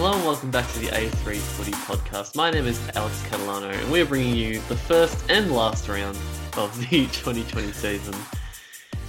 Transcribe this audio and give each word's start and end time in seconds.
Hello 0.00 0.14
and 0.14 0.24
welcome 0.24 0.52
back 0.52 0.70
to 0.74 0.78
the 0.78 0.86
A3 0.86 1.36
Footy 1.38 1.72
Podcast. 1.72 2.36
My 2.36 2.52
name 2.52 2.66
is 2.66 2.80
Alex 2.94 3.20
Catalano 3.26 3.72
and 3.72 3.90
we're 3.90 4.06
bringing 4.06 4.36
you 4.36 4.60
the 4.68 4.76
first 4.76 5.28
and 5.28 5.50
last 5.50 5.88
round 5.88 6.16
of 6.56 6.72
the 6.78 7.06
2020 7.12 7.72
season. 7.72 8.14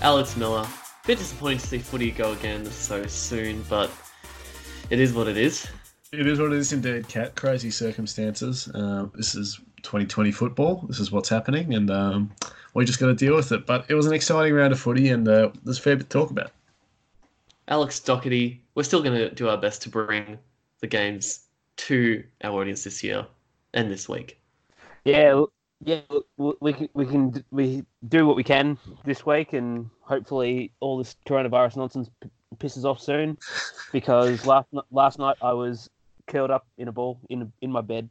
Alex 0.02 0.36
Miller, 0.36 0.62
a 0.64 1.08
bit 1.08 1.20
disappointed 1.20 1.60
to 1.60 1.68
see 1.68 1.78
footy 1.78 2.10
go 2.10 2.32
again 2.32 2.66
so 2.66 3.06
soon, 3.06 3.64
but 3.70 3.92
it 4.90 5.00
is 5.00 5.14
what 5.14 5.28
it 5.28 5.38
is. 5.38 5.68
It 6.12 6.26
is 6.26 6.40
what 6.40 6.54
it 6.54 6.58
is 6.58 6.74
indeed, 6.74 7.08
Cat. 7.08 7.36
Crazy 7.36 7.70
circumstances. 7.70 8.68
Uh, 8.70 9.10
this 9.14 9.36
is 9.36 9.60
2020 9.84 10.32
football. 10.32 10.88
This 10.88 11.00
is 11.00 11.12
what's 11.12 11.30
happening, 11.30 11.76
and 11.76 11.92
um, 11.92 12.32
we 12.74 12.84
just 12.84 13.00
got 13.00 13.06
to 13.10 13.14
deal 13.14 13.36
with 13.36 13.52
it. 13.52 13.68
But 13.68 13.86
it 13.90 13.94
was 13.94 14.08
an 14.08 14.14
exciting 14.14 14.56
round 14.56 14.74
of 14.74 14.80
footy, 14.80 15.10
and 15.10 15.28
uh, 15.28 15.52
there's 15.64 15.78
a 15.78 15.82
fair 15.84 15.98
bit 15.98 16.10
to 16.10 16.18
talk 16.18 16.32
about. 16.32 16.50
Alex 17.68 18.00
Doherty, 18.00 18.64
we're 18.74 18.82
still 18.82 19.04
going 19.04 19.16
to 19.16 19.30
do 19.30 19.50
our 19.50 19.58
best 19.58 19.84
to 19.84 19.90
bring 19.90 20.40
the 20.82 20.88
games 20.88 21.42
to 21.78 22.24
our 22.44 22.62
audience 22.62 22.84
this 22.84 23.04
year 23.04 23.26
and 23.74 23.90
this 23.92 24.10
week. 24.10 24.40
Yeah, 25.06 25.44
yeah, 25.84 26.02
we, 26.38 26.54
we 26.60 26.74
can 26.74 26.90
we 26.94 27.06
can 27.06 27.44
we 27.52 27.86
do 28.08 28.26
what 28.26 28.36
we 28.36 28.44
can 28.44 28.78
this 29.06 29.26
week, 29.26 29.54
and 29.54 29.90
hopefully 30.02 30.72
all 30.82 30.98
this 30.98 31.16
coronavirus 31.26 31.78
nonsense 31.78 32.10
p- 32.22 32.30
pisses 32.58 32.84
off 32.84 33.00
soon. 33.00 33.38
Because 33.94 34.46
last 34.46 34.68
last 34.92 35.20
night 35.20 35.38
I 35.42 35.54
was 35.54 35.90
curled 36.28 36.52
up 36.52 36.68
in 36.78 36.90
a 36.90 36.92
ball 36.92 37.20
in 37.30 37.52
in 37.62 37.72
my 37.72 37.82
bed, 37.82 38.10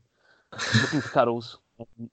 looking 0.80 1.00
for 1.02 1.08
cuddles, 1.10 1.58
and 1.78 2.10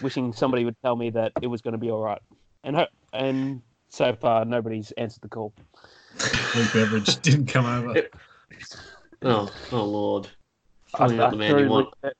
wishing 0.00 0.32
somebody 0.32 0.64
would 0.64 0.80
tell 0.80 0.96
me 0.96 1.10
that 1.10 1.32
it 1.42 1.48
was 1.48 1.60
going 1.60 1.72
to 1.72 1.78
be 1.78 1.90
all 1.90 2.02
right. 2.02 2.22
And 2.64 2.76
ho- 2.76 2.86
and 3.12 3.60
so 3.90 4.14
far 4.14 4.46
nobody's 4.46 4.90
answered 4.92 5.20
the 5.20 5.28
call. 5.28 5.52
Luke 6.54 6.72
Beveridge 6.72 7.20
didn't 7.20 7.46
come 7.46 7.66
over. 7.66 7.94
Oh, 9.24 9.50
oh 9.72 9.84
Lord. 9.84 10.28
I, 10.94 10.98
Probably 10.98 11.16
not 11.16 11.26
I 11.26 11.30
the 11.30 11.36
man 11.36 11.58
you 11.58 11.68
want. 11.68 11.88
Luke- 12.02 12.12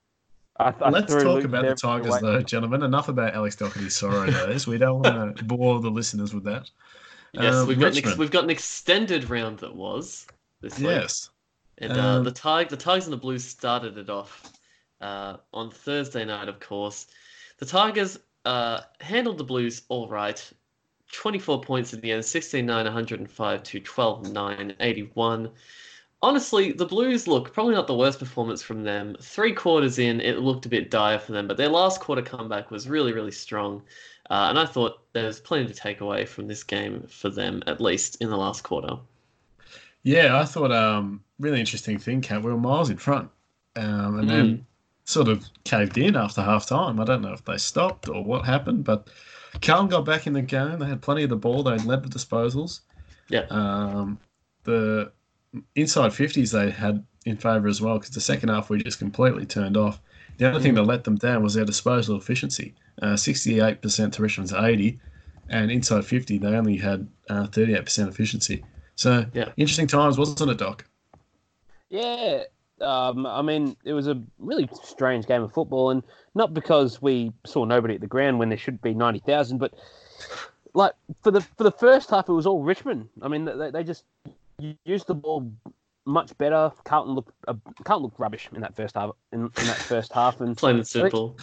I, 0.59 0.73
I 0.81 0.91
Let's 0.91 1.13
talk 1.13 1.25
Luke 1.25 1.45
about 1.45 1.65
the 1.65 1.75
Tigers, 1.75 2.07
away. 2.13 2.19
though, 2.23 2.43
gentlemen. 2.43 2.83
Enough 2.85 3.09
about 3.09 3.35
Alex 3.35 3.57
Doherty's 3.57 3.97
sorrow 3.97 4.27
days. 4.31 4.67
We 4.69 4.79
don't 4.79 5.03
want 5.03 5.37
to 5.39 5.45
bore 5.45 5.81
the 5.81 5.91
listeners 5.91 6.33
with 6.33 6.45
that. 6.45 6.71
Yes, 7.33 7.55
Uh, 7.55 7.65
we've 7.67 7.81
got 7.81 7.93
an 7.93 7.99
ex- 7.99 8.17
we've 8.17 8.31
got 8.31 8.45
an 8.45 8.51
extended 8.51 9.29
round 9.29 9.59
that 9.59 9.75
was 9.75 10.27
this 10.61 10.79
week. 10.79 10.87
Yes. 10.89 11.31
And 11.79 11.93
uh, 11.93 12.01
Um, 12.19 12.25
the 12.25 12.31
Tig- 12.31 12.69
the 12.69 12.77
Tigers 12.77 13.07
and 13.07 13.13
the 13.13 13.17
Blues 13.19 13.45
started 13.45 13.99
it 13.99 14.09
off 14.09 14.53
uh, 15.01 15.39
on 15.53 15.71
Thursday 15.73 16.25
night, 16.25 16.49
of 16.49 16.61
course. 16.61 17.09
The 17.59 17.67
Tigers 17.67 18.19
uh, 18.45 18.83
handled 19.01 19.39
the 19.39 19.45
Blues 19.45 19.83
all 19.89 20.09
right. 20.09 20.41
24 21.13 21.61
points 21.63 21.93
at 21.95 22.01
the 22.01 22.13
end, 22.13 22.25
16 22.25 22.65
9, 22.65 22.85
105 22.85 23.63
to 23.65 23.81
12 23.81 24.33
9, 24.33 24.75
81. 24.79 25.51
Honestly, 26.25 26.73
the 26.73 26.87
Blues 26.87 27.29
look 27.29 27.53
probably 27.53 27.75
not 27.75 27.87
the 27.87 27.95
worst 27.95 28.19
performance 28.19 28.63
from 28.63 28.83
them. 28.83 29.15
Three 29.21 29.53
quarters 29.53 29.99
in, 29.99 30.23
it 30.23 30.39
looked 30.39 30.65
a 30.65 30.71
bit 30.71 30.91
dire 30.91 31.19
for 31.19 31.33
them, 31.33 31.47
but 31.47 31.59
their 31.59 31.69
last 31.69 32.01
quarter 32.01 32.23
comeback 32.23 32.71
was 32.71 32.89
really, 32.89 33.13
really 33.13 33.31
strong. 33.31 33.83
Uh, 34.31 34.47
and 34.49 34.59
I 34.59 34.65
thought 34.65 35.03
there 35.13 35.27
was 35.27 35.39
plenty 35.39 35.67
to 35.67 35.75
take 35.75 36.01
away 36.01 36.25
from 36.25 36.49
this 36.49 36.65
game 36.65 37.07
for 37.11 37.29
them, 37.29 37.63
at 37.67 37.79
least 37.79 38.23
in 38.23 38.31
the 38.31 38.39
last 38.39 38.63
quarter. 38.63 38.97
Yeah, 40.03 40.41
I 40.41 40.47
thought 40.47 40.73
um 40.73 41.23
really 41.39 41.61
interesting 41.61 41.99
thing, 41.99 42.23
Cat. 42.23 42.43
We 42.43 42.51
were 42.51 42.59
miles 42.59 42.89
in 42.89 42.97
front, 42.97 43.29
um, 43.77 44.19
and 44.19 44.25
Mm. 44.25 44.29
then 44.29 44.67
sort 45.05 45.29
of 45.29 45.45
caved 45.65 45.99
in 45.99 46.17
after 46.17 46.41
half 46.41 46.65
time. 46.65 47.01
I 47.01 47.05
don't 47.05 47.21
know 47.21 47.35
if 47.35 47.45
they 47.45 47.59
stopped 47.59 48.09
or 48.09 48.25
what 48.25 48.47
happened, 48.47 48.85
but 48.85 49.09
Carlton 49.61 49.91
got 49.91 50.07
back 50.07 50.27
in 50.27 50.33
the 50.33 50.41
game. 50.41 50.79
They 50.79 50.87
had 50.87 51.03
plenty 51.03 51.25
of 51.25 51.29
the 51.29 51.37
ball. 51.37 51.63
They 51.63 51.77
led 51.77 52.03
the 52.03 52.09
disposals. 52.09 52.81
Yeah. 53.29 53.45
Um, 53.51 54.19
the 54.63 55.13
inside 55.75 56.13
fifties 56.13 56.51
they 56.51 56.71
had 56.71 57.05
in 57.27 57.37
favour 57.37 57.69
as 57.69 57.81
well 57.81 57.99
because 57.99 58.15
the 58.15 58.21
second 58.21 58.49
half 58.51 58.71
we 58.71 58.83
just 58.83 58.99
completely 58.99 59.47
turned 59.47 59.77
off. 59.77 60.01
The 60.39 60.49
other 60.49 60.61
thing 60.61 60.75
that 60.75 60.83
let 60.83 61.05
them 61.05 61.17
down 61.17 61.43
was 61.43 61.55
their 61.55 61.65
disposal 61.65 62.17
efficiency. 62.17 62.75
Uh, 63.01 63.17
Sixty-eight 63.17 63.81
percent 63.81 64.15
to 64.15 64.23
Richmond's 64.23 64.53
eighty, 64.53 64.99
and 65.49 65.71
inside 65.71 66.05
fifty 66.05 66.39
they 66.39 66.49
only 66.49 66.77
had 66.77 67.09
uh, 67.31 67.47
thirty-eight 67.47 67.85
percent 67.85 68.09
efficiency. 68.09 68.65
So 68.97 69.27
Yeah. 69.33 69.51
interesting 69.57 69.87
times, 69.87 70.19
wasn't 70.19 70.51
it, 70.51 70.59
Doc? 70.59 70.85
Yeah, 71.89 72.43
um, 72.81 73.27
I 73.27 73.43
mean, 73.43 73.77
it 73.85 73.93
was 73.93 74.09
a 74.09 74.21
really 74.39 74.69
strange 74.83 75.27
game 75.27 75.43
of 75.43 75.53
football, 75.53 75.91
and 75.91 76.03
not 76.35 76.53
because 76.53 77.01
we 77.01 77.33
saw 77.47 77.65
nobody 77.65 77.95
at 77.95 78.01
the 78.01 78.07
ground 78.07 78.39
when 78.39 78.49
there 78.49 78.59
should 78.59 78.83
be 78.83 78.95
ninety 78.95 79.21
thousand, 79.21 79.59
but 79.59 79.73
like 80.75 80.93
for 81.23 81.31
the 81.31 81.41
for 81.41 81.63
the 81.63 81.71
first 81.71 82.11
half, 82.11 82.29
it 82.29 82.33
was 82.33 82.47
all 82.47 82.63
Richmond. 82.63 83.09
I 83.23 83.29
mean, 83.29 83.45
they, 83.45 83.71
they 83.71 83.85
just 83.85 84.05
used 84.85 85.07
the 85.07 85.15
ball 85.15 85.53
much 86.07 86.37
better. 86.39 86.73
Carlton 86.85 87.15
looked 87.15 87.33
uh, 87.49 87.55
Carlton 87.85 88.05
looked 88.05 88.21
rubbish 88.21 88.49
in 88.55 88.61
that 88.61 88.77
first 88.77 88.95
half. 88.95 89.11
In, 89.33 89.51
in 89.59 89.67
that 89.67 89.81
first 89.89 90.13
half, 90.13 90.41
and 90.41 90.57
Plain 90.57 90.77
and 90.77 90.87
simple. 90.87 91.37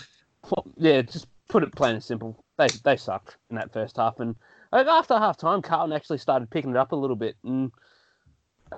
yeah, 0.78 1.02
just 1.02 1.28
put 1.50 1.64
it 1.64 1.76
plain 1.76 1.96
and 1.96 2.04
simple. 2.04 2.44
They 2.58 2.68
they 2.84 2.98
sucked 2.98 3.38
in 3.50 3.56
that 3.56 3.74
first 3.74 3.98
half, 3.98 4.20
and 4.20 4.36
after 4.72 5.18
half 5.18 5.38
time, 5.38 5.62
Carlton 5.62 5.96
actually 5.96 6.20
started 6.20 6.50
picking 6.50 6.72
it 6.72 6.78
up 6.78 6.92
a 6.92 6.96
little 6.96 7.16
bit, 7.16 7.36
and 7.44 7.72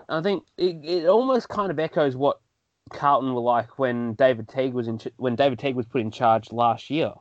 I 0.10 0.22
think 0.22 0.44
it, 0.58 0.78
it 0.84 1.08
almost 1.08 1.50
kind 1.50 1.72
of 1.72 1.80
echoes 1.80 2.16
what 2.16 2.40
Carlton 2.92 3.34
were 3.34 3.42
like 3.42 3.78
when 3.80 4.14
David 4.14 4.48
Teague 4.50 4.74
was 4.74 4.88
in 4.88 4.98
ch- 5.00 5.08
when 5.18 5.36
David 5.36 5.60
Teague 5.60 5.76
was 5.76 5.86
put 5.86 6.02
in 6.02 6.12
charge 6.12 6.52
last 6.52 6.90
year. 6.90 7.14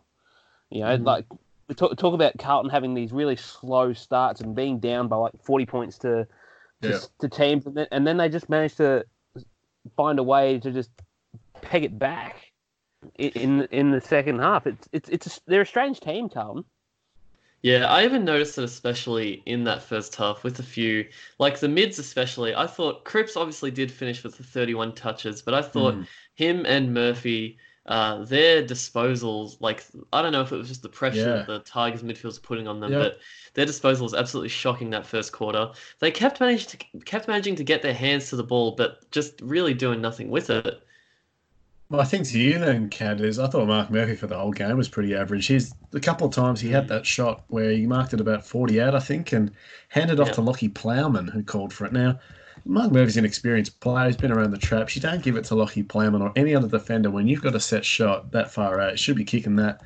You 0.71 0.81
know, 0.81 0.97
Mhm. 0.97 1.05
like 1.05 1.27
we 1.69 1.75
talk, 1.75 1.97
talk 1.97 2.15
about 2.15 2.39
Carlton 2.39 2.71
having 2.71 2.95
these 2.95 3.13
really 3.13 3.37
slow 3.37 3.93
starts 3.93 4.41
and 4.41 4.55
being 4.55 4.79
down 4.81 5.09
by 5.09 5.17
like 5.17 5.33
forty 5.43 5.67
points 5.67 5.99
to, 5.99 6.27
Yeah. 6.83 6.99
to 7.21 7.29
teams, 7.29 7.67
and 7.67 7.77
then, 7.77 7.87
and 7.93 8.07
then 8.07 8.17
they 8.17 8.29
just 8.29 8.49
managed 8.49 8.77
to 8.79 9.05
find 9.97 10.19
a 10.19 10.23
way 10.23 10.59
to 10.59 10.71
just 10.71 10.91
peg 11.61 11.85
it 11.85 11.99
back 11.99 12.53
in 13.19 13.63
in 13.71 13.91
the 13.91 14.01
second 14.01 14.41
half. 14.41 14.67
It's 14.67 14.89
it's 14.93 15.09
it's 15.09 15.27
a, 15.27 15.41
they're 15.47 15.63
a 15.63 15.67
strange 15.67 16.01
team, 16.01 16.29
Carlton. 16.29 16.65
Yeah, 17.63 17.87
I 17.87 18.05
even 18.05 18.25
noticed 18.25 18.59
it 18.59 18.65
especially 18.65 19.41
in 19.47 19.63
that 19.65 19.83
first 19.83 20.17
half 20.17 20.43
with 20.43 20.59
a 20.59 20.65
few, 20.65 21.07
like 21.39 21.61
the 21.61 21.69
mids 21.69 22.01
especially. 22.01 22.55
I 22.57 22.67
thought 22.67 23.05
Cripps 23.05 23.37
obviously 23.37 23.71
did 23.71 23.91
finish 23.93 24.25
with 24.25 24.37
the 24.37 24.43
31 24.43 24.95
touches, 24.95 25.43
but 25.43 25.55
I 25.55 25.63
thought 25.63 25.95
Mm. 25.95 26.07
him 26.35 26.67
and 26.67 26.93
Murphy, 26.93 27.59
uh, 27.87 28.25
their 28.25 28.63
disposals, 28.65 29.61
like 29.61 29.85
I 30.13 30.23
don't 30.23 30.33
know 30.33 30.43
if 30.43 30.53
it 30.53 30.57
was 30.57 30.69
just 30.69 30.83
the 30.83 30.89
pressure 30.89 31.19
Yeah. 31.19 31.25
that 31.39 31.47
the 31.47 31.59
Tigers 31.61 32.03
midfielders 32.03 32.37
were 32.41 32.47
putting 32.47 32.69
on 32.69 32.81
them, 32.81 32.93
Yeah. 32.93 32.99
but 32.99 33.21
their 33.55 33.67
disposal 33.67 34.05
was 34.05 34.15
absolutely 34.15 34.51
shocking 34.51 34.91
that 34.91 35.07
first 35.07 35.33
quarter. 35.33 35.71
They 35.99 36.11
kept 36.11 36.41
managing 36.41 36.69
to 36.79 36.99
kept 37.01 37.29
managing 37.29 37.57
to 37.57 37.65
get 37.65 37.83
their 37.83 37.95
hands 37.95 38.29
to 38.31 38.37
the 38.37 38.45
ball, 38.45 38.73
but 38.73 39.11
just 39.11 39.41
really 39.43 39.75
doing 39.75 40.01
nothing 40.01 40.31
with 40.31 40.49
it. 40.51 40.83
My 41.89 42.05
thing 42.05 42.23
to 42.25 42.39
you 42.39 42.59
then, 42.59 42.89
Cat, 42.89 43.21
is 43.21 43.39
I 43.39 43.49
thought 43.49 43.67
Mark 43.67 43.91
Murphy 43.91 44.17
for 44.17 44.27
the 44.27 44.39
whole 44.39 44.53
game 44.53 44.79
was 44.79 44.89
pretty 44.89 45.15
average. 45.15 45.47
He's 45.47 45.75
a 45.93 46.01
couple 46.01 46.27
of 46.27 46.33
times 46.33 46.61
he 46.61 46.71
had 46.71 46.89
that 46.89 47.05
shot 47.05 47.45
where 47.49 47.71
he 47.73 47.87
marked 47.87 48.15
it 48.15 48.21
about 48.21 48.47
40 48.47 48.81
out, 48.81 48.95
I 48.95 49.01
think, 49.01 49.33
and 49.33 49.53
handed 49.89 50.19
off 50.19 50.29
Yeah. 50.29 50.35
to 50.35 50.41
Lachie 50.41 50.73
Plowman, 50.75 51.29
who 51.29 51.43
called 51.43 51.73
for 51.73 51.85
it. 51.85 51.93
Now, 51.93 52.19
Mark 52.65 52.93
Murphy's 52.93 53.17
an 53.17 53.25
experienced 53.25 53.81
player. 53.81 54.07
He's 54.07 54.17
been 54.17 54.33
around 54.33 54.51
the 54.51 54.59
traps. 54.59 54.95
You 54.95 55.03
don't 55.03 55.23
give 55.23 55.37
it 55.37 55.45
to 55.47 55.55
Lachie 55.55 55.87
Plowman 55.87 56.23
or 56.23 56.33
any 56.37 56.55
other 56.55 56.69
defender 56.69 57.11
when 57.11 57.27
you've 57.27 57.43
got 57.43 57.55
a 57.55 57.61
set 57.61 57.85
shot 57.85 58.31
that 58.33 58.51
far 58.51 58.81
out. 58.81 58.99
Should 58.99 59.17
be 59.17 59.25
kicking 59.25 59.57
that. 59.57 59.83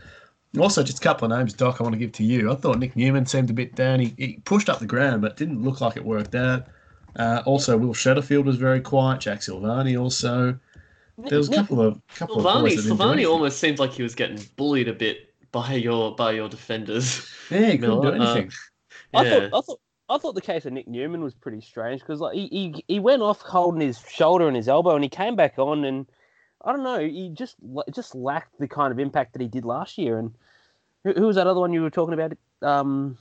Also, 0.59 0.82
just 0.82 0.98
a 0.98 1.00
couple 1.00 1.31
of 1.31 1.38
names, 1.38 1.53
Doc, 1.53 1.81
I 1.81 1.82
want 1.82 1.94
to 1.94 1.98
give 1.98 2.12
to 2.12 2.25
you. 2.25 2.50
I 2.50 2.54
thought 2.54 2.78
Nick 2.78 2.97
Newman 2.97 3.26
seemed 3.26 3.50
a 3.50 3.53
bit 3.53 3.75
down. 3.75 4.00
He, 4.00 4.15
he 4.16 4.41
pushed 4.44 4.69
up 4.69 4.78
the 4.78 4.86
ground, 4.86 5.20
but 5.20 5.36
didn't 5.36 5.62
look 5.62 5.81
like 5.81 5.97
it 5.97 6.04
worked 6.04 6.34
out. 6.34 6.66
Uh, 7.16 7.42
also, 7.44 7.76
Will 7.76 7.94
Setterfield 7.94 8.44
was 8.44 8.56
very 8.56 8.81
quiet. 8.81 9.20
Jack 9.20 9.41
Silvagni 9.41 10.00
also. 10.00 10.59
There 11.19 11.38
was 11.38 11.48
a 11.48 11.54
couple 11.54 11.81
of 11.81 12.00
couple 12.15 12.38
of 12.38 12.44
Silvagni, 12.44 12.60
boys 12.60 12.84
that 12.84 12.94
Silvagni 12.94 13.30
almost 13.30 13.59
seemed 13.59 13.78
like 13.78 13.92
he 13.92 14.03
was 14.03 14.15
getting 14.15 14.39
bullied 14.56 14.89
a 14.89 14.92
bit 14.92 15.34
by 15.51 15.74
your 15.74 16.15
by 16.15 16.33
your 16.33 16.48
defenders. 16.48 17.27
Yeah, 17.51 17.71
he 17.71 17.78
couldn't 17.78 18.03
do 18.03 18.12
Miller, 18.12 18.22
uh, 18.22 18.34
anything. 18.34 18.53
I 19.15 19.30
thought 19.30 19.45
I 19.45 19.60
thought 19.60 19.80
I 20.08 20.18
thought 20.18 20.34
the 20.34 20.41
case 20.41 20.66
of 20.66 20.72
Nick 20.72 20.86
Newman 20.86 21.22
was 21.22 21.34
pretty 21.34 21.60
strange 21.60 22.00
because 22.00 22.20
like 22.20 22.34
he, 22.34 22.47
he 22.48 22.84
he 22.86 23.00
went 23.00 23.22
off 23.22 23.41
holding 23.41 23.80
his 23.80 23.98
shoulder 24.08 24.47
and 24.47 24.56
his 24.56 24.68
elbow 24.68 24.94
and 24.94 25.03
he 25.03 25.10
came 25.10 25.34
back 25.36 25.58
on 25.58 25.84
and 25.84 26.06
I 26.64 26.72
don't 26.72 26.84
know 26.84 27.00
he 27.00 27.30
just 27.30 27.56
just 27.92 28.14
lacked 28.14 28.58
the 28.58 28.68
kind 28.68 28.92
of 28.92 28.98
impact 28.98 29.32
that 29.32 29.42
he 29.42 29.48
did 29.48 29.64
last 29.64 29.98
year 29.98 30.18
and 30.18 30.32
who, 31.04 31.12
who 31.12 31.26
was 31.26 31.36
that 31.36 31.47
other 31.47 31.60
one 31.60 31.72
you 31.72 31.82
were 31.82 31.91
talking 31.91 32.14
about 32.14 32.32
um 32.62 33.18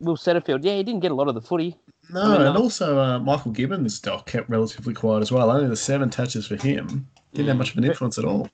Will 0.00 0.16
Setterfield 0.16 0.64
yeah 0.64 0.76
he 0.76 0.82
didn't 0.82 1.00
get 1.00 1.12
a 1.12 1.14
lot 1.14 1.28
of 1.28 1.34
the 1.34 1.40
footy 1.40 1.76
no, 2.08 2.22
I 2.22 2.38
mean, 2.38 2.46
and 2.46 2.56
uh, 2.56 2.60
also 2.60 3.00
uh, 3.00 3.18
Michael 3.18 3.50
Gibbons' 3.50 3.98
doc 3.98 4.26
kept 4.26 4.48
relatively 4.48 4.94
quiet 4.94 5.22
as 5.22 5.32
well. 5.32 5.50
Only 5.50 5.68
the 5.68 5.74
seven 5.74 6.08
touches 6.08 6.46
for 6.46 6.54
him. 6.54 7.08
Didn't 7.34 7.48
have 7.48 7.56
Mm. 7.56 7.58
much 7.58 7.72
of 7.72 7.78
an 7.78 7.84
influence 7.84 8.16
at 8.16 8.24
all. 8.24 8.48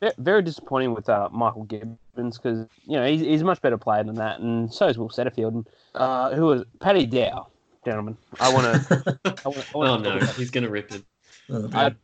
Ve- 0.00 0.12
very 0.18 0.42
disappointing 0.42 0.94
with 0.94 1.08
uh, 1.08 1.28
Michael 1.32 1.64
Gibbons 1.64 1.98
because 2.38 2.66
you 2.86 2.96
know 2.96 3.06
he's, 3.06 3.20
he's 3.20 3.42
a 3.42 3.44
much 3.44 3.60
better 3.60 3.78
player 3.78 4.02
than 4.04 4.16
that 4.16 4.40
and 4.40 4.72
so 4.72 4.86
is 4.88 4.98
Will 4.98 5.08
Setterfield 5.08 5.48
and 5.48 5.68
uh, 5.94 6.34
who 6.34 6.46
was 6.46 6.64
Paddy 6.80 7.06
Dow 7.06 7.48
gentlemen 7.84 8.16
I 8.38 8.52
want 8.52 8.66
to 8.66 9.18
I 9.44 9.48
want 9.48 9.66
Oh 9.74 9.96
no, 9.98 10.18
he's 10.18 10.50
gonna 10.50 10.68
rip 10.70 10.92
it. 10.92 11.02
Oh, 11.50 11.68
I. 11.72 11.94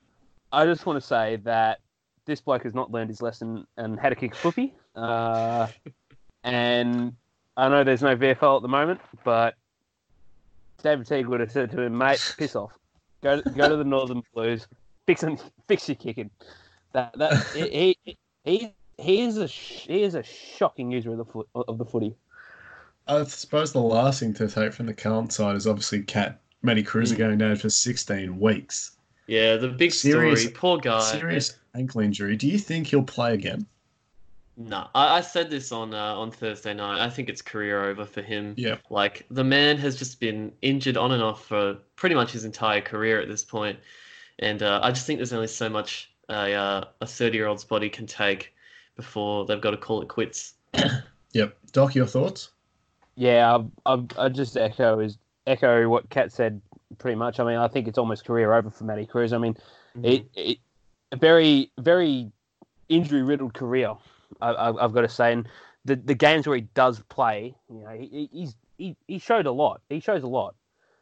I 0.52 0.64
just 0.64 0.86
want 0.86 0.96
to 0.96 1.06
say 1.06 1.36
that 1.44 1.80
this 2.24 2.40
bloke 2.40 2.62
has 2.62 2.72
not 2.74 2.90
learned 2.90 3.10
his 3.10 3.20
lesson 3.20 3.66
and 3.76 3.98
how 3.98 4.08
to 4.08 4.14
kick 4.14 4.32
a 4.32 4.36
footy. 4.36 4.74
Uh, 4.94 5.66
and 6.44 7.12
I 7.56 7.68
know 7.68 7.84
there's 7.84 8.02
no 8.02 8.16
VFL 8.16 8.56
at 8.56 8.62
the 8.62 8.68
moment, 8.68 9.00
but 9.24 9.54
David 10.82 11.06
Teague 11.06 11.26
would 11.26 11.40
have 11.40 11.50
said 11.50 11.70
to 11.72 11.82
him, 11.82 11.98
mate, 11.98 12.34
piss 12.38 12.54
off. 12.54 12.72
Go, 13.22 13.42
go 13.42 13.68
to 13.68 13.76
the 13.76 13.84
Northern 13.84 14.22
Blues. 14.34 14.66
fix 15.06 15.24
and 15.24 15.42
fix 15.68 15.88
your 15.88 15.96
kicking. 15.96 16.30
That 16.96 17.12
that 17.18 17.46
he 17.54 17.96
he 18.04 18.16
he 18.44 18.74
he 18.96 19.20
is 19.20 19.36
a 19.36 19.46
he 19.46 20.02
is 20.02 20.14
a 20.14 20.22
shocking 20.22 20.90
user 20.90 21.12
of 21.12 21.18
the 21.18 21.26
foot 21.26 21.46
of 21.54 21.76
the 21.76 21.84
footy. 21.84 22.16
I 23.06 23.22
suppose 23.24 23.70
the 23.72 23.82
last 23.82 24.20
thing 24.20 24.32
to 24.34 24.48
take 24.48 24.72
from 24.72 24.86
the 24.86 24.94
Carlton 24.94 25.28
side 25.28 25.56
is 25.56 25.66
obviously 25.66 26.00
Cat 26.02 26.40
Matty 26.62 26.82
Kreuzer 26.82 27.14
Mm. 27.14 27.18
going 27.18 27.38
down 27.38 27.56
for 27.56 27.68
16 27.68 28.40
weeks. 28.40 28.96
Yeah, 29.26 29.56
the 29.56 29.68
big 29.68 29.92
Serious- 29.92 30.40
story. 30.40 30.54
Poor 30.54 30.78
guy. 30.78 31.00
Serious 31.00 31.58
ankle 31.74 32.00
injury. 32.00 32.34
Do 32.34 32.48
you 32.48 32.58
think 32.58 32.86
he'll 32.86 33.02
play 33.02 33.34
again? 33.34 33.66
No, 34.56 34.86
I, 34.94 35.18
I 35.18 35.20
said 35.20 35.50
this 35.50 35.72
on 35.72 35.92
uh, 35.92 36.14
on 36.14 36.30
Thursday 36.30 36.72
night. 36.72 37.04
I 37.04 37.10
think 37.10 37.28
it's 37.28 37.42
career 37.42 37.84
over 37.84 38.06
for 38.06 38.22
him. 38.22 38.54
Yeah. 38.56 38.78
Like 38.88 39.26
the 39.30 39.44
man 39.44 39.76
has 39.76 39.96
just 39.96 40.18
been 40.18 40.50
injured 40.62 40.96
on 40.96 41.12
and 41.12 41.22
off 41.22 41.44
for 41.44 41.74
pretty 41.96 42.14
much 42.14 42.32
his 42.32 42.46
entire 42.46 42.80
career 42.80 43.20
at 43.20 43.28
this 43.28 43.44
point, 43.44 43.78
and 44.38 44.62
uh, 44.62 44.80
I 44.82 44.92
just 44.92 45.06
think 45.06 45.18
there's 45.18 45.34
only 45.34 45.46
so 45.48 45.68
much 45.68 46.10
a 46.28 46.52
uh, 46.54 46.84
a 47.00 47.06
30 47.06 47.36
year 47.36 47.46
old's 47.46 47.64
body 47.64 47.88
can 47.88 48.06
take 48.06 48.54
before 48.96 49.44
they've 49.46 49.60
got 49.60 49.72
to 49.72 49.76
call 49.76 50.02
it 50.02 50.08
quits. 50.08 50.54
Yep. 51.32 51.54
Doc, 51.72 51.94
your 51.94 52.06
thoughts? 52.06 52.48
Yeah, 53.14 53.58
I, 53.84 53.94
I, 53.94 54.04
I 54.18 54.28
just 54.30 54.56
echo 54.56 55.00
is 55.00 55.18
echo 55.46 55.86
what 55.86 56.08
Kat 56.08 56.32
said 56.32 56.62
pretty 56.96 57.16
much. 57.16 57.38
I 57.38 57.44
mean, 57.44 57.56
I 57.56 57.68
think 57.68 57.88
it's 57.88 57.98
almost 57.98 58.24
career 58.24 58.54
over 58.54 58.70
for 58.70 58.84
Matty 58.84 59.06
Kreuzer. 59.06 59.34
I 59.34 59.38
mean, 59.38 59.56
it, 60.02 60.24
it 60.34 60.58
a 61.12 61.16
very 61.16 61.70
very 61.78 62.32
injury 62.88 63.22
riddled 63.22 63.52
career. 63.52 63.94
I, 64.40 64.48
I, 64.50 64.84
I've 64.84 64.94
got 64.94 65.02
to 65.02 65.10
say, 65.10 65.32
and 65.32 65.46
the 65.84 65.96
the 65.96 66.14
games 66.14 66.46
where 66.46 66.56
he 66.56 66.62
does 66.74 67.00
play, 67.08 67.54
you 67.68 67.80
know, 67.80 67.90
he, 67.90 68.30
he's 68.32 68.54
he, 68.78 68.96
he 69.06 69.18
showed 69.18 69.46
a 69.46 69.52
lot. 69.52 69.82
He 69.90 70.00
shows 70.00 70.22
a 70.22 70.28
lot, 70.28 70.54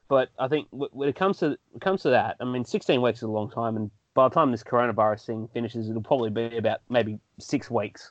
but 0.09 0.31
I 0.39 0.49
think 0.49 0.67
when 0.71 1.09
it 1.09 1.17
comes 1.17 1.39
to 1.39 1.47
when 1.47 1.59
it 1.77 1.81
comes 1.81 2.03
to 2.03 2.11
that, 2.11 2.37
I 2.41 2.45
mean, 2.45 2.65
16 2.65 3.01
weeks 3.03 3.19
is 3.19 3.25
a 3.25 3.29
long 3.29 3.51
time, 3.51 3.77
and 3.77 3.91
by 4.15 4.29
the 4.29 4.35
time 4.35 4.51
this 4.53 4.63
coronavirus 4.63 5.27
thing 5.27 5.49
finishes, 5.53 5.89
it'll 5.91 6.03
probably 6.03 6.31
be 6.31 6.57
about 6.57 6.81
maybe 6.89 7.19
six 7.39 7.71
weeks, 7.71 8.11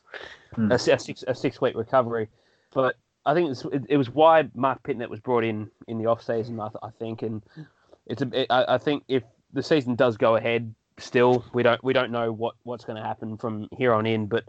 Hmm. 0.55 0.71
a, 0.71 0.75
a 0.75 0.79
six 0.99 1.23
a 1.27 1.33
six 1.33 1.59
week 1.61 1.75
recovery. 1.75 2.27
But 2.73 2.95
I 3.25 3.33
think 3.33 3.49
it's, 3.51 3.63
it, 3.65 3.83
it 3.89 3.97
was 3.97 4.09
why 4.09 4.49
Mark 4.53 4.83
Pittonet 4.83 5.09
was 5.09 5.19
brought 5.19 5.43
in 5.43 5.69
in 5.87 5.97
the 5.97 6.05
off 6.07 6.21
season. 6.21 6.59
I, 6.59 6.67
th- 6.67 6.77
I 6.83 6.89
think, 6.99 7.21
and 7.21 7.41
it's 8.05 8.21
a. 8.21 8.41
It, 8.41 8.47
I, 8.49 8.75
I 8.75 8.77
think 8.77 9.03
if 9.07 9.23
the 9.53 9.63
season 9.63 9.95
does 9.95 10.17
go 10.17 10.35
ahead, 10.35 10.73
still 10.97 11.45
we 11.53 11.63
don't 11.63 11.83
we 11.83 11.93
don't 11.93 12.11
know 12.11 12.31
what 12.31 12.55
what's 12.63 12.83
going 12.85 12.97
to 12.97 13.03
happen 13.03 13.37
from 13.37 13.67
here 13.77 13.93
on 13.93 14.05
in. 14.05 14.27
But 14.27 14.43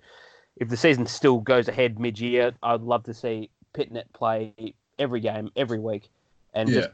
if 0.57 0.69
the 0.69 0.77
season 0.77 1.07
still 1.07 1.39
goes 1.39 1.69
ahead 1.69 1.99
mid 1.99 2.19
year, 2.19 2.53
I'd 2.63 2.81
love 2.83 3.05
to 3.05 3.15
see 3.15 3.49
Pittonet 3.75 4.05
play 4.13 4.75
every 4.99 5.21
game 5.21 5.51
every 5.57 5.79
week, 5.79 6.09
and 6.53 6.69
Yeah. 6.69 6.81
just. 6.81 6.91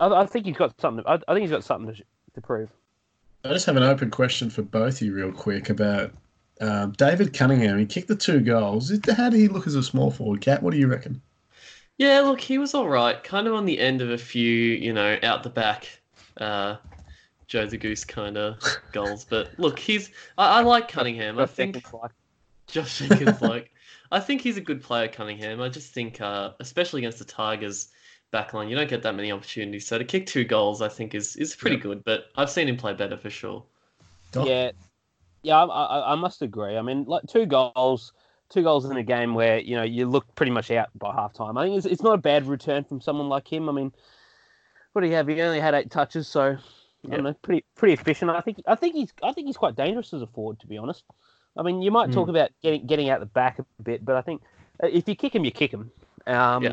I, 0.00 0.06
I 0.08 0.26
think 0.26 0.46
he's 0.46 0.56
got 0.56 0.78
something. 0.80 1.04
I, 1.08 1.14
I 1.26 1.34
think 1.34 1.40
he's 1.40 1.50
got 1.50 1.64
something 1.64 1.92
to, 1.94 2.02
to 2.34 2.40
prove. 2.40 2.70
I 3.44 3.52
just 3.52 3.66
have 3.66 3.76
an 3.76 3.82
open 3.82 4.10
question 4.10 4.50
for 4.50 4.62
both 4.62 4.96
of 4.96 5.02
you, 5.02 5.14
real 5.14 5.32
quick, 5.32 5.70
about 5.70 6.12
um, 6.60 6.92
David 6.92 7.32
Cunningham. 7.32 7.78
He 7.78 7.86
kicked 7.86 8.08
the 8.08 8.16
two 8.16 8.40
goals. 8.40 8.90
How 9.16 9.30
did 9.30 9.38
he 9.38 9.48
look 9.48 9.66
as 9.66 9.76
a 9.76 9.82
small 9.82 10.10
forward? 10.10 10.40
Cat, 10.40 10.62
what 10.62 10.72
do 10.72 10.78
you 10.78 10.88
reckon? 10.88 11.22
Yeah, 11.98 12.20
look, 12.20 12.40
he 12.40 12.58
was 12.58 12.74
all 12.74 12.88
right. 12.88 13.22
Kind 13.22 13.46
of 13.46 13.54
on 13.54 13.64
the 13.64 13.78
end 13.78 14.02
of 14.02 14.10
a 14.10 14.18
few, 14.18 14.52
you 14.52 14.92
know, 14.92 15.18
out 15.22 15.42
the 15.42 15.50
back, 15.50 15.88
uh, 16.36 16.76
Joe 17.46 17.66
the 17.66 17.76
Goose 17.76 18.04
kind 18.04 18.36
of 18.36 18.60
goals. 18.92 19.24
But 19.24 19.50
look, 19.58 19.78
he's. 19.78 20.10
I, 20.36 20.58
I 20.58 20.62
like 20.62 20.88
Cunningham. 20.88 21.38
I 21.38 21.46
think 21.46 21.84
Josh 22.66 22.98
Jenkins 22.98 23.40
like. 23.40 23.70
I 24.10 24.20
think 24.20 24.40
he's 24.40 24.56
a 24.56 24.62
good 24.62 24.82
player, 24.82 25.08
Cunningham. 25.08 25.60
I 25.60 25.68
just 25.68 25.92
think, 25.92 26.20
uh, 26.20 26.52
especially 26.60 27.02
against 27.02 27.18
the 27.18 27.24
Tigers 27.24 27.88
backline, 28.32 28.68
you 28.68 28.76
don't 28.76 28.88
get 28.88 29.02
that 29.02 29.14
many 29.14 29.32
opportunities. 29.32 29.86
So 29.86 29.98
to 29.98 30.04
kick 30.04 30.26
two 30.26 30.44
goals, 30.44 30.82
I 30.82 30.88
think 30.88 31.14
is 31.14 31.36
is 31.36 31.54
pretty 31.56 31.76
Yeah. 31.76 31.82
good. 31.82 32.04
But 32.04 32.26
I've 32.36 32.50
seen 32.50 32.68
him 32.68 32.76
play 32.76 32.92
better 32.94 33.16
for 33.16 33.30
sure. 33.30 33.64
Doc? 34.32 34.46
Yeah, 34.46 34.70
yeah, 35.42 35.64
I, 35.64 35.66
I, 35.66 36.12
I 36.12 36.14
must 36.16 36.42
agree. 36.42 36.76
I 36.76 36.82
mean, 36.82 37.04
like 37.04 37.24
two 37.28 37.46
goals, 37.46 38.12
two 38.50 38.62
goals 38.62 38.84
in 38.84 38.96
a 38.96 39.02
game 39.02 39.34
where 39.34 39.58
you 39.58 39.76
know 39.76 39.82
you 39.84 40.06
look 40.06 40.34
pretty 40.34 40.52
much 40.52 40.70
out 40.70 40.88
by 40.98 41.12
half 41.14 41.32
time. 41.32 41.56
I 41.56 41.64
think 41.64 41.76
it's, 41.76 41.86
it's 41.86 42.02
not 42.02 42.14
a 42.14 42.18
bad 42.18 42.46
return 42.46 42.84
from 42.84 43.00
someone 43.00 43.28
like 43.28 43.50
him. 43.50 43.68
I 43.68 43.72
mean, 43.72 43.92
what 44.92 45.02
do 45.02 45.08
you 45.08 45.14
have? 45.14 45.28
He 45.28 45.40
only 45.42 45.60
had 45.60 45.74
eight 45.74 45.90
touches, 45.90 46.28
so 46.28 46.42
I 46.42 46.58
Yeah. 47.02 47.14
don't 47.16 47.24
know, 47.24 47.34
pretty 47.42 47.64
pretty 47.76 47.94
efficient. 47.94 48.30
I 48.30 48.40
think 48.40 48.60
I 48.66 48.74
think 48.74 48.94
he's 48.94 49.12
I 49.22 49.32
think 49.32 49.46
he's 49.46 49.56
quite 49.56 49.76
dangerous 49.76 50.12
as 50.12 50.22
a 50.22 50.26
forward, 50.26 50.60
to 50.60 50.66
be 50.66 50.76
honest. 50.78 51.04
I 51.56 51.62
mean, 51.62 51.82
you 51.82 51.90
might 51.90 52.12
talk 52.12 52.28
about 52.28 52.50
getting 52.62 52.86
getting 52.86 53.08
out 53.10 53.20
the 53.20 53.26
back 53.26 53.58
a 53.58 53.64
bit, 53.82 54.04
but 54.04 54.16
I 54.16 54.22
think 54.22 54.42
uh, 54.82 54.88
if 54.88 55.08
you 55.08 55.14
kick 55.14 55.34
him, 55.34 55.44
you 55.44 55.50
kick 55.50 55.72
him. 55.72 55.90
Um, 56.26 56.62
Yeah. 56.64 56.72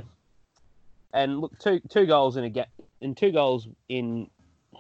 And 1.16 1.40
look, 1.40 1.58
two 1.60 1.80
two 1.90 2.06
goals 2.06 2.38
in 2.38 2.44
a 2.44 2.50
ga- 2.50 2.66
in 3.02 3.16
two 3.16 3.32
goals 3.32 3.68
in 3.90 4.30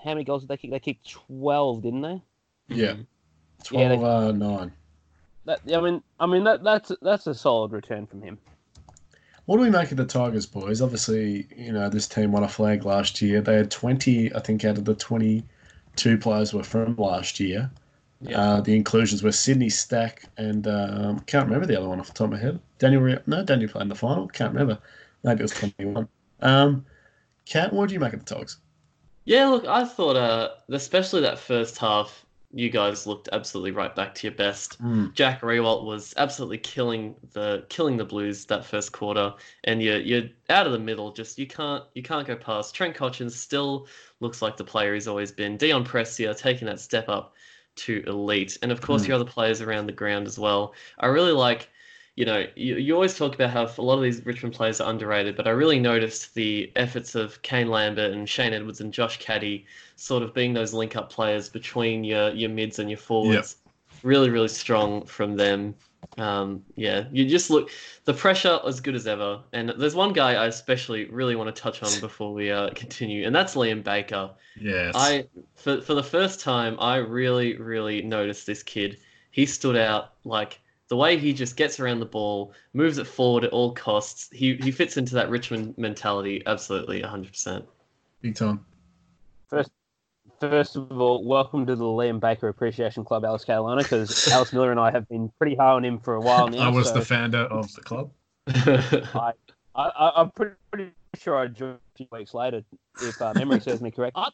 how 0.04 0.12
many 0.12 0.24
goals 0.26 0.44
did 0.44 0.50
they 0.50 0.58
kick? 0.58 0.72
They 0.72 0.80
kicked 0.80 1.10
twelve, 1.10 1.82
didn't 1.82 2.02
they? 2.02 2.22
Yeah. 2.68 2.94
Mhm. 2.94 3.06
Yeah, 3.72 3.96
12 3.96 4.04
uh, 4.04 4.32
9. 4.34 4.72
That 5.46 5.60
I 5.74 5.80
mean, 5.82 6.04
I 6.20 6.26
mean 6.28 6.44
that 6.44 6.64
that's 6.64 6.92
that's 7.02 7.26
a 7.26 7.34
solid 7.34 7.72
return 7.72 8.06
from 8.06 8.22
him. 8.22 8.38
What 9.46 9.58
do 9.58 9.64
we 9.64 9.70
make 9.70 9.92
of 9.92 9.98
the 9.98 10.06
Tigers, 10.06 10.46
boys? 10.46 10.82
Obviously, 10.82 11.48
you 11.56 11.72
know, 11.72 11.88
this 11.88 12.08
team 12.08 12.32
won 12.32 12.44
a 12.44 12.48
flag 12.48 12.84
last 12.84 13.22
year. 13.22 13.42
They 13.42 13.56
had 13.56 13.70
20, 13.70 14.34
I 14.34 14.40
think, 14.40 14.66
out 14.66 14.78
of 14.80 14.86
the 14.86 14.96
22 14.96 16.18
players 16.18 16.52
were 16.54 16.64
from 16.64 16.96
last 16.96 17.40
year. 17.40 17.70
Yeah. 18.22 18.40
Uh, 18.40 18.62
the 18.62 18.76
inclusions 18.76 19.22
were 19.22 19.32
Sydney 19.32 19.70
Stack 19.70 20.24
and 20.38 20.68
um, 20.68 21.20
can't 21.22 21.46
remember 21.46 21.68
the 21.68 21.78
other 21.78 21.88
one 21.88 22.00
off 22.00 22.08
the 22.08 22.14
top 22.14 22.26
of 22.26 22.32
my 22.32 22.40
head. 22.40 22.60
Daniel, 22.80 23.02
Re- 23.02 23.20
no, 23.28 23.44
Daniel 23.44 23.70
played 23.70 23.84
in 23.84 23.90
the 23.90 23.96
final. 23.96 24.28
Can't 24.30 24.52
remember. 24.52 24.80
Maybe 25.24 25.42
it 25.42 25.44
was 25.44 25.52
21. 25.52 26.08
Um, 26.46 26.86
Cat, 27.46 27.74
what 27.74 27.88
do 27.90 27.94
you 27.94 28.00
make 28.00 28.14
of 28.14 28.24
the 28.24 28.36
Tigers? 28.36 28.58
Yeah, 29.26 29.48
look, 29.48 29.66
I 29.66 29.86
thought, 29.86 30.16
uh, 30.16 30.50
especially 30.70 31.22
that 31.22 31.40
first 31.40 31.78
half, 31.78 32.26
you 32.54 32.70
guys 32.70 33.06
looked 33.06 33.28
absolutely 33.34 33.72
right 33.72 33.94
back 33.96 34.16
to 34.16 34.28
your 34.28 34.36
best. 34.36 34.78
Jack 35.14 35.42
Riewoldt 35.42 35.84
was 35.84 36.14
absolutely 36.16 36.60
killing 36.60 37.16
the 37.34 37.66
killing 37.70 37.98
the 37.98 38.06
Blues 38.06 38.46
that 38.46 38.64
first 38.66 38.92
quarter, 38.94 39.34
and 39.66 39.82
you're 39.82 40.00
you're 40.00 40.24
out 40.50 40.66
of 40.66 40.72
the 40.72 40.80
middle. 40.80 41.12
Just 41.12 41.38
you 41.38 41.48
can't 41.48 41.84
you 41.96 42.04
can't 42.04 42.26
go 42.26 42.36
past. 42.36 42.74
Trent 42.74 42.96
Cotchin 42.96 43.30
still 43.30 43.88
looks 44.22 44.42
like 44.42 44.56
the 44.56 44.64
player 44.64 44.94
he's 44.94 45.08
always 45.08 45.32
been. 45.32 45.58
Dion 45.58 45.84
Prestia 45.84 46.38
taking 46.38 46.68
that 46.68 46.80
step 46.80 47.10
up 47.10 47.34
to 47.78 48.04
elite, 48.08 48.58
and 48.62 48.72
of 48.72 48.80
course 48.80 49.04
Hmm. 49.04 49.10
your 49.12 49.16
other 49.20 49.30
players 49.30 49.60
around 49.60 49.88
the 49.88 49.92
ground 49.92 50.26
as 50.28 50.40
well. 50.40 50.74
I 51.00 51.08
really 51.08 51.34
like. 51.34 51.70
You 52.15 52.25
know, 52.25 52.45
you, 52.55 52.77
you 52.77 52.93
always 52.93 53.17
talk 53.17 53.36
about 53.36 53.50
how 53.50 53.69
a 53.77 53.81
lot 53.81 53.95
of 53.95 54.01
these 54.01 54.25
Richmond 54.25 54.55
players 54.55 54.79
are 54.79 54.89
underrated, 54.89 55.36
but 55.36 55.48
I 55.48 55.50
really 55.50 55.79
noticed 55.79 56.34
the 56.34 56.72
efforts 56.77 57.13
of 57.13 57.41
Kane 57.41 57.69
Lambert 57.69 58.13
and 58.13 58.27
Shane 58.27 58.53
Edwards 58.53 58.79
and 58.79 58.93
Josh 58.93 59.19
Caddy 59.19 59.65
sort 59.98 60.24
of 60.24 60.34
being 60.34 60.53
those 60.53 60.74
link 60.74 60.95
up 60.95 61.12
players 61.12 61.50
between 61.50 62.05
your, 62.05 62.29
your 62.29 62.50
mids 62.50 62.79
and 62.79 62.89
your 62.89 63.00
forwards. 63.00 63.57
Really, 64.03 64.29
really 64.29 64.48
strong 64.48 65.05
from 65.05 65.36
them. 65.36 65.75
Um, 66.17 66.63
yeah, 66.75 67.05
you 67.12 67.27
just 67.27 67.50
look 67.50 67.72
the 68.05 68.13
pressure 68.13 68.60
as 68.65 68.79
good 68.79 68.95
as 68.95 69.07
ever. 69.07 69.41
And 69.53 69.74
there's 69.77 69.95
one 69.95 70.13
guy 70.13 70.36
I 70.36 70.45
especially 70.45 71.05
really 71.05 71.36
want 71.36 71.53
to 71.53 71.62
touch 71.62 71.84
on 71.84 72.00
before 72.00 72.34
we 72.34 72.51
uh, 72.51 72.69
continue, 72.75 73.25
and 73.25 73.36
that's 73.36 73.55
Liam 73.55 73.84
Baker. 73.84 74.31
Yes. 74.60 74.93
I 74.95 75.27
for 75.55 75.81
for 75.81 75.93
the 75.95 76.03
first 76.03 76.39
time, 76.39 76.77
I 76.79 76.98
really, 76.98 77.57
really 77.57 78.01
noticed 78.01 78.45
this 78.45 78.63
kid. 78.63 79.00
He 79.31 79.45
stood 79.45 79.75
out 79.75 80.13
like 80.24 80.60
the 80.88 80.96
way 80.96 81.18
he 81.18 81.34
just 81.34 81.58
gets 81.58 81.80
around 81.80 82.00
the 82.00 82.06
ball, 82.06 82.54
moves 82.74 82.98
it 82.98 83.08
forward 83.08 83.44
at 83.44 83.51
all 83.51 83.74
costs. 83.74 84.30
He 84.32 84.56
he 84.56 84.72
fits 84.72 84.98
into 84.98 85.15
that 85.15 85.30
Richmond 85.30 85.77
mentality 85.77 86.44
absolutely 86.46 87.01
100%. 87.01 87.65
Big 88.22 88.36
time. 88.36 88.65
First 89.50 89.72
first 90.39 90.75
of 90.75 91.00
all, 91.00 91.25
welcome 91.25 91.65
to 91.65 91.75
the 91.75 91.84
Liam 91.84 92.20
Baker 92.20 92.48
Appreciation 92.48 93.04
Club, 93.04 93.25
Alex 93.25 93.46
Catalano, 93.46 93.80
because 93.80 94.27
Alex 94.32 94.54
Miller 94.54 94.72
and 94.72 94.80
I 94.80 94.92
have 94.92 95.08
been 95.08 95.32
pretty 95.38 95.56
high 95.56 95.72
on 95.72 95.84
him 95.84 96.00
for 96.00 96.15
a 96.15 96.22
while 96.22 96.48
now. 96.48 96.60
I 96.60 96.70
was 96.70 96.88
so 96.88 96.96
the 96.96 97.06
founder 97.06 97.39
of 97.39 97.74
the 97.74 97.82
club. 97.82 98.12
I, 98.48 99.34
I, 99.75 100.12
I'm 100.15 100.32
pretty, 100.32 100.56
pretty 100.72 100.92
sure 101.15 101.38
I 101.38 101.48
joined 101.48 101.75
a 101.75 101.98
few 101.98 102.08
weeks 102.12 102.34
later, 102.34 102.63
if 103.01 103.22
uh, 103.22 103.34
memory 103.36 103.60
serves 103.60 103.82
me 103.82 103.92
correct. 103.92 104.15
I, 104.18 104.30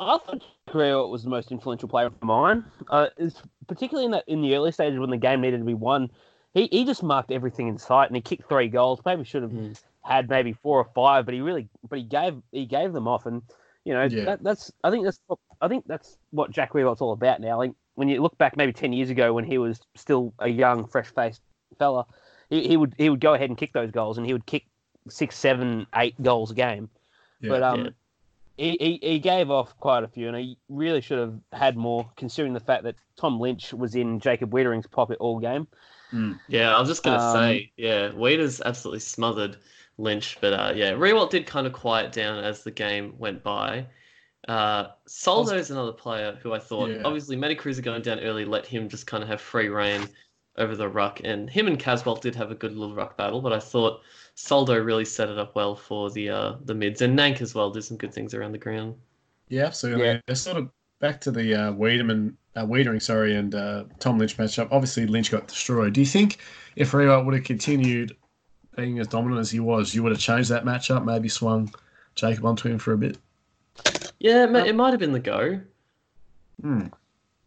I 0.00 0.18
thought 0.18 0.42
Guerrero 0.72 1.06
was 1.08 1.22
the 1.24 1.28
most 1.30 1.52
influential 1.52 1.88
player 1.88 2.06
of 2.06 2.22
mine. 2.22 2.64
Uh, 2.88 3.08
it's 3.18 3.42
particularly 3.68 4.06
in 4.06 4.10
that 4.12 4.24
in 4.26 4.40
the 4.40 4.56
early 4.56 4.72
stages 4.72 4.98
when 4.98 5.10
the 5.10 5.16
game 5.18 5.42
needed 5.42 5.58
to 5.58 5.64
be 5.64 5.74
won. 5.74 6.10
He, 6.54 6.68
he 6.72 6.84
just 6.84 7.02
marked 7.02 7.30
everything 7.30 7.68
in 7.68 7.78
sight, 7.78 8.06
and 8.06 8.16
he 8.16 8.22
kicked 8.22 8.48
three 8.48 8.68
goals. 8.68 9.00
Maybe 9.04 9.24
should 9.24 9.42
have 9.42 9.52
Mm. 9.52 9.78
had 10.02 10.28
maybe 10.28 10.54
four 10.54 10.78
or 10.78 10.88
five, 10.94 11.26
but 11.26 11.34
he 11.34 11.42
really 11.42 11.68
but 11.88 11.98
he 11.98 12.04
gave 12.04 12.40
he 12.50 12.64
gave 12.66 12.92
them 12.92 13.06
off, 13.06 13.26
and 13.26 13.42
you 13.84 13.92
know 13.92 14.04
Yeah. 14.04 14.24
that, 14.24 14.42
that's 14.42 14.72
I 14.82 14.90
think 14.90 15.04
that's 15.04 15.20
what, 15.26 15.38
I 15.60 15.68
think 15.68 15.84
that's 15.86 16.16
what 16.30 16.50
Jack 16.50 16.72
Riewoldt's 16.72 17.02
all 17.02 17.12
about 17.12 17.40
now. 17.40 17.58
Like 17.58 17.72
when 17.94 18.08
you 18.08 18.22
look 18.22 18.38
back 18.38 18.56
maybe 18.56 18.72
ten 18.72 18.92
years 18.94 19.10
ago 19.10 19.34
when 19.34 19.44
he 19.44 19.58
was 19.58 19.80
still 19.96 20.32
a 20.38 20.48
young, 20.48 20.86
fresh 20.86 21.12
faced 21.14 21.42
fella, 21.78 22.06
he, 22.48 22.66
he 22.66 22.76
would 22.78 22.94
he 22.96 23.10
would 23.10 23.20
go 23.20 23.34
ahead 23.34 23.50
and 23.50 23.58
kick 23.58 23.74
those 23.74 23.90
goals, 23.90 24.16
and 24.16 24.26
he 24.26 24.32
would 24.32 24.46
kick 24.46 24.64
six, 25.10 25.36
seven, 25.36 25.86
eight 25.94 26.20
goals 26.22 26.50
a 26.50 26.54
game. 26.54 26.88
Yeah. 27.40 27.48
But 27.50 27.62
um, 27.62 27.84
Yeah. 27.84 27.90
He, 28.60 28.76
he 28.78 28.98
he 29.02 29.18
gave 29.18 29.50
off 29.50 29.74
quite 29.78 30.04
a 30.04 30.08
few, 30.08 30.28
and 30.28 30.36
he 30.36 30.58
really 30.68 31.00
should 31.00 31.18
have 31.18 31.34
had 31.52 31.76
more, 31.78 32.10
considering 32.16 32.52
the 32.52 32.60
fact 32.60 32.84
that 32.84 32.94
Tom 33.16 33.40
Lynch 33.40 33.72
was 33.72 33.94
in 33.94 34.20
Jacob 34.20 34.50
Weitering's 34.52 34.86
pocket 34.86 35.16
all 35.18 35.38
game. 35.38 35.66
Yeah, 36.48 36.76
I 36.76 36.78
was 36.80 36.88
just 36.88 37.02
gonna 37.02 37.16
Um, 37.16 37.32
say, 37.32 37.72
yeah, 37.78 38.12
Waiters 38.12 38.60
absolutely 38.60 39.00
smothered 39.00 39.56
Lynch, 39.96 40.38
but 40.42 40.52
uh, 40.52 40.72
yeah, 40.76 40.92
Riewoldt 40.92 41.30
did 41.30 41.46
kind 41.46 41.66
of 41.66 41.72
quiet 41.72 42.12
down 42.12 42.42
as 42.44 42.62
the 42.62 42.70
game 42.70 43.14
went 43.18 43.42
by. 43.42 43.86
Uh, 44.48 44.88
Soldo 45.06 45.56
is 45.56 45.70
another 45.70 45.92
player 45.92 46.38
who 46.42 46.52
I 46.52 46.58
thought, 46.58 46.90
Yeah. 46.90 47.02
obviously, 47.04 47.36
Matty 47.36 47.54
Kreuzer 47.56 47.82
going 47.82 48.02
down 48.02 48.20
early 48.20 48.44
let 48.44 48.66
him 48.66 48.88
just 48.88 49.06
kind 49.06 49.22
of 49.22 49.28
have 49.28 49.40
free 49.40 49.68
reign 49.68 50.08
over 50.56 50.76
the 50.76 50.88
ruck, 50.88 51.20
and 51.24 51.48
him 51.48 51.66
and 51.66 51.78
Casboult 51.78 52.20
did 52.20 52.34
have 52.34 52.50
a 52.50 52.54
good 52.54 52.76
little 52.76 52.94
ruck 52.94 53.16
battle, 53.16 53.40
but 53.40 53.52
I 53.52 53.60
thought 53.60 54.02
Soldo 54.34 54.78
really 54.78 55.04
set 55.04 55.28
it 55.28 55.38
up 55.38 55.54
well 55.54 55.74
for 55.74 56.10
the 56.10 56.30
uh, 56.30 56.54
the 56.64 56.74
mids, 56.74 57.02
and 57.02 57.18
Nank 57.18 57.40
as 57.40 57.54
well 57.54 57.70
did 57.70 57.84
some 57.84 57.96
good 57.96 58.12
things 58.12 58.34
around 58.34 58.52
the 58.52 58.58
ground. 58.58 58.94
Yeah, 59.48 59.64
absolutely. 59.64 60.06
Yeah. 60.06 60.20
They're 60.26 60.36
sort 60.36 60.56
of 60.56 60.70
back 61.00 61.20
to 61.22 61.30
the 61.30 61.54
uh, 61.54 61.72
Wiedemann, 61.72 62.36
uh, 62.56 62.64
Weitering, 62.64 63.02
sorry, 63.02 63.36
and 63.36 63.54
uh, 63.54 63.84
Tom 63.98 64.18
Lynch 64.18 64.36
matchup. 64.36 64.68
Obviously, 64.70 65.06
Lynch 65.06 65.30
got 65.30 65.48
destroyed. 65.48 65.92
Do 65.92 66.00
you 66.00 66.06
think 66.06 66.38
if 66.76 66.92
Riewoldt 66.92 67.24
would 67.24 67.34
have 67.34 67.44
continued 67.44 68.16
being 68.76 68.98
as 68.98 69.08
dominant 69.08 69.40
as 69.40 69.50
he 69.50 69.60
was, 69.60 69.94
you 69.94 70.02
would 70.02 70.12
have 70.12 70.20
changed 70.20 70.50
that 70.50 70.64
matchup? 70.64 71.04
Maybe 71.04 71.28
swung 71.28 71.72
Jacob 72.14 72.44
onto 72.44 72.68
him 72.68 72.78
for 72.78 72.92
a 72.92 72.98
bit. 72.98 73.18
Yeah, 74.18 74.44
it, 74.44 74.50
ma- 74.50 74.64
it 74.64 74.74
might 74.74 74.90
have 74.90 75.00
been 75.00 75.12
the 75.12 75.20
go. 75.20 75.60
Hmm. 76.60 76.86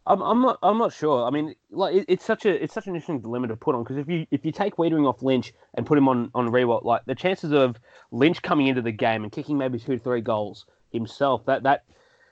I'm, 0.06 0.20
I'm 0.22 0.42
not 0.42 0.58
I'm 0.62 0.78
not 0.78 0.92
sure. 0.92 1.24
I 1.26 1.30
mean, 1.30 1.54
like 1.70 1.94
it, 1.94 2.04
it's 2.08 2.24
such 2.24 2.44
a 2.44 2.62
it's 2.62 2.74
such 2.74 2.86
an 2.86 2.94
interesting 2.94 3.20
dilemma 3.20 3.48
to 3.48 3.56
put 3.56 3.74
on 3.74 3.82
because 3.82 3.96
if 3.96 4.08
you 4.08 4.26
if 4.30 4.44
you 4.44 4.52
take 4.52 4.76
Weitering 4.76 5.08
off 5.08 5.22
Lynch 5.22 5.54
and 5.74 5.86
put 5.86 5.96
him 5.96 6.08
on 6.08 6.30
on 6.34 6.48
Riewoldt, 6.48 6.84
like 6.84 7.02
the 7.06 7.14
chances 7.14 7.52
of 7.52 7.76
Lynch 8.10 8.42
coming 8.42 8.66
into 8.66 8.82
the 8.82 8.92
game 8.92 9.22
and 9.22 9.32
kicking 9.32 9.56
maybe 9.56 9.78
two 9.78 9.98
three 9.98 10.20
goals 10.20 10.66
himself, 10.90 11.46
that 11.46 11.62
that 11.62 11.84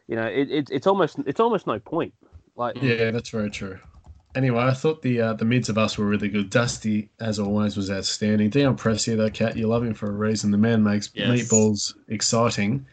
you 0.06 0.16
know 0.16 0.26
it, 0.26 0.50
it 0.50 0.68
it's 0.70 0.86
almost 0.86 1.18
it's 1.26 1.40
almost 1.40 1.66
no 1.66 1.78
point. 1.78 2.12
Like 2.56 2.76
Yeah, 2.82 3.10
that's 3.10 3.30
very 3.30 3.50
true. 3.50 3.78
Anyway, 4.34 4.60
I 4.62 4.72
thought 4.72 5.02
the 5.02 5.20
uh, 5.20 5.32
the 5.34 5.44
mids 5.44 5.68
of 5.68 5.76
us 5.78 5.98
were 5.98 6.06
really 6.06 6.28
good. 6.28 6.50
Dusty, 6.50 7.10
as 7.20 7.38
always, 7.38 7.76
was 7.76 7.90
outstanding. 7.90 8.48
Dion 8.50 8.76
Prestia, 8.76 9.16
though, 9.16 9.28
Cat, 9.28 9.56
you 9.56 9.66
love 9.66 9.82
him 9.84 9.92
for 9.92 10.08
a 10.08 10.12
reason. 10.12 10.50
The 10.50 10.58
man 10.58 10.82
makes 10.82 11.10
Yes. 11.14 11.28
meatballs 11.28 11.94
exciting. 12.08 12.86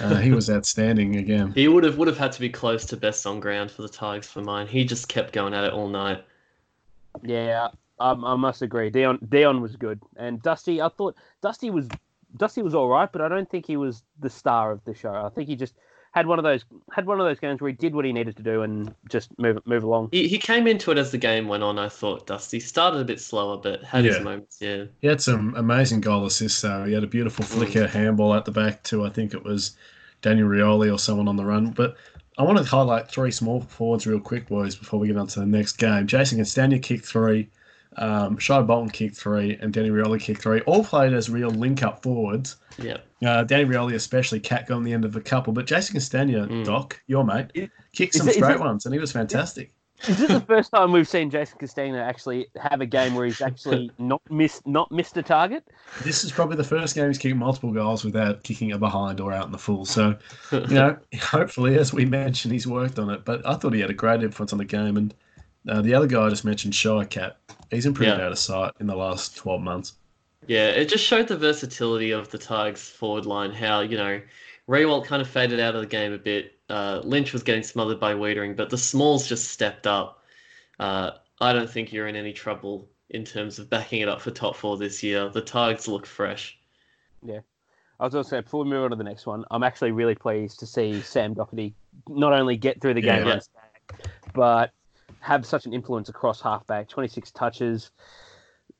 Uh, 0.00 0.16
he 0.16 0.30
was 0.30 0.50
outstanding 0.50 1.16
again. 1.16 1.52
He 1.52 1.68
would 1.68 1.84
have 1.84 1.98
would 1.98 2.08
have 2.08 2.18
had 2.18 2.32
to 2.32 2.40
be 2.40 2.48
close 2.48 2.84
to 2.86 2.96
best 2.96 3.26
on 3.26 3.40
ground 3.40 3.70
for 3.70 3.82
the 3.82 3.88
Tigers 3.88 4.26
for 4.26 4.42
mine. 4.42 4.66
He 4.66 4.84
just 4.84 5.08
kept 5.08 5.32
going 5.32 5.54
at 5.54 5.64
it 5.64 5.72
all 5.72 5.88
night. 5.88 6.24
Yeah, 7.22 7.68
um, 7.98 8.24
I 8.24 8.36
must 8.36 8.62
agree. 8.62 8.90
Dion 8.90 9.18
Dion 9.28 9.60
was 9.60 9.76
good, 9.76 10.00
and 10.16 10.42
Dusty. 10.42 10.82
I 10.82 10.88
thought 10.88 11.16
Dusty 11.42 11.70
was 11.70 11.88
Dusty 12.36 12.62
was 12.62 12.74
all 12.74 12.88
right, 12.88 13.10
but 13.10 13.22
I 13.22 13.28
don't 13.28 13.48
think 13.48 13.66
he 13.66 13.76
was 13.76 14.02
the 14.20 14.30
star 14.30 14.70
of 14.70 14.84
the 14.84 14.94
show. 14.94 15.14
I 15.14 15.30
think 15.30 15.48
he 15.48 15.56
just 15.56 15.74
had 16.16 16.26
one 16.26 16.38
of 16.38 16.44
those 16.44 16.64
had 16.90 17.04
one 17.04 17.20
of 17.20 17.26
those 17.26 17.38
games 17.38 17.60
where 17.60 17.68
he 17.68 17.76
did 17.76 17.94
what 17.94 18.06
he 18.06 18.12
needed 18.12 18.38
to 18.38 18.42
do 18.42 18.62
and 18.62 18.94
just 19.06 19.38
move 19.38 19.58
move 19.66 19.82
along. 19.82 20.08
He, 20.12 20.26
he 20.28 20.38
came 20.38 20.66
into 20.66 20.90
it 20.90 20.96
as 20.96 21.10
the 21.10 21.18
game 21.18 21.46
went 21.46 21.62
on. 21.62 21.78
I 21.78 21.90
thought 21.90 22.26
Dusty 22.26 22.58
started 22.58 23.00
a 23.00 23.04
bit 23.04 23.20
slower, 23.20 23.58
but 23.58 23.84
had 23.84 24.06
his 24.06 24.20
moments. 24.20 24.56
Yeah, 24.58 24.84
He 25.02 25.08
had 25.08 25.20
some 25.20 25.54
amazing 25.56 26.00
goal 26.00 26.24
assists, 26.24 26.62
though. 26.62 26.84
He 26.84 26.94
had 26.94 27.04
a 27.04 27.06
beautiful 27.06 27.44
flicker 27.44 27.86
handball 27.86 28.32
at 28.32 28.46
the 28.46 28.50
back, 28.50 28.82
to 28.84 29.04
I 29.04 29.10
think 29.10 29.34
it 29.34 29.44
was 29.44 29.76
Daniel 30.22 30.48
Rioli 30.48 30.90
or 30.90 30.98
someone 30.98 31.28
on 31.28 31.36
the 31.36 31.44
run. 31.44 31.72
But 31.72 31.96
I 32.38 32.44
want 32.44 32.56
to 32.56 32.64
highlight 32.64 33.10
three 33.10 33.30
small 33.30 33.60
forwards 33.60 34.06
real 34.06 34.18
quick, 34.18 34.48
boys, 34.48 34.74
before 34.74 34.98
we 34.98 35.08
get 35.08 35.18
on 35.18 35.26
to 35.26 35.40
the 35.40 35.46
next 35.46 35.72
game. 35.72 36.06
Jason 36.06 36.38
Castagna 36.38 36.78
kicked 36.78 37.04
three, 37.04 37.50
um, 37.98 38.38
Shai 38.38 38.62
Bolton 38.62 38.88
kicked 38.88 39.16
three, 39.16 39.58
and 39.60 39.70
Danny 39.70 39.90
Rioli 39.90 40.18
kicked 40.18 40.40
three. 40.40 40.62
All 40.62 40.82
played 40.82 41.12
as 41.12 41.28
real 41.28 41.50
link 41.50 41.82
up 41.82 42.02
forwards. 42.02 42.56
yeah. 42.78 42.96
Uh, 43.24 43.44
Danny 43.44 43.64
Rioli, 43.64 43.94
especially, 43.94 44.40
Cat 44.40 44.66
got 44.66 44.76
on 44.76 44.84
the 44.84 44.92
end 44.92 45.04
of 45.04 45.16
a 45.16 45.20
couple. 45.20 45.52
But 45.52 45.66
Jason 45.66 45.94
Castagna, 45.94 46.46
Mm. 46.46 46.64
Doc, 46.64 47.00
your 47.06 47.24
mate, 47.24 47.46
Is- 47.54 47.68
kicked 47.92 48.14
some 48.14 48.28
it- 48.28 48.32
is 48.32 48.36
straight 48.36 48.56
it- 48.56 48.60
ones, 48.60 48.84
and 48.84 48.94
he 48.94 49.00
was 49.00 49.10
fantastic. 49.12 49.72
Is 50.06 50.18
this 50.18 50.28
the 50.28 50.40
first 50.42 50.70
time 50.72 50.92
we've 50.92 51.08
seen 51.08 51.30
Jason 51.30 51.56
Castagna 51.58 51.96
actually 51.98 52.48
have 52.60 52.82
a 52.82 52.86
game 52.86 53.14
where 53.14 53.24
he's 53.24 53.40
actually 53.40 53.90
not 53.98 54.20
missed 54.30 54.66
not 54.66 54.92
missed 54.92 55.16
a 55.16 55.22
target? 55.22 55.64
This 56.04 56.22
is 56.22 56.30
probably 56.30 56.56
the 56.58 56.64
first 56.64 56.94
game 56.94 57.06
he's 57.08 57.16
kicked 57.16 57.34
multiple 57.34 57.72
goals 57.72 58.04
without 58.04 58.42
kicking 58.42 58.72
a 58.72 58.78
behind 58.78 59.20
or 59.20 59.32
out 59.32 59.46
in 59.46 59.52
the 59.52 59.56
full. 59.58 59.86
So, 59.86 60.14
you 60.52 60.66
know, 60.66 60.98
hopefully, 61.22 61.78
as 61.78 61.94
we 61.94 62.04
mentioned, 62.04 62.52
he's 62.52 62.66
worked 62.66 62.98
on 62.98 63.08
it. 63.08 63.24
But 63.24 63.46
I 63.46 63.54
thought 63.54 63.72
he 63.72 63.80
had 63.80 63.88
a 63.88 63.94
great 63.94 64.22
influence 64.22 64.52
on 64.52 64.58
the 64.58 64.66
game. 64.66 64.98
And 64.98 65.14
uh, 65.66 65.80
the 65.80 65.94
other 65.94 66.06
guy 66.06 66.26
I 66.26 66.28
just 66.28 66.44
mentioned, 66.44 66.74
Shai 66.74 67.06
Cat, 67.06 67.38
he's 67.70 67.86
improved 67.86 68.18
Yeah. 68.18 68.26
out 68.26 68.32
of 68.32 68.38
sight 68.38 68.72
in 68.78 68.86
the 68.86 68.96
last 68.96 69.34
12 69.36 69.62
months. 69.62 69.94
Yeah, 70.46 70.68
it 70.68 70.88
just 70.88 71.04
showed 71.04 71.28
the 71.28 71.36
versatility 71.36 72.12
of 72.12 72.30
the 72.30 72.38
Tigers 72.38 72.88
forward 72.88 73.26
line. 73.26 73.50
How 73.50 73.80
you 73.80 73.96
know, 73.96 74.20
Riewoldt 74.68 75.06
kind 75.06 75.22
of 75.22 75.28
faded 75.28 75.60
out 75.60 75.74
of 75.74 75.80
the 75.80 75.86
game 75.86 76.12
a 76.12 76.18
bit. 76.18 76.58
Uh, 76.68 77.00
Lynch 77.04 77.32
was 77.32 77.42
getting 77.42 77.62
smothered 77.62 78.00
by 78.00 78.14
Weitering, 78.14 78.56
but 78.56 78.70
the 78.70 78.78
Smalls 78.78 79.26
just 79.26 79.50
stepped 79.50 79.86
up. 79.86 80.22
Uh, 80.78 81.12
I 81.40 81.52
don't 81.52 81.70
think 81.70 81.92
you're 81.92 82.08
in 82.08 82.16
any 82.16 82.32
trouble 82.32 82.88
in 83.10 83.24
terms 83.24 83.58
of 83.58 83.70
backing 83.70 84.00
it 84.00 84.08
up 84.08 84.20
for 84.20 84.30
top 84.30 84.56
four 84.56 84.76
this 84.76 85.02
year. 85.02 85.28
The 85.28 85.40
Tigers 85.40 85.88
look 85.88 86.06
fresh. 86.06 86.58
Yeah. 87.24 87.40
I 87.98 88.04
was 88.04 88.14
also 88.14 88.42
before 88.42 88.64
we 88.64 88.70
move 88.70 88.84
on 88.84 88.90
to 88.90 88.96
the 88.96 89.04
next 89.04 89.26
one, 89.26 89.44
I'm 89.50 89.62
actually 89.62 89.92
really 89.92 90.14
pleased 90.14 90.58
to 90.60 90.66
see 90.66 91.00
Sam 91.00 91.34
Docherty 91.34 91.72
not 92.08 92.32
only 92.32 92.56
get 92.56 92.80
through 92.80 92.94
the 92.94 93.00
game 93.00 93.26
Yeah. 93.26 93.40
but 94.34 94.72
have 95.20 95.46
such 95.46 95.64
an 95.66 95.72
influence 95.72 96.08
across 96.08 96.40
halfback. 96.40 96.88
26 96.88 97.30
touches, 97.30 97.90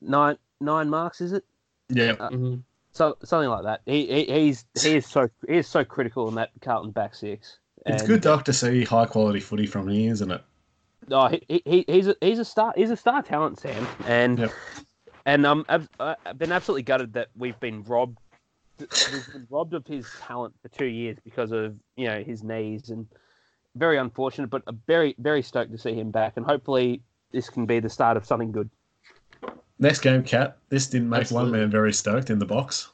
nine 0.01 0.37
nine 0.59 0.89
marks, 0.89 1.21
is 1.21 1.33
it? 1.33 1.43
Yeah. 1.89 2.15
Mhm. 2.15 2.63
So 2.91 3.17
something 3.23 3.49
like 3.49 3.63
that. 3.63 3.81
He, 3.85 4.07
he 4.07 4.25
he's 4.25 4.65
he 4.81 4.95
is 4.95 5.05
so 5.05 5.29
he 5.47 5.57
is 5.57 5.67
so 5.67 5.83
critical 5.83 6.27
in 6.29 6.35
that 6.35 6.49
Carlton 6.61 6.91
back 6.91 7.15
six. 7.15 7.59
It's 7.85 8.03
good, 8.03 8.21
Doc, 8.21 8.43
to 8.45 8.53
see 8.53 8.83
high 8.83 9.05
quality 9.05 9.39
footy 9.39 9.65
from 9.65 9.87
him, 9.87 10.11
isn't 10.11 10.31
it? 10.31 10.41
Oh, 11.09 11.29
he, 11.29 11.61
he 11.63 11.85
he's 11.87 12.07
a 12.07 12.15
he's 12.19 12.39
a 12.39 12.45
star 12.45 12.73
he's 12.75 12.91
a 12.91 12.97
star 12.97 13.21
talent, 13.21 13.59
Sam, 13.59 13.87
and 14.07 14.39
Yep. 14.39 14.51
and 15.25 15.45
um, 15.45 15.65
I've, 15.69 15.87
I've 15.99 16.37
been 16.37 16.51
absolutely 16.51 16.83
gutted 16.83 17.13
that 17.13 17.29
we've 17.37 17.59
been 17.59 17.83
robbed 17.83 18.17
we've 18.79 19.31
been 19.31 19.47
robbed 19.49 19.73
of 19.73 19.87
his 19.87 20.05
talent 20.19 20.53
for 20.61 20.67
two 20.69 20.85
years 20.85 21.17
because 21.23 21.51
of 21.51 21.75
you 21.95 22.07
know 22.07 22.23
his 22.23 22.43
knees 22.43 22.89
and 22.89 23.07
very 23.75 23.97
unfortunate, 23.97 24.49
but 24.49 24.63
very 24.87 25.15
very 25.19 25.43
stoked 25.43 25.71
to 25.71 25.77
see 25.77 25.93
him 25.93 26.11
back, 26.11 26.33
and 26.35 26.45
hopefully 26.45 27.01
this 27.31 27.49
can 27.49 27.65
be 27.65 27.79
the 27.79 27.89
start 27.89 28.17
of 28.17 28.25
something 28.25 28.51
good. 28.51 28.69
Next 29.79 29.99
game, 29.99 30.23
Cat. 30.23 30.57
This 30.69 30.87
didn't 30.87 31.09
make 31.09 31.29
one 31.29 31.51
man 31.51 31.69
very 31.69 31.93
stoked 31.93 32.29
in 32.29 32.39
the 32.39 32.45
box. 32.45 32.89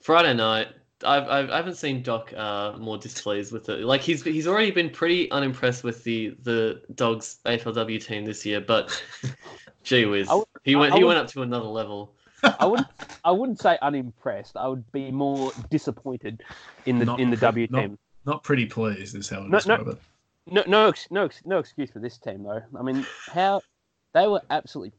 Friday 0.00 0.34
night, 0.34 0.68
I've, 1.04 1.28
I've 1.28 1.50
I 1.50 1.56
haven't 1.56 1.76
seen 1.76 2.02
Doc 2.02 2.32
uh, 2.36 2.72
more 2.78 2.98
displeased 2.98 3.52
with 3.52 3.68
it. 3.68 3.80
Like 3.84 4.00
he's 4.00 4.22
he's 4.24 4.48
already 4.48 4.70
been 4.72 4.90
pretty 4.90 5.30
unimpressed 5.30 5.84
with 5.84 6.02
the 6.02 6.36
the 6.42 6.82
Dogs 6.94 7.38
AFLW 7.46 8.04
team 8.04 8.24
this 8.24 8.44
year, 8.44 8.60
but 8.60 9.00
gee 9.84 10.06
whiz, 10.06 10.28
would- 10.28 10.44
he 10.64 10.74
went 10.76 10.92
I 10.94 10.96
he 10.96 11.04
would- 11.04 11.08
went 11.08 11.20
up 11.20 11.28
to 11.28 11.42
another 11.42 11.68
level. 11.68 12.14
I 12.58 12.66
would 12.66 12.84
I 13.24 13.30
wouldn't 13.30 13.60
say 13.60 13.78
unimpressed. 13.82 14.56
I 14.56 14.66
would 14.66 14.90
be 14.90 15.10
more 15.12 15.52
disappointed 15.70 16.42
in 16.86 16.98
the 16.98 17.04
Not 17.04 17.20
in 17.20 17.30
the 17.30 17.36
pre- 17.36 17.66
W 17.66 17.66
team. 17.68 17.98
Not 18.24 18.42
pretty 18.42 18.66
pleased, 18.66 19.14
is 19.16 19.28
how 19.28 19.40
I 19.40 19.48
No, 19.48 19.58
no. 19.66 19.74
it. 19.90 19.98
No, 20.50 20.64
no, 20.66 20.92
no, 21.10 21.28
no 21.44 21.58
excuse 21.58 21.90
for 21.90 21.98
this 21.98 22.18
team 22.18 22.42
though. 22.42 22.62
I 22.78 22.82
mean, 22.82 23.06
how 23.32 23.60
they 24.14 24.26
were 24.26 24.40
absolutely 24.50 24.92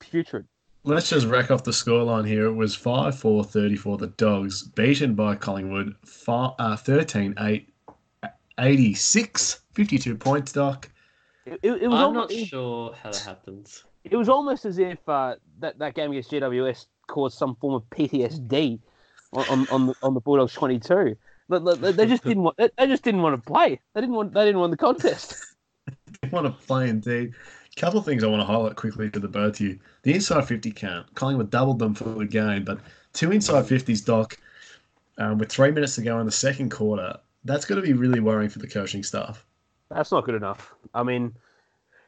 putrid. 0.00 0.46
Let's 0.82 1.10
just 1.10 1.26
rack 1.26 1.50
off 1.50 1.62
the 1.62 1.70
scoreline 1.70 2.26
here. 2.26 2.46
It 2.46 2.54
was 2.54 2.74
5 2.74 3.18
4 3.18 3.44
30 3.44 3.76
for 3.76 3.98
the 3.98 4.06
Dogs, 4.08 4.62
beaten 4.62 5.14
by 5.14 5.34
Collingwood 5.34 5.94
fi- 6.04 6.54
uh, 6.58 6.76
13 6.76 7.34
8 7.38 7.68
86, 8.58 9.60
52 9.72 10.16
points, 10.16 10.52
Doc. 10.52 10.90
It, 11.46 11.60
it, 11.62 11.82
it 11.82 11.88
was 11.88 11.98
I'm 11.98 12.16
almost, 12.16 12.34
not 12.34 12.46
sure 12.46 12.94
how 13.02 13.10
that 13.10 13.20
happens. 13.20 13.84
it 14.04 14.16
was 14.16 14.28
almost 14.28 14.64
as 14.64 14.78
if 14.78 14.98
uh, 15.08 15.36
that 15.60 15.78
that 15.78 15.94
game 15.94 16.10
against 16.10 16.30
GWS 16.30 16.86
caused 17.08 17.38
some 17.38 17.56
form 17.56 17.74
of 17.74 17.82
PTSD 17.90 18.80
on 19.32 19.44
on, 19.48 19.68
on, 19.68 19.86
the, 19.86 19.94
on 20.02 20.14
the 20.14 20.20
Bulldogs 20.20 20.52
twenty 20.52 20.78
two. 20.78 21.16
They, 21.48 21.92
they 21.92 22.06
just 22.06 22.22
didn't 22.22 22.44
want. 22.44 22.56
They, 22.58 22.70
they 22.78 22.86
just 22.86 23.02
didn't 23.02 23.22
want 23.22 23.36
to 23.36 23.42
play. 23.42 23.80
They 23.94 24.00
didn't 24.00 24.14
want. 24.14 24.34
They 24.34 24.44
didn't 24.44 24.60
want 24.60 24.70
the 24.70 24.76
contest. 24.76 25.34
I 26.22 26.28
want 26.28 26.46
to 26.46 26.66
play 26.66 26.88
indeed. 26.88 27.34
Couple 27.80 27.98
of 27.98 28.04
things 28.04 28.22
I 28.22 28.26
want 28.26 28.42
to 28.42 28.46
highlight 28.46 28.76
quickly 28.76 29.08
to 29.10 29.18
the 29.18 29.26
both 29.26 29.54
of 29.54 29.60
you. 29.60 29.78
The 30.02 30.14
inside 30.14 30.46
50 30.46 30.70
count, 30.72 31.14
Collingwood 31.14 31.50
doubled 31.50 31.78
them 31.78 31.94
for 31.94 32.10
the 32.10 32.26
game, 32.26 32.62
but 32.62 32.78
two 33.14 33.32
inside 33.32 33.64
50s, 33.64 34.04
Doc, 34.04 34.36
um, 35.16 35.38
with 35.38 35.50
three 35.50 35.70
minutes 35.70 35.94
to 35.94 36.02
go 36.02 36.20
in 36.20 36.26
the 36.26 36.32
second 36.32 36.70
quarter, 36.70 37.18
that's 37.44 37.64
going 37.64 37.80
to 37.80 37.86
be 37.86 37.94
really 37.94 38.20
worrying 38.20 38.50
for 38.50 38.58
the 38.58 38.66
coaching 38.66 39.02
staff. 39.02 39.46
That's 39.88 40.12
not 40.12 40.26
good 40.26 40.34
enough. 40.34 40.74
I 40.92 41.02
mean, 41.02 41.34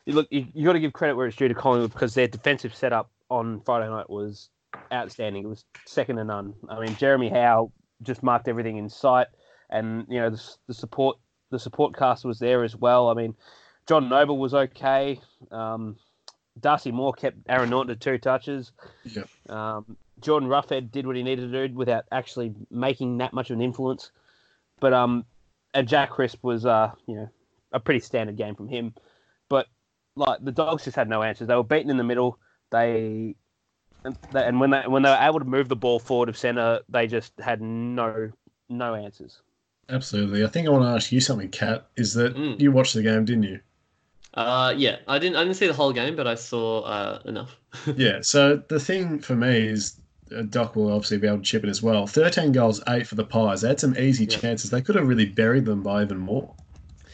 you 0.04 0.12
look, 0.12 0.28
you, 0.30 0.46
you 0.52 0.66
got 0.66 0.74
to 0.74 0.80
give 0.80 0.92
credit 0.92 1.16
where 1.16 1.26
it's 1.26 1.36
due 1.36 1.48
to 1.48 1.54
Collingwood 1.54 1.92
because 1.92 2.12
their 2.12 2.28
defensive 2.28 2.74
setup 2.74 3.10
on 3.30 3.62
Friday 3.62 3.88
night 3.88 4.10
was 4.10 4.50
outstanding. 4.92 5.44
It 5.44 5.48
was 5.48 5.64
second 5.86 6.16
to 6.16 6.24
none. 6.24 6.52
I 6.68 6.80
mean, 6.80 6.94
Jeremy 6.96 7.30
Howe 7.30 7.72
just 8.02 8.22
marked 8.22 8.46
everything 8.46 8.76
in 8.76 8.90
sight, 8.90 9.28
and 9.70 10.04
you 10.10 10.20
know 10.20 10.28
the, 10.28 10.42
the 10.66 10.74
support 10.74 11.18
the 11.50 11.58
support 11.58 11.96
cast 11.96 12.24
was 12.24 12.38
there 12.38 12.62
as 12.62 12.76
well. 12.76 13.08
I 13.08 13.14
mean, 13.14 13.34
John 13.92 14.08
Noble 14.08 14.38
was 14.38 14.54
okay. 14.54 15.20
Um, 15.50 15.96
Darcy 16.58 16.90
Moore 16.90 17.12
kept 17.12 17.36
Aaron 17.46 17.68
Naughton 17.68 17.88
to 17.88 17.94
two 17.94 18.16
touches. 18.16 18.72
Yep. 19.04 19.28
Um, 19.50 19.98
Jordan 20.18 20.48
Roughead 20.48 20.90
did 20.90 21.06
what 21.06 21.14
he 21.14 21.22
needed 21.22 21.52
to 21.52 21.68
do 21.68 21.74
without 21.74 22.04
actually 22.10 22.54
making 22.70 23.18
that 23.18 23.34
much 23.34 23.50
of 23.50 23.56
an 23.58 23.62
influence. 23.62 24.10
But 24.80 24.94
um, 24.94 25.26
and 25.74 25.86
Jack 25.86 26.08
Crisp 26.08 26.42
was 26.42 26.64
uh, 26.64 26.92
you 27.06 27.16
know, 27.16 27.28
a 27.72 27.80
pretty 27.80 28.00
standard 28.00 28.38
game 28.38 28.54
from 28.54 28.66
him. 28.66 28.94
But 29.50 29.66
like 30.16 30.42
the 30.42 30.52
Dogs 30.52 30.84
just 30.84 30.96
had 30.96 31.10
no 31.10 31.22
answers. 31.22 31.48
They 31.48 31.54
were 31.54 31.62
beaten 31.62 31.90
in 31.90 31.98
the 31.98 32.02
middle. 32.04 32.38
They 32.70 33.34
and, 34.06 34.16
they, 34.32 34.42
and 34.42 34.58
when 34.58 34.70
they 34.70 34.84
when 34.86 35.02
they 35.02 35.10
were 35.10 35.18
able 35.20 35.40
to 35.40 35.44
move 35.44 35.68
the 35.68 35.76
ball 35.76 35.98
forward 35.98 36.30
of 36.30 36.38
center, 36.38 36.80
they 36.88 37.06
just 37.06 37.34
had 37.38 37.60
no 37.60 38.30
no 38.70 38.94
answers. 38.94 39.42
Absolutely. 39.90 40.44
I 40.44 40.46
think 40.46 40.66
I 40.66 40.70
want 40.70 40.84
to 40.84 40.88
ask 40.96 41.12
you 41.12 41.20
something, 41.20 41.50
Kat. 41.50 41.88
Is 41.96 42.14
that 42.14 42.34
Mm. 42.34 42.58
you 42.58 42.72
watched 42.72 42.94
the 42.94 43.02
game, 43.02 43.26
didn't 43.26 43.42
you? 43.42 43.60
Uh, 44.34 44.72
yeah, 44.76 44.98
I 45.08 45.18
didn't 45.18 45.36
I 45.36 45.44
didn't 45.44 45.56
see 45.56 45.66
the 45.66 45.74
whole 45.74 45.92
game, 45.92 46.16
but 46.16 46.26
I 46.26 46.34
saw 46.34 46.80
uh, 46.82 47.22
enough. 47.24 47.58
Yeah. 47.94 48.20
So 48.22 48.62
the 48.68 48.80
thing 48.80 49.20
for 49.20 49.34
me 49.36 49.66
is 49.68 50.00
uh, 50.34 50.42
Doc 50.42 50.76
will 50.76 50.92
obviously 50.92 51.18
be 51.18 51.26
able 51.26 51.38
to 51.38 51.42
chip 51.44 51.64
in 51.64 51.70
as 51.70 51.82
well. 51.82 52.06
13 52.06 52.52
goals, 52.52 52.82
8 52.88 53.06
for 53.06 53.14
the 53.14 53.24
Pies. 53.24 53.60
They 53.62 53.68
had 53.68 53.80
some 53.80 53.96
easy 53.96 54.26
Yeah. 54.26 54.40
chances. 54.40 54.70
They 54.70 54.82
could 54.82 54.94
have 54.96 55.06
really 55.08 55.26
buried 55.26 55.64
them 55.64 55.82
by 55.82 56.02
even 56.02 56.18
more. 56.18 56.56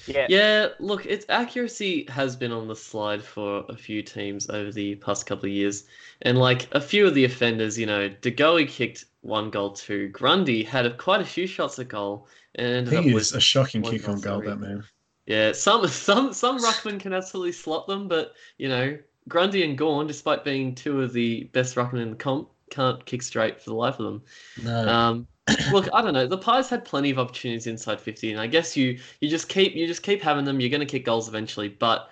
Yeah, 0.06 0.26
Yeah, 0.26 0.68
look, 0.80 1.06
its 1.06 1.26
accuracy 1.28 2.06
has 2.08 2.34
been 2.37 2.52
on 2.52 2.66
the 2.68 2.76
slide 2.76 3.22
for 3.22 3.64
a 3.68 3.76
few 3.76 4.02
teams 4.02 4.48
over 4.50 4.72
the 4.72 4.96
past 4.96 5.26
couple 5.26 5.46
of 5.46 5.52
years. 5.52 5.84
And 6.22 6.38
like 6.38 6.68
a 6.75 6.80
few 6.80 7.06
of 7.06 7.14
the 7.14 7.25
offenders, 7.25 7.78
you 7.78 7.87
know, 7.87 8.08
De 8.08 8.30
Goey 8.30 8.66
kicked 8.68 9.04
one 9.20 9.50
goal 9.50 9.72
too. 9.72 10.08
Grundy 10.08 10.62
had 10.64 10.87
a, 10.87 10.96
quite 10.96 11.20
a 11.20 11.25
few 11.25 11.46
shots 11.46 11.78
at 11.78 11.88
goal 11.88 12.26
and 12.54 12.66
ended 12.68 12.94
up 12.94 13.04
He 13.04 13.10
with 13.10 13.22
is 13.22 13.32
a 13.32 13.40
shocking 13.40 13.82
kick 13.82 14.08
on 14.08 14.14
goal, 14.14 14.20
goal, 14.20 14.40
sorry. 14.40 14.46
that 14.50 14.56
man. 14.56 14.84
Yeah, 15.28 15.52
some 15.52 15.87
some 15.88 16.32
some 16.32 16.58
ruckmen 16.64 16.99
can 16.99 17.12
absolutely 17.12 17.52
slot 17.52 17.87
them, 17.87 18.08
but 18.08 18.35
you 18.58 18.68
know, 18.68 18.99
Grundy 19.28 19.62
and 19.62 19.78
Gawn, 19.78 20.06
despite 20.06 20.44
being 20.44 20.75
two 20.75 21.02
of 21.02 21.12
the 21.12 21.44
best 21.52 21.76
ruckmen 21.76 22.02
in 22.02 22.11
the 22.11 22.16
comp, 22.16 22.49
can't 22.70 23.04
kick 23.06 23.23
straight 23.23 23.61
for 23.62 23.70
the 23.70 23.76
life 23.76 24.00
of 24.00 24.06
them. 24.06 24.23
No. 24.56 24.88
Um, 24.88 25.28
look, 25.73 25.88
I 25.92 26.02
don't 26.02 26.14
know. 26.14 26.26
The 26.26 26.38
Pies 26.38 26.68
had 26.70 26.85
plenty 26.85 27.11
of 27.11 27.18
opportunities 27.18 27.66
inside 27.66 28.00
fifty, 28.00 28.32
and 28.32 28.40
I 28.40 28.47
guess 28.47 28.76
you 28.76 28.99
you 29.20 29.28
just 29.28 29.49
keep 29.49 29.75
you 29.75 29.87
just 29.87 30.02
keep 30.02 30.23
having 30.23 30.44
them. 30.44 30.61
You're 30.61 30.70
going 30.70 30.80
to 30.80 30.87
kick 30.87 31.04
goals 31.04 31.28
eventually, 31.28 31.68
but 31.68 32.11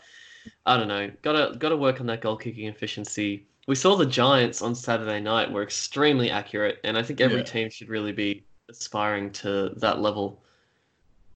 I 0.67 0.77
don't 0.77 0.89
know. 0.89 1.11
Gotta 1.23 1.57
gotta 1.59 1.77
work 1.77 2.01
on 2.01 2.07
that 2.09 2.21
goal 2.23 2.37
kicking 2.37 2.69
efficiency. 2.69 3.49
We 3.67 3.75
saw 3.75 3.97
the 3.97 4.07
Giants 4.07 4.63
on 4.63 4.75
Saturday 4.75 5.21
night 5.21 5.51
were 5.51 5.63
extremely 5.63 6.31
accurate, 6.31 6.79
and 6.85 6.97
I 6.99 7.03
think 7.03 7.21
every 7.21 7.41
Yeah. 7.41 7.45
team 7.45 7.71
should 7.71 7.89
really 7.89 8.13
be 8.13 8.47
aspiring 8.69 9.33
to 9.33 9.71
that 9.79 10.01
level. 10.01 10.43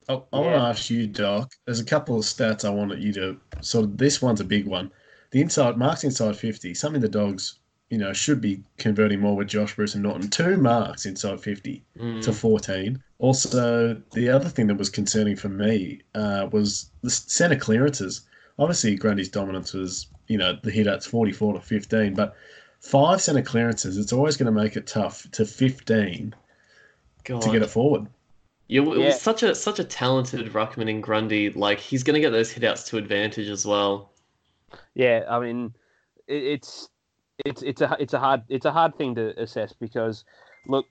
I, 0.09 0.13
I 0.13 0.39
want 0.39 0.55
to 0.55 0.61
ask 0.61 0.89
you, 0.89 1.07
Doc. 1.07 1.53
There's 1.65 1.79
a 1.79 1.85
couple 1.85 2.17
of 2.17 2.23
stats 2.25 2.65
I 2.65 2.69
wanted 2.69 3.01
you 3.03 3.13
to. 3.13 3.37
So 3.61 3.85
this 3.85 4.21
one's 4.21 4.41
a 4.41 4.45
big 4.45 4.65
one. 4.65 4.91
The 5.31 5.41
inside 5.41 5.77
marks 5.77 6.03
inside 6.03 6.35
50. 6.35 6.73
Something 6.73 7.01
the 7.01 7.07
dogs, 7.07 7.59
you 7.89 7.97
know, 7.97 8.11
should 8.11 8.41
be 8.41 8.61
converting 8.77 9.19
more 9.19 9.35
with 9.35 9.47
Josh 9.47 9.75
Bruce 9.75 9.93
and 9.93 10.03
Naughton. 10.03 10.29
Two 10.29 10.57
marks 10.57 11.05
inside 11.05 11.39
50 11.39 11.83
Mm. 11.97 12.21
to 12.23 12.33
14. 12.33 13.01
Also, 13.19 14.01
the 14.13 14.27
other 14.29 14.49
thing 14.49 14.67
that 14.67 14.77
was 14.77 14.89
concerning 14.89 15.35
for 15.35 15.49
me 15.49 16.01
uh, 16.15 16.47
was 16.51 16.89
the 17.03 17.09
centre 17.09 17.55
clearances. 17.55 18.21
Obviously, 18.59 18.95
Grundy's 18.95 19.29
dominance 19.29 19.73
was, 19.73 20.07
you 20.27 20.37
know, 20.37 20.57
the 20.63 20.71
hit 20.71 20.87
outs 20.87 21.05
44 21.05 21.53
to 21.53 21.61
15, 21.61 22.13
but 22.15 22.35
five 22.79 23.21
centre 23.21 23.41
clearances, 23.43 23.97
it's 23.97 24.11
always 24.11 24.35
going 24.35 24.53
to 24.53 24.61
make 24.61 24.75
it 24.75 24.87
tough 24.87 25.29
to 25.31 25.45
15 25.45 26.33
God. 27.23 27.41
to 27.43 27.51
get 27.51 27.61
it 27.61 27.69
forward. 27.69 28.07
Yeah, 28.71 28.83
it 28.83 28.97
Yeah. 28.97 29.05
was 29.07 29.19
such 29.21 29.43
a 29.43 29.53
such 29.53 29.79
a 29.79 29.83
talented 29.83 30.47
ruckman 30.53 30.89
in 30.89 31.01
Grundy. 31.01 31.49
Like 31.49 31.79
he's 31.79 32.03
gonna 32.03 32.21
get 32.21 32.29
those 32.31 32.53
hitouts 32.53 32.85
to 32.87 32.97
advantage 32.97 33.49
as 33.49 33.65
well. 33.65 34.11
yeah. 34.93 35.25
I 35.29 35.39
mean, 35.39 35.73
it, 36.27 36.43
it's 36.43 36.89
it's 37.45 37.61
it's 37.63 37.81
a 37.81 37.97
it's 37.99 38.13
a 38.13 38.19
hard 38.19 38.43
it's 38.47 38.65
a 38.65 38.71
hard 38.71 38.95
thing 38.97 39.15
to 39.15 39.37
assess 39.41 39.73
because 39.73 40.23
look, 40.67 40.85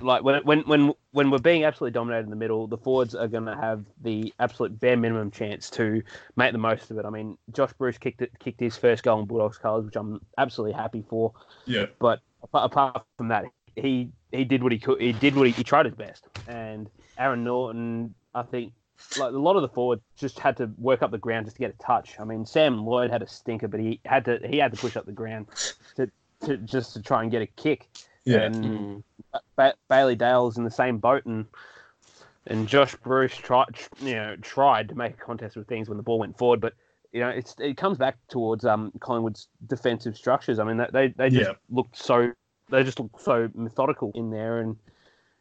like 0.00 0.22
when 0.24 0.42
when 0.44 0.60
when 0.60 0.94
when 1.12 1.30
we're 1.30 1.38
being 1.38 1.64
absolutely 1.64 1.92
dominated 1.92 2.24
in 2.24 2.30
the 2.30 2.36
middle, 2.36 2.66
the 2.66 2.78
forwards 2.78 3.14
are 3.14 3.28
going 3.28 3.44
to 3.44 3.54
have 3.56 3.84
the 4.02 4.32
absolute 4.38 4.80
bare 4.80 4.96
minimum 4.96 5.30
chance 5.30 5.68
to 5.70 6.02
make 6.36 6.52
the 6.52 6.58
most 6.58 6.90
of 6.90 6.96
it. 6.98 7.04
I 7.04 7.10
mean, 7.10 7.36
Josh 7.52 7.72
Bruce 7.74 7.98
kicked 7.98 8.22
it, 8.22 8.30
kicked 8.38 8.60
his 8.60 8.78
first 8.78 9.02
goal 9.02 9.20
in 9.20 9.26
Bulldogs 9.26 9.58
colours, 9.58 9.84
which 9.84 9.96
I'm 9.96 10.20
absolutely 10.38 10.72
happy 10.72 11.04
for. 11.06 11.34
Yeah. 11.66 11.86
But 11.98 12.20
apart, 12.42 12.72
apart 12.72 13.04
from 13.18 13.28
that, 13.28 13.44
he 13.76 14.08
he 14.32 14.44
did 14.44 14.62
what 14.62 14.72
he 14.72 14.78
could. 14.78 15.02
He 15.02 15.12
did 15.12 15.36
what 15.36 15.48
he, 15.48 15.52
he 15.52 15.64
tried 15.64 15.84
his 15.84 15.94
best. 15.96 16.24
And 16.48 16.88
Aaron 17.20 17.44
Naughton, 17.44 18.14
I 18.34 18.42
think, 18.42 18.72
like 19.18 19.32
a 19.32 19.38
lot 19.38 19.56
of 19.56 19.62
the 19.62 19.68
forwards 19.68 20.02
just 20.16 20.38
had 20.38 20.56
to 20.56 20.70
work 20.78 21.02
up 21.02 21.10
the 21.10 21.18
ground 21.18 21.46
just 21.46 21.56
to 21.56 21.60
get 21.60 21.70
a 21.70 21.82
touch. 21.82 22.16
I 22.18 22.24
mean, 22.24 22.44
Sam 22.46 22.84
Lloyd 22.84 23.10
had 23.10 23.22
a 23.22 23.28
stinker, 23.28 23.68
but 23.68 23.78
he 23.78 24.00
had 24.04 24.24
to 24.24 24.40
he 24.44 24.58
had 24.58 24.72
to 24.72 24.80
push 24.80 24.96
up 24.96 25.06
the 25.06 25.12
ground 25.12 25.46
to, 25.96 26.10
to 26.46 26.56
just 26.56 26.94
to 26.94 27.02
try 27.02 27.22
and 27.22 27.30
get 27.30 27.42
a 27.42 27.46
kick. 27.46 27.88
Yeah. 28.24 28.40
And 28.40 29.04
ba- 29.56 29.74
Bailey 29.88 30.16
Dale's 30.16 30.58
in 30.58 30.64
the 30.64 30.70
same 30.70 30.98
boat, 30.98 31.24
and 31.26 31.46
and 32.46 32.66
Josh 32.66 32.94
Bruce 32.96 33.36
tried, 33.36 33.66
you 34.00 34.14
know, 34.14 34.36
tried 34.40 34.88
to 34.88 34.94
make 34.94 35.14
a 35.14 35.16
contest 35.16 35.56
with 35.56 35.68
things 35.68 35.88
when 35.88 35.98
the 35.98 36.02
ball 36.02 36.18
went 36.18 36.36
forward, 36.38 36.60
but 36.60 36.74
you 37.12 37.20
know, 37.20 37.28
it's 37.28 37.54
it 37.58 37.76
comes 37.76 37.98
back 37.98 38.16
towards 38.28 38.64
um 38.64 38.92
Collingwood's 39.00 39.48
defensive 39.66 40.16
structures. 40.16 40.58
I 40.58 40.64
mean, 40.64 40.76
they 40.76 40.86
they, 40.92 41.08
they 41.08 41.30
just 41.30 41.50
Yeah. 41.50 41.56
looked 41.70 41.96
so 41.96 42.32
they 42.70 42.84
just 42.84 43.00
looked 43.00 43.20
so 43.20 43.50
methodical 43.54 44.12
in 44.14 44.30
there, 44.30 44.60
and 44.60 44.76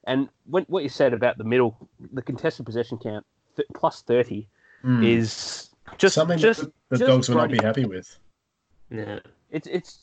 and 0.06 0.30
when, 0.46 0.64
what 0.70 0.84
you 0.84 0.90
said 0.90 1.14
about 1.14 1.38
the 1.38 1.44
middle, 1.44 1.76
the 2.14 2.22
contested 2.22 2.66
possession 2.66 2.98
count 2.98 3.26
th- 3.56 3.68
plus 3.76 4.02
thirty 4.02 4.48
Mm. 4.84 5.06
is 5.06 5.70
just 5.98 6.16
something 6.16 6.38
just 6.38 6.62
that 6.62 6.72
the 6.90 6.98
just 7.00 7.10
dogs 7.10 7.28
will 7.28 7.36
not 7.36 7.52
be 7.52 7.58
happy 7.62 7.84
with. 7.84 8.18
Yeah. 8.90 9.20
it's 9.52 9.68
it's. 9.68 10.00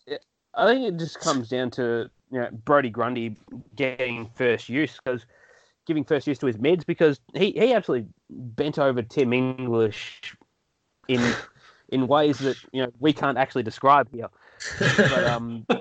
I 0.54 0.66
think 0.66 0.86
it 0.86 0.98
just 0.98 1.18
comes 1.20 1.48
down 1.48 1.70
to 1.72 2.10
you 2.30 2.40
know 2.40 2.48
Brodie 2.64 2.90
Grundy 2.90 3.36
getting 3.74 4.28
first 4.34 4.68
use 4.68 4.98
because 5.02 5.24
giving 5.86 6.04
first 6.04 6.26
use 6.26 6.38
to 6.40 6.46
his 6.46 6.58
mids 6.58 6.84
because 6.84 7.20
he, 7.32 7.52
he 7.52 7.72
absolutely 7.72 8.08
bent 8.28 8.78
over 8.78 9.00
Tim 9.00 9.32
English 9.32 10.36
in 11.08 11.22
in 11.88 12.06
ways 12.06 12.38
that 12.40 12.56
you 12.72 12.82
know 12.82 12.92
we 12.98 13.12
can't 13.14 13.38
actually 13.38 13.62
describe 13.62 14.10
here. 14.12 14.28
But 14.78 15.24
um, 15.24 15.64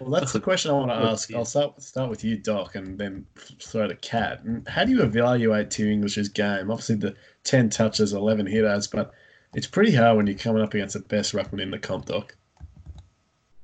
Well, 0.00 0.10
that's 0.10 0.32
the 0.32 0.40
question 0.40 0.70
I 0.70 0.74
want 0.74 0.90
to 0.90 0.96
ask. 0.96 1.32
I'll 1.34 1.44
start 1.44 1.80
start 1.82 2.10
with 2.10 2.24
you, 2.24 2.36
Doc, 2.36 2.74
and 2.74 2.98
then 2.98 3.26
throw 3.60 3.86
to 3.88 3.96
Cat. 3.96 4.42
How 4.66 4.84
do 4.84 4.92
you 4.92 5.02
evaluate 5.02 5.70
Tim 5.70 5.88
English's 5.88 6.28
game? 6.28 6.70
Obviously, 6.70 6.96
the 6.96 7.14
ten 7.44 7.70
touches, 7.70 8.12
eleven 8.12 8.46
hitters, 8.46 8.86
but 8.86 9.12
it's 9.54 9.66
pretty 9.66 9.94
hard 9.94 10.16
when 10.16 10.26
you're 10.26 10.36
coming 10.36 10.62
up 10.62 10.74
against 10.74 10.94
the 10.94 11.00
best 11.00 11.32
ruckman 11.32 11.60
in 11.60 11.70
the 11.70 11.78
comp, 11.78 12.06
Doc. 12.06 12.36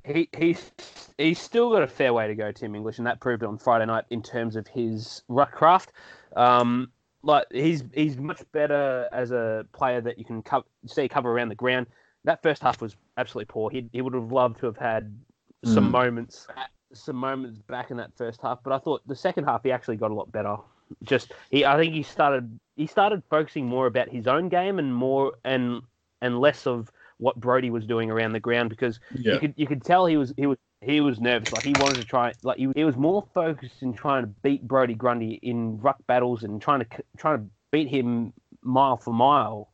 he 0.05 0.29
he's 0.37 0.71
he's 1.19 1.39
still 1.39 1.71
got 1.71 1.83
a 1.83 1.87
fair 1.87 2.13
way 2.13 2.27
to 2.27 2.35
go, 2.35 2.53
Tim 2.53 2.75
English, 2.75 2.99
and 2.99 3.07
that 3.07 3.21
proved 3.21 3.43
it 3.43 3.47
on 3.47 3.59
Friday 3.59 3.87
night 3.87 4.05
in 4.11 4.23
terms 4.23 4.57
of 4.57 4.67
his 4.67 5.23
ruck 5.29 5.53
craft. 5.53 5.93
Um, 6.37 6.91
like 7.23 7.47
he's 7.51 7.85
he's 7.93 8.17
much 8.17 8.43
better 8.53 9.09
as 9.13 9.31
a 9.31 9.67
player 9.73 10.01
that 10.01 10.19
you 10.19 10.25
can 10.25 10.43
co- 10.43 10.65
see 10.87 11.09
cover 11.09 11.31
around 11.31 11.49
the 11.49 11.55
ground. 11.55 11.87
That 12.25 12.43
first 12.43 12.63
half 12.63 12.81
was 12.81 12.97
absolutely 13.17 13.51
poor. 13.51 13.71
He 13.71 13.89
he 13.93 14.01
would 14.01 14.15
have 14.15 14.33
loved 14.33 14.61
to 14.61 14.67
have 14.67 14.77
had 14.77 15.15
some 15.65 15.85
Mm. 15.85 15.91
moments 15.91 16.47
some 16.93 17.17
moments 17.17 17.59
back 17.59 17.91
in 17.91 17.97
that 17.99 18.11
first 18.17 18.41
half, 18.43 18.63
but 18.65 18.73
I 18.73 18.79
thought 18.79 19.07
the 19.07 19.15
second 19.15 19.45
half 19.45 19.63
he 19.63 19.71
actually 19.71 19.97
got 19.97 20.11
a 20.11 20.15
lot 20.15 20.31
better. 20.33 20.57
Just 21.05 21.33
he 21.51 21.65
I 21.65 21.77
think 21.77 21.95
he 21.95 22.03
started 22.03 22.59
he 22.77 22.87
started 22.87 23.23
focusing 23.31 23.67
more 23.67 23.87
about 23.87 24.09
his 24.09 24.27
own 24.27 24.49
game 24.49 24.79
and 24.79 24.95
more 24.95 25.35
and 25.45 25.83
and 26.21 26.41
less 26.41 26.67
of 26.67 26.91
what 27.19 27.39
Brodie 27.39 27.71
was 27.71 27.87
doing 27.87 28.11
around 28.11 28.33
the 28.33 28.41
ground 28.41 28.71
because 28.71 28.99
Yeah, 29.15 29.35
you 29.35 29.39
could 29.39 29.55
you 29.57 29.67
could 29.67 29.85
tell 29.85 30.07
he 30.07 30.17
was 30.17 30.33
he 30.37 30.47
was 30.47 30.59
he 30.81 31.01
was 31.01 31.21
nervous. 31.21 31.53
Like 31.53 31.65
he 31.65 31.75
wanted 31.75 31.97
to 31.97 32.05
try 32.05 32.35
like 32.43 32.59
he, 32.59 32.69
he 32.75 32.85
was 32.85 32.97
more 32.97 33.23
focused 33.35 33.83
in 33.83 33.93
trying 33.93 34.23
to 34.23 34.29
beat 34.43 34.67
Brodie 34.67 34.95
Grundy 34.95 35.35
in 35.43 35.79
ruck 35.81 35.99
battles 36.07 36.43
and 36.43 36.61
trying 36.61 36.81
to 36.81 36.87
trying 37.19 37.39
to 37.39 37.45
beat 37.71 37.89
him 37.89 38.33
mile 38.63 38.97
for 38.97 39.13
mile. 39.15 39.69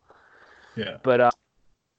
yeah, 0.77 0.99
But 1.03 1.21
uh, 1.21 1.31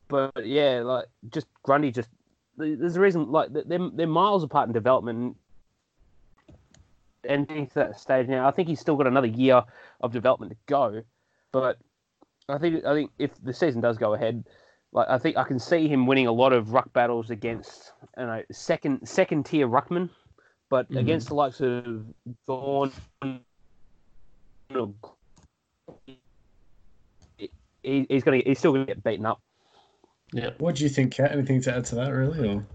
but 0.09 0.45
yeah, 0.45 0.81
like 0.83 1.05
just 1.29 1.47
Grundy 1.63 1.91
just 1.91 2.09
there's 2.57 2.95
a 2.95 2.99
reason 3.01 3.31
like 3.31 3.49
they're 3.51 3.89
they're 3.93 4.07
miles 4.07 4.43
apart 4.43 4.67
in 4.67 4.73
development. 4.73 5.37
And 7.27 7.47
getting 7.47 7.67
to 7.67 7.73
that 7.75 7.99
stage 7.99 8.27
now, 8.27 8.47
I 8.47 8.51
think 8.51 8.69
he's 8.69 8.79
still 8.79 8.95
got 8.95 9.07
another 9.07 9.27
year 9.27 9.63
of 10.01 10.13
development 10.13 10.51
to 10.51 10.57
go. 10.65 11.01
But 11.51 11.77
I 12.47 12.57
think 12.57 12.85
I 12.85 12.93
think 12.93 13.11
if 13.19 13.31
the 13.43 13.53
season 13.53 13.81
does 13.81 13.97
go 13.97 14.13
ahead, 14.13 14.45
like 14.93 15.09
I 15.09 15.17
think 15.17 15.35
I 15.37 15.43
can 15.43 15.59
see 15.59 15.87
him 15.87 16.07
winning 16.07 16.27
a 16.27 16.31
lot 16.31 16.53
of 16.53 16.71
ruck 16.71 16.93
battles 16.93 17.29
against 17.29 17.91
you 18.17 18.25
know 18.25 18.41
second 18.51 19.07
second 19.07 19.45
tier 19.45 19.67
ruckman, 19.67 20.09
but 20.69 20.89
Mhm. 20.89 20.99
against 20.99 21.27
the 21.27 21.35
likes 21.35 21.59
of 21.59 22.05
Gawn, 22.47 22.91
he, 27.37 27.49
he's 28.09 28.23
gonna 28.23 28.37
he's 28.37 28.59
still 28.59 28.71
gonna 28.73 28.85
get 28.85 29.03
beaten 29.03 29.25
up. 29.25 29.41
Yeah. 30.33 30.49
What 30.57 30.75
do 30.75 30.83
you 30.83 30.89
think, 30.89 31.13
Cat? 31.13 31.31
Anything 31.31 31.61
to 31.61 31.75
add 31.75 31.85
to 31.85 31.95
that, 31.95 32.09
really? 32.09 32.47
Or 32.47 32.65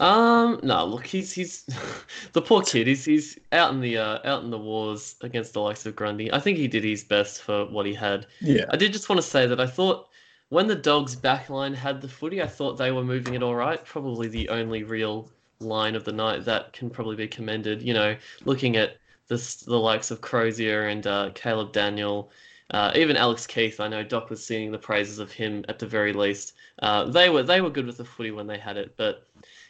Um. 0.00 0.60
No. 0.62 0.84
Look, 0.84 1.06
he's 1.06 1.32
he's 1.32 1.64
the 2.32 2.42
poor 2.42 2.62
kid. 2.62 2.86
He's 2.86 3.04
he's 3.04 3.38
out 3.52 3.72
in 3.72 3.80
the 3.80 3.98
uh, 3.98 4.18
out 4.24 4.42
in 4.44 4.50
the 4.50 4.58
wars 4.58 5.16
against 5.20 5.52
the 5.54 5.60
likes 5.60 5.86
of 5.86 5.96
Grundy. 5.96 6.32
I 6.32 6.40
think 6.40 6.58
he 6.58 6.68
did 6.68 6.84
his 6.84 7.04
best 7.04 7.42
for 7.42 7.66
what 7.66 7.86
he 7.86 7.94
had. 7.94 8.26
yeah, 8.40 8.64
I 8.70 8.76
did 8.76 8.92
just 8.92 9.08
want 9.08 9.20
to 9.20 9.26
say 9.26 9.46
that 9.46 9.60
I 9.60 9.66
thought 9.66 10.08
when 10.50 10.66
the 10.66 10.74
dogs 10.74 11.16
backline 11.16 11.74
had 11.74 12.00
the 12.00 12.08
footy, 12.08 12.42
I 12.42 12.46
thought 12.46 12.76
they 12.76 12.92
were 12.92 13.04
moving 13.04 13.34
it 13.34 13.42
all 13.42 13.54
right. 13.54 13.84
Probably 13.84 14.28
the 14.28 14.48
only 14.50 14.82
real 14.82 15.30
line 15.60 15.94
of 15.94 16.04
the 16.04 16.12
night 16.12 16.44
that 16.44 16.72
can 16.72 16.90
probably 16.90 17.16
be 17.16 17.28
commended. 17.28 17.82
You 17.82 17.94
know, 17.94 18.16
looking 18.44 18.76
at 18.76 18.98
the 19.28 19.36
the 19.66 19.78
likes 19.78 20.10
of 20.10 20.20
Crozier 20.20 20.88
and 20.88 21.06
uh, 21.06 21.30
Caleb 21.34 21.72
Daniel, 21.72 22.30
uh, 22.70 22.92
even 22.94 23.16
Alex 23.16 23.46
Keith. 23.46 23.78
I 23.80 23.88
know 23.88 24.02
Doc 24.02 24.30
was 24.30 24.44
singing 24.44 24.72
the 24.72 24.78
praises 24.78 25.18
of 25.18 25.30
him 25.32 25.64
at 25.68 25.78
the 25.78 25.86
very 25.86 26.12
least. 26.12 26.54
Uh, 26.80 27.04
they 27.04 27.28
were 27.30 27.42
they 27.42 27.60
were 27.60 27.70
good 27.70 27.86
with 27.86 27.96
the 27.98 28.04
footy 28.04 28.30
when 28.30 28.46
they 28.46 28.58
had 28.58 28.76
it, 28.76 28.94
but 28.96 29.26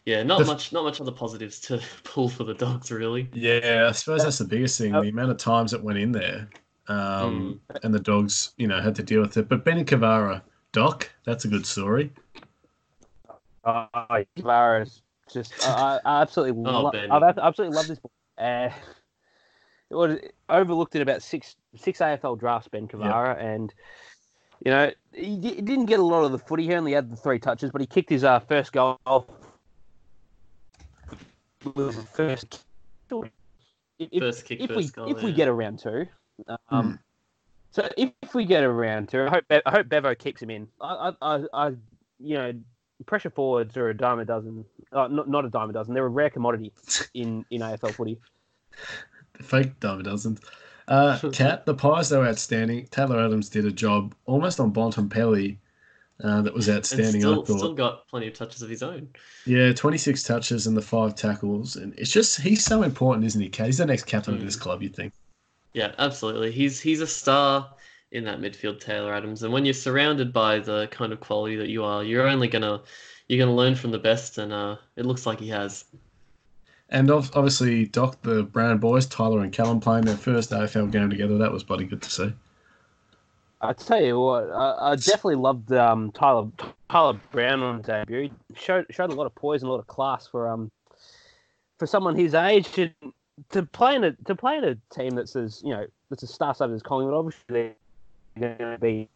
yeah, 0.06 0.22
not 0.22 0.40
The- 0.40 0.44
much 0.46 0.72
not 0.72 0.84
much 0.84 1.00
other 1.00 1.12
positives 1.12 1.60
to 1.62 1.80
pull 2.04 2.28
for 2.28 2.44
the 2.44 2.54
dogs 2.54 2.90
really. 2.92 3.28
yeah. 3.32 3.86
I 3.88 3.92
suppose 3.92 4.22
that's 4.22 4.38
the 4.38 4.44
biggest 4.44 4.78
thing. 4.78 4.94
Uh, 4.94 5.00
The 5.02 5.08
amount 5.08 5.30
of 5.30 5.36
times 5.38 5.72
it 5.72 5.82
went 5.82 5.98
in 5.98 6.12
there. 6.12 6.48
um, 6.88 7.60
and 7.82 7.92
the 7.94 7.98
dogs, 8.00 8.52
you 8.58 8.66
know, 8.66 8.80
had 8.80 8.94
to 8.96 9.02
deal 9.02 9.22
with 9.22 9.36
it. 9.38 9.48
But 9.48 9.64
Benny 9.64 9.84
Cavarra, 9.84 10.42
Doc, 10.72 11.10
that's 11.24 11.44
a 11.46 11.48
good 11.48 11.64
story. 11.66 12.12
Oh, 13.64 13.86
Cavarra's 14.36 15.00
just 15.32 15.54
I, 15.66 15.98
I 16.04 16.20
absolutely 16.20 16.62
Oh, 16.70 16.82
love. 16.82 16.94
I've 16.94 17.38
absolutely 17.38 17.74
loved 17.76 17.88
this. 17.88 17.98
boy. 17.98 18.10
Uh, 18.38 18.66
it 18.66 18.72
was 18.72 18.72
overlooked 20.48 20.94
in 20.94 21.02
about 21.02 21.22
six 21.22 21.56
six 21.76 21.98
AFL 22.00 22.38
drafts, 22.38 22.68
Ben 22.68 22.88
Cavarra, 22.88 23.38
and 23.42 23.72
you 24.64 24.70
know 24.70 24.90
he, 25.12 25.36
di- 25.36 25.54
he 25.56 25.62
didn't 25.62 25.86
get 25.86 26.00
a 26.00 26.02
lot 26.04 26.24
of 26.24 26.32
the 26.32 26.38
footy. 26.38 26.64
He 26.64 26.74
only 26.74 26.92
had 26.92 27.10
the 27.10 27.16
three 27.16 27.38
touches, 27.38 27.70
but 27.70 27.80
he 27.80 27.86
kicked 27.86 28.10
his 28.10 28.24
uh, 28.24 28.40
first 28.40 28.72
goal. 28.72 28.98
with 31.74 32.08
First, 32.10 32.64
if, 33.10 34.08
if, 34.10 34.22
First 34.22 34.44
kick, 34.44 34.60
if 34.60 34.68
first 34.68 34.76
we 34.76 34.86
goal. 34.88 35.10
if 35.16 35.22
we 35.22 35.30
yeah. 35.30 35.36
get 35.36 35.48
around 35.48 35.78
to, 35.80 36.06
um, 36.48 36.58
Hmm. 36.68 36.94
so 37.70 37.88
if, 37.96 38.10
if 38.22 38.34
we 38.34 38.44
get 38.44 38.64
around 38.64 39.08
to, 39.10 39.26
I 39.26 39.30
hope 39.30 39.48
Be- 39.48 39.62
I 39.66 39.70
hope 39.70 39.88
Bevo 39.88 40.14
keeps 40.14 40.42
him 40.42 40.50
in. 40.50 40.68
I, 40.80 41.12
I, 41.22 41.36
I, 41.36 41.44
I 41.52 41.68
you 42.18 42.36
know, 42.36 42.52
pressure 43.06 43.30
forwards 43.30 43.76
are 43.76 43.88
a 43.90 43.96
dime 43.96 44.18
a 44.18 44.24
dozen. 44.24 44.64
Uh, 44.92 45.08
not 45.08 45.28
not 45.28 45.44
a 45.44 45.50
dime 45.50 45.70
a 45.70 45.72
dozen. 45.72 45.94
They're 45.94 46.06
a 46.06 46.08
rare 46.08 46.30
commodity 46.30 46.72
in 47.14 47.44
in 47.50 47.60
AFL 47.60 47.94
footy. 47.94 48.18
Fake 49.40 49.72
a 49.82 50.02
dozen. 50.02 50.38
Uh, 50.88 51.18
Cat, 51.32 51.66
the 51.66 51.74
Pies, 51.74 52.08
they 52.08 52.18
were 52.18 52.26
outstanding. 52.26 52.86
Taylor 52.90 53.18
Adams 53.18 53.48
did 53.48 53.64
a 53.64 53.72
job 53.72 54.14
almost 54.26 54.60
on 54.60 54.72
Bontempelli 54.72 55.56
uh, 56.22 56.42
that 56.42 56.54
was 56.54 56.68
outstanding, 56.68 57.20
still, 57.22 57.42
I 57.42 57.44
thought. 57.46 57.58
still 57.58 57.74
got 57.74 58.06
plenty 58.08 58.28
of 58.28 58.34
touches 58.34 58.62
of 58.62 58.70
his 58.70 58.82
own. 58.82 59.08
Yeah, 59.46 59.72
26 59.72 60.22
touches 60.22 60.66
and 60.66 60.76
the 60.76 60.82
five 60.82 61.14
tackles. 61.14 61.76
And 61.76 61.92
it's 61.98 62.12
just, 62.12 62.40
he's 62.40 62.64
so 62.64 62.82
important, 62.82 63.24
isn't 63.26 63.40
he, 63.40 63.48
Cat? 63.48 63.66
He's 63.66 63.78
the 63.78 63.86
next 63.86 64.04
captain 64.04 64.34
of 64.34 64.40
Mm. 64.40 64.44
this 64.44 64.56
club, 64.56 64.82
you'd 64.82 64.94
think. 64.94 65.12
Yeah, 65.72 65.92
absolutely. 65.98 66.52
He's 66.52 66.80
he's 66.80 67.00
a 67.00 67.06
star 67.06 67.68
in 68.12 68.22
that 68.24 68.40
midfield, 68.40 68.78
Taylor 68.78 69.12
Adams. 69.12 69.42
And 69.42 69.52
when 69.52 69.64
you're 69.64 69.74
surrounded 69.74 70.32
by 70.32 70.60
the 70.60 70.86
kind 70.92 71.12
of 71.12 71.18
quality 71.18 71.56
that 71.56 71.68
you 71.68 71.82
are, 71.82 72.04
you're 72.04 72.28
only 72.28 72.46
gonna 72.46 72.80
you're 73.28 73.44
gonna 73.44 73.56
learn 73.56 73.74
from 73.74 73.90
the 73.90 73.98
best, 73.98 74.38
and 74.38 74.52
uh, 74.52 74.76
it 74.94 75.04
looks 75.04 75.26
like 75.26 75.40
he 75.40 75.48
has. 75.48 75.84
And 76.90 77.10
obviously, 77.10 77.86
Doc, 77.86 78.20
the 78.22 78.42
Brown 78.42 78.78
boys, 78.78 79.06
Tyler 79.06 79.40
and 79.40 79.52
Callum 79.52 79.80
playing 79.80 80.04
their 80.04 80.16
first 80.16 80.50
AFL 80.50 80.90
game 80.90 81.10
together. 81.10 81.38
That 81.38 81.50
was 81.50 81.64
bloody 81.64 81.84
good 81.84 82.02
to 82.02 82.10
see. 82.10 82.32
I 83.60 83.72
tell 83.72 84.02
you 84.02 84.20
what, 84.20 84.50
I, 84.50 84.92
I 84.92 84.96
definitely 84.96 85.36
loved 85.36 85.72
um, 85.72 86.12
Tyler 86.12 86.48
Tyler 86.90 87.18
Brown 87.32 87.62
on 87.62 87.80
debut. 87.80 88.30
He 88.48 88.54
showed 88.54 88.86
showed 88.90 89.10
a 89.10 89.14
lot 89.14 89.24
of 89.24 89.34
poise 89.34 89.62
and 89.62 89.68
a 89.70 89.72
lot 89.72 89.80
of 89.80 89.86
class 89.86 90.26
for 90.26 90.48
um 90.48 90.70
for 91.78 91.86
someone 91.86 92.14
his 92.14 92.34
age 92.34 92.70
to, 92.72 92.90
to 93.50 93.62
play 93.62 93.94
in 93.94 94.04
a 94.04 94.12
to 94.26 94.34
play 94.34 94.58
in 94.58 94.64
a 94.64 94.76
team 94.94 95.14
that's 95.14 95.34
as 95.34 95.62
you 95.64 95.70
know 95.70 95.86
that's 96.10 96.22
a 96.22 96.26
star 96.26 96.54
studded 96.54 96.76
as 96.76 96.82
Collingwood. 96.82 97.14
Obviously, 97.14 97.74
they're 98.36 98.54
going 98.56 98.72
to 98.72 98.78
be 98.78 99.08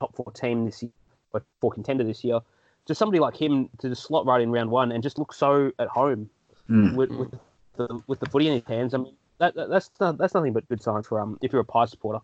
top 0.00 0.14
four 0.14 0.30
team 0.32 0.66
this 0.66 0.82
year, 0.82 0.92
or 1.32 1.42
four 1.60 1.72
contender 1.72 2.04
this 2.04 2.22
year. 2.22 2.40
Just 2.86 2.98
somebody 2.98 3.20
like 3.20 3.36
him 3.36 3.70
to 3.78 3.88
just 3.88 4.04
slot 4.04 4.26
right 4.26 4.42
in 4.42 4.50
round 4.50 4.70
one 4.70 4.92
and 4.92 5.02
just 5.02 5.18
look 5.18 5.32
so 5.32 5.72
at 5.78 5.88
home 5.88 6.28
Mm. 6.70 6.94
with, 6.94 7.10
with 7.10 7.34
the 7.76 8.02
with 8.06 8.20
the 8.20 8.26
footy 8.26 8.48
in 8.48 8.54
his 8.54 8.64
hands. 8.66 8.94
I 8.94 8.98
mean, 8.98 9.14
that, 9.38 9.54
that 9.54 9.68
that's 9.68 9.90
not, 10.00 10.18
that's 10.18 10.34
nothing 10.34 10.52
but 10.52 10.68
good 10.68 10.82
signs 10.82 11.06
for 11.06 11.20
um 11.20 11.38
if 11.42 11.52
you're 11.52 11.62
a 11.62 11.64
Pie 11.64 11.86
supporter. 11.86 12.20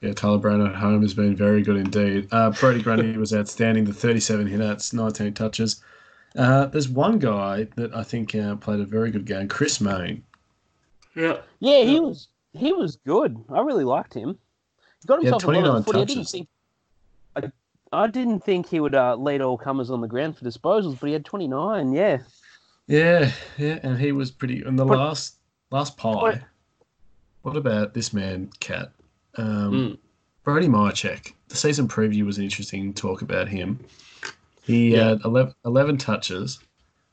Yeah, 0.00 0.12
Tyler 0.12 0.38
Brown 0.38 0.66
at 0.66 0.74
home 0.74 1.02
has 1.02 1.14
been 1.14 1.34
very 1.34 1.62
good 1.62 1.76
indeed. 1.76 2.28
Uh, 2.30 2.50
Brodie 2.50 2.82
Grundy 2.82 3.16
was 3.16 3.32
outstanding. 3.34 3.84
The 3.84 3.92
37 3.94 4.46
hit 4.46 4.60
outs, 4.60 4.92
19 4.92 5.32
touches. 5.32 5.82
Uh, 6.36 6.66
there's 6.66 6.88
one 6.88 7.18
guy 7.18 7.64
that 7.76 7.94
I 7.94 8.02
think 8.02 8.34
uh, 8.34 8.56
played 8.56 8.80
a 8.80 8.84
very 8.84 9.10
good 9.10 9.24
game, 9.24 9.48
Chris 9.48 9.80
Mayne. 9.80 10.22
Yeah. 11.14 11.38
Yeah, 11.60 11.84
he 11.84 12.00
was 12.00 12.28
he 12.52 12.72
was 12.72 12.96
good. 12.96 13.36
I 13.50 13.60
really 13.60 13.84
liked 13.84 14.12
him. 14.14 14.36
He 15.00 15.06
got 15.06 15.20
He 15.20 15.26
had 15.26 15.34
himself 15.34 15.54
a 15.54 15.58
lot 15.58 15.62
29 15.62 15.76
of 15.76 15.84
footy. 15.86 15.98
I 15.98 16.04
didn't 16.04 16.16
touches. 16.16 16.30
think 16.32 16.48
I, 17.36 17.52
I 17.92 18.06
didn't 18.08 18.40
think 18.40 18.68
he 18.68 18.80
would 18.80 18.94
uh, 18.94 19.16
lead 19.16 19.40
all 19.40 19.56
comers 19.56 19.90
on 19.90 20.00
the 20.00 20.08
ground 20.08 20.36
for 20.36 20.44
disposals, 20.44 20.98
but 20.98 21.06
he 21.06 21.12
had 21.12 21.24
29. 21.24 21.92
Yeah, 21.92 22.18
Yeah, 22.86 23.30
yeah, 23.56 23.78
and 23.82 23.98
he 23.98 24.12
was 24.12 24.30
pretty. 24.30 24.62
And 24.62 24.78
the 24.78 24.84
But- 24.84 24.98
last 24.98 25.36
last 25.70 25.96
pie. 25.96 26.42
What- 27.42 27.56
about 27.56 27.92
this 27.94 28.12
man, 28.12 28.50
Cat? 28.60 28.92
Um, 29.36 29.72
Mm. 29.72 29.98
Brody 30.44 30.66
Mihocek. 30.68 31.32
The 31.48 31.56
season 31.56 31.88
preview 31.88 32.24
was 32.24 32.38
an 32.38 32.44
interesting 32.44 32.94
talk 32.94 33.20
about 33.22 33.48
him. 33.48 33.80
He 34.62 34.92
Yeah. 34.94 35.08
had 35.10 35.20
11, 35.24 35.54
11 35.64 35.98
touches. 35.98 36.58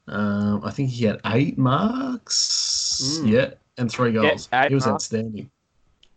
Um, 0.08 0.62
I 0.64 0.72
think 0.72 0.90
he 0.90 1.06
had 1.06 1.20
eight 1.26 1.58
marks. 1.58 3.20
Mm. 3.22 3.28
Yeah, 3.30 3.50
and 3.78 3.92
three 3.92 4.12
goals. 4.14 4.48
eight 4.54 4.70
he 4.70 4.76
was 4.76 4.86
marks. 4.86 4.94
outstanding. 5.06 5.50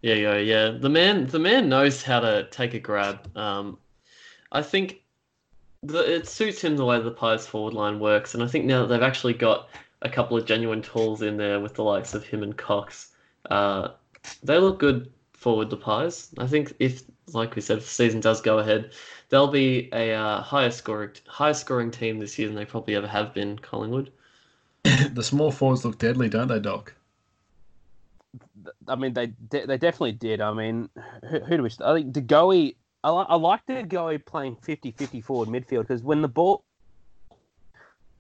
Yeah, 0.03 0.15
yeah, 0.15 0.37
yeah. 0.39 0.71
The 0.71 0.89
man, 0.91 1.27
the 1.27 1.39
man 1.39 1.69
knows 1.69 2.03
how 2.03 2.21
to 2.21 2.47
take 2.51 2.75
a 2.75 2.79
grab. 2.81 3.37
Um, 3.37 3.79
I 4.53 4.63
think 4.63 5.03
the, 5.85 6.15
it 6.15 6.29
suits 6.29 6.63
him 6.63 6.77
the 6.77 6.85
way 6.85 7.01
the 7.01 7.11
Pies 7.11 7.47
forward 7.47 7.75
line 7.75 8.01
works, 8.01 8.35
and 8.35 8.43
I 8.43 8.47
think 8.47 8.65
now 8.65 8.83
that 8.83 8.89
they've 8.89 9.03
actually 9.03 9.35
got 9.35 9.69
a 10.03 10.09
couple 10.09 10.37
of 10.37 10.47
genuine 10.47 10.83
tools 10.83 11.23
in 11.23 11.37
there 11.37 11.61
with 11.61 11.75
the 11.75 11.85
likes 11.85 12.15
of 12.15 12.25
him 12.25 12.43
and 12.43 12.57
Cox, 12.57 13.13
uh, 13.51 13.89
they 14.43 14.59
look 14.59 14.79
good 14.79 15.13
forward. 15.33 15.71
The 15.71 15.77
Pies. 15.77 16.31
I 16.39 16.47
think 16.47 16.75
if, 16.79 17.03
like 17.33 17.55
we 17.55 17.63
said, 17.63 17.79
if 17.79 17.85
the 17.85 17.91
season 17.91 18.21
does 18.21 18.41
go 18.41 18.59
ahead, 18.59 18.93
they'll 19.29 19.51
be 19.51 19.91
a 19.93 20.13
uh, 20.13 20.41
higher 20.41 20.71
scoring, 20.71 21.11
higher 21.27 21.55
scoring 21.55 21.91
team 21.91 22.19
this 22.19 22.39
year 22.39 22.49
than 22.49 22.57
they 22.57 22.65
probably 22.65 22.97
ever 22.97 23.07
have 23.07 23.35
been. 23.35 23.59
Collingwood. 23.59 24.11
the 25.13 25.23
small 25.23 25.51
forwards 25.51 25.85
look 25.85 25.99
deadly, 25.99 26.29
don't 26.29 26.49
they, 26.49 26.61
Doc? 26.61 26.95
I 28.89 28.95
mean 28.97 29.13
they 29.13 29.27
de- 29.27 29.67
they 29.67 29.77
definitely 29.77 30.13
did. 30.13 30.41
I 30.41 30.53
mean, 30.53 30.89
who, 31.29 31.41
who 31.41 31.57
do 31.59 31.63
we? 31.63 31.71
St- 31.71 31.89
I 31.89 31.95
think 31.95 32.13
De 32.13 32.21
Goey. 32.21 32.77
I, 33.05 33.11
li- 33.11 33.27
I 33.29 33.37
like 33.37 33.61
De 33.67 33.83
Goey 33.83 34.25
playing 34.25 34.57
50-50 34.57 35.23
forward 35.23 35.49
midfield 35.51 35.83
because 35.83 36.03
when 36.03 36.23
the 36.23 36.29
ball 36.29 36.65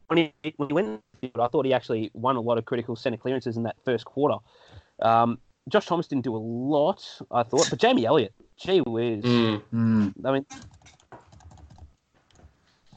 when 0.08 0.18
he 0.18 0.54
when 0.58 0.68
he 0.68 0.74
went, 0.74 1.00
I 1.22 1.48
thought 1.48 1.64
he 1.64 1.72
actually 1.72 2.10
won 2.12 2.36
a 2.36 2.40
lot 2.40 2.58
of 2.58 2.66
critical 2.66 2.94
centre 2.94 3.16
clearances 3.16 3.56
in 3.56 3.62
that 3.62 3.76
first 3.82 4.04
quarter. 4.04 4.36
Um, 5.00 5.38
Josh 5.70 5.86
Thomas 5.86 6.06
didn't 6.06 6.24
do 6.24 6.36
a 6.36 6.38
lot, 6.38 7.02
I 7.30 7.44
thought, 7.44 7.70
but 7.70 7.78
Jamie 7.78 8.04
Elliott, 8.04 8.34
gee 8.58 8.80
whiz. 8.80 9.24
Mm. 9.24 9.62
Mm, 9.72 10.12
I 10.22 10.32
mean, 10.32 10.46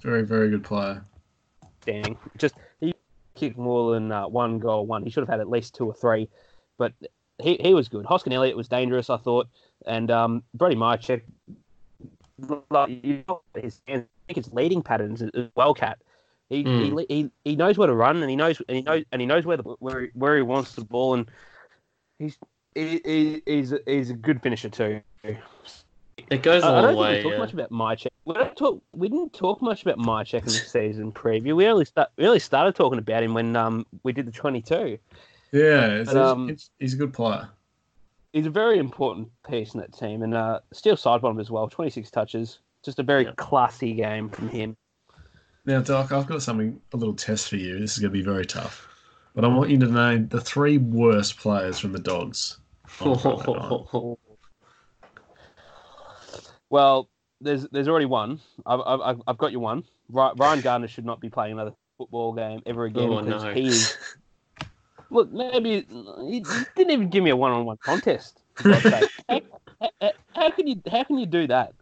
very, 0.04 0.24
very 0.24 0.50
good 0.50 0.66
player. 0.66 1.06
dang, 1.86 2.18
just 2.38 2.56
he 2.82 2.94
kicked 3.38 3.58
more 3.58 3.94
than 3.94 4.12
uh, 4.12 4.28
one 4.28 4.60
goal. 4.60 4.86
One, 4.86 5.04
he 5.04 5.10
should 5.10 5.22
have 5.22 5.30
had 5.30 5.40
at 5.40 5.50
least 5.50 5.74
two 5.74 5.86
or 5.86 5.94
three, 5.94 6.28
but 6.78 6.92
he, 7.42 7.58
he 7.62 7.74
was 7.74 7.88
good. 7.88 8.06
Hoskin 8.06 8.34
Elliott 8.34 8.58
was 8.58 8.68
dangerous, 8.68 9.10
I 9.10 9.18
thought, 9.18 9.48
and 9.86 10.12
um, 10.12 10.44
Brody 10.54 10.76
Mihocek, 10.76 11.22
like, 12.70 12.90
you 13.04 13.24
know, 13.28 13.42
his 13.56 13.82
I 13.88 14.04
think 14.28 14.36
his 14.36 14.52
leading 14.54 14.82
patterns 14.82 15.22
as 15.22 15.30
as 15.34 15.48
well, 15.56 15.74
cat. 15.74 16.00
He, 16.50 16.64
he, 16.64 17.06
he 17.10 17.32
he 17.44 17.56
knows 17.58 17.78
where 17.78 17.88
to 17.88 17.94
run, 17.94 18.18
and 18.22 18.30
he 18.30 18.36
knows 18.36 18.62
and 18.70 18.76
he 18.78 18.82
knows 18.82 19.04
and 19.12 19.20
he 19.22 19.26
knows 19.26 19.46
where 19.46 19.58
the 19.58 19.64
where 19.80 20.02
he- 20.04 20.10
where 20.14 20.36
he 20.38 20.42
wants 20.42 20.74
the 20.74 20.86
ball, 20.86 21.14
and 21.16 21.30
he's 22.20 22.38
he, 22.74 23.02
he, 23.04 23.42
he's 23.46 23.74
a- 23.74 23.82
he's 23.86 24.10
a 24.12 24.14
good 24.14 24.42
finisher 24.42 24.70
too. 24.70 25.02
It 26.30 26.42
goes 26.44 26.64
a 26.64 26.68
I, 26.68 26.70
I 26.70 26.74
long 26.74 26.84
don't 26.84 26.96
way. 26.98 27.14
think 27.16 27.26
we 27.26 27.32
talk 27.32 27.34
yeah. 27.34 27.40
much 27.40 27.54
about 27.54 27.72
Mihocek. 27.72 28.08
We 28.26 28.34
don't 28.34 28.56
talk. 28.56 28.82
We 28.94 29.10
didn't 29.10 29.34
talk 29.34 29.62
much 29.62 29.82
about 29.82 29.98
Mihocek 29.98 30.40
in 30.40 30.46
the 30.46 30.52
season 30.52 31.12
preview. 31.12 31.56
We 31.56 31.68
only 31.68 31.86
start 31.86 32.10
really 32.18 32.40
started 32.40 32.76
talking 32.76 33.00
about 33.00 33.24
him 33.24 33.34
when 33.34 33.56
um 33.56 33.86
we 34.04 34.14
did 34.14 34.26
the 34.26 34.32
twenty 34.32 34.62
two. 34.62 34.98
Yeah, 35.52 35.88
it's, 35.88 36.14
But, 36.14 36.22
um, 36.22 36.50
it's- 36.50 36.70
he's 36.80 36.94
a 36.94 36.98
good 36.98 37.14
player. 37.14 37.50
He's 38.34 38.46
a 38.46 38.50
very 38.52 38.78
important 38.78 39.30
piece 39.50 39.74
in 39.74 39.80
that 39.80 39.94
team, 39.98 40.22
and 40.22 40.34
uh, 40.34 40.60
Steele 40.74 40.96
Sidebottom 40.96 41.40
as 41.40 41.50
well. 41.50 41.68
Twenty 41.68 41.90
six 41.92 42.12
touches. 42.12 42.60
Just 42.84 43.00
a 43.00 43.04
very 43.04 43.26
Yeah. 43.26 43.32
classy 43.38 43.94
game 43.94 44.30
from 44.30 44.50
him. 44.50 44.78
Now, 45.66 45.82
Doc, 45.82 46.12
I've 46.12 46.28
got 46.28 46.42
something, 46.42 46.80
a 46.94 46.98
little 46.98 47.16
test 47.16 47.50
for 47.50 47.58
you. 47.58 47.80
This 47.80 47.94
is 47.94 48.00
going 48.00 48.12
to 48.12 48.18
be 48.18 48.22
very 48.24 48.46
tough. 48.46 48.88
But 49.36 49.44
I 49.44 49.50
want 49.50 49.70
you 49.70 49.78
to 49.80 49.88
name 49.88 50.30
the 50.30 50.40
three 50.40 50.78
worst 50.78 51.38
players 51.38 51.78
from 51.80 51.92
the 51.92 52.00
Dogs. 52.00 52.58
on 53.02 54.18
Well, 56.70 57.10
there's 57.42 57.68
there's 57.72 57.88
already 57.88 58.06
one. 58.06 58.40
I've 58.66 58.82
I've, 58.82 59.22
I've 59.28 59.38
got 59.38 59.52
you 59.52 59.60
one. 59.60 59.84
Ryan 60.10 60.62
Gardner 60.62 60.88
should 60.88 61.06
not 61.06 61.20
be 61.20 61.30
playing 61.30 61.54
another 61.54 61.74
football 61.98 62.34
game 62.34 62.62
ever 62.66 62.86
again 62.86 63.10
Oh, 63.10 63.22
because 63.22 63.44
no. 63.44 63.54
he 63.54 63.68
is. 63.68 63.98
Look, 65.10 65.32
maybe 65.32 65.86
he 66.30 66.44
didn't 66.76 66.92
even 66.92 67.10
give 67.10 67.24
me 67.24 67.30
a 67.30 67.36
one-on-one 67.36 67.78
contest. 67.84 68.42
for 68.56 68.64
God's 68.70 68.84
sake. 68.84 69.10
how, 69.30 69.42
how, 70.02 70.12
how 70.36 70.52
can 70.52 70.68
you 70.68 70.82
how 70.92 71.04
can 71.04 71.18
you 71.18 71.26
do 71.26 71.48
that? 71.48 71.74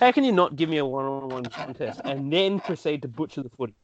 How 0.00 0.12
can 0.12 0.24
you 0.24 0.32
not 0.32 0.56
give 0.56 0.68
me 0.68 0.78
a 0.78 0.84
one-on-one 0.84 1.46
contest 1.46 2.00
and 2.04 2.32
then 2.32 2.60
proceed 2.60 3.02
to 3.02 3.08
butcher 3.08 3.42
the 3.42 3.50
footy? 3.50 3.74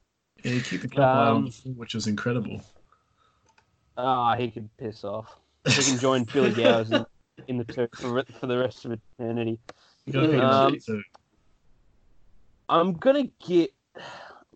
Yeah, 0.43 0.53
he 0.53 0.61
kicked 0.61 0.95
the 0.95 1.03
on 1.03 1.37
Um, 1.37 1.45
the 1.47 1.51
full, 1.51 1.73
which 1.73 1.95
was 1.95 2.07
incredible. 2.07 2.63
Ah, 3.97 4.37
he 4.37 4.51
could 4.51 4.69
piss 4.77 5.05
off. 5.05 5.37
He 5.67 5.83
can 5.83 5.99
join 5.99 6.25
Billy 6.25 6.51
Gowers 6.51 6.91
in, 6.91 7.05
in 7.49 7.59
the 7.59 7.65
two 7.65 7.89
for, 7.95 8.25
for 8.39 8.47
the 8.47 8.59
rest 8.59 8.85
of 8.85 8.93
eternity. 9.19 9.59
You 10.07 10.13
got 10.13 10.21
to 10.21 10.29
pick 10.29 10.41
um. 10.41 10.79
I'm 12.69 12.95
gonna 12.95 13.29
get. 13.47 13.73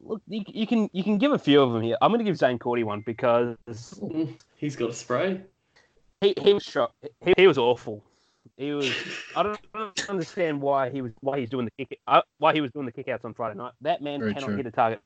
Look, 0.01 0.23
you, 0.29 0.43
you 0.49 0.67
can 0.67 0.89
you 0.93 1.03
can 1.03 1.19
give 1.19 1.33
a 1.33 1.39
few 1.39 1.61
of 1.63 1.73
them 1.73 1.83
here. 1.83 1.97
I'm 2.01 2.11
gonna 2.13 2.25
give 2.25 2.37
Zaine 2.37 2.59
Cordy 2.61 2.85
one 2.85 3.01
because 3.01 3.57
He's 4.57 4.77
got 4.77 4.91
a 4.91 4.93
spray. 4.93 5.43
he, 6.21 6.35
he 6.41 6.53
was 6.55 6.63
shocked. 6.63 6.95
He, 7.25 7.35
he 7.37 7.47
was 7.47 7.59
awful. 7.59 8.03
He 8.57 8.73
was. 8.73 8.91
I 9.37 9.43
don't, 9.43 9.59
I 9.75 9.79
don't 9.79 10.11
understand 10.11 10.61
why 10.63 10.91
he 10.91 11.03
was 11.03 11.13
why 11.21 11.39
he's 11.41 11.51
doing 11.51 11.67
the 11.67 11.85
kick 11.85 11.99
uh, 12.07 12.23
why 12.39 12.53
he 12.55 12.61
was 12.61 12.71
doing 12.73 12.87
the 12.87 12.93
kickouts 12.93 13.25
on 13.25 13.35
Friday 13.35 13.57
night. 13.57 13.73
That 13.83 14.01
man 14.03 14.21
Very 14.21 14.35
cannot 14.35 14.47
true. 14.49 14.57
hit 14.57 14.67
a 14.67 14.71
target. 14.71 15.01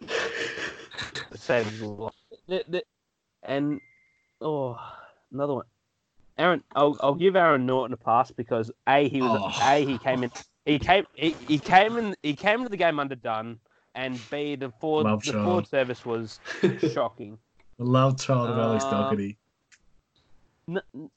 save 1.34 1.66
his 1.66 1.80
life. 1.82 2.12
The- 2.48 2.64
the- 2.68 2.84
and 3.42 3.80
oh, 4.40 4.78
another 5.32 5.54
one. 5.54 5.66
Aaron, 6.38 6.62
I'll, 6.74 6.96
I'll 7.00 7.14
give 7.14 7.34
Aaron 7.36 7.64
Naughton 7.64 7.92
a 7.92 7.96
pass 7.96 8.30
because 8.30 8.70
a 8.86 9.08
he 9.08 9.22
was 9.22 9.40
Oh. 9.40 9.58
a 9.62 9.84
he 9.86 9.96
came 9.98 10.22
in 10.22 10.30
he 10.66 10.78
came 10.78 11.06
he, 11.14 11.34
he 11.48 11.58
came 11.58 11.96
in 11.96 12.14
he 12.22 12.34
came 12.34 12.58
into 12.60 12.68
the 12.68 12.76
game 12.76 12.98
underdone 13.00 13.58
and 13.96 14.20
b 14.30 14.54
the 14.54 14.70
forward 14.80 15.04
Love 15.04 15.24
the 15.24 15.32
child. 15.32 15.44
forward 15.44 15.66
service 15.66 16.04
was 16.06 16.38
shocking. 16.92 17.36
The 17.78 17.84
love 17.84 18.20
child 18.20 18.50
of 18.50 18.58
Alex 18.58 18.84
Uh, 18.84 18.90
Doherty. 18.90 19.36
No, 20.68 20.80
no 20.94 21.10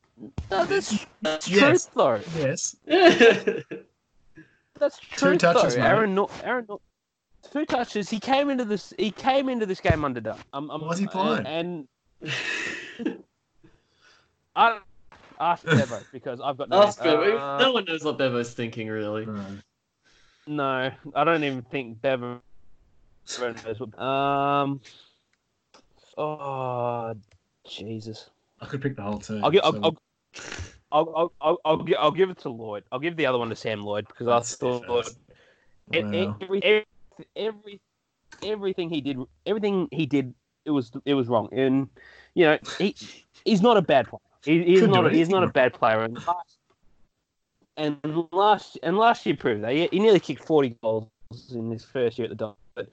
that's, 0.49 1.05
that's 1.21 1.47
Yes. 1.47 1.85
truth 1.85 1.89
though. 1.95 2.21
Yes. 2.37 2.75
That's 4.79 4.97
true. 4.99 5.37
touches, 5.37 5.75
though. 5.75 5.81
mate. 5.81 5.87
Aaron, 5.87 6.15
Nor- 6.15 6.29
Aaron, 6.41 6.65
Nor- 6.69 6.79
two 7.51 7.65
touches. 7.65 8.09
He 8.09 8.17
came 8.17 8.49
into 8.49 8.63
this. 8.63 8.93
He 8.97 9.11
came 9.11 9.49
into 9.49 9.65
this 9.65 9.81
game 9.81 10.05
underdone. 10.05 10.37
Um, 10.53 10.71
um, 10.71 10.87
Was 10.87 10.97
he 10.99 11.05
playing? 11.05 11.45
And, 11.45 11.87
and 12.21 12.29
I 14.55 14.79
ask 15.39 15.65
Bevo 15.65 15.99
because 16.13 16.39
I've 16.39 16.57
got 16.57 16.69
no. 16.69 16.81
Ask 16.83 17.03
Bevo. 17.03 17.37
Uh, 17.37 17.57
no 17.59 17.73
one 17.73 17.83
knows 17.83 18.05
what 18.05 18.17
Bevo's 18.17 18.53
thinking, 18.53 18.87
really. 18.87 19.27
no, 20.47 20.91
I 21.13 21.23
don't 21.25 21.43
even 21.43 21.61
think 21.63 22.01
Bevo 22.01 22.27
knows 22.27 22.35
what. 22.35 22.41
Um. 23.97 24.81
Oh, 26.17 27.13
Jesus. 27.67 28.29
I 28.61 28.65
could 28.65 28.81
pick 28.81 28.95
the 28.95 29.01
whole 29.03 29.19
team. 29.19 29.43
I'll 29.43 29.51
give. 29.51 29.61
so- 29.63 29.79
I'll, 29.83 29.97
I'll, 30.91 30.91
I'll, 30.91 31.13
I'll, 31.15 31.31
I'll, 31.41 31.57
I'll, 31.65 31.83
gi- 31.83 31.95
I'll 31.95 32.11
give 32.11 32.29
it 32.29 32.39
to 32.39 32.49
Lloyd. 32.49 32.83
I'll 32.91 32.99
give 32.99 33.15
the 33.15 33.25
other 33.25 33.37
one 33.37 33.49
to 33.49 33.55
Sam 33.55 33.81
Lloyd 33.81 34.07
because 34.07 34.27
I 34.27 34.35
That's 34.37 34.55
thought 34.55 34.87
Wow. 35.91 36.37
every, 36.39 36.63
every, 36.63 36.85
every, 37.35 37.81
everything 38.43 38.89
he 38.89 39.01
did, 39.01 39.17
everything 39.45 39.87
he 39.91 40.05
did, 40.05 40.33
it 40.65 40.71
was 40.71 40.91
it 41.05 41.13
was 41.15 41.27
wrong. 41.27 41.49
And 41.51 41.89
you 42.35 42.45
know, 42.45 42.59
he 42.77 42.95
he's 43.43 43.61
not 43.61 43.77
a 43.77 43.81
bad 43.81 44.07
player. 44.07 44.19
He, 44.45 44.63
he's 44.63 44.79
Couldn't 44.81 44.95
do 44.95 45.01
not. 45.03 45.13
He's 45.13 45.29
not 45.29 45.43
a 45.43 45.47
bad 45.47 45.73
player. 45.73 46.03
And 46.03 46.17
last, 46.27 46.57
and 47.77 48.27
last 48.31 48.79
and 48.83 48.97
last 48.97 49.25
year 49.25 49.35
proved 49.35 49.63
that 49.63 49.71
he, 49.71 49.87
he 49.91 49.99
nearly 49.99 50.19
kicked 50.19 50.43
forty 50.43 50.77
goals 50.81 51.07
in 51.51 51.71
his 51.71 51.83
first 51.83 52.19
year 52.19 52.25
at 52.25 52.29
the 52.29 52.35
Dons. 52.35 52.55
But 52.75 52.89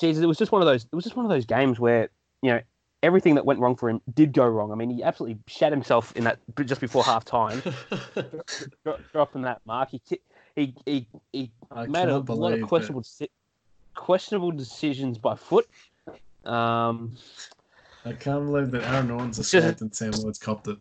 Jesus, 0.00 0.22
it 0.22 0.26
was 0.26 0.38
just 0.38 0.52
one 0.52 0.62
of 0.62 0.66
those. 0.66 0.84
It 0.84 0.94
was 0.94 1.04
just 1.04 1.16
one 1.16 1.24
of 1.24 1.30
those 1.30 1.46
games 1.46 1.78
where 1.80 2.08
you 2.42 2.50
know 2.50 2.60
everything 3.02 3.34
that 3.36 3.44
went 3.44 3.60
wrong 3.60 3.76
for 3.76 3.88
him 3.88 4.00
did 4.14 4.32
go 4.32 4.46
wrong. 4.46 4.72
I 4.72 4.74
mean, 4.74 4.90
he 4.90 5.02
absolutely 5.02 5.38
shat 5.46 5.72
himself 5.72 6.12
in 6.16 6.24
that 6.24 6.38
just 6.64 6.80
before 6.80 7.04
half 7.04 7.24
time, 7.24 7.62
dro- 8.84 8.98
dropping 9.12 9.42
that 9.42 9.60
mark. 9.66 9.90
He 9.90 10.00
he 10.56 10.74
he, 10.86 11.06
he 11.32 11.50
I 11.70 11.86
made 11.86 12.08
a 12.08 12.18
lot 12.18 12.52
of 12.52 12.62
questionable 12.68 13.02
deci- 13.02 13.30
questionable 13.94 14.52
decisions 14.52 15.18
by 15.18 15.34
foot. 15.34 15.68
Um, 16.44 17.16
I 18.04 18.12
can't 18.12 18.46
believe 18.46 18.70
that 18.70 18.84
Aaron 18.84 19.08
Naughton's 19.08 19.38
It's 19.38 19.50
just- 19.50 19.64
escaped 19.64 19.80
and 19.82 19.94
Sam 19.94 20.10
Lloyd's 20.22 20.38
copped 20.38 20.68
it. 20.68 20.78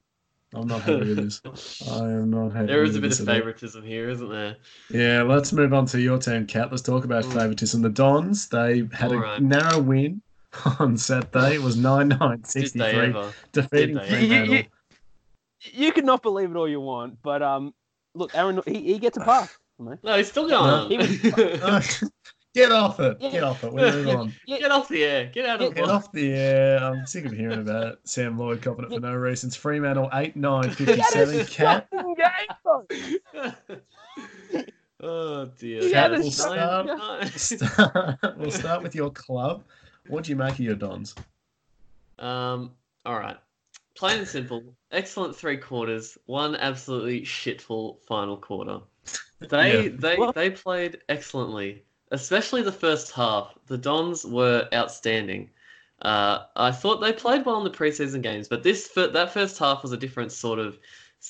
I'm 0.53 0.67
not 0.67 0.81
happy 0.81 0.99
with 0.99 1.17
this. 1.17 1.81
I 1.91 1.97
am 2.05 2.29
not 2.29 2.53
happy. 2.53 2.67
there 2.67 2.83
is 2.83 2.95
a 2.95 3.01
bit 3.01 3.11
of 3.19 3.27
at 3.27 3.33
all. 3.33 3.35
favoritism 3.39 3.83
here, 3.83 4.09
isn't 4.09 4.29
there? 4.29 4.55
Yeah, 4.89 5.23
let's 5.23 5.51
move 5.51 5.73
on 5.73 5.85
to 5.87 5.99
your 5.99 6.17
team, 6.17 6.45
Cat. 6.47 6.71
Let's 6.71 6.81
talk 6.83 7.03
about 7.03 7.25
Mm. 7.25 7.33
favoritism. 7.33 7.81
The 7.81 7.89
Dons, 7.89 8.47
they 8.47 8.87
had 8.93 9.11
a 9.11 9.15
Alright. 9.15 9.41
narrow 9.41 9.79
win 9.79 10.21
on 10.79 10.97
Saturday. 10.97 11.55
It 11.55 11.61
was 11.61 11.75
9 11.75 12.07
9 12.07 12.17
Did 12.19 12.43
they 12.43 12.47
63, 12.47 13.13
defeating 13.51 13.97
you, 14.45 14.53
you, 14.53 14.63
you 15.73 15.91
can 15.91 16.05
not 16.05 16.21
believe 16.21 16.49
it 16.51 16.55
all 16.55 16.69
you 16.69 16.79
want, 16.79 17.17
but 17.21 17.41
um, 17.41 17.73
look, 18.15 18.33
Aaron, 18.33 18.61
he, 18.65 18.81
he 18.93 18.99
gets 18.99 19.17
a 19.17 19.21
pass. 19.21 19.57
No, 19.79 20.17
he's 20.17 20.27
still 20.29 20.47
going. 20.49 20.89
He 20.89 20.97
was- 20.97 22.03
Get 22.55 22.71
off 22.71 22.99
it. 22.99 23.19
Get 23.19 23.43
off 23.43 23.63
it. 23.63 23.71
We 23.71 23.81
move 23.81 24.07
on. 24.07 24.33
Get 24.47 24.71
off 24.71 24.87
the 24.87 25.03
air. 25.03 25.25
Get 25.27 25.45
out 25.45 25.61
of 25.61 25.69
the 25.69 25.75
Get 25.81 25.89
off 25.89 26.11
the 26.11 26.31
air. 26.33 26.79
I'm 26.79 27.05
sick 27.05 27.25
of 27.25 27.31
hearing 27.33 27.59
about 27.59 27.87
it. 27.93 27.99
Sam 28.03 28.37
Lloyd 28.37 28.61
copping 28.63 28.85
it 28.85 28.91
for 28.91 28.99
no 28.99 29.13
reasons. 29.13 29.55
Fremantle 29.55 30.09
8 30.13 30.35
9 30.35 30.69
He 30.71 30.85
had 30.85 30.99
a 30.99 31.03
57. 31.03 31.45
Cat. 31.47 31.87
game, 31.91 33.53
oh 35.01 35.45
dear. 35.59 35.81
He 35.81 35.91
had 35.91 36.13
a 36.13 36.19
Nine- 36.19 36.31
start. 36.31 37.27
Start- 37.35 38.19
we'll 38.37 38.51
start 38.51 38.81
with 38.83 38.95
your 38.95 39.11
club. 39.11 39.63
What 40.07 40.23
do 40.23 40.31
you 40.31 40.35
make 40.35 40.53
of 40.53 40.59
your 40.59 40.75
Dons? 40.75 41.13
Um, 42.19 42.71
all 43.05 43.19
right. 43.19 43.37
Plain 43.95 44.19
and 44.19 44.27
simple. 44.27 44.63
Excellent 44.91 45.35
three 45.35 45.57
quarters. 45.57 46.17
One 46.25 46.55
absolutely 46.55 47.21
shitful 47.21 47.97
final 48.07 48.37
quarter. 48.37 48.79
They 49.39 49.83
Yeah. 49.83 49.89
they 49.93 50.15
Well- 50.17 50.33
they 50.33 50.49
played 50.49 50.99
excellently, 51.09 51.83
especially 52.11 52.61
the 52.61 52.71
first 52.71 53.11
half. 53.11 53.53
The 53.67 53.77
Dons 53.77 54.25
were 54.25 54.67
outstanding. 54.73 55.49
Uh, 56.01 56.45
I 56.55 56.71
thought 56.71 57.01
they 57.01 57.11
played 57.11 57.45
well 57.45 57.57
in 57.57 57.63
the 57.63 57.77
preseason 57.77 58.21
games, 58.21 58.47
but 58.47 58.63
this 58.63 58.87
that 58.95 59.33
first 59.33 59.57
half 59.57 59.81
was 59.81 59.91
a 59.91 59.97
different 59.97 60.31
sort 60.31 60.59
of 60.59 60.77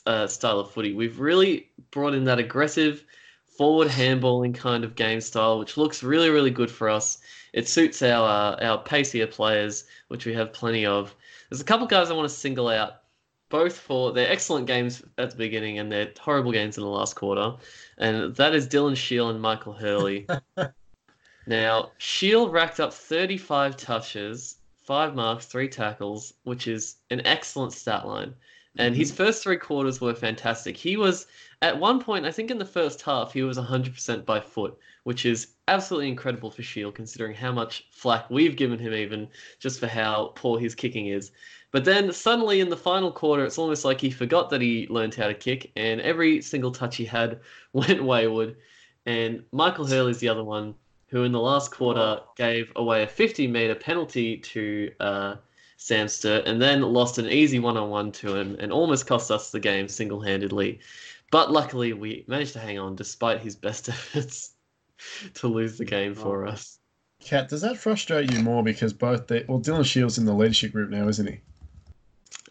uh, 0.05 0.27
style 0.27 0.59
of 0.59 0.71
footy. 0.71 0.93
We've 0.93 1.19
really 1.19 1.69
brought 1.91 2.13
in 2.13 2.25
that 2.25 2.39
aggressive, 2.39 3.05
forward 3.45 3.87
handballing 3.87 4.53
kind 4.53 4.83
of 4.83 4.95
game 4.95 5.21
style, 5.21 5.57
which 5.57 5.77
looks 5.77 6.03
really 6.03 6.29
really 6.29 6.51
good 6.51 6.69
for 6.69 6.89
us. 6.89 7.19
It 7.53 7.67
suits 7.69 8.01
our 8.01 8.27
uh, 8.27 8.65
our 8.65 8.77
pacier 8.79 9.27
players, 9.27 9.85
which 10.09 10.25
we 10.25 10.33
have 10.33 10.51
plenty 10.51 10.85
of. 10.85 11.15
There's 11.49 11.61
a 11.61 11.65
couple 11.65 11.87
guys 11.87 12.11
I 12.11 12.13
want 12.13 12.29
to 12.29 12.35
single 12.35 12.67
out, 12.67 13.03
both 13.49 13.77
for 13.77 14.11
their 14.11 14.29
excellent 14.29 14.67
games 14.67 15.03
at 15.17 15.31
the 15.31 15.37
beginning 15.37 15.79
and 15.79 15.91
their 15.91 16.11
horrible 16.19 16.51
games 16.51 16.77
in 16.77 16.83
the 16.83 16.89
last 16.89 17.15
quarter, 17.15 17.55
and 17.97 18.35
that 18.35 18.53
is 18.53 18.67
Dylan 18.67 18.95
Shiel 18.95 19.29
and 19.29 19.41
Michael 19.41 19.73
Hurley. 19.73 20.27
now, 21.47 21.91
Shiel 21.97 22.49
racked 22.49 22.79
up 22.79 22.93
35 22.93 23.77
touches, 23.77 24.57
five 24.83 25.15
marks, 25.15 25.45
three 25.45 25.69
tackles, 25.69 26.33
which 26.43 26.67
is 26.67 26.97
an 27.09 27.25
excellent 27.25 27.73
stat 27.73 28.05
line. 28.07 28.33
And 28.77 28.95
his 28.95 29.11
first 29.11 29.43
three 29.43 29.57
quarters 29.57 29.99
were 29.99 30.13
fantastic. 30.13 30.77
He 30.77 30.97
was 30.97 31.27
at 31.61 31.79
one 31.79 31.99
point, 31.99 32.25
I 32.25 32.31
think 32.31 32.51
in 32.51 32.59
the 32.59 32.65
first 32.65 33.01
half, 33.01 33.33
he 33.33 33.41
was 33.41 33.57
100% 33.57 34.25
by 34.25 34.39
foot, 34.39 34.77
which 35.03 35.25
is 35.25 35.47
absolutely 35.67 36.09
incredible 36.09 36.51
for 36.51 36.61
Shiel, 36.61 36.91
considering 36.91 37.33
how 37.33 37.51
much 37.51 37.87
flack 37.91 38.29
we've 38.29 38.55
given 38.55 38.77
him, 38.77 38.93
even 38.93 39.27
just 39.59 39.79
for 39.79 39.87
how 39.87 40.33
poor 40.35 40.59
his 40.59 40.75
kicking 40.75 41.07
is. 41.07 41.31
But 41.71 41.85
then 41.85 42.11
suddenly 42.13 42.59
in 42.61 42.69
the 42.69 42.77
final 42.77 43.11
quarter, 43.11 43.43
it's 43.43 43.57
almost 43.57 43.83
like 43.83 43.99
he 43.99 44.11
forgot 44.11 44.49
that 44.51 44.61
he 44.61 44.87
learned 44.89 45.15
how 45.15 45.27
to 45.27 45.33
kick, 45.33 45.71
and 45.75 45.99
every 46.01 46.41
single 46.41 46.71
touch 46.71 46.95
he 46.97 47.05
had 47.05 47.39
went 47.73 48.03
wayward. 48.03 48.55
And 49.05 49.43
Michael 49.51 49.87
Hurley's 49.87 50.19
the 50.19 50.29
other 50.29 50.43
one 50.43 50.75
who, 51.07 51.23
in 51.23 51.31
the 51.31 51.39
last 51.39 51.71
quarter, 51.71 52.19
gave 52.35 52.71
away 52.75 53.03
a 53.03 53.07
50 53.07 53.47
meter 53.47 53.75
penalty 53.75 54.37
to 54.37 54.91
uh, 54.99 55.35
Sam 55.77 56.07
Sturt, 56.07 56.45
and 56.47 56.61
then 56.61 56.81
lost 56.81 57.17
an 57.17 57.27
easy 57.27 57.59
one 57.59 57.77
on 57.77 57.89
one 57.89 58.11
to 58.13 58.35
him, 58.35 58.55
and 58.59 58.71
almost 58.71 59.07
cost 59.07 59.31
us 59.31 59.51
the 59.51 59.59
game 59.59 59.87
single 59.87 60.19
handedly. 60.21 60.79
But 61.31 61.51
luckily, 61.51 61.93
we 61.93 62.25
managed 62.27 62.53
to 62.53 62.59
hang 62.59 62.79
on 62.79 62.95
despite 62.95 63.41
his 63.41 63.55
best 63.55 63.87
efforts 63.89 64.53
to 65.35 65.47
lose 65.47 65.77
the 65.77 65.85
game 65.85 66.15
for 66.15 66.47
Oh. 66.47 66.51
us. 66.51 66.79
Kat, 67.19 67.49
does 67.49 67.61
that 67.61 67.77
frustrate 67.77 68.31
you 68.31 68.39
more 68.39 68.63
because 68.63 68.93
both 68.93 69.27
the 69.27 69.43
well 69.47 69.59
Dylan 69.59 69.85
Shiel's 69.85 70.17
in 70.17 70.25
the 70.25 70.33
leadership 70.33 70.71
group 70.71 70.89
now, 70.89 71.07
isn't 71.07 71.27
he? 71.27 71.39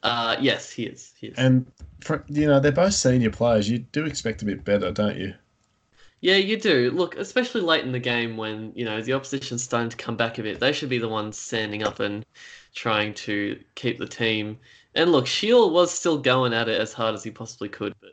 Uh, 0.03 0.37
yes, 0.41 0.71
he 0.71 0.85
is. 0.85 1.13
He 1.19 1.29
is. 1.29 1.39
And 1.39 1.71
for, 2.01 2.25
you 2.29 2.47
know 2.47 2.61
they're 2.61 2.73
both 2.73 2.95
senior 2.95 3.31
players. 3.31 3.69
You 3.71 3.79
do 3.79 4.05
expect 4.07 4.43
a 4.43 4.45
bit 4.45 4.65
better, 4.65 4.93
don't 4.93 5.17
you? 5.17 5.35
Yeah, 6.21 6.37
you 6.37 6.57
do. 6.59 6.91
Look, 6.91 7.17
especially 7.17 7.61
late 7.61 7.85
in 7.85 7.93
the 7.93 7.99
game 7.99 8.37
when, 8.37 8.73
you 8.75 8.85
know, 8.85 9.01
the 9.03 9.13
opposition's 9.13 9.63
starting 9.63 9.91
to 9.91 9.97
come 9.97 10.17
back 10.17 10.39
a 10.39 10.43
bit, 10.43 10.61
they 10.61 10.73
should 10.73 10.89
be 10.89 10.99
the 10.99 11.09
ones 11.09 11.39
standing 11.39 11.83
up 11.83 12.01
and 12.01 12.25
trying 12.77 13.13
to 13.15 13.59
keep 13.75 13.99
the 13.99 14.07
team. 14.07 14.57
And 14.95 15.11
look, 15.11 15.27
Shiel 15.27 15.71
was 15.71 15.91
still 15.91 16.19
going 16.19 16.53
at 16.53 16.69
it 16.69 16.81
as 16.81 16.93
hard 16.93 17.15
as 17.15 17.25
he 17.25 17.31
possibly 17.31 17.69
could, 17.69 17.95
but 18.01 18.11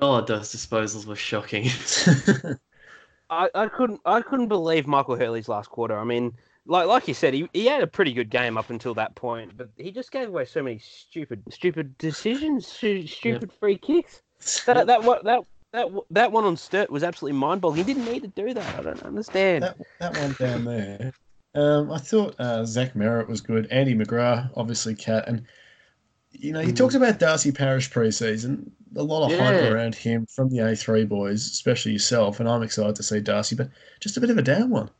God, 0.00 0.26
those 0.26 0.54
disposals 0.54 1.04
were 1.04 1.16
shocking. 1.16 1.68
I, 3.30 3.48
I 3.54 3.68
couldn't 3.68 4.00
I 4.06 4.22
couldn't 4.22 4.48
believe 4.48 4.86
Michael 4.86 5.16
Hurley's 5.16 5.48
last 5.48 5.70
quarter. 5.70 5.98
I 5.98 6.04
mean, 6.04 6.32
like 6.66 6.86
like 6.86 7.06
you 7.06 7.14
said, 7.14 7.34
he, 7.34 7.48
he 7.52 7.66
had 7.66 7.82
a 7.82 7.86
pretty 7.86 8.12
good 8.12 8.30
game 8.30 8.56
up 8.56 8.70
until 8.70 8.94
that 8.94 9.14
point, 9.14 9.56
but 9.56 9.68
he 9.76 9.92
just 9.92 10.10
gave 10.10 10.28
away 10.28 10.46
so 10.46 10.62
many 10.62 10.78
stupid 10.78 11.42
stupid 11.50 11.96
decisions, 11.98 12.66
stu- 12.66 13.06
stupid 13.06 13.52
free 13.52 13.76
kicks. 13.76 14.22
That 14.66 14.86
that 14.86 15.04
what 15.04 15.24
that 15.24 15.44
that 15.72 15.88
that 16.10 16.32
one 16.32 16.44
on 16.44 16.56
Sturt 16.56 16.90
was 16.90 17.04
absolutely 17.04 17.38
mind 17.38 17.60
boggling. 17.60 17.84
He 17.86 17.94
didn't 17.94 18.10
need 18.10 18.22
to 18.22 18.28
do 18.28 18.54
that. 18.54 18.78
I 18.78 18.82
don't 18.82 19.02
understand. 19.02 19.64
that 19.64 19.76
that 20.00 20.16
one 20.16 20.34
down 20.38 20.64
there. 20.64 21.12
Um, 21.54 21.90
I 21.90 21.98
thought 21.98 22.36
uh, 22.38 22.64
Zach 22.64 22.94
Merrett 22.94 23.28
was 23.28 23.40
good. 23.40 23.66
Andy 23.70 23.94
McGrath, 23.94 24.50
obviously, 24.56 24.94
cat, 24.94 25.26
and 25.28 25.44
you 26.32 26.52
know, 26.52 26.60
you 26.60 26.72
Mm. 26.72 26.76
talked 26.76 26.94
about 26.94 27.18
Darcy 27.18 27.52
Parish 27.52 27.90
preseason. 27.90 28.70
A 28.96 29.02
lot 29.02 29.24
of 29.24 29.32
Yeah. 29.32 29.38
hype 29.38 29.62
around 29.62 29.94
him 29.96 30.26
from 30.26 30.50
the 30.50 30.60
A3 30.60 31.04
boys, 31.04 31.46
especially 31.46 31.92
yourself, 31.92 32.40
and 32.40 32.48
I'm 32.48 32.62
excited 32.62 32.96
to 32.96 33.02
see 33.02 33.20
Darcy, 33.20 33.56
but 33.56 33.70
just 34.00 34.16
a 34.16 34.20
bit 34.20 34.30
of 34.30 34.38
a 34.38 34.42
down 34.42 34.70
one. 34.70 34.90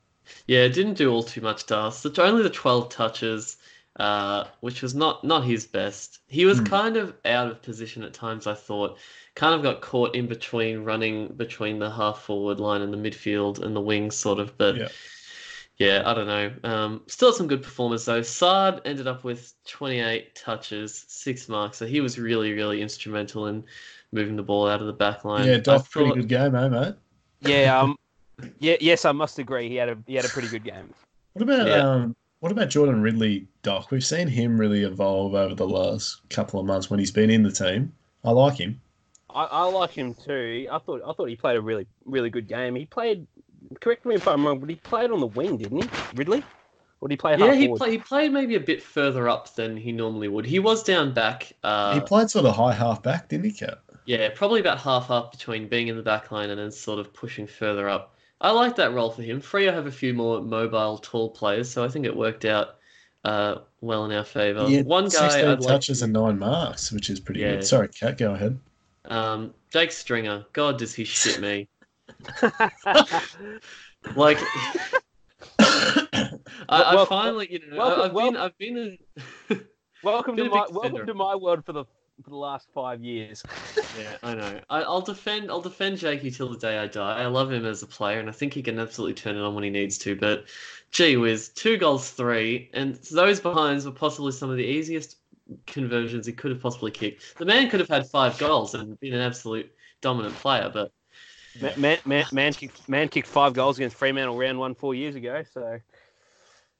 yeah, 0.47 0.61
it 0.65 0.71
didn't 0.75 0.95
do 0.95 1.13
all 1.13 1.23
too 1.23 1.41
much 1.41 1.71
us. 1.71 2.05
Only 2.19 2.43
the 2.43 2.51
12 2.51 2.89
touches. 2.91 3.57
uh, 3.97 4.47
which 4.61 4.83
was 4.83 4.95
not 4.95 5.25
not 5.25 5.45
his 5.45 5.67
best. 5.67 6.21
He 6.29 6.45
was 6.47 6.61
Hmm. 6.61 6.65
kind 6.67 6.97
of 6.97 7.13
out 7.25 7.51
of 7.51 7.61
position 7.61 8.05
at 8.05 8.15
times. 8.15 8.47
I 8.47 8.55
thought, 8.55 8.97
kind 9.35 9.53
of 9.55 9.63
got 9.63 9.83
caught 9.83 10.15
in 10.15 10.29
between 10.29 10.85
running 10.85 11.27
between 11.35 11.81
the 11.81 11.91
half 11.91 12.23
forward 12.23 12.61
line 12.61 12.83
and 12.83 12.93
the 12.95 12.97
midfield 13.11 13.61
and 13.63 13.75
the 13.75 13.81
wings, 13.81 14.15
sort 14.17 14.39
of. 14.39 14.57
But 14.57 14.77
Yeah. 14.77 14.89
Yeah, 15.81 16.03
I 16.05 16.13
don't 16.13 16.27
know. 16.27 16.53
Um, 16.63 17.01
still 17.07 17.33
some 17.33 17.49
good 17.49 17.63
performers 17.63 18.05
though. 18.05 18.21
Saad 18.21 18.83
ended 18.85 19.07
up 19.07 19.25
with 19.25 19.55
28 19.67 20.35
touches, 20.35 21.07
six 21.09 21.49
marks, 21.49 21.79
so 21.79 21.87
he 21.87 22.03
was 22.03 22.19
really 22.19 22.53
really 22.53 22.83
instrumental 22.83 23.47
in 23.47 23.65
moving 24.13 24.37
the 24.37 24.43
ball 24.43 24.69
out 24.69 24.83
of 24.83 24.87
the 24.87 24.93
back 24.93 25.25
line. 25.25 25.49
Yeah, 25.49 25.55
I 25.55 25.61
Doc, 25.61 25.91
pretty 25.91 26.13
good 26.13 26.29
game, 26.29 26.55
eh, 26.55 26.69
mate? 26.69 26.95
Yeah, 27.41 27.81
um, 27.81 27.97
yeah, 28.59 28.77
yes, 28.79 29.07
I 29.07 29.13
must 29.13 29.39
agree. 29.39 29.71
He 29.71 29.77
had 29.77 29.89
a 29.89 29.97
he 30.07 30.15
had 30.15 30.27
a 30.27 30.29
pretty 30.29 30.49
good 30.49 30.65
game. 30.65 30.93
What 31.33 31.43
about 31.43 31.67
Yeah. 31.67 31.77
um, 31.79 32.15
what 32.41 32.53
about 32.53 32.69
Jordan 32.69 33.01
Ridley, 33.01 33.49
Doc? 33.63 33.91
We've 33.91 34.05
seen 34.05 34.29
him 34.29 34.61
really 34.61 34.83
evolve 34.83 35.35
over 35.35 35.55
the 35.55 35.67
last 35.67 36.29
couple 36.29 36.61
of 36.61 36.67
months 36.67 36.91
when 36.91 36.99
he's 36.99 37.11
been 37.11 37.31
in 37.31 37.43
the 37.43 37.53
team. 37.53 37.93
I 38.23 38.33
like 38.33 38.59
him. 38.59 38.81
I, 39.35 39.45
I 39.45 39.65
like 39.65 39.93
him 39.93 40.13
too. 40.15 40.67
I 40.71 40.79
thought 40.79 41.01
I 41.07 41.13
thought 41.15 41.31
he 41.31 41.37
played 41.37 41.57
a 41.57 41.61
really 41.63 41.87
really 42.05 42.29
good 42.29 42.49
game. 42.49 42.75
He 42.75 42.85
played. 42.85 43.27
Correct 43.81 44.05
me 44.05 44.17
if 44.17 44.27
I'm 44.27 44.45
wrong, 44.47 44.59
but 44.59 44.69
he 44.69 44.75
played 44.77 45.11
on 45.11 45.21
the 45.21 45.27
wing, 45.29 45.57
didn't 45.57 45.83
he, 45.85 45.89
Ridley? 46.17 46.43
Or 47.01 47.09
did 47.09 47.15
he 47.15 47.17
play 47.17 47.37
Yeah, 47.39 47.47
half 47.47 47.55
he, 47.55 47.65
forward? 47.67 47.79
play, 47.79 47.91
he 47.93 47.99
played 47.99 48.33
maybe 48.33 48.57
a 48.57 48.61
bit 48.61 48.83
further 48.83 49.29
up 49.29 49.55
than 49.55 49.77
he 49.77 49.93
normally 49.93 50.29
would. 50.29 50.45
He 50.45 50.59
was 50.59 50.83
down 50.83 51.15
back. 51.15 51.53
Uh, 51.63 51.95
he 51.95 52.01
played 52.01 52.29
sort 52.31 52.45
of 52.47 52.57
high 52.57 52.73
half 52.75 53.03
back, 53.03 53.29
didn't 53.29 53.47
he, 53.47 53.53
Cat? 53.53 53.79
Yeah, 54.07 54.29
probably 54.35 54.61
about 54.61 54.79
half 54.81 55.11
up 55.11 55.31
between 55.33 55.69
being 55.69 55.89
in 55.89 55.97
the 55.97 56.03
back 56.03 56.33
line 56.33 56.51
and 56.51 56.59
then 56.59 56.73
sort 56.73 56.99
of 56.99 57.13
pushing 57.15 57.47
further 57.47 57.89
up. 57.89 58.15
I 58.41 58.51
like 58.51 58.75
that 58.77 58.93
role 58.93 59.11
for 59.11 59.23
him. 59.23 59.41
Freo 59.41 59.73
have 59.73 59.87
a 59.87 59.93
few 59.93 60.15
more 60.15 60.41
mobile, 60.43 60.99
tall 60.99 61.31
players, 61.31 61.71
so 61.71 61.85
I 61.85 61.89
think 61.89 62.07
it 62.07 62.17
worked 62.17 62.45
out 62.45 62.77
uh, 63.25 63.57
well 63.81 64.05
in 64.07 64.13
our 64.13 64.25
favour. 64.25 64.67
He 64.67 64.75
had 64.75 64.87
One 64.87 65.05
guy 65.05 65.29
16 65.29 65.45
I'd 65.49 65.63
touches 65.63 65.99
to- 65.99 66.05
and 66.05 66.13
nine 66.15 66.39
marks, 66.39 66.91
which 66.91 67.09
is 67.09 67.21
pretty 67.21 67.41
Yeah. 67.41 67.53
good. 67.57 67.65
Sorry, 67.67 67.89
Cat, 67.89 68.19
go 68.19 68.33
ahead. 68.35 68.59
um, 69.07 69.55
Jake 69.73 69.93
Stringer. 69.93 70.45
God, 70.53 70.79
does 70.79 70.95
he 70.95 71.05
shit 71.05 71.39
me? 71.41 71.69
Like, 74.17 74.39
I, 75.59 76.31
I 76.69 77.05
finally, 77.09 77.49
you 77.53 77.61
know, 77.71 77.77
welcome- 77.77 78.01
I, 78.01 78.05
I've 78.07 78.15
been, 78.15 78.37
I've 78.37 78.59
been 78.59 78.77
in. 79.51 79.61
welcome 80.03 80.37
Been 80.37 80.47
to 80.47 80.51
my 80.51 80.57
welcome 80.71 80.83
defender. 80.93 81.07
to 81.07 81.15
my 81.15 81.35
world 81.37 81.65
for 81.67 81.73
the 81.73 81.85
for 82.25 82.31
the 82.31 82.37
last 82.37 82.69
five 82.75 83.03
years. 83.03 83.43
Yeah, 83.99 84.17
I 84.23 84.35
know. 84.35 84.61
I, 84.71 84.83
I'll 84.83 85.01
defend. 85.01 85.51
I'll 85.51 85.61
defend 85.61 85.99
Jakey 85.99 86.31
till 86.31 86.49
the 86.49 86.57
day 86.59 86.79
I 86.79 86.87
die. 86.87 87.23
I 87.23 87.27
love 87.27 87.51
him 87.53 87.67
as 87.67 87.83
a 87.83 87.87
player, 87.87 88.21
and 88.21 88.29
I 88.29 88.33
think 88.33 88.55
he 88.55 88.63
can 88.63 88.79
absolutely 88.79 89.15
turn 89.15 89.37
it 89.37 89.43
on 89.43 89.55
when 89.55 89.65
he 89.65 89.71
needs 89.71 89.99
to. 89.99 90.15
But, 90.15 90.45
gee 90.93 91.17
whiz, 91.17 91.49
two 91.49 91.77
goals, 91.77 92.11
three, 92.11 92.71
and 92.73 92.95
those 93.13 93.41
behinds 93.41 93.85
were 93.85 93.91
possibly 93.93 94.31
some 94.33 94.49
of 94.49 94.57
the 94.57 94.65
easiest 94.65 95.17
conversions 95.67 96.25
he 96.25 96.33
could 96.33 96.53
have 96.53 96.63
possibly 96.63 96.93
kicked. 96.93 97.37
The 97.39 97.45
man 97.45 97.69
could 97.69 97.81
have 97.81 97.89
had 97.89 98.07
five 98.09 98.39
goals 98.39 98.75
and 98.75 98.99
been 99.01 99.13
an 99.13 99.21
absolute 99.21 99.71
dominant 100.01 100.37
player, 100.37 100.71
but 100.73 100.93
Man, 101.59 101.81
man, 101.81 101.99
man, 102.05 102.25
man, 102.33 102.53
kicked, 102.53 102.89
man 102.89 103.09
kicked 103.09 103.27
five 103.27 103.55
goals 103.55 103.79
against 103.79 103.97
Fremantle 103.97 104.37
round 104.39 104.59
one 104.59 104.75
four 104.75 104.95
years 104.95 105.15
ago. 105.17 105.43
So 105.53 105.81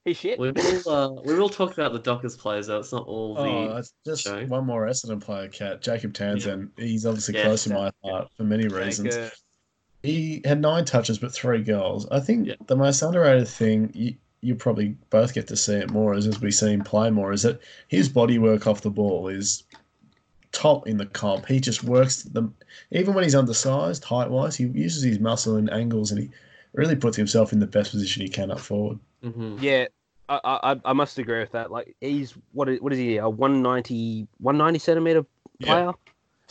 he's 0.05 0.17
shit. 0.17 0.39
we 0.39 0.53
will. 0.53 0.89
Uh, 0.89 1.11
we 1.23 1.35
will 1.35 1.49
talk 1.49 1.73
about 1.73 1.93
the 1.93 1.99
Dockers 1.99 2.37
players. 2.37 2.69
Though 2.69 2.79
it's 2.79 2.93
not 2.93 3.07
all 3.07 3.35
the. 3.35 3.43
Oh, 3.43 3.83
just 4.07 4.25
show. 4.25 4.45
one 4.47 4.67
more 4.67 4.87
Essendon 4.87 5.21
player, 5.21 5.49
Cat. 5.49 5.83
Jacob 5.83 6.15
Townsend. 6.15 6.71
He's 6.77 7.05
obviously 7.07 7.35
Yeah. 7.35 7.45
close 7.45 7.65
to 7.65 7.71
my 7.71 7.91
heart 8.05 8.29
for 8.37 8.45
many 8.45 8.69
reasons. 8.69 9.17
Like, 9.17 9.27
uh, 9.27 9.31
He 10.03 10.41
had 10.45 10.61
nine 10.61 10.85
touches 10.85 11.19
but 11.19 11.33
three 11.33 11.63
goals. 11.63 12.07
I 12.11 12.21
think 12.21 12.47
Yeah. 12.47 12.55
the 12.67 12.77
most 12.77 13.03
underrated 13.03 13.49
thing 13.49 13.91
you, 13.95 14.15
you 14.41 14.55
probably 14.55 14.97
both 15.11 15.35
get 15.35 15.47
to 15.49 15.57
see 15.57 15.75
it 15.75 15.91
more 15.91 16.15
is 16.15 16.27
as 16.27 16.41
we 16.41 16.51
see 16.51 16.73
him 16.73 16.83
play 16.83 17.11
more 17.11 17.33
is 17.33 17.43
that 17.43 17.61
his 17.89 18.09
body 18.09 18.39
work 18.39 18.67
off 18.67 18.81
the 18.81 18.91
ball 18.91 19.29
is 19.29 19.65
top 20.53 20.87
in 20.87 20.97
the 20.97 21.07
comp. 21.07 21.47
He 21.47 21.61
just 21.61 21.85
works 21.85 22.23
them 22.23 22.55
even 22.91 23.15
when 23.15 23.25
he's 23.25 23.35
undersized, 23.35 24.05
height 24.05 24.31
wise, 24.31 24.57
he 24.57 24.65
uses 24.65 25.03
his 25.03 25.21
muscle 25.21 25.57
and 25.57 25.71
angles 25.71 26.11
and 26.11 26.21
he 26.21 26.31
really 26.73 26.97
puts 26.97 27.17
himself 27.17 27.53
in 27.53 27.61
the 27.61 27.67
best 27.67 27.91
position 27.91 28.23
he 28.23 28.29
can 28.29 28.51
up 28.51 28.61
forward. 28.61 28.99
Mhm. 29.25 29.61
yeah, 29.61 29.87
I, 30.29 30.41
I 30.45 30.81
I 30.85 30.93
must 30.93 31.19
agree 31.19 31.41
with 31.41 31.53
that. 31.53 31.71
Like 31.71 31.95
he's 32.01 32.35
what 32.53 32.69
is 32.69 32.81
what 32.81 32.93
is 32.93 32.99
he 32.99 33.17
a 33.17 33.29
190, 33.29 34.27
190 34.39 34.79
centimeter 34.79 35.27
player? 35.63 35.93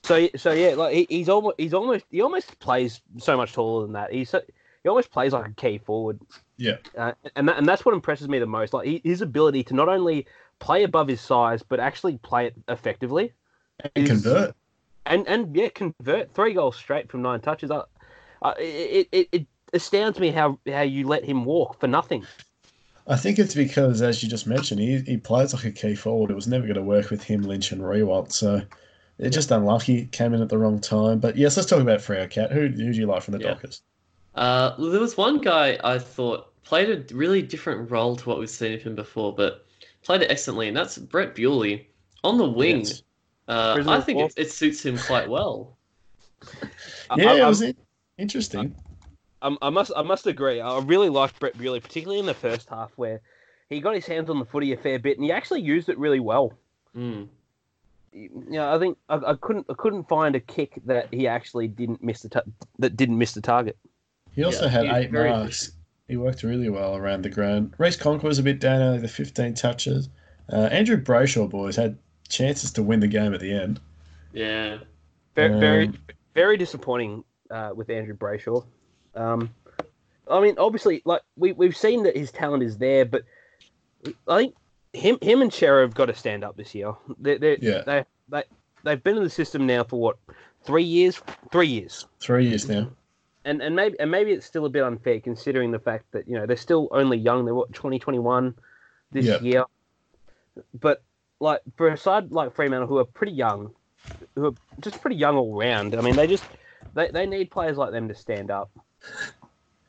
So 0.04 0.28
so 0.36 0.52
yeah, 0.52 0.76
like 0.76 0.94
he, 0.94 1.08
he's 1.10 1.30
almost 1.30 1.56
he's 1.58 1.74
almost 1.74 2.06
he 2.10 2.22
almost 2.22 2.60
plays 2.60 3.02
so 3.18 3.38
much 3.38 3.54
taller 3.54 3.84
than 3.84 3.94
that. 3.94 4.12
He's 4.12 4.30
so, 4.30 4.42
he 4.84 4.90
almost 4.90 5.12
plays 5.12 5.34
like 5.34 5.48
a 5.48 5.54
key 5.54 5.78
forward. 5.78 6.20
Yeah. 6.58 6.78
uh, 6.98 7.14
and 7.36 7.48
that, 7.48 7.58
and 7.58 7.68
that's 7.68 7.86
what 7.86 7.94
impresses 7.94 8.28
me 8.28 8.40
the 8.40 8.46
most. 8.46 8.74
Like 8.74 8.86
he, 8.86 9.02
his 9.04 9.22
ability 9.22 9.64
to 9.66 9.74
not 9.74 9.88
only 9.88 10.26
play 10.60 10.84
above 10.84 11.08
his 11.08 11.22
size 11.22 11.64
but 11.64 11.80
actually 11.80 12.18
play 12.18 12.48
it 12.48 12.54
effectively. 12.68 13.34
And 13.84 13.92
is- 13.96 14.10
convert. 14.10 14.56
and 15.06 15.28
and 15.28 15.56
yeah, 15.56 15.70
convert 15.70 16.34
three 16.34 16.54
goals 16.54 16.76
straight 16.76 17.10
from 17.10 17.22
nine 17.22 17.40
touches. 17.42 17.72
I, 17.72 17.84
I, 18.42 18.54
it, 18.60 19.08
it 19.12 19.30
it 19.32 19.48
astounds 19.74 20.20
me 20.20 20.32
how 20.32 20.60
how 20.68 20.82
you 20.82 21.08
let 21.08 21.24
him 21.24 21.46
walk 21.46 21.80
for 21.80 21.88
nothing. 21.88 22.26
I 23.08 23.16
think 23.16 23.40
it's 23.40 23.56
because, 23.56 24.02
as 24.04 24.22
you 24.22 24.30
just 24.30 24.46
mentioned, 24.46 24.80
he, 24.80 25.00
he 25.00 25.18
plays 25.18 25.52
like 25.54 25.66
a 25.66 25.72
key 25.72 25.96
forward. 25.96 26.30
It 26.30 26.36
was 26.36 26.48
never 26.48 26.66
going 26.66 26.76
to 26.76 26.84
work 26.84 27.10
with 27.10 27.24
him, 27.24 27.42
Lynch, 27.42 27.72
and 27.72 27.82
Riewoldt. 27.82 28.32
So 28.32 28.62
it's 29.18 29.34
just 29.36 29.50
unlucky. 29.50 30.06
Came 30.08 30.36
in 30.36 30.44
at 30.44 30.50
the 30.50 30.60
wrong 30.60 30.80
time. 30.80 31.18
But 31.18 31.36
yes, 31.36 31.58
let's 31.58 31.68
talk 31.68 31.80
about 31.82 32.02
Freo 32.02 32.30
Cat. 32.30 32.52
Who, 32.52 32.68
who 32.68 32.70
do 32.70 33.00
you 33.00 33.08
like 33.08 33.24
from 33.24 33.32
the 33.34 33.40
Yeah. 33.40 33.54
Dockers? 33.56 33.82
Uh, 34.36 34.76
well, 34.78 34.92
there 34.92 35.00
was 35.02 35.18
one 35.18 35.40
guy 35.40 35.80
I 35.84 35.98
thought 35.98 36.54
played 36.64 36.90
a 37.12 37.16
really 37.16 37.42
different 37.42 37.90
role 37.90 38.16
to 38.16 38.30
what 38.30 38.38
we've 38.38 38.48
seen 38.50 38.74
of 38.74 38.84
him 38.84 38.94
before, 38.94 39.34
but 39.34 39.66
played 40.04 40.22
it 40.22 40.30
excellently, 40.30 40.68
and 40.68 40.78
that's 40.78 41.00
Brett 41.00 41.34
Bewley 41.34 41.90
on 42.24 42.38
the 42.38 42.48
wing. 42.48 42.80
Yes. 42.82 43.02
Uh, 43.50 43.84
I 43.88 44.00
think 44.00 44.20
it, 44.20 44.34
it 44.38 44.52
suits 44.52 44.86
him 44.86 44.98
quite 44.98 45.30
well. 45.30 45.76
Yeah, 47.18 47.32
I, 47.34 47.38
it 47.40 47.48
was 47.48 47.64
interesting. 48.20 48.76
I, 49.42 49.58
I 49.64 49.70
must 49.72 49.92
I 49.98 50.04
must 50.04 50.28
agree. 50.28 50.62
I 50.62 50.80
really 50.80 51.10
liked 51.10 51.40
Brett 51.40 51.58
Bewley, 51.58 51.80
particularly 51.80 52.20
in 52.20 52.28
the 52.28 52.36
first 52.36 52.70
half 52.70 52.92
where 52.98 53.20
he 53.70 53.80
got 53.80 53.96
his 53.96 54.06
hands 54.06 54.30
on 54.30 54.38
the 54.38 54.46
footy 54.46 54.72
a 54.74 54.78
fair 54.78 55.00
bit 55.00 55.18
and 55.18 55.26
he 55.26 55.32
actually 55.32 55.62
used 55.62 55.90
it 55.90 55.98
really 55.98 56.20
well. 56.20 56.54
Mm. 56.96 57.28
Yeah, 58.14 58.74
I 58.74 58.78
think 58.80 58.98
I, 59.10 59.16
I 59.16 59.34
couldn't 59.42 59.66
I 59.70 59.74
couldn't 59.74 60.08
find 60.08 60.36
a 60.36 60.40
kick 60.40 60.80
that 60.86 61.12
he 61.12 61.28
actually 61.28 61.68
didn't 61.68 62.04
miss 62.04 62.22
the 62.22 62.30
ta- 62.30 62.42
that 62.78 62.96
didn't 62.96 63.18
miss 63.18 63.34
the 63.34 63.42
target. 63.42 63.78
He 64.36 64.44
also 64.44 64.66
Yeah, 64.66 64.70
had 64.72 64.86
he- 64.86 64.92
eight 64.92 65.12
marks. 65.12 65.72
He 66.08 66.16
worked 66.18 66.44
really 66.44 66.70
well 66.70 66.96
around 66.96 67.24
the 67.24 67.30
ground. 67.30 67.74
Reece 67.80 67.98
Conca 67.98 68.24
was 68.24 68.40
a 68.40 68.44
bit 68.44 68.60
down, 68.60 68.82
only 68.82 69.00
the 69.00 69.08
15 69.08 69.54
touches. 69.56 70.10
Uh, 70.52 70.68
Andrew 70.72 70.98
Brayshaw, 70.98 71.48
boys, 71.48 71.76
had 71.76 71.98
chances 72.30 72.72
to 72.74 72.84
win 72.84 73.00
the 73.00 73.08
game 73.08 73.34
at 73.34 73.40
the 73.40 73.52
end. 73.52 73.80
Yeah. 74.34 74.78
Very 75.36 75.60
very, 75.60 75.88
Um, 75.88 75.98
very 76.36 76.58
disappointing 76.58 77.24
uh, 77.52 77.72
with 77.76 77.90
Andrew 77.90 78.16
Brayshaw. 78.16 78.64
Um, 79.16 79.50
I 80.30 80.40
mean, 80.40 80.56
obviously, 80.58 81.02
like 81.06 81.22
we 81.36 81.54
we've 81.54 81.76
seen 81.76 82.04
that 82.04 82.16
his 82.16 82.32
talent 82.32 82.64
is 82.64 82.78
there, 82.78 83.06
but 83.06 83.24
I 84.28 84.38
think 84.38 84.56
him 84.94 85.18
him 85.22 85.42
and 85.42 85.52
Cerra 85.54 85.82
have 85.82 85.96
got 85.96 86.06
to 86.06 86.14
stand 86.16 86.44
up 86.44 86.56
this 86.58 86.74
year. 86.76 86.94
They 87.20 87.38
they 87.38 87.58
Yeah. 87.62 87.82
they 87.86 88.06
they 88.30 88.44
they've 88.84 89.04
been 89.04 89.18
in 89.18 89.24
the 89.24 89.30
system 89.30 89.66
now 89.66 89.84
for 89.84 90.00
what 90.00 90.18
three 90.64 90.84
years? 90.84 91.22
Three 91.52 91.68
years. 91.68 92.06
Three 92.20 92.48
years 92.48 92.68
now. 92.70 92.92
and 93.46 93.62
and 93.62 93.76
maybe 93.76 94.00
and 94.00 94.12
maybe 94.12 94.32
it's 94.32 94.46
still 94.46 94.66
a 94.66 94.70
bit 94.70 94.84
unfair 94.84 95.20
considering 95.20 95.72
the 95.72 95.80
fact 95.80 96.06
that 96.12 96.28
you 96.28 96.36
know 96.38 96.46
they're 96.46 96.58
still 96.58 96.88
only 96.92 97.18
young. 97.18 97.46
They're 97.46 97.56
what 97.56 97.74
twenty 97.74 97.98
twenty 97.98 98.20
one 98.20 98.54
this 99.12 99.26
Yeah. 99.26 99.40
year, 99.42 99.64
but 100.80 101.02
like 101.40 101.62
for 101.76 101.90
a 101.90 101.98
side 101.98 102.32
like 102.32 102.54
Fremantle 102.54 102.88
who 102.88 102.98
are 102.98 103.06
pretty 103.06 103.34
young, 103.34 103.72
who 104.36 104.48
are 104.48 104.54
just 104.80 105.02
pretty 105.02 105.16
young 105.16 105.36
all 105.38 105.58
round. 105.58 105.96
I 105.96 106.02
mean, 106.02 106.16
they 106.16 106.28
just 106.28 106.44
they, 106.94 107.10
they 107.10 107.26
need 107.26 107.52
players 107.52 107.78
like 107.78 107.92
them 107.92 108.08
to 108.08 108.16
stand 108.16 108.52
up. 108.52 108.70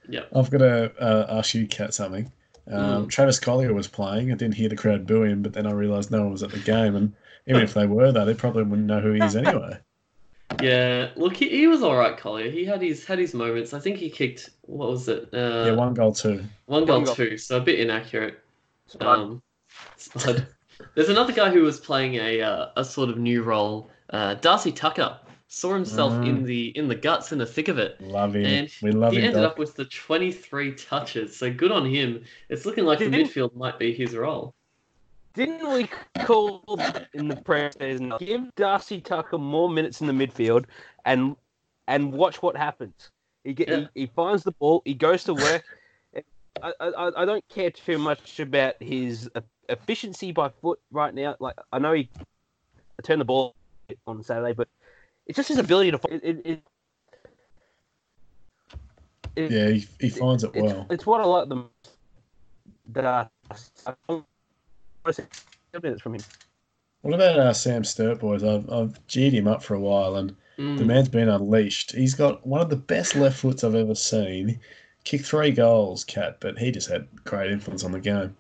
Yeah, 0.09 0.22
I've 0.35 0.51
got 0.51 0.59
to 0.59 0.93
uh, 1.01 1.27
ask 1.39 1.55
you, 1.55 1.66
Kat, 1.66 1.95
something. 1.95 2.31
Um, 2.70 3.09
Travis 3.09 3.41
Colyer 3.41 3.72
was 3.72 3.89
playing. 3.89 4.31
I 4.31 4.35
didn't 4.35 4.55
hear 4.55 4.68
the 4.68 4.77
crowd 4.77 5.07
booing, 5.07 5.43
but 5.43 5.53
then 5.53 5.66
I 5.66 5.72
realised 5.72 6.11
no 6.11 6.22
one 6.22 6.33
was 6.33 6.43
at 6.43 6.51
the 6.51 6.59
game. 6.59 6.95
And 6.95 7.12
even 7.47 7.62
if 7.62 7.75
they 7.75 7.87
were, 7.87 8.12
though, 8.12 8.25
they 8.25 8.35
probably 8.35 8.62
wouldn't 8.62 8.87
know 8.87 9.01
who 9.01 9.12
he 9.12 9.20
is 9.20 9.35
anyway. 9.37 9.79
Yeah. 10.61 11.11
Look, 11.16 11.37
he, 11.37 11.49
he 11.49 11.66
was 11.66 11.83
all 11.83 11.97
right, 11.97 12.16
Colyer. 12.16 12.51
He 12.51 12.64
had 12.64 12.83
his 12.83 13.05
had 13.05 13.18
his 13.18 13.35
moments. 13.35 13.72
I 13.72 13.79
think 13.81 13.99
he 13.99 14.11
kicked 14.11 14.51
what 14.62 14.91
was 14.91 15.09
it? 15.09 15.29
Uh, 15.33 15.64
yeah, 15.66 15.72
one 15.72 15.95
goal, 15.95 16.12
two. 16.12 16.45
one 16.66 16.85
goal, 16.85 16.97
One 16.99 17.05
goal. 17.05 17.14
two, 17.14 17.39
so 17.39 17.57
a 17.59 17.61
bit 17.61 17.81
inaccurate. 17.81 18.41
Spud. 18.87 19.07
Um, 19.18 19.43
Spud. 19.97 20.47
There's 20.95 21.09
another 21.09 21.33
guy 21.33 21.51
who 21.51 21.62
was 21.62 21.78
playing 21.81 22.14
a 22.16 22.41
uh, 22.43 22.68
a 22.76 22.85
sort 22.85 23.09
of 23.11 23.18
new 23.18 23.43
role. 23.43 23.91
Uh, 24.11 24.35
Darcy 24.35 24.72
Tucker 24.72 25.18
saw 25.49 25.74
himself 25.74 26.12
Mm. 26.12 26.28
in 26.28 26.45
the 26.45 26.66
in 26.78 26.89
the 26.89 26.95
guts 26.95 27.33
in 27.33 27.39
the 27.39 27.47
thick 27.47 27.68
of 27.68 27.78
it. 27.78 28.01
Love 28.01 28.37
him. 28.37 28.45
And 28.47 28.70
we 28.83 28.93
love 28.93 29.12
he 29.12 29.18
him. 29.18 29.24
ended 29.26 29.43
Doc. 29.43 29.53
up 29.53 29.59
with 29.59 29.74
the 29.74 29.85
23 29.85 30.72
touches, 30.74 31.37
so 31.37 31.53
good 31.53 31.72
on 31.72 31.85
him. 31.87 32.22
It's 32.49 32.64
looking 32.66 32.85
like 32.85 32.99
the 33.01 33.09
Didn't- 33.11 33.28
midfield 33.28 33.55
might 33.57 33.78
be 33.78 33.93
his 33.93 34.14
role. 34.14 34.55
Didn't 35.35 35.68
we 35.72 35.89
call 36.24 36.64
in 37.14 37.28
the 37.28 37.37
preseason 37.37 38.18
give 38.18 38.53
Darcy 38.57 39.01
Tucker 39.01 39.39
more 39.39 39.70
minutes 39.70 40.01
in 40.01 40.07
the 40.09 40.12
midfield 40.12 40.64
and 41.05 41.37
and 41.87 42.12
watch 42.12 42.43
what 42.43 42.57
happens? 42.57 43.11
He 43.45 43.53
get, 43.55 43.68
Yeah. 43.68 43.76
he, 43.95 44.01
he 44.03 44.07
finds 44.07 44.43
the 44.43 44.53
ball, 44.53 44.83
he 44.85 44.95
goes 44.95 45.24
to 45.24 45.35
work. 45.35 45.64
I, 46.62 46.72
I, 46.81 47.22
I 47.22 47.24
don't 47.24 47.47
care 47.49 47.70
too 47.70 47.97
much 47.97 48.39
about 48.41 48.74
his 48.81 49.31
efficiency 49.71 50.33
by 50.33 50.49
foot 50.49 50.79
right 50.91 51.14
now. 51.14 51.37
Like 51.41 51.57
I 51.73 51.79
know 51.79 51.93
he 51.93 52.09
turned 53.03 53.21
the 53.21 53.25
ball 53.25 53.55
on 54.07 54.23
Saturday, 54.23 54.53
but 54.53 54.68
it's 55.27 55.37
just 55.37 55.49
his 55.49 55.59
ability 55.59 55.93
to. 55.93 56.01
It, 56.11 56.23
it, 56.25 56.62
it, 59.37 59.51
Yeah, 59.51 59.68
he, 59.71 59.87
he 60.01 60.09
finds 60.11 60.45
it 60.45 60.51
it's, 60.55 60.62
well. 60.62 60.87
it's 60.91 61.07
what 61.07 61.21
I 61.21 61.25
like 61.25 61.49
the 61.49 61.57
most. 61.57 61.71
That 62.93 63.05
I 63.05 63.29
don't 63.87 63.95
want 64.09 64.27
to 65.07 65.12
see 65.12 65.23
minutes 65.81 66.03
from 66.03 66.14
him. 66.14 66.23
What 67.03 67.14
about 67.14 67.39
uh, 67.39 67.53
Sam 67.53 67.85
Sturt, 67.85 68.18
boys? 68.18 68.43
I've, 68.43 68.68
I've 68.71 69.07
G'd 69.07 69.33
him 69.33 69.49
up 69.49 69.62
for 69.62 69.75
a 69.75 69.81
while, 69.81 70.16
and 70.16 70.37
Mm. 70.61 70.77
the 70.77 70.85
man's 70.85 71.09
been 71.09 71.31
unleashed. 71.31 71.93
He's 71.93 72.14
got 72.14 72.47
one 72.47 72.61
of 72.61 72.68
the 72.68 72.77
best 72.77 73.16
left 73.16 73.39
foots 73.39 73.64
I've 73.64 73.75
ever 73.75 73.95
seen. 73.95 74.61
Kicked 75.05 75.25
three 75.25 75.53
goals, 75.53 76.05
Cat, 76.05 76.37
but 76.41 76.59
he 76.59 76.71
just 76.71 76.91
had 76.91 77.09
great 77.25 77.51
influence 77.51 77.83
on 77.83 77.93
the 77.93 78.01
game. 78.01 78.37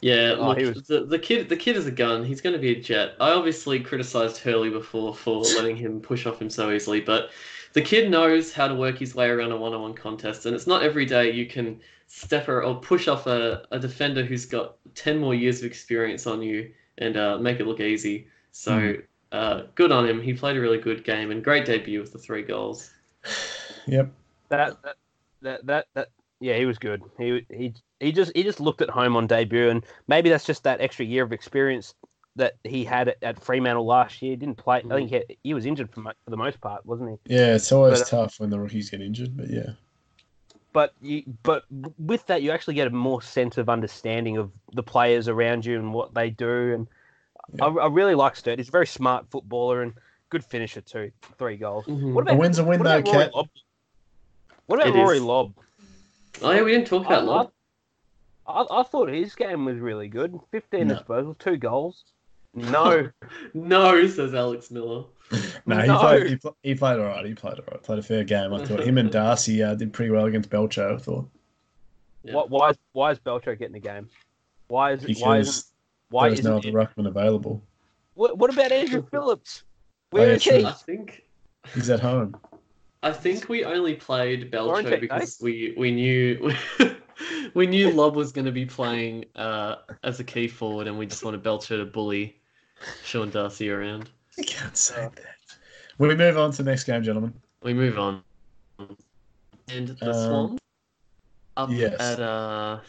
Yeah, 0.00 0.34
Oh, 0.36 0.48
look, 0.48 0.58
he 0.58 0.64
was- 0.66 0.82
the, 0.84 1.04
the 1.04 1.18
kid 1.18 1.48
the 1.48 1.56
kid 1.56 1.76
is 1.76 1.86
a 1.86 1.90
gun. 1.92 2.24
He's 2.24 2.40
going 2.40 2.54
to 2.54 2.58
be 2.58 2.72
a 2.72 2.80
jet. 2.80 3.14
I 3.20 3.30
obviously 3.30 3.80
criticized 3.80 4.38
Hurley 4.38 4.70
before 4.70 5.14
for 5.14 5.42
letting 5.42 5.76
him 5.76 6.00
push 6.00 6.26
off 6.26 6.40
him 6.42 6.50
so 6.50 6.70
easily, 6.72 7.00
but 7.00 7.30
the 7.72 7.82
kid 7.82 8.10
knows 8.10 8.52
how 8.52 8.68
to 8.68 8.74
work 8.74 8.98
his 8.98 9.14
way 9.14 9.28
around 9.28 9.52
a 9.52 9.56
one-on-one 9.56 9.94
contest, 9.94 10.44
and 10.46 10.54
it's 10.54 10.66
not 10.66 10.82
every 10.82 11.06
day 11.06 11.30
you 11.30 11.46
can 11.46 11.80
step 12.08 12.48
or, 12.48 12.62
or 12.62 12.74
push 12.80 13.08
off 13.08 13.26
a, 13.26 13.64
a 13.70 13.78
defender 13.78 14.24
who's 14.24 14.44
got 14.44 14.76
ten 14.94 15.18
more 15.18 15.34
years 15.34 15.60
of 15.60 15.64
experience 15.64 16.26
on 16.26 16.42
you 16.42 16.70
and 16.98 17.16
uh, 17.16 17.38
make 17.38 17.60
it 17.60 17.66
look 17.66 17.80
easy. 17.80 18.26
So 18.50 18.76
Hmm. 18.94 19.00
uh, 19.30 19.62
good 19.76 19.90
on 19.92 20.06
him. 20.06 20.20
He 20.20 20.34
played 20.34 20.56
a 20.58 20.60
really 20.60 20.78
good 20.78 21.04
game 21.04 21.30
and 21.30 21.42
great 21.42 21.64
debut 21.64 22.00
with 22.00 22.12
the 22.12 22.18
three 22.18 22.42
goals. 22.42 22.90
Yep. 23.86 24.12
That 24.50 24.76
that 24.82 24.96
that 25.42 25.66
that, 25.66 25.86
that 25.94 26.08
yeah, 26.42 26.56
he 26.56 26.66
was 26.66 26.76
good. 26.78 27.02
He 27.18 27.46
he 27.48 27.72
he 28.00 28.12
just 28.12 28.32
he 28.34 28.42
just 28.42 28.60
looked 28.60 28.82
at 28.82 28.90
home 28.90 29.16
on 29.16 29.28
debut, 29.28 29.68
and 29.70 29.86
maybe 30.08 30.28
that's 30.28 30.44
just 30.44 30.64
that 30.64 30.80
extra 30.80 31.04
year 31.04 31.22
of 31.22 31.32
experience 31.32 31.94
that 32.34 32.54
he 32.64 32.84
had 32.84 33.08
at, 33.08 33.16
at 33.22 33.42
Fremantle 33.42 33.86
last 33.86 34.20
year. 34.22 34.34
Didn't 34.36 34.56
play. 34.56 34.78
I 34.78 34.94
think 34.94 35.10
he, 35.10 35.22
he 35.44 35.54
was 35.54 35.66
injured 35.66 35.90
for, 35.92 36.00
mo- 36.00 36.12
for 36.24 36.30
the 36.30 36.36
most 36.36 36.60
part, 36.60 36.84
wasn't 36.84 37.10
he? 37.26 37.34
Yeah, 37.36 37.54
it's 37.54 37.70
always 37.70 38.00
But, 38.00 38.12
uh, 38.12 38.22
tough 38.22 38.40
when 38.40 38.50
the 38.50 38.58
rookies 38.58 38.90
get 38.90 39.00
injured, 39.00 39.36
but 39.36 39.50
yeah. 39.50 39.70
But 40.72 40.94
you 41.00 41.22
but 41.44 41.64
with 41.98 42.26
that, 42.26 42.42
you 42.42 42.50
actually 42.50 42.74
get 42.74 42.88
a 42.88 42.90
more 42.90 43.22
sense 43.22 43.56
of 43.56 43.68
understanding 43.68 44.36
of 44.36 44.50
the 44.72 44.82
players 44.82 45.28
around 45.28 45.64
you 45.64 45.78
and 45.78 45.94
what 45.94 46.12
they 46.12 46.30
do. 46.30 46.74
And 46.74 46.88
I, 47.60 47.66
I 47.66 47.86
really 47.86 48.16
like 48.16 48.34
Sturt. 48.34 48.58
He's 48.58 48.68
a 48.68 48.72
very 48.72 48.86
smart 48.86 49.26
footballer 49.30 49.82
and 49.82 49.92
good 50.30 50.44
finisher 50.44 50.80
too. 50.80 51.12
Three 51.38 51.56
goals. 51.56 51.84
Mhm. 51.84 52.14
What 52.14 52.22
A 52.22 52.30
about 52.32 52.38
win's 52.38 52.58
a 52.58 52.64
win, 52.64 52.80
what 52.80 52.88
though, 52.88 52.98
about 52.98 53.12
Rory 53.12 53.24
Cat. 53.26 53.46
What 54.66 54.80
about 54.80 54.96
It 54.96 54.98
Rory 54.98 55.16
is. 55.18 55.22
Lobb? 55.22 55.54
Oh 56.40 56.50
yeah, 56.50 56.62
we 56.62 56.72
didn't 56.72 56.86
talk 56.86 57.06
about 57.06 57.52
I- 58.46 58.50
I, 58.52 58.80
I 58.80 58.82
thought 58.82 59.08
his 59.08 59.34
game 59.34 59.64
was 59.64 59.78
really 59.78 60.08
good. 60.08 60.38
15 60.50 60.88
No. 60.88 60.94
disposals, 60.96 61.38
two 61.38 61.56
goals. 61.56 62.04
No, 62.54 63.08
No, 63.54 64.06
says 64.08 64.34
Alex 64.34 64.70
Miller. 64.70 65.04
No, 65.66 65.80
he 65.80 65.86
No. 65.86 65.98
played. 65.98 66.26
He, 66.26 66.36
pl- 66.36 66.56
he 66.62 66.74
played 66.74 66.98
all 66.98 67.06
right. 67.06 67.24
He 67.24 67.34
played 67.34 67.54
all 67.54 67.64
right. 67.70 67.82
Played 67.82 68.00
a 68.00 68.02
fair 68.02 68.24
game. 68.24 68.52
I 68.52 68.62
thought 68.64 68.80
him 68.80 68.98
and 68.98 69.10
Darcy 69.12 69.62
uh, 69.62 69.74
did 69.74 69.92
pretty 69.94 70.10
well 70.10 70.26
against 70.26 70.50
Belcho. 70.50 70.94
I 70.94 70.98
thought 70.98 71.26
Yeah. 72.24 72.34
Why, 72.34 72.44
why 72.48 72.70
is 72.70 72.76
why 72.92 73.10
is 73.12 73.18
Belcho 73.20 73.58
getting 73.58 73.72
the 73.72 73.80
game? 73.80 74.08
Why 74.68 74.92
is 74.92 75.02
why 75.20 75.38
isn't 75.38 75.64
because 75.64 75.72
why 76.10 76.24
there 76.28 76.30
was 76.32 76.44
no 76.44 76.58
isn't 76.58 76.76
other 76.76 76.86
ruckman 76.86 77.06
available. 77.06 77.62
what, 78.14 78.36
what 78.36 78.52
about 78.52 78.70
Andrew 78.70 79.02
Phillips? 79.10 79.62
Oh, 80.12 80.18
yeah, 80.18 80.24
is 80.32 80.42
true. 80.42 80.58
he? 80.58 80.64
I 80.66 80.72
think 80.72 81.22
He's 81.74 81.88
at 81.88 82.00
home. 82.00 82.36
I 83.02 83.12
think 83.12 83.48
we 83.48 83.64
only 83.64 83.94
played 83.94 84.54
Warren 84.54 84.84
Belcho 84.84 84.90
check, 84.90 85.00
because 85.00 85.38
we 85.42 85.74
we 85.76 85.90
knew 85.90 86.52
we 87.54 87.66
knew 87.66 87.90
Lobb 87.90 88.14
was 88.14 88.30
going 88.32 88.44
to 88.44 88.52
be 88.52 88.64
playing 88.64 89.24
uh, 89.34 89.76
as 90.04 90.20
a 90.20 90.24
key 90.24 90.46
forward, 90.48 90.86
and 90.86 90.96
we 90.96 91.06
just 91.06 91.24
wanted 91.24 91.42
Belcher 91.42 91.78
to 91.78 91.84
bully 91.84 92.40
Sean 93.04 93.30
Darcy 93.30 93.70
around. 93.70 94.10
You 94.38 94.44
can't 94.44 94.76
say 94.76 95.08
that. 95.16 95.36
Will 95.98 96.08
we 96.08 96.16
move 96.16 96.38
on 96.38 96.52
to 96.52 96.62
the 96.62 96.70
next 96.70 96.84
game, 96.84 97.02
gentlemen? 97.02 97.34
We 97.62 97.74
move 97.74 97.98
on, 97.98 98.22
and 99.68 99.88
the 99.88 100.10
Um, 100.10 100.26
Swans 100.28 100.58
up 101.56 101.70
yes. 101.70 102.00
at 102.00 102.20
uh 102.20 102.80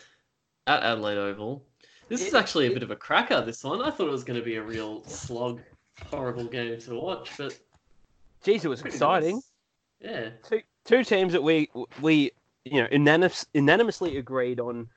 at 0.68 0.84
Adelaide 0.84 1.18
Oval. 1.18 1.66
This 2.08 2.26
is 2.26 2.34
actually 2.34 2.68
a 2.68 2.72
bit 2.72 2.84
of 2.84 2.92
a 2.92 2.96
cracker. 2.96 3.42
This 3.42 3.64
one, 3.64 3.82
I 3.82 3.90
thought 3.90 4.08
it 4.08 4.12
was 4.12 4.24
going 4.24 4.40
to 4.40 4.46
be 4.46 4.56
a 4.58 4.62
real 4.62 5.04
slog, 5.06 5.62
horrible 6.12 6.46
game 6.46 6.80
to 6.82 6.96
watch, 7.00 7.32
but 7.38 7.58
Jeez, 8.46 8.64
it 8.64 8.68
was 8.68 8.82
exciting. 8.82 9.36
nice. 9.36 9.53
Yeah. 10.04 10.30
Two 10.48 10.62
two 10.86 11.04
teams 11.04 11.34
that 11.34 11.42
we 11.42 11.70
we 12.02 12.32
you 12.66 12.82
know 12.82 12.88
unanimous, 12.92 13.46
unanimously 13.54 14.18
agreed 14.18 14.60
on 14.60 14.88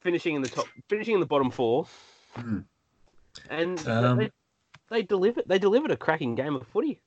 finishing 0.00 0.36
in 0.36 0.42
the 0.42 0.48
top, 0.48 0.66
finishing 0.88 1.14
in 1.14 1.20
the 1.20 1.26
bottom 1.26 1.50
four, 1.50 1.86
Hmm. 2.34 2.60
and 3.50 3.86
Um, 3.88 4.18
they, 4.18 4.30
they 4.90 5.02
delivered 5.02 5.44
they 5.46 5.58
delivered 5.58 5.90
a 5.90 5.96
cracking 5.96 6.34
game 6.34 6.54
of 6.54 6.66
footy. 6.68 7.00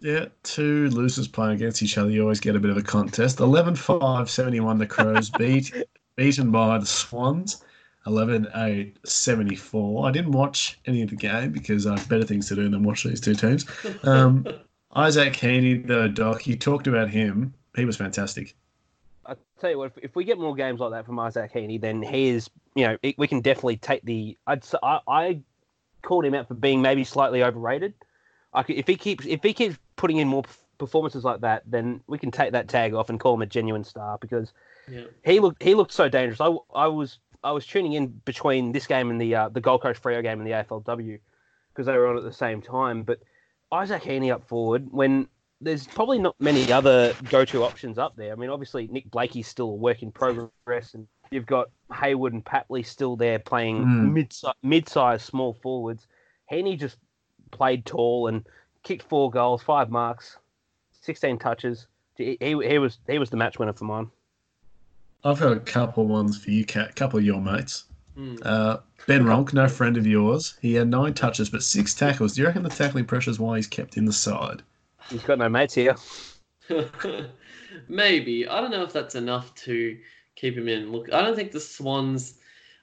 Yeah, 0.00 0.26
two 0.42 0.90
losers 0.90 1.26
playing 1.26 1.54
against 1.56 1.82
each 1.82 1.96
other. 1.98 2.10
You 2.10 2.22
always 2.22 2.40
get 2.40 2.54
a 2.54 2.60
bit 2.60 2.70
of 2.70 2.76
a 2.76 2.82
contest. 2.82 3.40
11 3.40 3.76
5 3.76 4.30
71, 4.30 4.78
the 4.78 4.86
Crows 4.86 5.30
beat, 5.38 5.72
beaten 6.16 6.50
by 6.50 6.78
the 6.78 6.86
Swans. 6.86 7.64
11 8.06 8.46
8 8.54 8.96
74. 9.04 10.06
I 10.08 10.12
didn't 10.12 10.32
watch 10.32 10.78
any 10.86 11.02
of 11.02 11.10
the 11.10 11.16
game 11.16 11.50
because 11.50 11.86
I 11.86 11.98
have 11.98 12.08
better 12.08 12.24
things 12.24 12.46
to 12.48 12.54
do 12.54 12.68
than 12.68 12.84
watch 12.84 13.02
these 13.04 13.20
two 13.20 13.34
teams. 13.34 13.66
Um, 14.04 14.46
Isaac 14.94 15.34
Heaney, 15.34 15.86
the 15.86 16.08
doc, 16.08 16.46
you 16.46 16.56
talked 16.56 16.86
about 16.86 17.10
him. 17.10 17.54
He 17.74 17.84
was 17.84 17.96
fantastic. 17.96 18.54
I 19.26 19.34
tell 19.60 19.70
you 19.70 19.78
what, 19.78 19.92
if, 19.96 20.04
if 20.04 20.16
we 20.16 20.24
get 20.24 20.38
more 20.38 20.54
games 20.54 20.80
like 20.80 20.92
that 20.92 21.04
from 21.04 21.18
Isaac 21.18 21.52
Heaney, 21.52 21.80
then 21.80 22.02
he 22.02 22.28
is, 22.28 22.48
you 22.74 22.86
know, 22.86 22.96
it, 23.02 23.18
we 23.18 23.26
can 23.26 23.40
definitely 23.40 23.76
take 23.76 24.02
the. 24.04 24.36
I'd 24.46 24.62
I 24.82 25.40
called 26.02 26.24
him 26.24 26.34
out 26.34 26.48
for 26.48 26.54
being 26.54 26.80
maybe 26.80 27.04
slightly 27.04 27.42
overrated. 27.42 27.94
I 28.54 28.62
could, 28.62 28.76
if 28.76 28.86
he 28.86 28.96
keeps 28.96 29.26
if 29.26 29.42
he 29.42 29.52
keeps 29.52 29.76
putting 29.96 30.18
in 30.18 30.28
more 30.28 30.44
performances 30.78 31.24
like 31.24 31.40
that, 31.40 31.62
then 31.66 32.00
we 32.06 32.18
can 32.18 32.30
take 32.30 32.52
that 32.52 32.68
tag 32.68 32.94
off 32.94 33.10
and 33.10 33.18
call 33.18 33.34
him 33.34 33.42
a 33.42 33.46
genuine 33.46 33.84
star 33.84 34.16
because 34.18 34.52
yeah. 34.88 35.04
he 35.24 35.40
looked 35.40 35.62
he 35.62 35.74
looked 35.74 35.92
so 35.92 36.08
dangerous. 36.08 36.40
I, 36.40 36.56
I 36.74 36.86
was 36.86 37.18
I 37.44 37.52
was 37.52 37.66
tuning 37.66 37.94
in 37.94 38.08
between 38.24 38.72
this 38.72 38.86
game 38.86 39.10
and 39.10 39.20
the 39.20 39.34
uh, 39.34 39.48
the 39.48 39.60
Gold 39.60 39.82
Coast 39.82 40.02
Freo 40.02 40.22
game 40.22 40.40
and 40.40 40.46
the 40.46 40.52
AFLW 40.52 41.18
because 41.72 41.86
they 41.86 41.96
were 41.96 42.06
on 42.06 42.16
at 42.16 42.24
the 42.24 42.32
same 42.32 42.62
time. 42.62 43.02
But 43.02 43.20
Isaac 43.76 44.02
Heaney 44.02 44.32
up 44.32 44.46
forward 44.48 44.88
when 44.90 45.28
there's 45.60 45.86
probably 45.86 46.18
not 46.18 46.34
many 46.38 46.70
other 46.72 47.14
go-to 47.30 47.62
options 47.64 47.98
up 47.98 48.14
there. 48.16 48.32
I 48.32 48.34
mean, 48.36 48.50
obviously 48.50 48.88
Nick 48.88 49.10
Blakey's 49.10 49.48
still 49.48 49.70
a 49.70 49.74
work 49.74 50.02
in 50.02 50.10
progress, 50.12 50.94
and 50.94 51.06
you've 51.30 51.46
got 51.46 51.68
Hayward 51.94 52.32
and 52.32 52.44
Papley 52.44 52.84
still 52.84 53.16
there 53.16 53.38
playing 53.38 53.84
Mm. 53.84 54.12
mid 54.12 54.34
mid-sized 54.62 55.24
small 55.24 55.54
forwards. 55.54 56.06
Heaney 56.50 56.78
just 56.78 56.98
played 57.50 57.84
tall 57.86 58.26
and 58.28 58.44
kicked 58.82 59.02
four 59.08 59.30
goals, 59.30 59.62
five 59.62 59.90
marks, 59.90 60.36
sixteen 60.92 61.38
touches. 61.38 61.86
He, 62.16 62.36
he, 62.40 62.56
he 62.68 62.78
was 62.78 62.98
he 63.08 63.18
was 63.18 63.30
the 63.30 63.36
match 63.36 63.58
winner 63.58 63.72
for 63.72 63.84
mine. 63.84 64.10
I've 65.24 65.40
got 65.40 65.52
a 65.56 65.60
couple 65.60 66.06
ones 66.06 66.38
for 66.38 66.50
you, 66.50 66.64
Cat. 66.64 66.90
A 66.90 66.92
couple 66.92 67.18
of 67.18 67.24
your 67.24 67.40
mates. 67.40 67.84
Mm. 68.16 68.38
Uh, 68.44 68.78
ben 69.06 69.24
Ronke, 69.24 69.52
no 69.52 69.68
friend 69.68 69.96
of 69.96 70.06
yours. 70.06 70.56
He 70.62 70.74
had 70.74 70.88
nine 70.88 71.14
touches 71.14 71.50
but 71.50 71.62
six 71.62 71.94
tackles. 71.94 72.34
Do 72.34 72.40
you 72.40 72.46
reckon 72.46 72.62
the 72.62 72.70
tackling 72.70 73.04
pressure 73.04 73.30
is 73.30 73.38
why 73.38 73.56
he's 73.56 73.66
kept 73.66 73.96
in 73.96 74.04
the 74.04 74.12
side? 74.12 74.62
He's 75.10 75.22
got 75.22 75.38
no 75.38 75.48
mates 75.48 75.74
here. 75.74 75.96
Maybe. 77.88 78.48
I 78.48 78.60
don't 78.60 78.70
know 78.70 78.82
if 78.82 78.92
that's 78.92 79.14
enough 79.14 79.54
to 79.56 79.96
keep 80.34 80.56
him 80.56 80.68
in. 80.68 80.92
Look, 80.92 81.12
I 81.12 81.20
don't 81.20 81.36
think 81.36 81.52
the 81.52 81.60
Swans 81.60 82.38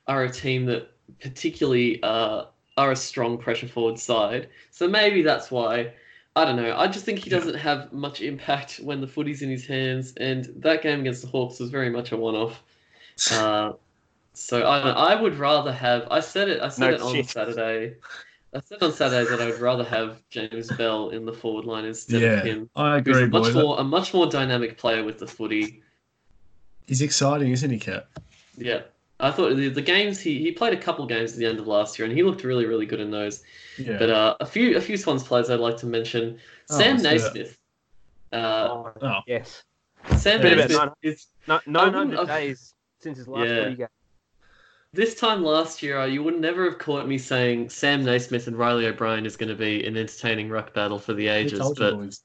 are 0.08 0.24
a 0.24 0.32
team 0.32 0.66
that 0.68 0.92
particularly 1.20 2.02
uh, 2.04 2.46
are 2.78 2.92
a 2.92 2.96
strong 2.96 3.38
pressure 3.38 3.68
forward 3.68 4.00
side. 4.00 4.50
So 4.72 4.88
maybe 4.88 5.22
that's 5.22 5.52
why. 5.52 5.94
I 6.36 6.46
don't 6.46 6.56
know. 6.56 6.76
I 6.76 6.88
just 6.88 7.06
think 7.06 7.20
he 7.20 7.30
doesn't 7.30 7.54
have 7.54 7.94
much 7.94 8.22
impact 8.22 8.80
when 8.84 9.02
the 9.02 9.08
footy's 9.08 9.44
in 9.44 9.52
his 9.52 9.68
hands, 9.68 10.16
and 10.18 10.52
that 10.58 10.82
game 10.82 11.02
against 11.02 11.22
the 11.22 11.28
Hawks 11.28 11.60
was 11.60 11.70
very 11.70 11.92
much 11.92 12.12
a 12.12 12.18
one-off. 12.18 12.64
Uh, 13.32 13.74
so 14.34 14.68
I, 14.68 14.76
don't 14.84 14.88
know, 14.88 14.94
I 15.02 15.20
would 15.22 15.38
rather 15.38 15.72
have. 15.72 16.08
I 16.12 16.20
said 16.20 16.50
it. 16.50 16.62
I 16.62 16.70
said 16.70 16.90
No 16.90 16.96
it 16.96 17.02
on 17.02 17.14
shit. 17.14 17.30
Saturday. 17.30 17.96
I 18.56 18.60
said 18.62 18.84
on 18.84 18.92
Saturday 18.94 19.30
that 19.30 19.42
I 19.42 19.46
would 19.50 19.60
rather 19.60 19.84
have 19.84 20.22
James 20.30 20.72
Bell 20.74 21.10
in 21.10 21.26
the 21.26 21.34
forward 21.34 21.66
line 21.66 21.86
instead 21.86 22.18
of 22.18 22.22
yeah, 22.22 22.44
him. 22.44 22.70
I 22.76 23.00
Who's 23.00 23.18
agree, 23.18 23.24
a 23.24 23.28
much 23.28 23.44
boys. 23.44 23.56
more 23.56 23.80
a 23.80 23.84
much 23.84 24.14
more 24.14 24.28
dynamic 24.28 24.78
player 24.78 25.04
with 25.04 25.18
the 25.18 25.28
footy. 25.28 25.82
He's 26.86 27.02
exciting, 27.02 27.52
isn't 27.52 27.70
he, 27.70 27.80
Cat? 27.80 28.08
Yeah, 28.58 28.82
I 29.20 29.32
thought 29.32 29.56
the, 29.56 29.70
the 29.70 29.82
games 29.82 30.20
he, 30.20 30.38
he 30.40 30.52
played 30.52 30.74
a 30.74 30.78
couple 30.78 31.06
games 31.08 31.32
at 31.34 31.40
the 31.40 31.46
end 31.46 31.58
of 31.60 31.66
last 31.66 31.98
year, 31.98 32.08
and 32.08 32.16
he 32.16 32.22
looked 32.24 32.44
really 32.44 32.66
really 32.66 32.86
good 32.86 33.00
in 33.00 33.10
those. 33.10 33.42
Yeah. 33.80 33.98
But 33.98 34.10
uh, 34.12 34.36
a 34.40 34.46
few 34.46 34.78
a 34.78 34.82
few 34.82 34.98
Swans 34.98 35.24
players 35.24 35.50
I'd 35.50 35.60
like 35.60 35.78
to 35.78 35.86
mention. 35.88 36.38
Oh, 36.70 36.78
Sam 36.78 36.98
let's 36.98 37.04
Naismith. 37.24 37.58
Uh, 38.32 38.68
Oh, 38.72 38.92
oh, 39.02 39.20
yes. 39.28 39.64
Sam 40.18 40.42
Bit 40.42 40.58
Naismith 40.58 40.94
is 41.02 41.28
No, 41.48 41.56
I 41.56 41.60
nine 41.66 41.86
wouldn't 41.94 41.96
hundred 42.16 42.18
have- 42.20 42.28
days 42.28 42.74
since 43.00 43.18
his 43.18 43.28
last 43.28 43.48
Yeah. 43.48 43.64
footy 43.64 43.76
game. 43.76 43.88
This 44.94 45.16
time 45.16 45.44
last 45.44 45.82
year. 45.84 46.00
uh, 46.00 46.06
You 46.06 46.24
would 46.24 46.40
never 46.40 46.64
have 46.66 46.78
caught 46.78 47.08
me 47.08 47.18
saying 47.18 47.70
Sam 47.70 48.04
Naismith 48.06 48.48
and 48.48 48.58
Riley 48.58 48.86
O'Brien 48.88 49.26
is 49.26 49.36
going 49.36 49.50
to 49.50 49.56
be 49.56 49.86
an 49.86 49.98
entertaining 49.98 50.50
ruck 50.50 50.74
battle 50.74 51.00
for 51.00 51.14
the 51.14 51.26
who 51.26 51.32
ages. 51.32 51.60
told 51.60 51.78
you, 51.80 51.86
But 51.86 51.96
boys? 51.98 52.22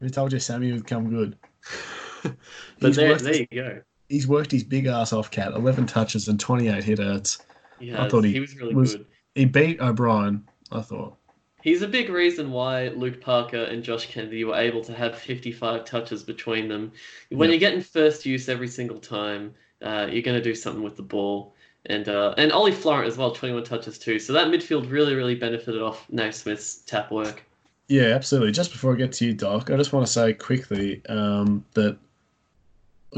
Who 0.00 0.08
told 0.10 0.32
you 0.32 0.38
Sammy 0.38 0.72
would 0.72 0.86
come 0.86 1.08
good? 1.10 1.36
but 2.22 2.34
He's 2.80 2.96
there, 2.96 3.10
worked 3.10 3.22
there 3.24 3.32
his- 3.32 3.46
you 3.50 3.62
go. 3.62 3.82
He's 4.08 4.28
worked 4.28 4.50
his 4.50 4.62
big 4.62 4.86
ass 4.86 5.14
off, 5.14 5.30
Cat. 5.30 5.52
11 5.52 5.86
touches 5.86 6.28
and 6.28 6.38
28 6.38 6.84
hit 6.84 7.00
outs. 7.00 7.38
He, 7.80 7.94
I 7.94 8.08
thought 8.10 8.24
he 8.24 8.32
he 8.32 8.40
was 8.40 8.54
really 8.56 8.74
was- 8.74 8.96
good. 8.96 9.06
He 9.34 9.46
beat 9.46 9.80
O'Brien, 9.80 10.46
I 10.70 10.82
thought. 10.82 11.16
He's 11.62 11.80
a 11.80 11.88
big 11.88 12.10
reason 12.10 12.50
why 12.50 12.88
Luke 12.88 13.20
Parker 13.22 13.62
and 13.62 13.82
Josh 13.82 14.06
Kennedy 14.10 14.44
were 14.44 14.56
able 14.56 14.82
to 14.84 14.92
have 14.92 15.16
55 15.16 15.84
touches 15.86 16.22
between 16.24 16.68
them. 16.68 16.92
When 17.30 17.48
Yep. 17.48 17.60
you're 17.60 17.70
getting 17.70 17.80
first 17.82 18.26
use 18.26 18.48
every 18.50 18.66
single 18.68 18.98
time, 18.98 19.54
uh, 19.80 20.08
you're 20.10 20.22
going 20.22 20.36
to 20.36 20.42
do 20.42 20.54
something 20.56 20.82
with 20.82 20.96
the 20.96 21.02
ball. 21.04 21.54
And 21.86 22.08
uh, 22.08 22.34
and 22.38 22.52
Ollie 22.52 22.72
Florent 22.72 23.08
as 23.08 23.16
well, 23.16 23.32
21 23.32 23.64
touches 23.64 23.98
too. 23.98 24.18
So 24.18 24.32
that 24.32 24.48
midfield 24.48 24.90
really, 24.90 25.14
really 25.14 25.34
benefited 25.34 25.82
off 25.82 26.06
Naismith's 26.10 26.76
tap 26.82 27.10
work. 27.10 27.42
Yeah, 27.88 28.14
absolutely. 28.14 28.52
Just 28.52 28.70
before 28.70 28.94
I 28.94 28.96
get 28.96 29.12
to 29.14 29.26
you, 29.26 29.34
Doc, 29.34 29.70
I 29.70 29.76
just 29.76 29.92
want 29.92 30.06
to 30.06 30.12
say 30.12 30.32
quickly 30.32 31.02
um, 31.08 31.64
that 31.74 31.98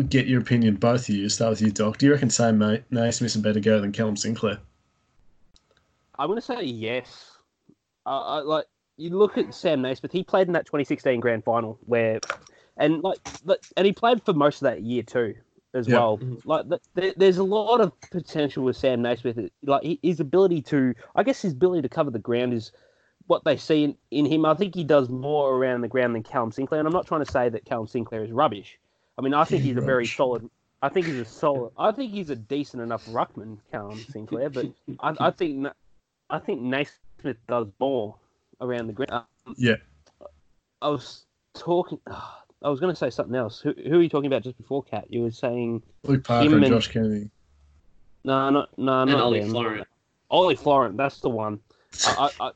get 0.08 0.26
your 0.26 0.40
opinion, 0.40 0.76
both 0.76 1.08
of 1.08 1.14
you. 1.14 1.28
Start 1.28 1.50
with 1.50 1.62
you, 1.62 1.70
Doc. 1.70 1.98
Do 1.98 2.06
you 2.06 2.12
reckon 2.12 2.30
Sam 2.30 2.58
Na- 2.58 2.78
Naismith's 2.90 3.36
a 3.36 3.38
better 3.38 3.60
go 3.60 3.80
than 3.80 3.92
Callum 3.92 4.16
Sinclair? 4.16 4.58
I'm 6.18 6.28
going 6.28 6.40
to 6.40 6.44
say 6.44 6.62
yes. 6.62 7.32
Uh, 8.06 8.20
I, 8.20 8.38
like 8.40 8.66
you 8.96 9.10
look 9.10 9.36
at 9.38 9.54
Sam 9.54 9.82
Naismith, 9.82 10.12
he 10.12 10.24
played 10.24 10.46
in 10.46 10.52
that 10.54 10.66
2016 10.66 11.20
grand 11.20 11.44
final 11.44 11.78
where, 11.86 12.18
and 12.76 13.02
like, 13.02 13.18
but- 13.44 13.60
and 13.76 13.86
he 13.86 13.92
played 13.92 14.24
for 14.24 14.32
most 14.32 14.56
of 14.56 14.66
that 14.66 14.82
year 14.82 15.02
too, 15.02 15.34
as 15.74 15.86
Yeah. 15.88 15.96
well. 15.98 16.18
Mhm. 16.18 16.44
Like, 16.46 16.66
th- 16.96 17.14
there's 17.16 17.38
a 17.38 17.44
lot 17.44 17.80
of 17.80 17.92
potential 18.10 18.64
with 18.64 18.76
Sam 18.76 19.02
Naismith. 19.02 19.38
Like 19.64 19.98
his 20.02 20.20
ability 20.20 20.62
to, 20.62 20.94
I 21.14 21.22
guess, 21.22 21.42
his 21.42 21.52
ability 21.52 21.82
to 21.82 21.88
cover 21.88 22.10
the 22.10 22.18
ground 22.18 22.54
is 22.54 22.72
what 23.26 23.44
they 23.44 23.56
see 23.56 23.84
in, 23.84 23.96
in 24.10 24.26
him. 24.26 24.44
I 24.46 24.54
think 24.54 24.74
he 24.74 24.84
does 24.84 25.08
more 25.08 25.54
around 25.56 25.80
the 25.82 25.88
ground 25.88 26.14
than 26.14 26.22
Callum 26.22 26.52
Sinclair, 26.52 26.78
and 26.78 26.86
I'm 26.86 26.92
not 26.92 27.06
trying 27.06 27.24
to 27.24 27.30
say 27.30 27.48
that 27.48 27.64
Callum 27.64 27.86
Sinclair 27.86 28.22
is 28.24 28.30
rubbish. 28.32 28.78
I 29.18 29.22
mean, 29.22 29.34
I 29.34 29.44
think 29.44 29.62
he's 29.62 29.76
a 29.76 29.80
very 29.80 30.06
solid. 30.06 30.48
I 30.82 30.88
think 30.90 31.06
he's 31.06 31.18
a 31.18 31.24
solid. 31.24 31.72
I 31.78 31.92
think 31.92 32.12
he's 32.12 32.30
a 32.30 32.36
decent 32.36 32.82
enough 32.82 33.04
ruckman, 33.06 33.58
Callum 33.70 33.98
Sinclair. 33.98 34.50
But 34.50 34.66
I, 35.00 35.14
I 35.20 35.30
think 35.30 35.56
Na- 35.56 35.72
I 36.30 36.38
think 36.38 36.60
Naismith 36.60 37.38
does 37.48 37.68
more 37.80 38.16
around 38.60 38.88
the 38.88 38.92
ground. 38.92 39.24
Um, 39.46 39.54
Yeah. 39.56 39.76
I 40.82 40.88
was 40.88 41.24
talking. 41.54 42.00
I 42.64 42.68
was 42.70 42.80
going 42.80 42.92
to 42.92 42.96
say 42.98 43.10
something 43.10 43.36
else. 43.36 43.60
Who, 43.60 43.74
who 43.86 43.98
are 43.98 44.02
you 44.02 44.08
talking 44.08 44.26
about 44.26 44.42
just 44.42 44.56
before, 44.56 44.82
Cat? 44.82 45.04
You 45.10 45.22
were 45.22 45.30
saying 45.30 45.82
Luke 46.02 46.24
Parker 46.24 46.46
Him 46.46 46.54
and 46.54 46.64
and- 46.64 46.72
Josh 46.74 46.88
Kennedy. 46.88 47.30
no, 48.24 48.50
not 48.50 48.76
no, 48.78 49.02
And 49.02 49.10
not 49.10 49.20
Ollie 49.20 49.40
them. 49.40 49.50
Florent. 49.50 49.86
Ollie 50.30 50.56
Florent, 50.56 50.96
that's 50.96 51.20
the 51.20 51.28
one. 51.30 51.60
I 52.06 52.30
I 52.40 52.46
I, 52.46 52.50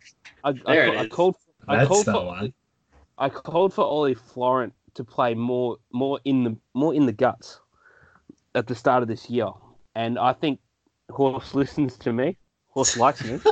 I, 0.49 0.53
There 0.53 0.91
I, 0.91 0.95
it 0.95 0.97
I 0.99 1.03
is. 1.05 1.09
called. 1.11 1.37
I 1.69 1.77
That's 1.77 1.89
called 1.89 2.07
the 2.07 2.13
for, 2.13 2.25
one. 2.27 2.53
I 3.19 3.29
called 3.29 3.75
for 3.75 3.85
Ollie 3.85 4.15
Florent 4.15 4.73
to 4.95 5.05
play 5.05 5.35
more 5.35 5.77
more 5.93 6.19
in 6.25 6.43
the 6.45 6.57
more 6.75 6.95
in 6.95 7.05
the 7.07 7.13
guts 7.13 7.61
at 8.55 8.67
the 8.67 8.75
start 8.75 9.03
of 9.03 9.09
this 9.09 9.29
year, 9.29 9.51
and 9.95 10.19
I 10.19 10.33
think 10.33 10.59
Horse 11.11 11.55
listens 11.55 11.97
to 11.99 12.13
me. 12.13 12.37
Horse 12.69 12.97
likes 12.97 13.23
me. 13.25 13.39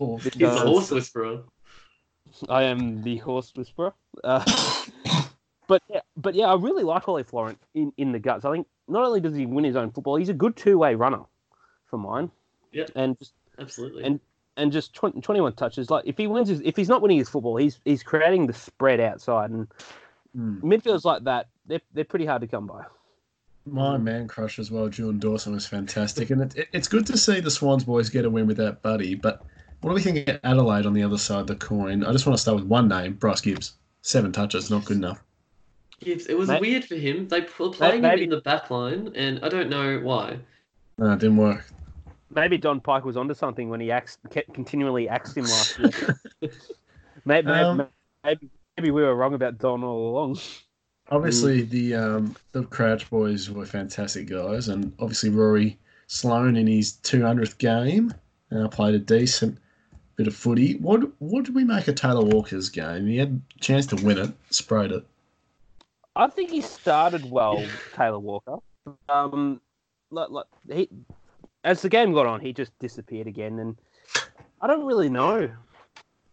Or- 0.00 0.18
He's 0.18 0.42
a 0.42 0.50
horse 0.66 0.90
whisperer. 0.90 1.42
I 2.48 2.64
am 2.64 3.02
the 3.02 3.18
horse 3.18 3.52
whisperer. 3.54 3.92
Uh, 4.24 4.44
but 5.70 5.82
yeah, 5.88 6.00
but 6.16 6.34
yeah, 6.34 6.46
I 6.46 6.54
really 6.56 6.82
like 6.82 7.08
Ollie 7.08 7.22
Florent 7.22 7.58
in, 7.74 7.92
in 7.96 8.12
the 8.12 8.18
guts. 8.18 8.44
I 8.44 8.52
think 8.52 8.66
not 8.88 9.04
only 9.04 9.20
does 9.20 9.34
he 9.36 9.46
win 9.46 9.64
his 9.64 9.76
own 9.76 9.90
football, 9.92 10.16
he's 10.16 10.28
a 10.28 10.34
good 10.34 10.56
two 10.56 10.78
way 10.78 10.94
runner 10.96 11.22
for 11.86 11.96
mine. 11.98 12.30
Yeah. 12.72 12.86
And 12.94 13.18
just 13.18 13.32
Absolutely. 13.58 14.04
And- 14.04 14.20
and 14.56 14.72
just 14.72 14.92
20, 14.94 15.20
21 15.22 15.54
touches. 15.54 15.88
Like 15.90 16.04
if 16.06 16.18
he 16.18 16.26
wins 16.26 16.48
his, 16.48 16.60
if 16.62 16.76
he's 16.76 16.88
not 16.88 17.00
winning 17.00 17.16
his 17.16 17.28
football, 17.30 17.56
he's 17.56 17.80
he's 17.84 18.02
creating 18.02 18.46
the 18.46 18.52
spread 18.52 19.00
outside. 19.00 19.50
And 19.50 19.68
Hmm. 20.34 20.58
midfielders 20.60 21.04
like 21.04 21.24
that, 21.24 21.48
they're 21.66 21.80
they're 21.94 22.04
pretty 22.04 22.26
hard 22.26 22.42
to 22.42 22.48
come 22.48 22.66
by. 22.66 22.84
My 23.64 23.96
man 23.96 24.28
crush 24.28 24.58
as 24.58 24.70
well, 24.70 24.88
Julian 24.88 25.18
Dawson, 25.18 25.54
was 25.54 25.66
fantastic. 25.66 26.28
And 26.30 26.42
it, 26.42 26.56
it, 26.56 26.68
it's 26.72 26.88
good 26.88 27.06
to 27.06 27.16
see 27.16 27.40
the 27.40 27.50
Swans 27.50 27.84
boys 27.84 28.10
get 28.10 28.24
a 28.26 28.30
win 28.30 28.46
without 28.46 28.82
Buddy. 28.82 29.14
But 29.14 29.42
what 29.80 29.90
do 29.90 29.94
we 29.94 30.02
think 30.02 30.28
of 30.28 30.40
Adelaide 30.44 30.84
on 30.84 30.92
the 30.92 31.02
other 31.04 31.16
side 31.18 31.40
of 31.40 31.46
the 31.46 31.56
coin? 31.56 32.04
I 32.04 32.12
just 32.12 32.26
want 32.26 32.36
to 32.36 32.42
start 32.42 32.56
with 32.56 32.66
one 32.66 32.88
name 32.88 33.14
Bryce 33.14 33.40
Gibbs. 33.40 33.74
Seven 34.02 34.30
touches, 34.32 34.68
not 34.70 34.84
good 34.84 34.96
enough. 34.98 35.22
Gibbs, 36.00 36.26
it 36.26 36.36
was 36.36 36.48
May- 36.48 36.60
weird 36.60 36.84
for 36.84 36.96
him. 36.96 37.28
They 37.28 37.46
were 37.58 37.70
playing 37.70 38.02
him 38.02 38.18
in 38.18 38.30
the 38.30 38.40
back 38.40 38.70
line, 38.70 39.12
and 39.14 39.38
I 39.44 39.48
don't 39.48 39.68
know 39.68 39.98
why. 40.00 40.38
No, 40.98 41.12
it 41.12 41.18
didn't 41.20 41.36
work. 41.36 41.64
Maybe 42.34 42.58
Don 42.58 42.80
Pyke 42.80 43.04
was 43.04 43.16
onto 43.16 43.34
something 43.34 43.68
when 43.68 43.80
he 43.80 43.90
axed, 43.90 44.18
kept 44.30 44.54
continually 44.54 45.08
axed 45.08 45.36
him 45.36 45.44
last 45.44 45.78
year. 45.78 45.90
maybe, 47.24 47.46
maybe, 47.46 47.48
Um, 47.48 47.88
maybe, 48.24 48.48
maybe 48.76 48.90
we 48.90 49.02
were 49.02 49.14
wrong 49.14 49.34
about 49.34 49.58
Don 49.58 49.82
all 49.82 50.10
along. 50.10 50.38
Obviously, 51.10 51.62
the 51.62 51.94
um, 51.94 52.36
the 52.52 52.62
Crouch 52.64 53.10
boys 53.10 53.50
were 53.50 53.66
fantastic 53.66 54.28
guys, 54.28 54.68
and 54.68 54.92
obviously 55.00 55.28
Rory 55.28 55.76
Sloane 56.06 56.56
in 56.56 56.68
his 56.68 56.92
200th 57.02 57.58
game 57.58 58.14
uh, 58.52 58.68
played 58.68 58.94
a 58.94 59.00
decent 59.00 59.58
bit 60.14 60.28
of 60.28 60.36
footy. 60.36 60.76
What 60.76 61.10
what 61.18 61.44
did 61.44 61.54
we 61.54 61.64
make 61.64 61.88
of 61.88 61.96
Taylor 61.96 62.24
Walker's 62.24 62.68
game? 62.68 63.06
He 63.08 63.16
had 63.16 63.40
a 63.56 63.58
chance 63.60 63.86
to 63.86 63.96
win 63.96 64.18
it, 64.18 64.30
sprayed 64.50 64.92
it. 64.92 65.04
I 66.16 66.26
think 66.28 66.50
he 66.50 66.60
started 66.60 67.30
well, 67.30 67.64
Taylor 67.94 68.18
Walker. 68.18 68.56
Um, 69.08 69.60
like, 70.10 70.30
like 70.30 70.46
he, 70.70 70.88
as 71.64 71.82
the 71.82 71.88
game 71.88 72.12
got 72.12 72.26
on, 72.26 72.40
he 72.40 72.52
just 72.52 72.76
disappeared 72.78 73.26
again, 73.26 73.58
and 73.60 73.76
I 74.60 74.66
don't 74.66 74.84
really 74.84 75.08
know. 75.08 75.50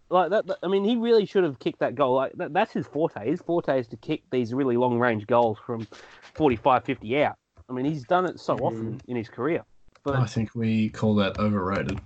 Like 0.09 0.30
that, 0.32 0.47
that- 0.47 0.57
I 0.63 0.67
mean, 0.67 0.84
he 0.84 0.95
really 0.95 1.25
should 1.25 1.43
have 1.43 1.59
kicked 1.59 1.80
that 1.80 1.95
goal. 1.95 2.15
Like 2.15 2.34
that, 2.34 2.53
that's 2.53 2.71
his 2.73 2.88
forte. 2.88 3.30
His 3.30 3.41
forte 3.41 3.80
is 3.80 3.88
to 3.89 3.97
kick 3.97 4.23
these 4.32 4.53
really 4.53 4.78
long 4.78 4.97
range 4.99 5.28
goals 5.28 5.57
from 5.65 5.88
45, 6.34 6.84
50 6.84 7.23
out. 7.23 7.36
I 7.69 7.73
mean, 7.73 7.86
he's 7.86 8.03
done 8.05 8.25
it 8.25 8.39
so 8.39 8.55
often 8.57 9.01
in 9.07 9.15
his 9.17 9.30
career. 9.30 9.63
But 10.03 10.15
I 10.15 10.25
think 10.25 10.55
we 10.55 10.89
call 10.89 11.13
that 11.15 11.38
overrated. 11.39 11.99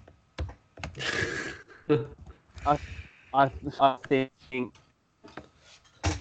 I, 2.65 2.77
I 3.33 3.49
think. 4.09 4.31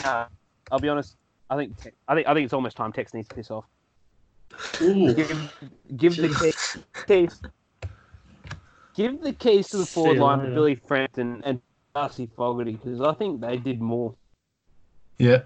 Uh, 0.05 0.26
I'll 0.70 0.78
be 0.78 0.88
honest. 0.88 1.16
I 1.51 1.57
think. 1.57 1.74
I 2.09 2.14
think. 2.14 2.28
I 2.28 2.34
think 2.34 2.44
it's 2.44 2.55
almost 2.55 2.76
time 2.76 2.92
Tex 2.92 3.12
needs 3.12 3.28
to 3.28 3.34
piss 3.34 3.51
off. 3.51 3.64
Ooh. 4.80 5.12
Give, 5.12 5.53
give 5.96 6.16
the 6.16 6.28
keys, 6.28 6.78
keys. 7.07 7.42
Give 8.94 9.20
the 9.20 9.32
keys 9.32 9.68
to 9.68 9.78
the 9.78 9.86
forward 9.86 10.14
you 10.14 10.20
line 10.20 10.38
to. 10.40 10.55
Billy 10.55 10.76
Frampton 10.76 11.42
and 11.44 11.61
Darcy 11.94 12.28
Fogarty 12.36 12.72
because 12.72 13.01
I 13.01 13.12
think 13.14 13.40
they 13.40 13.57
did 13.57 13.80
more. 13.80 14.14
Yeah, 15.18 15.42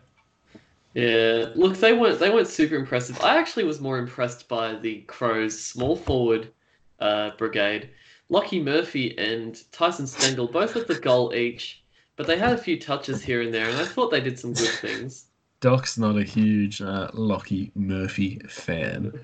Yeah, 0.94 1.46
look, 1.54 1.76
they 1.78 1.92
weren't 1.92 2.20
they 2.20 2.30
weren't 2.30 2.48
super 2.48 2.76
impressive. 2.76 3.20
I 3.20 3.36
actually 3.36 3.64
was 3.64 3.80
more 3.80 3.98
impressed 3.98 4.48
by 4.48 4.74
the 4.74 5.00
Crows' 5.02 5.60
small 5.60 5.96
forward 5.96 6.52
uh, 7.00 7.30
brigade. 7.38 7.90
Lockie 8.28 8.62
Murphy 8.62 9.16
and 9.18 9.60
Tyson 9.72 10.06
Stengel 10.06 10.48
both 10.48 10.74
with 10.74 10.86
the 10.86 10.98
goal 10.98 11.34
each, 11.34 11.82
but 12.16 12.26
they 12.26 12.38
had 12.38 12.52
a 12.52 12.58
few 12.58 12.78
touches 12.78 13.22
here 13.22 13.42
and 13.42 13.52
there, 13.52 13.68
and 13.68 13.78
I 13.78 13.84
thought 13.84 14.10
they 14.10 14.20
did 14.20 14.38
some 14.38 14.52
good 14.52 14.68
things. 14.68 15.26
Doc's 15.64 15.96
not 15.96 16.18
a 16.18 16.22
huge 16.22 16.82
uh, 16.82 17.08
Lockie 17.14 17.72
Murphy 17.74 18.38
fan. 18.46 19.18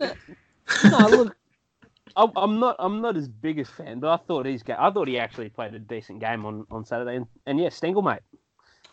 No, 0.90 1.08
look, 1.08 1.36
I, 2.16 2.26
I'm 2.36 2.58
not. 2.58 2.76
I'm 2.78 3.02
not 3.02 3.14
his 3.14 3.28
biggest 3.28 3.72
fan, 3.72 4.00
but 4.00 4.08
I 4.08 4.16
thought 4.16 4.46
he's. 4.46 4.62
ga- 4.62 4.78
I 4.78 4.90
thought 4.90 5.06
he 5.06 5.18
actually 5.18 5.50
played 5.50 5.74
a 5.74 5.78
decent 5.78 6.20
game 6.20 6.46
on, 6.46 6.66
on 6.70 6.86
Saturday, 6.86 7.16
and, 7.16 7.26
and 7.46 7.60
yeah, 7.60 7.68
Stengel 7.68 8.00
mate. 8.00 8.20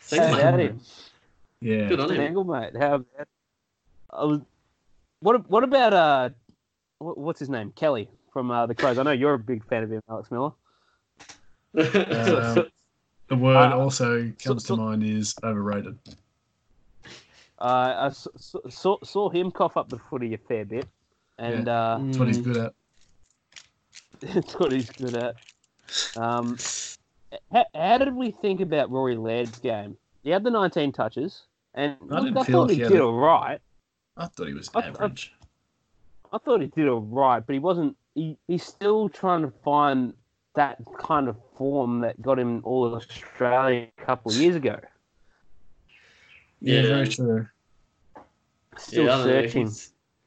Thanks, 0.02 0.42
How 0.42 0.54
mate. 0.54 0.74
Yeah, 1.60 1.88
Good 1.88 2.00
on 2.00 2.10
him. 2.10 2.16
Stengel 2.16 2.44
mate. 2.44 2.76
How 2.76 2.96
about? 2.96 3.28
I 4.10 4.24
was, 4.24 4.40
what 5.20 5.48
what 5.48 5.64
about 5.64 5.94
uh, 5.94 6.28
what, 6.98 7.16
what's 7.16 7.40
his 7.40 7.48
name? 7.48 7.72
Kelly 7.74 8.10
from 8.32 8.50
uh, 8.50 8.66
the 8.66 8.74
Crows. 8.74 8.98
I 8.98 9.02
know 9.02 9.12
you're 9.12 9.34
a 9.34 9.38
big 9.38 9.64
fan 9.64 9.82
of 9.82 9.90
him, 9.90 10.02
Alex 10.10 10.30
Miller. 10.30 10.52
Um, 11.74 12.70
the 13.30 13.36
word 13.36 13.72
Uh, 13.72 13.78
also 13.78 14.30
comes 14.44 14.66
so- 14.66 14.76
to 14.76 14.82
mind 14.82 15.02
is 15.02 15.34
overrated. 15.42 15.96
Uh, 17.58 18.08
I 18.08 18.10
saw, 18.10 18.96
saw 19.02 19.28
him 19.28 19.50
cough 19.50 19.76
up 19.76 19.88
the 19.90 19.98
footy 19.98 20.32
a 20.34 20.38
fair 20.38 20.64
bit, 20.64 20.88
and 21.38 21.68
uh, 21.68 21.98
That's 22.02 22.18
what 22.18 22.28
he's 22.28 22.38
good 22.38 22.56
at. 22.56 22.74
it's 24.22 24.54
what 24.54 24.72
he's 24.72 24.90
good 24.90 25.14
at. 25.14 25.36
Um, 26.16 26.56
how, 27.52 27.66
how 27.74 27.98
did 27.98 28.14
we 28.14 28.30
think 28.30 28.60
about 28.62 28.90
Rory 28.90 29.16
Laird's 29.16 29.58
game? 29.58 29.96
He 30.24 30.30
had 30.30 30.42
the 30.42 30.50
19 30.50 30.92
touches, 30.92 31.42
and 31.74 31.96
I 32.10 32.20
look, 32.20 32.36
I 32.36 32.50
thought 32.50 32.68
like 32.68 32.76
he 32.78 32.82
he 32.82 32.88
did 32.88 32.98
a- 33.00 33.04
all 33.04 33.18
right. 33.18 33.60
I 34.16 34.26
thought 34.26 34.48
he 34.48 34.54
was 34.54 34.70
I- 34.74 34.80
I- 34.80 34.86
average. 34.86 35.32
I 36.32 36.38
thought 36.38 36.60
he 36.62 36.68
did 36.68 36.88
all 36.88 37.00
right, 37.00 37.44
but 37.44 37.52
he 37.52 37.58
wasn't. 37.58 37.94
He, 38.14 38.38
he's 38.48 38.64
still 38.64 39.08
trying 39.10 39.42
to 39.42 39.50
find 39.64 40.14
that 40.54 40.78
kind 40.98 41.28
of 41.28 41.36
form 41.56 42.00
that 42.00 42.20
got 42.20 42.38
him 42.38 42.60
all 42.64 42.84
of 42.84 42.94
Australia 42.94 43.88
a 43.98 44.04
couple 44.04 44.32
of 44.32 44.36
years 44.38 44.56
ago. 44.56 44.78
Yeah, 46.60 46.80
Yeah. 46.80 46.88
very 46.88 47.08
true. 47.08 47.46
Still 48.76 49.04
Yeah, 49.04 49.14
I 49.14 49.18
don't 49.18 49.26
know, 49.26 49.42
searching. 49.42 49.70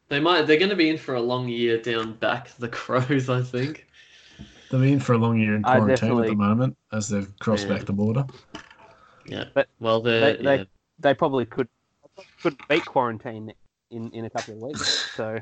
They 0.10 0.20
might. 0.20 0.44
They're 0.44 0.58
going 0.60 0.70
to 0.70 0.76
be 0.76 0.90
in 0.90 0.98
for 0.98 1.16
a 1.16 1.22
long 1.22 1.48
year 1.48 1.82
down 1.82 2.14
back. 2.14 2.50
The 2.58 2.68
Crows, 2.70 3.30
I 3.30 3.42
think. 3.42 3.88
They've 4.70 4.82
been 4.82 5.00
for 5.00 5.14
a 5.14 5.18
long 5.18 5.40
year 5.40 5.56
in 5.56 5.64
quarantine 5.64 6.20
at 6.20 6.28
the 6.28 6.36
moment 6.36 6.78
as 6.92 7.10
they've 7.10 7.32
crossed 7.40 7.68
Yeah. 7.68 7.76
back 7.76 7.86
the 7.86 7.94
border. 7.94 8.26
Yeah. 9.26 9.46
But 9.54 9.70
well, 9.80 10.02
they're 10.02 10.38
they- 10.38 10.68
they- 11.00 11.14
probably 11.14 11.46
could 11.46 11.68
could 12.42 12.56
beat 12.70 12.86
quarantine 12.86 13.54
in, 13.90 14.10
in 14.12 14.26
a 14.26 14.30
couple 14.30 14.56
of 14.56 14.62
weeks. 14.62 15.12
So 15.16 15.40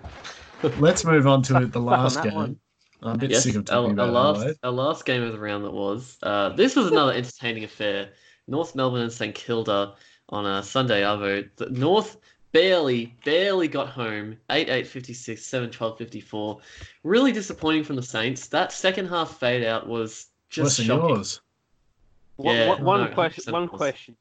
Let's 0.79 1.03
move 1.05 1.27
on 1.27 1.41
to 1.43 1.65
the 1.65 1.79
last 1.79 2.15
that 2.15 2.25
game. 2.25 2.33
one. 2.35 2.59
I'm 3.03 3.15
a 3.15 3.17
bit 3.17 3.31
Yes, 3.31 3.43
sick 3.43 3.55
of 3.55 3.65
talking 3.65 3.99
our 3.99 4.09
about 4.09 4.37
last 4.37 4.57
our 4.63 4.71
last 4.71 5.05
game 5.05 5.23
of 5.23 5.31
the 5.33 5.39
round 5.39 5.63
that 5.65 5.71
was. 5.73 6.17
Uh, 6.23 6.49
this 6.49 6.75
was 6.75 6.87
another 6.87 7.13
entertaining 7.13 7.63
affair. 7.63 8.09
North 8.47 8.75
Melbourne 8.75 9.01
and 9.01 9.11
St 9.11 9.33
Kilda 9.33 9.95
on 10.29 10.45
a 10.45 10.61
Sunday 10.63 11.01
Arvo. 11.01 11.47
The 11.55 11.69
North 11.69 12.17
barely, 12.51 13.15
barely 13.25 13.67
got 13.67 13.87
home. 13.89 14.37
8 14.49 14.69
8 14.69 14.87
56, 14.87 15.43
7 15.43 15.69
12 15.71 15.97
54. 15.97 16.59
Really 17.03 17.31
disappointing 17.31 17.83
from 17.83 17.95
the 17.95 18.03
Saints. 18.03 18.47
That 18.47 18.71
second 18.71 19.07
half 19.07 19.39
fade 19.39 19.63
out 19.65 19.87
was 19.87 20.27
just 20.49 20.65
Worse 20.65 20.77
than 20.77 20.85
shocking. 20.87 21.09
yours. 21.09 21.41
One, 22.35 22.55
Yeah, 22.55 22.67
one- 22.69 22.83
one 22.83 23.01
no, 23.05 23.13
question. 23.13 23.51
One 23.53 23.67
question. 23.67 24.15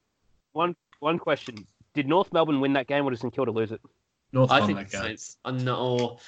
One 0.53 0.75
one 0.99 1.19
question. 1.19 1.67
Did 1.93 2.07
North 2.07 2.31
Melbourne 2.31 2.61
win 2.61 2.73
that 2.73 2.87
game, 2.87 3.05
or 3.05 3.09
did 3.11 3.19
St 3.19 3.33
Kilda 3.33 3.51
lose 3.51 3.71
it? 3.71 3.81
North 4.31 4.49
I 4.51 4.59
won 4.59 4.67
think 4.67 4.79
that 4.79 4.89
the 4.91 4.97
game. 4.97 5.05
Saints. 5.07 5.37
I 5.43 5.51
know. 5.51 6.19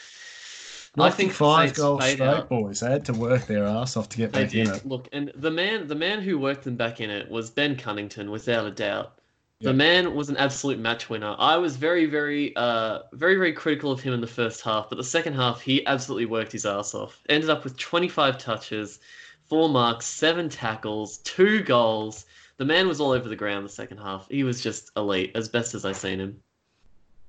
I 0.98 1.10
think 1.10 1.30
think 1.30 1.34
five 1.34 1.70
Saints 1.70 1.80
goals 1.80 2.04
straight, 2.04 2.22
out. 2.22 2.50
boys. 2.50 2.82
They 2.82 2.92
had 2.92 3.06
to 3.06 3.14
work 3.14 3.48
their 3.48 3.64
ass 3.66 3.98
off 3.98 4.10
to 4.10 4.18
get 4.18 4.32
back 4.32 4.54
in 4.54 4.70
it. 4.70 4.86
Look, 4.86 5.08
and 5.12 5.32
the 5.36 5.50
man, 5.50 5.88
the 5.88 5.96
man 5.96 6.22
who 6.22 6.38
worked 6.38 6.64
them 6.64 6.76
back 6.76 7.02
in 7.02 7.10
it 7.10 7.30
was 7.32 7.50
Ben 7.50 7.76
Cunnington, 7.76 8.30
without 8.30 8.66
a 8.66 8.72
doubt. 8.72 9.14
The 9.62 9.72
man 9.74 10.14
was 10.14 10.28
an 10.28 10.36
absolute 10.36 10.78
match 10.78 11.10
winner. 11.10 11.38
I 11.40 11.56
was 11.56 11.78
very, 11.78 12.06
very, 12.06 12.54
uh, 12.58 13.04
very, 13.14 13.36
very 13.36 13.54
critical 13.54 13.94
of 13.94 14.02
him 14.02 14.14
in 14.14 14.20
the 14.20 14.28
first 14.28 14.62
half, 14.62 14.90
but 14.90 14.98
the 14.98 15.06
second 15.06 15.36
half 15.36 15.62
he 15.62 15.86
absolutely 15.86 16.26
worked 16.26 16.52
his 16.52 16.66
ass 16.66 16.94
off. 16.94 17.24
Ended 17.30 17.50
up 17.50 17.64
with 17.64 17.78
25 17.78 18.38
touches, 18.38 19.00
four 19.46 19.70
marks, 19.70 20.06
seven 20.06 20.50
tackles, 20.50 21.20
two 21.20 21.64
goals. 21.64 22.26
The 22.58 22.66
man 22.66 22.90
was 22.90 23.00
all 23.00 23.12
over 23.12 23.30
the 23.30 23.38
ground 23.38 23.64
the 23.66 23.70
second 23.70 24.00
half. 24.00 24.28
He 24.30 24.44
was 24.44 24.62
just 24.62 24.92
elite, 24.98 25.32
as 25.34 25.48
best 25.48 25.74
as 25.76 25.86
I 25.86 25.94
seen 25.94 26.20
him. 26.20 26.42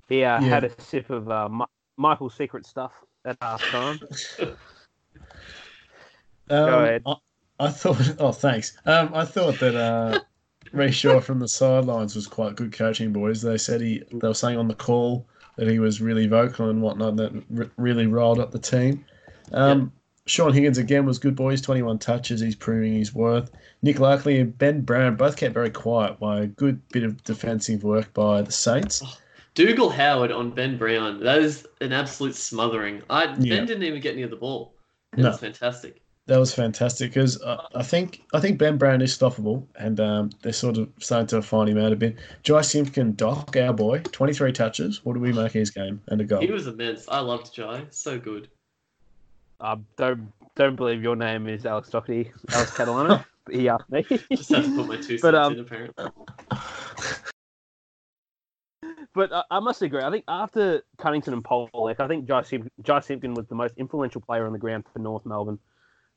He 0.08 0.24
uh, 0.24 0.40
Yeah. 0.40 0.48
had 0.48 0.64
a 0.64 0.80
sip 0.80 1.10
of 1.10 1.30
uh, 1.30 1.48
Michael's 1.96 2.34
secret 2.34 2.66
stuff 2.66 2.92
at 3.24 3.36
half 3.40 3.62
time. 3.62 4.00
Um, 6.50 6.68
ahead. 6.68 7.02
I, 7.06 7.14
I 7.60 7.68
thought. 7.70 8.16
Oh, 8.18 8.32
thanks. 8.32 8.76
Um, 8.86 9.10
I 9.14 9.24
thought 9.24 9.58
that 9.60 9.74
uh, 9.74 10.20
Rhyce 10.72 10.94
Shaw 10.94 11.20
from 11.20 11.38
the 11.38 11.48
sidelines 11.48 12.14
was 12.14 12.26
quite 12.26 12.56
good 12.56 12.72
coaching, 12.72 13.12
boys. 13.12 13.42
They 13.42 13.58
said 13.58 13.80
he. 13.80 14.02
They 14.12 14.28
were 14.28 14.34
saying 14.34 14.58
on 14.58 14.68
the 14.68 14.74
call 14.74 15.26
that 15.56 15.68
he 15.68 15.78
was 15.78 16.00
really 16.00 16.26
vocal 16.26 16.68
and 16.70 16.82
whatnot. 16.82 17.16
That 17.16 17.32
r- 17.56 17.70
really 17.76 18.06
riled 18.06 18.40
up 18.40 18.50
the 18.50 18.58
team. 18.58 19.04
Um, 19.52 19.92
Shaun 20.26 20.52
Higgins 20.52 20.78
again 20.78 21.04
was 21.06 21.18
good, 21.18 21.36
boys. 21.36 21.60
Twenty-one 21.60 21.98
touches. 21.98 22.40
He's 22.40 22.56
proving 22.56 22.94
his 22.94 23.14
worth. 23.14 23.50
Nick 23.82 24.00
Larkey 24.00 24.40
and 24.40 24.56
Ben 24.56 24.80
Brown 24.80 25.16
both 25.16 25.36
kept 25.36 25.54
very 25.54 25.70
quiet 25.70 26.18
by 26.18 26.40
a 26.40 26.46
good 26.46 26.86
bit 26.88 27.04
of 27.04 27.22
defensive 27.24 27.84
work 27.84 28.12
by 28.14 28.42
the 28.42 28.52
Saints. 28.52 29.02
Dougal 29.54 29.88
Howard 29.90 30.32
on 30.32 30.50
Ben 30.50 30.76
Brown. 30.76 31.20
That 31.20 31.38
is 31.38 31.66
an 31.80 31.92
absolute 31.92 32.34
smothering. 32.34 33.02
I 33.10 33.24
Yeah. 33.38 33.56
Ben 33.56 33.66
didn't 33.66 33.84
even 33.84 34.00
get 34.00 34.16
near 34.16 34.28
the 34.28 34.36
ball. 34.36 34.74
It 35.16 35.20
No. 35.20 35.28
was 35.30 35.38
fantastic. 35.40 36.00
That 36.26 36.38
was 36.38 36.54
fantastic 36.54 37.10
because 37.12 37.40
uh, 37.42 37.62
I 37.74 37.82
think 37.82 38.22
I 38.32 38.40
think 38.40 38.58
Ben 38.58 38.78
Brown 38.78 39.02
is 39.02 39.16
stoppable, 39.16 39.66
and 39.78 40.00
um, 40.00 40.30
they're 40.42 40.54
sort 40.54 40.78
of 40.78 40.88
starting 40.98 41.26
to 41.28 41.42
find 41.42 41.68
him 41.68 41.76
out 41.78 41.92
a 41.92 41.96
bit. 41.96 42.16
Jy 42.44 42.62
Simpkin, 42.62 43.14
Doc, 43.14 43.54
our 43.58 43.74
boy, 43.74 43.98
twenty 44.10 44.32
three 44.32 44.50
touches. 44.50 45.04
What 45.04 45.12
do 45.14 45.20
we 45.20 45.32
make 45.34 45.46
of 45.48 45.52
his 45.52 45.70
game 45.70 46.00
and 46.08 46.22
a 46.22 46.24
goal? 46.24 46.40
He 46.40 46.50
was 46.50 46.66
immense. 46.66 47.06
I 47.10 47.20
loved 47.20 47.52
Jy. 47.54 47.84
So 47.90 48.18
good. 48.18 48.48
Uh, 49.60 49.76
don't 49.98 50.32
don't 50.56 50.76
believe 50.76 51.02
your 51.02 51.14
name 51.14 51.46
is 51.46 51.66
Alex 51.66 51.90
Doherty, 51.90 52.32
Alex 52.54 52.70
Catalano. 52.70 53.22
but 53.44 53.54
he 53.54 53.68
asked 53.68 53.90
me. 53.92 54.02
Just 54.32 54.48
have 54.48 54.64
to 54.64 54.74
put 54.76 54.88
my 54.88 54.96
two 54.96 55.18
cents 55.18 55.22
But, 55.22 55.34
um, 55.34 55.52
in, 55.52 55.60
apparently. 55.60 56.06
But 59.14 59.32
I, 59.32 59.42
I 59.50 59.60
must 59.60 59.80
agree. 59.82 60.02
I 60.02 60.10
think 60.10 60.24
after 60.28 60.82
Cunnington 60.98 61.32
and 61.34 61.44
Polec, 61.44 62.00
I 62.00 62.08
think 62.08 62.26
Jy, 62.28 62.42
Sim- 62.42 62.70
Jy 62.82 63.00
Simpkin 63.00 63.34
was 63.34 63.46
the 63.46 63.54
most 63.54 63.74
influential 63.76 64.20
player 64.20 64.46
on 64.46 64.52
the 64.52 64.58
ground 64.58 64.84
for 64.92 64.98
North 64.98 65.24
Melbourne. 65.24 65.58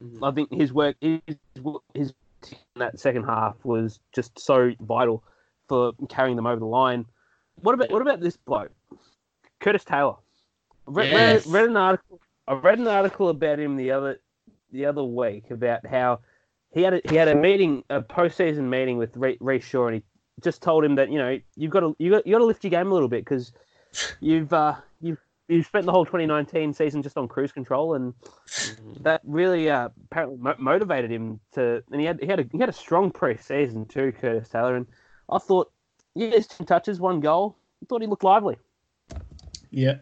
Mhm. 0.04 0.20
I 0.22 0.34
think 0.34 0.52
his 0.52 0.74
work, 0.74 0.95
his, 1.02 1.22
his 1.93 2.14
in 2.43 2.58
that 2.80 3.00
second 3.00 3.24
half 3.24 3.56
was 3.64 4.00
just 4.14 4.39
so 4.39 4.72
vital 4.82 5.24
for 5.68 5.93
carrying 6.10 6.36
them 6.36 6.45
over 6.45 6.60
the 6.60 6.66
line. 6.66 7.06
What 7.62 7.74
about 7.74 7.91
what 7.91 8.02
about 8.02 8.20
this 8.22 8.38
bloke, 8.38 8.72
Curtis 9.60 9.84
Taylor? 9.84 10.16
I 10.88 10.91
read, 10.91 11.12
Yes. 11.12 11.48
read, 11.48 11.54
read 11.62 11.70
an 11.70 11.78
article. 11.78 12.20
I 12.48 12.54
read 12.54 12.78
an 12.80 12.88
article 12.88 13.30
about 13.30 13.60
him 13.60 13.76
the 13.76 13.91
other 13.91 14.20
the 14.72 14.86
other 14.86 15.04
week 15.04 15.50
about 15.50 15.86
how 15.86 16.20
he 16.72 16.84
had 16.84 16.93
a, 16.93 17.02
he 17.10 17.16
had 17.16 17.28
a 17.28 17.36
meeting, 17.36 17.84
a 17.89 18.02
postseason 18.02 18.70
meeting 18.70 18.98
with 18.98 19.14
Rhyce 19.16 19.64
Shaw, 19.64 19.88
and 19.88 19.95
he 19.95 20.04
just 20.44 20.62
told 20.62 20.84
him 20.86 20.96
that 20.96 21.12
you 21.12 21.18
know 21.18 21.40
you've 21.56 21.72
got 21.72 21.82
to 21.82 21.96
you 22.00 22.12
got 22.12 22.28
you 22.28 22.34
got 22.34 22.40
to 22.40 22.46
lift 22.46 22.64
your 22.64 22.72
game 22.72 22.92
a 22.92 22.94
little 22.94 23.10
bit 23.10 23.24
because 23.26 23.52
you've 24.22 24.54
uh, 24.54 24.76
you've 25.02 25.20
you've 25.48 25.66
spent 25.66 25.86
the 25.86 25.92
whole 25.92 26.06
2019 26.06 26.74
season 26.74 27.04
just 27.04 27.18
on 27.18 27.28
cruise 27.28 27.52
control, 27.52 27.96
and 27.96 28.14
Mhm. 28.62 28.98
that 29.04 29.22
really 29.26 29.70
uh, 29.70 29.90
apparently 30.12 30.38
mo- 30.38 30.56
motivated 30.60 31.12
him 31.12 31.40
to. 31.54 31.84
And 31.92 32.00
he 32.02 32.08
had 32.08 32.20
he 32.22 32.28
had 32.28 32.40
a 32.40 32.46
he 32.52 32.60
had 32.60 32.70
a 32.70 32.74
strong 32.74 33.12
pre-season 33.12 33.86
too, 33.86 34.12
Curtis 34.14 34.50
Taylor, 34.50 34.76
and 34.76 34.88
I 35.30 35.40
thought, 35.40 35.72
yeah, 36.16 36.32
his 36.32 36.48
two 36.48 36.66
touches, 36.66 37.00
one 37.00 37.20
goal. 37.20 37.58
I 37.84 37.86
thought 37.88 38.02
he 38.02 38.08
looked 38.08 38.24
lively. 38.24 38.58
yeah, 39.72 39.98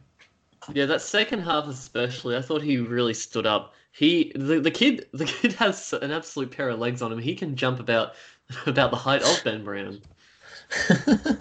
Yeah, 0.74 0.86
that 0.88 1.02
second 1.02 1.42
half 1.42 1.68
especially, 1.68 2.36
I 2.38 2.42
thought 2.42 2.62
he 2.62 2.78
really 2.78 3.14
stood 3.14 3.46
up. 3.48 3.74
He 3.92 4.32
the, 4.36 4.60
the 4.60 4.72
kid 4.72 5.08
the 5.14 5.26
kid 5.26 5.54
has 5.54 5.94
an 5.94 6.12
absolute 6.12 6.52
pair 6.52 6.70
of 6.70 6.80
legs 6.80 7.02
on 7.02 7.12
him. 7.12 7.20
He 7.20 7.36
can 7.36 7.56
jump 7.56 7.80
about 7.80 8.16
about 8.68 8.92
the 8.92 8.98
height 8.98 9.22
of 9.24 9.44
Ben 9.44 9.64
Brown. 9.64 10.04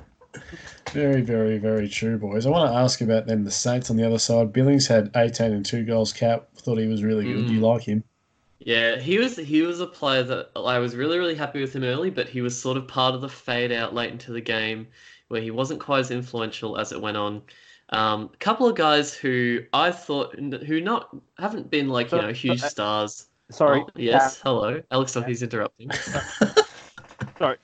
very, 0.92 1.20
very, 1.22 1.58
very 1.58 1.88
true, 1.88 2.18
boys. 2.18 2.46
I 2.46 2.50
want 2.50 2.70
to 2.70 2.76
ask 2.76 3.00
about 3.00 3.26
them. 3.26 3.44
the 3.44 3.50
Saints 3.50 3.90
on 3.90 3.96
the 3.96 4.06
other 4.06 4.18
side. 4.18 4.52
Billings 4.52 4.86
had 4.86 5.10
eighteen 5.16 5.52
and 5.52 5.64
two 5.64 5.84
goals. 5.84 6.12
Cap 6.12 6.48
thought 6.56 6.78
he 6.78 6.86
was 6.86 7.02
really 7.02 7.24
good. 7.24 7.46
Do 7.46 7.52
you 7.52 7.60
Mm. 7.60 7.74
like 7.74 7.82
him? 7.82 8.04
Yeah, 8.60 8.96
he 8.96 9.18
was 9.18 9.36
he 9.36 9.62
was 9.62 9.80
a 9.80 9.86
player 9.86 10.22
that 10.22 10.50
I 10.56 10.78
was 10.78 10.96
really 10.96 11.18
really 11.18 11.34
happy 11.34 11.60
with 11.60 11.74
him 11.74 11.84
early, 11.84 12.10
but 12.10 12.28
he 12.28 12.40
was 12.40 12.58
sort 12.58 12.76
of 12.76 12.88
part 12.88 13.14
of 13.14 13.20
the 13.20 13.28
fade 13.28 13.72
out 13.72 13.94
late 13.94 14.10
into 14.12 14.32
the 14.32 14.40
game 14.40 14.86
where 15.28 15.40
he 15.42 15.50
wasn't 15.50 15.80
quite 15.80 16.00
as 16.00 16.10
influential 16.10 16.78
as 16.78 16.92
it 16.92 17.00
went 17.00 17.16
on. 17.16 17.42
Um, 17.90 18.30
a 18.32 18.36
couple 18.38 18.66
of 18.66 18.74
guys 18.76 19.12
who 19.12 19.60
I 19.72 19.90
thought 19.90 20.34
who 20.38 20.80
not 20.80 21.14
haven't 21.38 21.70
been 21.70 21.88
like 21.88 22.12
you 22.12 22.22
know 22.22 22.32
huge 22.32 22.62
uh, 22.62 22.68
stars. 22.68 23.26
Sorry. 23.50 23.80
Oh, 23.80 23.90
yes, 23.96 24.40
hello, 24.42 24.80
Alex. 24.90 25.12
Duffy's 25.12 25.42
interrupting. 25.42 25.90
uh, 27.40 27.54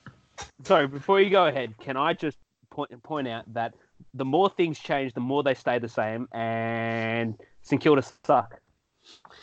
sorry. 0.63 0.87
Before 0.87 1.19
you 1.21 1.29
go 1.29 1.47
ahead, 1.47 1.73
can 1.79 1.97
I 1.97 2.13
just 2.13 2.37
point 2.69 2.91
point 3.03 3.27
out 3.27 3.51
that 3.53 3.73
the 4.13 4.25
more 4.25 4.49
things 4.49 4.79
change, 4.79 5.13
the 5.13 5.19
more 5.21 5.43
they 5.43 5.53
stay 5.53 5.79
the 5.79 5.89
same, 5.89 6.27
and 6.31 7.37
St 7.61 7.81
Kilda 7.81 8.03
suck. 8.25 8.59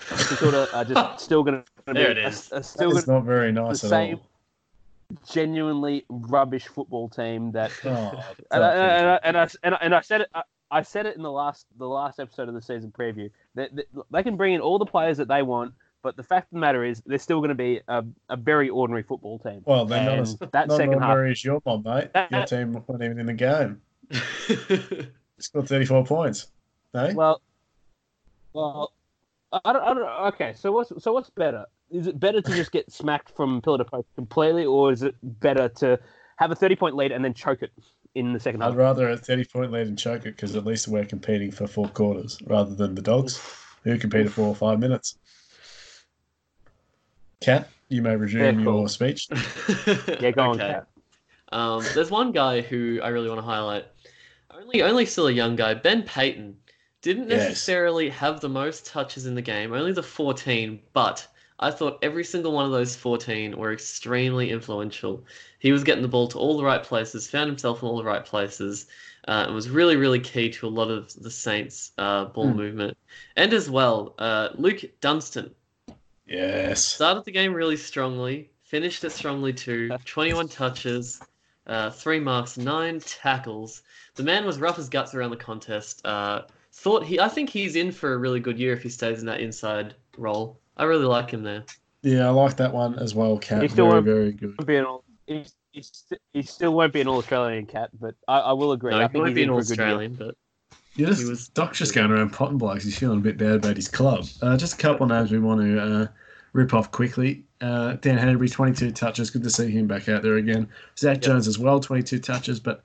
St 0.01 0.39
Kilda 0.41 0.69
are 0.75 0.85
just 0.85 1.21
still 1.25 1.43
going 1.43 1.63
to 1.63 1.93
be 1.93 1.99
There 2.01 2.11
it 2.11 2.19
are- 2.19 2.29
is. 2.29 2.53
are 2.53 2.63
still 2.63 2.93
That's 2.93 3.07
gonna, 3.07 3.19
not 3.19 3.27
very 3.27 3.53
nice 3.53 3.81
the 3.81 3.87
at 3.87 3.91
same 3.91 4.15
all. 4.17 5.19
genuinely 5.31 6.05
rubbish 6.09 6.67
football 6.67 7.09
team 7.09 7.53
that 7.53 7.71
Oh, 7.85 7.89
and, 8.51 8.65
I, 8.65 8.71
and, 8.73 9.09
I, 9.09 9.21
and, 9.25 9.37
I, 9.37 9.49
and, 9.65 9.75
I, 9.75 9.79
and 9.83 9.95
I 9.95 10.01
said 10.01 10.21
it. 10.23 10.29
I, 10.35 10.43
I 10.71 10.83
said 10.83 11.07
it 11.07 11.17
in 11.17 11.23
the 11.23 11.33
last 11.33 11.67
the 11.79 11.89
last 11.89 12.21
episode 12.21 12.49
of 12.49 12.55
the 12.55 12.61
season 12.61 12.93
preview. 12.97 13.31
That 13.55 13.75
they, 13.75 13.85
they 14.11 14.23
can 14.23 14.37
bring 14.37 14.55
in 14.55 14.61
all 14.61 14.79
the 14.79 14.85
players 14.87 15.17
that 15.17 15.29
they 15.29 15.43
want, 15.43 15.73
but 16.03 16.17
the 16.17 16.23
fact 16.23 16.47
of 16.47 16.55
the 16.57 16.61
matter 16.61 16.85
is 16.85 17.03
they're 17.07 17.19
still 17.19 17.39
going 17.39 17.49
to 17.51 17.55
be 17.55 17.81
a, 17.89 18.05
a 18.29 18.37
very 18.37 18.69
ordinary 18.69 19.03
football 19.03 19.39
team. 19.39 19.63
well, 19.65 19.85
they're 19.85 20.05
not 20.05 20.19
as 20.19 20.37
that 20.37 20.69
not 20.69 20.77
second 20.77 21.01
half. 21.01 21.11
ordinary 21.11 21.31
as 21.33 21.45
your 21.45 21.61
mom, 21.65 21.83
mate. 21.85 22.11
Your 22.31 22.45
team 22.47 22.73
wasn't 22.73 23.03
even 23.03 23.19
in 23.19 23.27
the 23.27 23.33
game. 23.35 23.81
Scored 25.39 25.69
thirty 25.69 25.85
four 25.85 26.05
points. 26.05 26.49
No, 26.95 27.13
Well, 27.15 27.43
well, 28.53 28.93
I 29.53 29.73
don't, 29.73 29.83
I 29.83 29.95
don't. 29.95 30.35
Okay, 30.35 30.55
so 30.57 30.73
what's 30.73 30.93
so 31.03 31.13
what's 31.13 31.31
better? 31.31 31.67
Is 31.91 32.07
it 32.07 32.19
better 32.19 32.41
to 32.41 32.53
just 32.55 32.73
get 32.73 32.91
smacked 32.93 33.35
from 33.37 33.63
pillar 33.63 33.79
to 33.79 33.85
post 33.85 34.09
completely, 34.15 34.65
or 34.65 34.93
is 34.93 35.03
it 35.03 35.15
better 35.23 35.69
to 35.69 35.99
have 36.37 36.51
a 36.51 36.55
thirty 36.55 36.77
point 36.77 36.97
lead 36.97 37.13
and 37.13 37.25
then 37.25 37.35
choke 37.35 37.63
it 37.63 37.73
in 38.15 38.33
the 38.33 38.41
second 38.41 38.61
half? 38.61 38.73
I'd 38.73 38.77
rather 38.77 39.11
a 39.11 39.17
30 39.17 39.45
point 39.45 39.73
lead 39.73 39.87
and 39.87 39.99
choke 39.99 40.27
it 40.27 40.37
because 40.37 40.57
at 40.57 40.65
least 40.65 40.89
we're 40.89 41.05
competing 41.05 41.51
for 41.51 41.67
four 41.67 41.89
quarters 41.89 42.39
rather 42.47 42.75
than 42.75 42.95
the 42.95 43.03
dogs 43.03 43.41
who 43.85 43.99
competed 43.99 44.33
for 44.33 44.55
five 44.55 44.81
minutes. 44.81 45.19
Cat, 47.41 47.69
you 47.89 48.03
may 48.03 48.17
resume 48.17 48.45
Yeah, 48.45 48.53
cool. 48.53 48.85
your 48.85 48.89
speech. 48.89 49.29
Yeah, 50.19 50.31
go 50.33 50.43
on, 50.51 50.61
Okay. 50.61 50.61
Kat. 50.61 50.87
Um, 51.53 51.93
there's 51.95 52.11
one 52.11 52.33
guy 52.33 52.63
who 52.63 53.01
I 53.03 53.09
really 53.09 53.29
want 53.29 53.41
to 53.41 53.47
highlight. 53.47 53.87
Only, 54.51 54.83
only 54.83 55.07
still 55.07 55.29
a 55.29 55.33
young 55.33 55.57
guy. 55.57 55.75
Ben 55.75 56.05
Paton 56.05 56.59
didn't 57.03 57.29
Yes. 57.29 57.29
necessarily 57.29 58.11
have 58.11 58.41
the 58.41 58.49
most 58.49 58.87
touches 58.87 59.27
in 59.27 59.35
the 59.35 59.43
game, 59.43 59.73
only 59.75 59.93
the 59.93 60.03
14, 60.03 60.83
but 60.95 61.29
I 61.61 61.71
thought 61.73 61.99
every 62.03 62.25
single 62.25 62.53
one 62.53 62.67
of 62.67 62.73
those 62.73 62.97
14 62.97 63.57
were 63.59 63.73
extremely 63.73 64.51
influential. 64.51 65.25
He 65.61 65.73
was 65.73 65.85
getting 65.85 66.03
the 66.03 66.09
ball 66.09 66.29
to 66.29 66.39
all 66.39 66.57
the 66.59 66.65
right 66.65 66.83
places, 66.83 67.29
found 67.31 67.49
himself 67.51 67.83
in 67.83 67.89
all 67.89 67.99
the 67.99 68.05
right 68.05 68.25
places, 68.25 68.87
uh, 69.29 69.45
and 69.47 69.55
was 69.55 69.71
really, 69.71 69.97
really 69.97 70.21
key 70.21 70.51
to 70.51 70.67
a 70.67 70.71
lot 70.71 70.91
of 70.91 71.13
the 71.15 71.31
Saints' 71.31 71.93
uh, 71.99 72.27
ball 72.27 72.53
Hmm. 72.53 72.57
movement. 72.57 72.97
And 73.37 73.53
as 73.55 73.71
well, 73.71 74.15
uh, 74.19 74.51
Luke 74.57 74.83
Dunstan 75.01 75.55
Yes. 76.29 76.85
started 76.85 77.25
the 77.25 77.31
game 77.33 77.53
really 77.55 77.77
strongly, 77.77 78.51
finished 78.63 79.05
it 79.05 79.11
strongly 79.11 79.53
too. 79.53 79.91
21 80.05 80.49
touches, 80.49 81.21
uh, 81.67 81.91
three 81.91 82.21
marks, 82.21 82.57
nine 82.57 83.01
tackles. 83.01 83.83
The 84.17 84.23
man 84.23 84.45
was 84.45 84.59
rough 84.59 84.79
as 84.79 84.89
guts 84.89 85.15
around 85.15 85.31
the 85.31 85.37
contest. 85.37 86.05
Uh, 86.07 86.43
thought 86.73 87.05
he. 87.05 87.19
I 87.21 87.29
think 87.29 87.51
he's 87.51 87.77
in 87.77 87.93
for 87.93 88.13
a 88.13 88.19
really 88.19 88.41
good 88.41 88.59
year 88.59 88.73
if 88.73 88.83
he 88.83 88.89
stays 88.89 89.21
in 89.21 89.27
that 89.27 89.41
inside 89.41 89.95
role. 90.17 90.61
I 90.77 90.85
really 90.85 91.07
like 91.07 91.31
him 91.31 91.43
there. 91.43 91.65
Yeah, 92.03 92.27
I 92.27 92.31
like 92.31 92.57
that 92.59 92.73
one 92.73 92.99
as 92.99 93.15
well, 93.15 93.39
Cat. 93.39 93.63
He 93.63 93.69
still 93.69 93.87
Very, 93.87 93.95
won't- 93.95 94.07
very 94.07 94.33
good. 94.33 94.67
Be 94.67 94.77
an 94.77 94.85
all, 94.85 95.05
he, 95.27 95.45
he, 95.73 95.83
st- 95.83 96.21
he 96.33 96.43
still 96.43 96.73
won't 96.73 96.93
be 96.93 97.01
an 97.01 97.09
All 97.09 97.19
Australian 97.19 97.67
cat, 97.67 97.91
but 98.01 98.15
I, 98.29 98.39
I 98.39 98.53
will 98.53 98.73
agree. 98.73 98.93
No, 98.93 98.99
I 98.99 99.03
he 99.03 99.09
think 99.09 99.15
won't 99.23 99.29
he's 99.31 99.35
be 99.35 99.43
in 99.43 99.51
an 99.51 99.55
for 99.57 99.61
a 99.61 99.65
good 99.65 99.79
year. 99.79 99.87
Australian, 99.87 100.15
but 100.15 100.35
You 100.99 101.07
just, 101.07 101.23
He 101.23 101.29
was- 101.29 101.49
Doc's 101.49 101.79
just 101.79 101.95
going 101.95 102.11
around 102.11 102.31
potting 102.33 102.59
blokes. 102.59 102.83
He's 102.85 102.99
feeling 102.99 103.19
a 103.19 103.23
bit 103.23 103.39
bad 103.39 103.53
about 103.57 103.77
his 103.77 103.87
club. 103.89 104.27
Uh, 104.43 104.57
just 104.57 104.75
a 104.75 104.77
couple 104.77 105.05
of 105.05 105.11
names 105.11 105.31
we 105.31 105.39
want 105.39 105.61
to 105.61 105.81
uh, 105.81 106.07
rip 106.53 106.75
off 106.75 106.91
quickly. 106.91 107.45
Uh, 107.61 107.93
Dan 108.01 108.19
Hannebery, 108.19 108.51
22 108.51 108.91
touches. 108.93 109.31
Good 109.31 109.45
to 109.45 109.51
see 109.51 109.71
him 109.71 109.87
back 109.87 110.09
out 110.09 110.23
there 110.23 110.37
again. 110.37 110.69
Zach 110.99 111.21
Jones 111.21 111.47
as 111.47 111.59
well, 111.59 111.79
22 111.79 112.19
touches, 112.19 112.59
but 112.59 112.83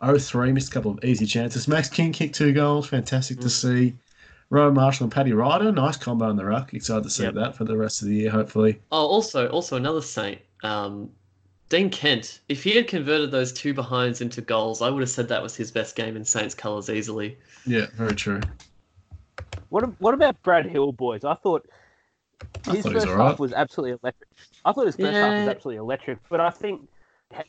0-3, 0.00 0.52
missed 0.52 0.68
a 0.68 0.72
couple 0.72 0.92
of 0.92 1.04
easy 1.04 1.26
chances. 1.26 1.66
Max 1.66 1.88
King 1.88 2.12
kicked 2.12 2.36
two 2.36 2.52
goals. 2.52 2.86
Fantastic 2.88 3.40
to 3.40 3.46
Mm. 3.46 3.50
see. 3.50 3.94
Rowan 4.50 4.74
Marshall 4.74 5.04
and 5.04 5.12
Paddy 5.12 5.32
Ryder, 5.32 5.72
nice 5.72 5.96
combo 5.96 6.30
in 6.30 6.36
the 6.36 6.44
ruck. 6.44 6.72
Excited 6.72 7.02
to 7.02 7.10
see 7.10 7.24
Yep. 7.24 7.34
that 7.34 7.56
for 7.56 7.64
the 7.64 7.76
rest 7.76 8.00
of 8.02 8.06
the 8.08 8.14
year, 8.14 8.30
hopefully. 8.30 8.80
oh, 8.92 9.04
also, 9.06 9.48
also 9.48 9.74
another 9.76 10.00
Saint, 10.00 10.38
um, 10.62 11.10
Dean 11.68 11.90
Kent. 11.90 12.40
If 12.48 12.62
he 12.62 12.76
had 12.76 12.86
converted 12.86 13.30
those 13.30 13.52
two 13.52 13.74
behinds 13.74 14.20
into 14.20 14.40
goals, 14.40 14.82
I 14.82 14.90
would 14.90 15.00
have 15.00 15.10
said 15.10 15.28
that 15.28 15.42
was 15.42 15.56
his 15.56 15.70
best 15.70 15.96
game 15.96 16.16
in 16.16 16.24
Saints 16.24 16.54
colours 16.54 16.88
easily. 16.88 17.38
Yeah, 17.66 17.86
very 17.94 18.14
true. 18.14 18.40
What 19.68 20.00
what 20.00 20.14
about 20.14 20.40
Brad 20.42 20.66
Hill, 20.66 20.92
boys? 20.92 21.24
I 21.24 21.34
thought 21.34 21.68
I 22.66 22.74
his 22.74 22.84
thought 22.84 22.92
first 22.92 23.06
alright. 23.08 23.30
half 23.30 23.40
was 23.40 23.52
absolutely 23.52 23.98
electric. 24.02 24.28
I 24.64 24.72
thought 24.72 24.86
his 24.86 24.96
first 24.96 25.16
half 25.16 25.38
was 25.38 25.48
absolutely 25.48 25.78
electric, 25.78 26.18
but 26.28 26.40
I 26.40 26.50
think 26.50 26.88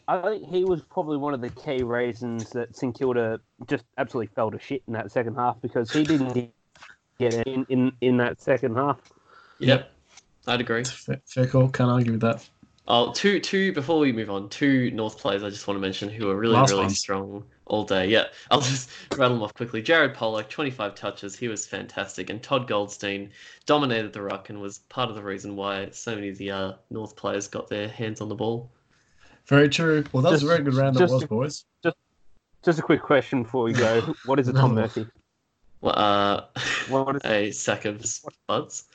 I 0.07 0.22
think 0.22 0.49
he 0.49 0.63
was 0.63 0.82
probably 0.82 1.18
one 1.18 1.36
of 1.36 1.41
the 1.41 1.49
key 1.51 1.84
reasons 1.84 2.49
that 2.51 2.76
St 2.76 2.97
Kilda 2.97 3.39
just 3.68 3.84
absolutely 3.97 4.34
fell 4.34 4.49
to 4.49 4.59
shit 4.59 4.82
in 4.88 4.93
that 4.93 5.11
second 5.11 5.36
half 5.36 5.61
because 5.61 5.91
he 5.91 6.03
didn't 6.03 6.51
get 7.20 7.34
in, 7.47 7.65
in, 7.70 7.91
in 8.01 8.18
that 8.18 8.41
second 8.41 8.76
half. 8.76 8.97
Yep, 9.59 9.91
I'd 10.47 10.61
agree. 10.61 10.84
Fair, 10.84 11.22
fair 11.26 11.47
call. 11.47 11.70
Can't 11.70 11.91
argue 11.91 12.13
with 12.13 12.22
that. 12.22 12.47
Oh, 12.89 13.11
two, 13.11 13.39
two. 13.41 13.73
Before 13.73 13.99
we 13.99 14.13
move 14.13 14.29
on, 14.29 14.47
two 14.49 14.91
North 14.91 15.17
players 15.17 15.43
I 15.43 15.49
just 15.49 15.67
want 15.67 15.77
to 15.77 15.81
mention 15.81 16.07
who 16.09 16.29
are 16.29 16.35
really, 16.38 16.53
Last 16.53 16.71
really 16.71 16.83
one. 16.85 16.89
strong 16.91 17.43
all 17.65 17.83
day. 17.83 18.07
Yeah, 18.07 18.25
I'll 18.51 18.61
just 18.61 18.89
rattle 19.17 19.35
them 19.35 19.43
off 19.43 19.53
quickly. 19.53 19.81
Jared 19.81 20.13
Polec, 20.15 20.47
25 20.47 20.95
touches, 20.95 21.35
he 21.35 21.49
was 21.49 21.65
fantastic, 21.67 22.29
and 22.29 22.41
Todd 22.41 22.65
Goldstein 22.67 23.29
dominated 23.65 24.13
the 24.13 24.21
ruck 24.21 24.49
and 24.49 24.61
was 24.61 24.77
part 24.89 25.09
of 25.09 25.15
the 25.15 25.21
reason 25.23 25.57
why 25.57 25.89
so 25.91 26.15
many 26.15 26.29
of 26.29 26.38
the 26.38 26.51
uh, 26.51 26.73
North 26.89 27.17
players 27.17 27.49
got 27.49 27.67
their 27.67 27.89
hands 27.89 28.21
on 28.21 28.29
the 28.29 28.35
ball. 28.35 28.71
Very 29.47 29.67
true. 29.67 30.05
Well, 30.13 30.23
that 30.23 30.31
was 30.31 30.43
a 30.43 30.47
very 30.47 30.63
good 30.63 30.73
round 30.75 30.95
that 30.95 30.99
just- 31.01 31.13
was, 31.13 31.23
boys. 31.25 31.65
Just 31.83 31.97
just 32.63 32.79
a 32.79 32.81
quick 32.81 33.01
question 33.01 33.43
before 33.43 33.63
we 33.63 33.71
go: 33.73 34.01
What 34.25 34.39
is 34.39 34.47
a 34.47 34.53
Tom 34.53 34.75
Murphy? 34.75 35.07
Well, 35.81 35.93
uh, 35.97 36.45
What 36.89 37.17
is 37.17 37.21
a 37.25 37.51
sack 37.51 37.85
of 37.85 38.05
spuds. 38.05 38.85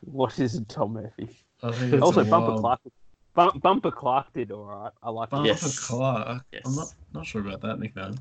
what 0.00 0.38
is 0.38 0.56
a 0.56 0.64
Tom 0.64 0.94
Murphy? 0.94 1.39
I 1.62 1.72
think 1.72 1.92
it's 1.94 2.02
also, 2.02 2.24
Bumper 2.24 2.50
wild- 2.50 2.60
Clark. 2.60 2.80
Bum, 3.34 3.60
Bumper 3.62 3.90
Clark 3.92 4.32
did 4.32 4.50
all 4.50 4.64
right. 4.64 4.90
I 5.02 5.10
like 5.10 5.30
Bumper 5.30 5.48
him. 5.48 5.54
Yes. 5.54 5.78
Clark. 5.78 6.42
Yes. 6.52 6.62
I'm 6.66 6.74
not 6.74 6.94
not 7.14 7.26
sure 7.26 7.40
about 7.42 7.60
that 7.62 7.78
nickname. 7.78 8.16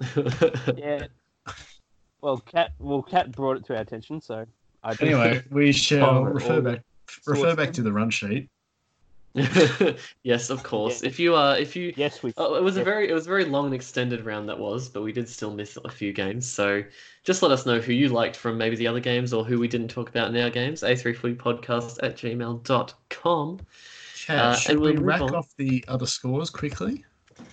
Yeah. 0.76 1.06
Well, 2.20 2.38
Cat. 2.38 2.72
Well, 2.78 3.02
Cat 3.02 3.32
brought 3.32 3.56
it 3.58 3.64
to 3.66 3.74
our 3.76 3.82
attention, 3.82 4.20
so 4.20 4.44
I. 4.82 4.96
Anyway, 5.00 5.42
we 5.50 5.72
shall 5.84 6.24
refer 6.24 6.60
back 6.60 6.82
refer 7.26 7.54
back 7.56 7.72
to 7.74 7.82
the 7.82 7.92
run 7.92 8.10
sheet. 8.10 8.48
yes, 10.22 10.50
of 10.50 10.62
course. 10.64 11.02
Yeah. 11.02 11.08
If 11.08 11.18
you 11.20 11.36
uh, 11.36 11.54
if 11.58 11.76
you 11.76 11.92
yes, 11.96 12.22
we. 12.22 12.32
Oh, 12.36 12.54
it 12.54 12.62
was 12.62 12.76
a 12.76 12.84
very 12.84 13.08
it 13.08 13.12
was 13.12 13.26
a 13.26 13.28
very 13.28 13.44
long 13.44 13.66
and 13.66 13.74
extended 13.74 14.24
round 14.24 14.48
that 14.48 14.58
was, 14.58 14.88
but 14.88 15.02
we 15.02 15.12
did 15.12 15.28
still 15.28 15.52
miss 15.52 15.76
a 15.84 15.88
few 15.90 16.12
games. 16.12 16.48
So 16.48 16.82
just 17.24 17.42
let 17.42 17.50
us 17.52 17.66
know 17.66 17.80
who 17.80 17.92
you 17.92 18.08
liked 18.08 18.36
from 18.36 18.56
maybe 18.58 18.76
the 18.76 18.86
other 18.86 19.00
games 19.00 19.32
or 19.32 19.44
who 19.44 19.58
we 19.58 19.68
didn't 19.68 19.88
talk 19.88 20.08
about 20.08 20.34
in 20.34 20.42
our 20.42 20.50
games. 20.50 20.82
A3footypodcast 20.82 21.98
at 22.02 22.16
gmail.com. 22.16 23.60
Cat, 24.26 24.38
Uh, 24.38 24.54
should 24.56 24.70
and 24.72 24.80
we'll 24.80 24.92
we 24.92 24.98
rack 24.98 25.20
on. 25.20 25.34
off 25.34 25.48
the 25.56 25.84
other 25.88 26.06
scores 26.06 26.50
quickly? 26.50 27.04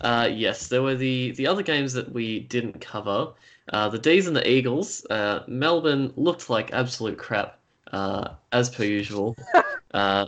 Uh, 0.01 0.27
yes, 0.31 0.67
there 0.67 0.81
were 0.81 0.95
the, 0.95 1.31
the 1.31 1.47
other 1.47 1.61
games 1.63 1.93
that 1.93 2.11
we 2.11 2.41
didn't 2.41 2.81
cover. 2.81 3.33
Uh, 3.71 3.87
the 3.89 3.99
D's 3.99 4.27
and 4.27 4.35
the 4.35 4.47
Eagles. 4.49 5.05
Uh, 5.09 5.43
Melbourne 5.47 6.11
looked 6.15 6.49
like 6.49 6.73
absolute 6.73 7.17
crap, 7.17 7.59
uh, 7.91 8.29
as 8.51 8.69
per 8.69 8.83
usual. 8.83 9.35
Uh, 9.93 10.25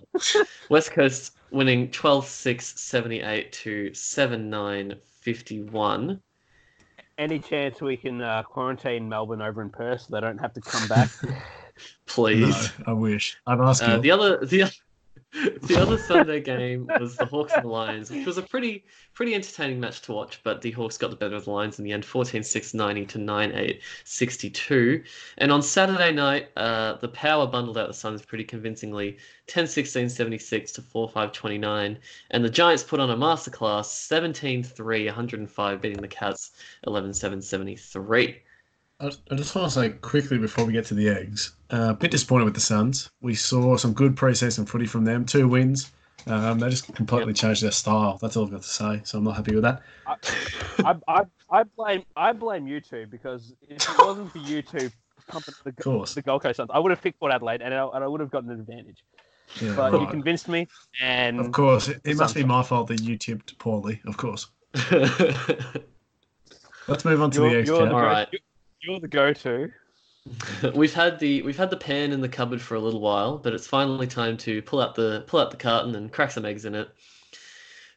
West 0.69 0.91
Coast 0.91 1.35
winning 1.51 1.89
12 1.91 2.25
6 2.27 2.79
78 2.79 3.51
to 3.51 3.93
7 3.93 4.49
9 4.49 4.95
51. 5.21 6.21
Any 7.17 7.39
chance 7.39 7.81
we 7.81 7.97
can 7.97 8.21
uh, 8.21 8.43
quarantine 8.43 9.09
Melbourne 9.09 9.41
over 9.41 9.61
in 9.61 9.69
Perth 9.69 10.01
so 10.01 10.07
they 10.11 10.21
don't 10.21 10.37
have 10.37 10.53
to 10.53 10.61
come 10.61 10.87
back? 10.87 11.09
Please. 12.05 12.71
No, 12.79 12.85
I 12.87 12.93
wish. 12.93 13.37
I'd 13.45 13.59
ask 13.59 13.83
Uh, 13.83 13.97
the 13.97 14.11
other 14.11 14.45
the 14.45 14.63
oth- 14.63 14.79
the 15.63 15.77
other 15.79 15.97
Sunday 15.97 16.41
game 16.41 16.89
was 16.99 17.15
the 17.15 17.25
Hawks 17.25 17.53
and 17.53 17.63
the 17.63 17.67
Lions, 17.67 18.09
which 18.09 18.25
was 18.25 18.37
a 18.37 18.41
pretty 18.41 18.83
pretty 19.13 19.35
entertaining 19.35 19.79
match 19.79 20.01
to 20.03 20.13
watch, 20.13 20.41
but 20.43 20.61
the 20.61 20.71
Hawks 20.71 20.97
got 20.97 21.09
the 21.09 21.15
better 21.15 21.35
of 21.35 21.45
the 21.45 21.51
Lions 21.51 21.79
in 21.79 21.85
the 21.85 21.91
end, 21.91 22.03
14-6 22.03 22.73
90 22.73 23.05
to 23.05 23.17
9-8 23.17 23.81
62. 24.03 25.03
And 25.37 25.51
on 25.51 25.61
Saturday 25.61 26.11
night, 26.11 26.49
uh, 26.55 26.97
the 26.97 27.07
Power 27.09 27.47
bundled 27.47 27.77
out 27.77 27.87
the 27.87 27.93
Suns 27.93 28.21
pretty 28.21 28.43
convincingly, 28.43 29.17
10-16 29.47 30.09
76 30.09 30.71
to 30.73 30.81
4-5 30.81 31.33
29, 31.33 31.99
and 32.31 32.45
the 32.45 32.49
Giants 32.49 32.83
put 32.83 32.99
on 32.99 33.09
a 33.09 33.15
masterclass, 33.17 33.87
17-3 34.09 35.05
105 35.05 35.81
beating 35.81 36.01
the 36.01 36.07
Cats 36.07 36.51
11-7 36.85 37.43
73. 37.43 38.41
I 38.99 39.11
I 39.31 39.35
just 39.35 39.55
want 39.55 39.71
to 39.71 39.79
say 39.79 39.89
quickly 39.89 40.37
before 40.37 40.65
we 40.65 40.73
get 40.73 40.85
to 40.87 40.93
the 40.93 41.09
eggs, 41.09 41.55
uh, 41.71 41.87
a 41.89 41.93
bit 41.93 42.11
disappointed 42.11 42.45
with 42.45 42.55
the 42.55 42.61
Suns. 42.61 43.09
We 43.21 43.35
saw 43.35 43.77
some 43.77 43.93
good 43.93 44.15
preseason 44.15 44.67
footy 44.67 44.85
from 44.85 45.05
them, 45.05 45.25
two 45.25 45.47
wins. 45.47 45.91
Um, 46.25 46.59
they 46.59 46.69
just 46.69 46.93
completely 46.93 47.33
changed 47.33 47.63
their 47.63 47.71
style. 47.71 48.17
That's 48.21 48.35
all 48.35 48.45
I've 48.45 48.51
got 48.51 48.63
to 48.63 48.67
say. 48.67 49.01
So 49.05 49.19
I'm 49.19 49.23
not 49.23 49.37
happy 49.37 49.53
with 49.53 49.63
that. 49.63 49.81
I, 50.05 50.95
I, 51.07 51.21
I 51.49 51.63
blame 51.63 52.03
I 52.15 52.33
blame 52.33 52.67
you 52.67 52.81
two 52.81 53.05
because 53.07 53.53
if 53.61 53.89
it 53.89 53.97
wasn't 53.99 54.31
for 54.31 54.39
you 54.39 54.61
two 54.61 54.89
pumping 55.27 55.53
the, 55.63 55.69
Of 55.69 55.75
course. 55.77 56.13
the 56.15 56.21
Gold 56.21 56.41
Coast 56.41 56.57
Suns, 56.57 56.69
I 56.73 56.79
would 56.79 56.89
have 56.89 57.01
picked 57.01 57.19
Port 57.19 57.31
Adelaide 57.31 57.61
and 57.61 57.73
I, 57.73 57.87
and 57.93 58.03
I 58.03 58.07
would 58.07 58.19
have 58.19 58.31
gotten 58.31 58.49
an 58.49 58.59
advantage. 58.59 59.03
Yeah, 59.61 59.75
But 59.75 60.01
you 60.01 60.07
convinced 60.07 60.49
me, 60.49 60.67
and 61.01 61.39
Of 61.39 61.53
course, 61.53 61.87
it, 61.87 62.01
it 62.03 62.17
must 62.17 62.35
be 62.35 62.43
my 62.43 62.63
fault 62.63 62.87
that 62.87 63.01
you 63.01 63.17
tipped 63.17 63.57
poorly. 63.59 64.01
Of 64.05 64.17
course. 64.17 64.47
Let's 66.89 67.05
move 67.05 67.21
on 67.21 67.31
to 67.31 67.39
you're, 67.39 67.49
the 67.49 67.57
eggs. 67.57 67.69
you're, 67.69 67.79
the 67.79 67.85
Cat. 67.85 67.93
All 67.93 68.01
go, 68.01 68.07
right. 68.07 68.27
You're, 68.87 68.99
the 68.99 69.07
go-to. 69.07 69.71
we've 70.75 70.93
had 70.93 71.19
the 71.19 71.41
we've 71.43 71.57
had 71.57 71.69
the 71.69 71.77
pan 71.77 72.11
in 72.11 72.21
the 72.21 72.29
cupboard 72.29 72.61
for 72.61 72.75
a 72.75 72.79
little 72.79 72.99
while, 72.99 73.37
but 73.37 73.53
it's 73.53 73.67
finally 73.67 74.07
time 74.07 74.35
to 74.37 74.61
pull 74.61 74.81
out 74.81 74.95
the 74.95 75.23
pull 75.27 75.39
out 75.39 75.51
the 75.51 75.57
carton 75.57 75.95
and 75.95 76.11
crack 76.11 76.31
some 76.31 76.45
eggs 76.45 76.65
in 76.65 76.75
it. 76.75 76.89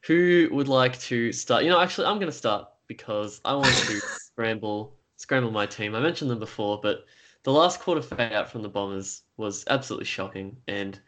Who 0.05 0.49
would 0.53 0.69
like 0.69 0.99
to 1.01 1.33
start? 1.33 1.65
You 1.65 1.71
know, 1.71 1.81
actually, 1.81 2.07
I'm 2.07 2.19
going 2.19 2.31
to 2.31 2.37
start 2.37 2.69
because 2.87 3.41
I 3.45 3.55
want 3.55 3.67
to 3.67 4.01
scramble 4.01 4.95
scramble 5.17 5.51
my 5.51 5.67
team. 5.67 5.95
I 5.95 6.01
mentioned 6.01 6.31
them 6.31 6.39
before, 6.39 6.81
but 6.83 7.05
the 7.43 7.53
last 7.53 7.81
quarter 7.81 8.03
fade 8.03 8.33
out 8.33 8.51
from 8.51 8.63
the 8.63 8.69
Bombers 8.69 9.23
was 9.37 9.65
absolutely 9.69 10.07
shocking, 10.07 10.57
and 10.69 11.01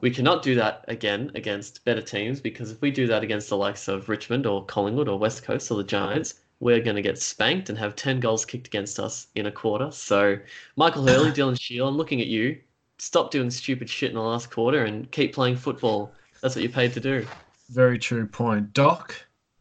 we 0.00 0.10
cannot 0.10 0.42
do 0.42 0.54
that 0.54 0.84
again 0.88 1.30
against 1.34 1.84
better 1.84 2.00
teams 2.00 2.40
because 2.40 2.70
if 2.70 2.80
we 2.80 2.90
do 2.90 3.06
that 3.06 3.22
against 3.22 3.48
the 3.48 3.56
likes 3.56 3.88
of 3.88 4.08
Richmond 4.08 4.46
or 4.46 4.64
Collingwood 4.64 5.08
or 5.08 5.18
West 5.18 5.42
Coast 5.42 5.70
or 5.70 5.76
the 5.76 5.84
Giants, 5.84 6.34
we're 6.60 6.80
going 6.80 6.96
to 6.96 7.02
get 7.02 7.18
spanked 7.18 7.68
and 7.68 7.78
have 7.78 7.96
10 7.96 8.20
goals 8.20 8.44
kicked 8.44 8.66
against 8.66 8.98
us 8.98 9.26
in 9.34 9.46
a 9.46 9.52
quarter. 9.52 9.90
So, 9.90 10.38
Michael 10.76 11.06
Hurley, 11.06 11.30
Dylan 11.32 11.60
Shiel, 11.60 11.88
I'm 11.88 11.96
looking 11.96 12.20
at 12.20 12.26
you. 12.26 12.58
Stop 12.98 13.30
doing 13.30 13.50
stupid 13.50 13.90
shit 13.90 14.10
in 14.10 14.16
the 14.16 14.22
last 14.22 14.50
quarter 14.50 14.84
and 14.84 15.10
keep 15.10 15.34
playing 15.34 15.56
football. 15.56 16.12
That's 16.40 16.54
what 16.54 16.62
you're 16.62 16.72
paid 16.72 16.92
to 16.94 17.00
do. 17.00 17.26
Very 17.70 17.98
true 17.98 18.26
point. 18.26 18.72
Doc, 18.72 19.14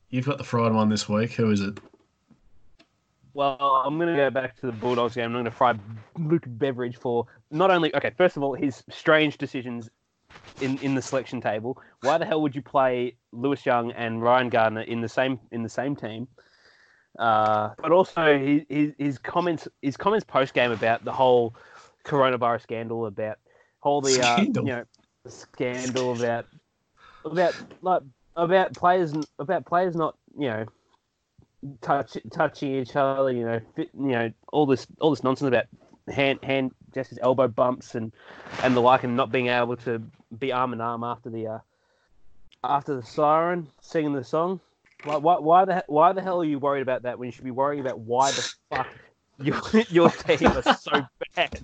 you've 0.09 0.25
got 0.25 0.37
the 0.37 0.43
fried 0.43 0.73
one 0.73 0.89
this 0.89 1.09
week. 1.09 1.33
Who 1.33 1.49
is 1.51 1.61
it? 1.61 1.79
Well, 3.33 3.57
I'm 3.83 3.97
going 3.97 4.09
to 4.09 4.15
go 4.15 4.29
back 4.29 4.55
to 4.59 4.67
the 4.67 4.71
Bulldogs 4.71 5.15
game. 5.15 5.25
I'm 5.25 5.31
going 5.31 5.45
to 5.45 5.51
fry 5.51 5.73
Luke 6.19 6.43
Beveridge 6.45 6.97
for 6.97 7.25
not 7.49 7.71
only 7.71 7.93
okay. 7.95 8.11
First 8.15 8.37
of 8.37 8.43
all, 8.43 8.53
his 8.53 8.83
strange 8.89 9.39
decisions 9.39 9.89
in, 10.61 10.77
in 10.79 10.95
the 10.95 11.01
selection 11.01 11.41
table. 11.41 11.81
Why 12.01 12.17
the 12.17 12.25
hell 12.25 12.41
would 12.41 12.55
you 12.55 12.61
play 12.61 13.15
Lewis 13.31 13.65
Young 13.65 13.91
and 13.93 14.21
Ryan 14.21 14.49
Gardner 14.49 14.81
in 14.81 15.01
the 15.01 15.09
same 15.09 15.39
in 15.51 15.63
the 15.63 15.69
same 15.69 15.95
team? 15.95 16.27
Uh, 17.20 17.70
but 17.82 17.91
also 17.91 18.38
his, 18.38 18.64
his 18.70 18.93
his 18.97 19.18
comments 19.18 19.68
his 19.82 19.97
comments 19.97 20.26
post 20.26 20.53
game 20.53 20.72
about 20.72 21.03
the 21.05 21.11
whole 21.11 21.55
coronavirus 22.05 22.61
scandal 22.61 23.05
about 23.05 23.38
all 23.82 24.01
the 24.01 24.22
uh, 24.22 24.45
you 24.61 24.64
Scandal? 24.64 24.66
know 24.72 24.84
scandal 25.28 26.14
about 26.14 26.45
about 27.26 27.55
like 27.82 28.01
about 28.36 28.76
players 28.76 29.14
about 29.39 29.66
players 29.66 29.95
not 29.95 30.16
you 30.38 30.47
know 30.47 30.66
touch 31.82 32.18
touching 32.32 32.76
each 32.76 32.95
other 32.95 33.32
you 33.32 33.45
know 33.45 33.59
fit, 33.76 33.89
you 33.93 34.07
know 34.07 34.32
all 34.51 34.66
this 34.66 34.88
all 34.99 35.11
this 35.11 35.24
nonsense 35.24 35.47
about 35.47 35.66
hand 36.14 36.39
hand 36.43 36.72
gestures 36.93 37.20
elbow 37.22 37.47
bumps 37.47 37.95
and 37.95 38.11
and 38.64 38.76
the 38.76 38.82
like 38.82 39.03
and 39.03 39.16
not 39.16 39.32
being 39.32 39.47
able 39.47 39.76
to 39.78 40.01
be 40.38 40.51
arm 40.51 40.74
in 40.74 40.82
arm 40.82 41.03
after 41.03 41.30
the 41.30 41.47
uh, 41.47 41.59
after 42.64 42.95
the 42.95 43.03
siren 43.03 43.68
singing 43.82 44.14
the 44.14 44.24
song 44.24 44.59
Like, 45.05 45.21
why, 45.21 45.39
why 45.39 45.65
the 45.65 45.83
why 45.87 46.13
the 46.13 46.21
hell 46.21 46.41
are 46.41 46.45
you 46.45 46.59
worried 46.59 46.81
about 46.81 47.03
that 47.03 47.19
when 47.19 47.27
you 47.27 47.31
should 47.31 47.43
be 47.43 47.51
worrying 47.51 47.81
about 47.81 47.99
why 47.99 48.31
the 48.31 48.53
fuck 48.69 48.87
your 49.39 49.59
your 49.89 50.09
team 50.09 50.47
are 50.47 50.61
so 50.75 51.01
bad? 51.35 51.61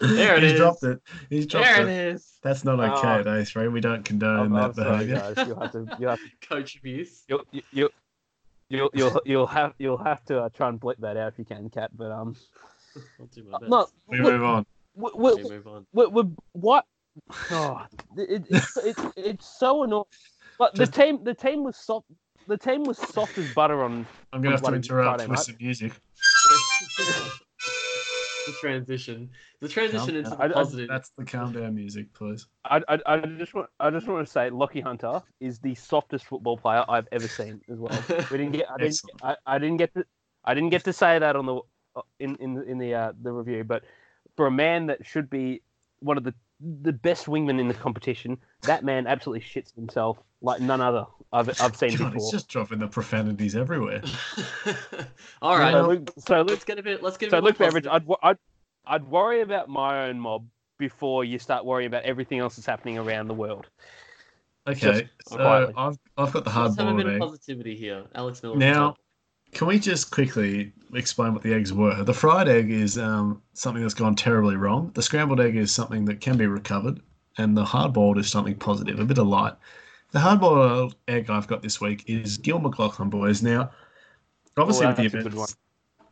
There 0.00 0.36
it 0.36 0.42
He's 0.42 0.52
is. 0.52 0.58
dropped 0.58 0.82
it. 0.82 1.00
He's 1.30 1.46
dropped 1.46 1.66
There 1.66 1.82
it. 1.82 1.88
it 1.88 2.14
is. 2.14 2.38
That's 2.42 2.64
not 2.64 2.78
okay 2.80 3.08
Oh. 3.08 3.20
at 3.20 3.26
A3. 3.26 3.72
We 3.72 3.80
don't 3.80 4.04
condone 4.04 4.38
I'm, 4.40 4.52
that 4.52 4.62
I'm 4.64 4.74
sorry, 4.74 5.06
behaviour. 5.06 5.34
guys. 5.34 5.46
You'll 5.48 5.60
have 5.60 5.72
to 5.72 5.96
you 5.98 6.06
have 6.08 6.18
to 6.18 6.46
Coach 6.48 6.76
abuse. 6.76 7.22
you'll 7.28 7.42
you 7.50 7.88
you'll 8.68 8.90
you'll 8.92 9.20
you'll 9.24 9.46
have 9.46 9.72
you'll 9.78 9.96
have 9.96 10.24
to 10.26 10.42
uh, 10.42 10.48
try 10.50 10.68
and 10.68 10.78
blip 10.78 10.98
that 10.98 11.16
out 11.16 11.32
if 11.32 11.38
you 11.38 11.44
can, 11.44 11.70
Cat. 11.70 11.90
But 11.96 12.10
um, 12.12 12.36
I'll 13.18 13.26
do 13.26 13.44
my 13.44 13.58
best. 13.60 13.70
no, 13.70 13.86
We 14.08 14.20
look, 14.20 14.32
move 14.34 14.42
on. 14.44 14.66
we, 14.94 15.10
We 15.14 15.34
we, 15.42 15.50
move 15.50 15.66
on. 15.68 15.86
we, 15.92 16.06
we, 16.06 16.22
what? 16.52 16.84
Oh, 17.52 17.86
it, 18.16 18.44
it's 18.50 18.76
it's 18.78 19.00
it's 19.16 19.58
so 19.58 19.84
annoying. 19.84 20.04
But 20.58 20.74
the 20.74 20.80
Just- 20.86 20.94
team 20.94 21.24
the 21.24 21.34
team 21.34 21.64
was 21.64 21.76
soft. 21.76 22.06
The 22.46 22.58
team 22.58 22.84
was 22.84 22.98
soft 22.98 23.38
as 23.38 23.52
butter 23.54 23.82
on. 23.82 24.06
I'm 24.32 24.40
going 24.42 24.56
to 24.56 24.62
have 24.62 24.68
to 24.68 24.74
interrupt 24.74 25.20
Friday 25.20 25.22
with 25.30 25.38
night. 25.38 25.44
some 25.46 25.56
music. 25.60 25.92
the 28.46 28.52
transition. 28.60 29.30
The 29.60 29.68
transition 29.68 29.98
Calm 30.06 30.08
into 30.16 30.22
down. 30.30 30.38
the 30.38 30.44
I- 30.44 30.46
I- 30.48 30.52
positive. 30.52 30.88
That's 30.88 31.10
the 31.16 31.24
calm 31.24 31.52
down 31.52 31.74
music, 31.74 32.12
please. 32.12 32.46
I, 32.66 32.82
I, 32.88 32.98
I 33.06 33.18
just 33.20 33.54
want 33.54 33.70
I 33.80 33.90
just 33.90 34.06
want 34.06 34.26
to 34.26 34.30
say 34.30 34.50
Lockie 34.50 34.80
Hunter 34.82 35.22
is 35.40 35.58
the 35.58 35.74
softest 35.74 36.26
football 36.26 36.56
player 36.58 36.84
I've 36.88 37.08
ever 37.12 37.28
seen 37.28 37.60
as 37.70 37.78
well. 37.78 37.98
We 38.30 38.38
didn't 38.38 38.52
get 38.52 38.66
I 38.70 38.76
didn't 38.78 39.00
I, 39.22 39.36
I 39.46 39.58
didn't 39.58 39.78
get 39.78 39.94
to 39.94 40.04
I 40.44 40.54
didn't 40.54 40.70
get 40.70 40.84
to 40.84 40.92
say 40.92 41.18
that 41.18 41.36
on 41.36 41.46
the 41.46 41.60
in 42.20 42.36
in 42.36 42.62
in 42.68 42.78
the 42.78 42.94
uh, 42.94 43.12
the 43.22 43.32
review, 43.32 43.64
but 43.64 43.84
for 44.36 44.46
a 44.46 44.50
man 44.50 44.86
that 44.86 45.06
should 45.06 45.30
be 45.30 45.62
one 46.00 46.18
of 46.18 46.24
the 46.24 46.34
the 46.82 46.92
best 46.92 47.26
wingmen 47.26 47.58
in 47.60 47.68
the 47.68 47.74
competition, 47.74 48.36
that 48.62 48.84
man 48.84 49.06
absolutely 49.06 49.40
shits 49.46 49.74
himself 49.74 50.18
like 50.42 50.60
none 50.60 50.80
other 50.80 51.06
I've 51.34 51.48
I've 51.60 51.76
seen 51.76 51.96
God, 51.96 52.12
he's 52.12 52.22
before. 52.22 52.32
just 52.32 52.48
dropping 52.48 52.78
the 52.78 52.86
profanities 52.86 53.56
everywhere. 53.56 54.02
All 55.42 55.58
right. 55.58 55.72
So 55.72 55.88
Well, 55.88 55.96
look, 55.96 56.10
so 56.18 56.38
look, 56.38 56.50
let's 56.50 56.64
get 56.64 56.78
a 56.78 56.82
bit. 56.82 57.02
Let's 57.02 57.16
get 57.16 57.26
a 57.26 57.30
so 57.30 57.36
bit 57.38 57.44
look, 57.44 57.60
more 57.60 57.68
Beveridge. 57.68 57.86
I'd, 57.90 58.06
I'd 58.22 58.38
I'd 58.86 59.04
worry 59.04 59.40
about 59.40 59.68
my 59.68 60.06
own 60.06 60.20
mob 60.20 60.46
before 60.78 61.24
you 61.24 61.38
start 61.38 61.64
worrying 61.64 61.88
about 61.88 62.04
everything 62.04 62.38
else 62.38 62.56
that's 62.56 62.66
happening 62.66 62.98
around 62.98 63.28
the 63.28 63.34
world. 63.34 63.66
Okay, 64.66 65.08
so 65.26 65.36
quietly. 65.36 65.74
I've, 65.76 65.98
I've 66.16 66.32
got 66.32 66.44
the 66.44 66.50
Let's 66.50 66.76
hard 66.76 66.78
have 66.78 66.88
a 66.88 66.94
bit 66.94 67.04
boiled 67.04 67.06
of 67.06 67.12
egg. 67.14 67.20
positivity 67.20 67.76
here. 67.76 68.04
Alex 68.14 68.42
Miller. 68.42 68.56
Now, 68.56 68.96
can 69.52 69.66
we 69.66 69.78
just 69.78 70.10
quickly 70.10 70.72
explain 70.94 71.34
what 71.34 71.42
the 71.42 71.52
eggs 71.52 71.72
were? 71.72 72.02
The 72.04 72.14
fried 72.14 72.48
egg 72.48 72.70
is 72.70 72.96
um, 72.96 73.42
something 73.54 73.82
that's 73.82 73.94
gone 73.94 74.14
terribly 74.14 74.56
wrong. 74.56 74.90
The 74.94 75.02
scrambled 75.02 75.40
egg 75.40 75.56
is 75.56 75.74
something 75.74 76.04
that 76.06 76.20
can 76.20 76.36
be 76.36 76.46
recovered, 76.46 77.00
and 77.38 77.56
the 77.56 77.64
hard 77.64 77.92
boiled 77.92 78.18
is 78.18 78.30
something 78.30 78.54
positive, 78.54 78.98
a 79.00 79.04
bit 79.04 79.18
of 79.18 79.26
light. 79.26 79.54
The 80.14 80.20
hard 80.20 80.38
boiled 80.38 80.94
egg 81.08 81.28
I've 81.28 81.48
got 81.48 81.60
this 81.60 81.80
week 81.80 82.04
is 82.06 82.38
Gill 82.38 82.60
McLachlan, 82.60 83.10
boys. 83.10 83.42
Now, 83.42 83.72
obviously, 84.56 84.86
Oh, 84.86 84.90
with 84.90 84.96
the 84.96 85.02
that's 85.02 85.14
a 85.14 85.16
good 85.16 85.32
events 85.32 85.56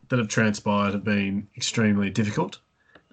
that 0.09 0.19
have 0.19 0.27
transpired 0.27 0.93
have 0.93 1.05
been 1.05 1.47
extremely 1.55 2.09
difficult, 2.09 2.59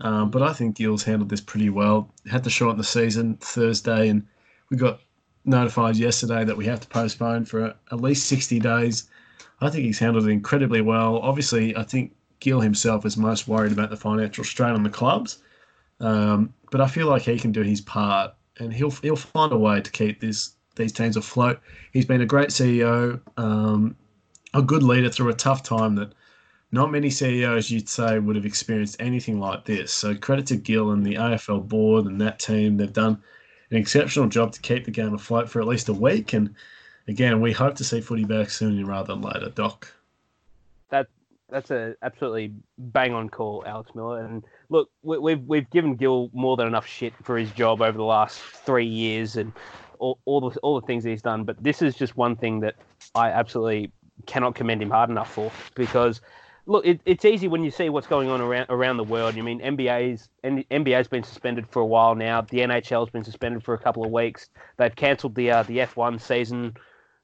um, 0.01 0.33
but 0.33 0.43
I 0.43 0.53
think 0.53 0.77
Gill's 0.77 1.05
handled 1.05 1.29
this 1.29 1.41
pretty 1.41 1.71
well. 1.71 2.13
Had 2.29 2.43
to 2.43 2.51
shorten 2.51 2.77
the 2.77 2.83
season 2.83 3.37
Thursday, 3.37 4.09
and 4.09 4.27
we 4.69 4.77
got 4.77 4.99
notified 5.45 5.95
yesterday 5.95 6.45
that 6.45 6.57
we 6.57 6.67
have 6.67 6.81
to 6.81 6.89
postpone 6.89 7.45
for 7.45 7.67
at 7.67 8.01
least 8.01 8.27
60 8.27 8.59
days. 8.59 9.09
I 9.61 9.71
think 9.71 9.85
he's 9.85 10.01
handled 10.01 10.27
it 10.27 10.31
incredibly 10.31 10.81
well. 10.81 11.19
Obviously, 11.19 11.77
I 11.77 11.85
think 11.85 12.17
Gill 12.41 12.61
himself 12.61 13.07
is 13.07 13.17
most 13.17 13.47
worried 13.47 13.71
about 13.71 13.91
the 13.91 13.97
financial 13.97 14.43
strain 14.43 14.73
on 14.73 14.83
the 14.83 14.91
clubs, 14.91 15.39
um, 16.01 16.53
but 16.73 16.81
I 16.81 16.89
feel 16.89 17.07
like 17.07 17.23
he 17.23 17.39
can 17.39 17.53
do 17.53 17.63
his 17.63 17.81
part, 17.81 18.35
and 18.59 18.73
he'll 18.73 18.91
he'll 18.91 19.15
find 19.15 19.53
a 19.53 19.57
way 19.57 19.81
to 19.81 19.91
keep 19.93 20.19
this 20.19 20.57
these 20.77 20.93
teams 20.93 21.17
afloat. 21.17 21.61
He's 21.93 22.07
been 22.07 22.21
a 22.21 22.27
great 22.27 22.49
CEO, 22.49 23.21
um, 23.37 23.97
a 24.55 24.63
good 24.63 24.83
leader 24.83 25.11
through 25.11 25.31
a 25.31 25.35
tough 25.35 25.63
time 25.63 25.97
that 25.97 26.13
not 26.73 26.93
many 26.93 27.11
CEOs 27.11 27.71
you'd 27.71 27.89
say 27.89 28.19
would 28.19 28.37
have 28.37 28.47
experienced 28.47 28.97
anything 29.01 29.41
like 29.41 29.65
this. 29.65 29.93
So 29.93 30.15
credit 30.15 30.47
to 30.47 30.57
Gill 30.57 30.93
and 30.93 31.05
the 31.05 31.15
AFL 31.15 31.69
board 31.69 32.07
and 32.07 32.21
that 32.21 32.39
team. 32.39 32.77
They've 32.77 32.93
done 32.93 33.21
an 33.71 33.77
exceptional 33.77 34.29
job 34.29 34.53
to 34.53 34.61
keep 34.61 34.85
the 34.85 34.91
game 34.91 35.15
afloat 35.15 35.49
for 35.49 35.61
at 35.61 35.67
least 35.67 35.89
a 35.89 35.93
week. 35.93 36.33
And 36.33 36.55
again, 37.09 37.41
we 37.41 37.53
hope 37.53 37.75
to 37.77 37.85
see 37.85 38.01
footy 38.01 38.25
back 38.25 38.51
sooner 38.51 38.85
rather 38.85 39.15
than 39.15 39.23
later. 39.23 39.51
Doc. 39.51 39.93
That 40.91 41.09
That's 41.49 41.73
a 41.73 41.97
absolutely 42.03 42.55
bang 42.79 43.15
on 43.15 43.29
call, 43.29 43.65
Alex 43.67 43.91
Miller. 43.95 44.25
And 44.25 44.45
look, 44.69 44.91
we, 45.03 45.19
we've 45.19 45.43
we've 45.43 45.71
given 45.71 45.97
Gill 45.97 46.31
more 46.33 46.57
than 46.57 46.69
enough 46.69 46.87
shit 46.87 47.15
for 47.25 47.37
his 47.37 47.51
job 47.51 47.83
over 47.83 47.99
the 47.99 48.05
last 48.05 48.41
three 48.41 48.87
years 48.87 49.37
and 49.37 49.53
all, 50.01 50.19
all 50.25 50.41
the 50.41 50.59
all 50.61 50.81
the 50.81 50.87
things 50.87 51.05
he's 51.05 51.23
done. 51.23 51.45
But 51.45 51.63
this 51.63 51.83
is 51.83 51.95
just 51.95 52.17
one 52.17 52.37
thing 52.37 52.61
that 52.61 52.75
I 53.15 53.31
absolutely 53.31 53.93
cannot 54.27 54.55
commend 54.55 54.83
him 54.83 54.91
hard 54.91 55.11
enough 55.11 55.33
for 55.33 55.53
because. 55.75 56.21
Look, 56.67 56.87
it, 56.87 57.01
it's 57.05 57.25
easy 57.25 57.49
when 57.49 57.65
you 57.65 57.71
see 57.71 57.89
what's 57.89 58.07
going 58.07 58.29
on 58.29 58.41
around 58.41 58.67
around 58.69 58.99
the 58.99 59.03
world. 59.03 59.35
I 59.37 59.41
mean, 59.41 59.61
NBA's 59.61 60.29
NBA's 60.45 61.09
been 61.09 61.25
suspended 61.25 61.67
for 61.67 61.81
a 61.81 61.87
while 61.87 62.15
now. 62.15 62.43
The 62.43 62.59
NHL's 62.59 63.11
been 63.11 63.25
suspended 63.25 63.65
for 63.65 63.75
a 63.75 63.79
couple 63.79 64.05
of 64.05 64.13
weeks. 64.13 64.51
They've 64.77 64.95
cancelled 64.95 65.35
the 65.35 65.51
uh, 65.51 65.63
the 65.65 65.79
F1 65.79 66.21
season. 66.21 66.77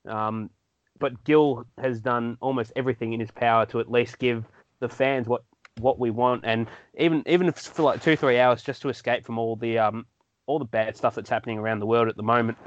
Um, 0.09 0.51
but 0.99 1.23
Gill 1.25 1.65
has 1.79 2.01
done 2.01 2.39
almost 2.41 2.73
everything 2.77 3.13
in 3.13 3.21
his 3.21 3.31
power 3.31 3.67
to 3.67 3.79
at 3.79 3.91
least 3.91 4.19
give 4.19 4.45
the 4.81 4.89
fans 4.89 5.29
what 5.29 5.43
what 5.81 5.99
we 5.99 6.11
want, 6.11 6.45
and 6.45 6.67
even 6.99 7.23
even 7.27 7.49
if 7.49 7.59
for 7.59 7.83
like 7.83 8.03
two 8.03 8.17
three 8.17 8.39
hours 8.39 8.63
just 8.63 8.83
to 8.83 8.89
escape 8.89 9.25
from 9.25 9.39
all 9.39 9.57
the 9.57 9.79
um 9.79 10.07
all 10.47 10.59
the 10.59 10.65
bad 10.65 10.97
stuff 10.97 11.15
that's 11.15 11.31
happening 11.31 11.59
around 11.59 11.81
the 11.81 11.87
world 11.87 12.09
at 12.09 12.17
the 12.17 12.23
moment. 12.23 12.59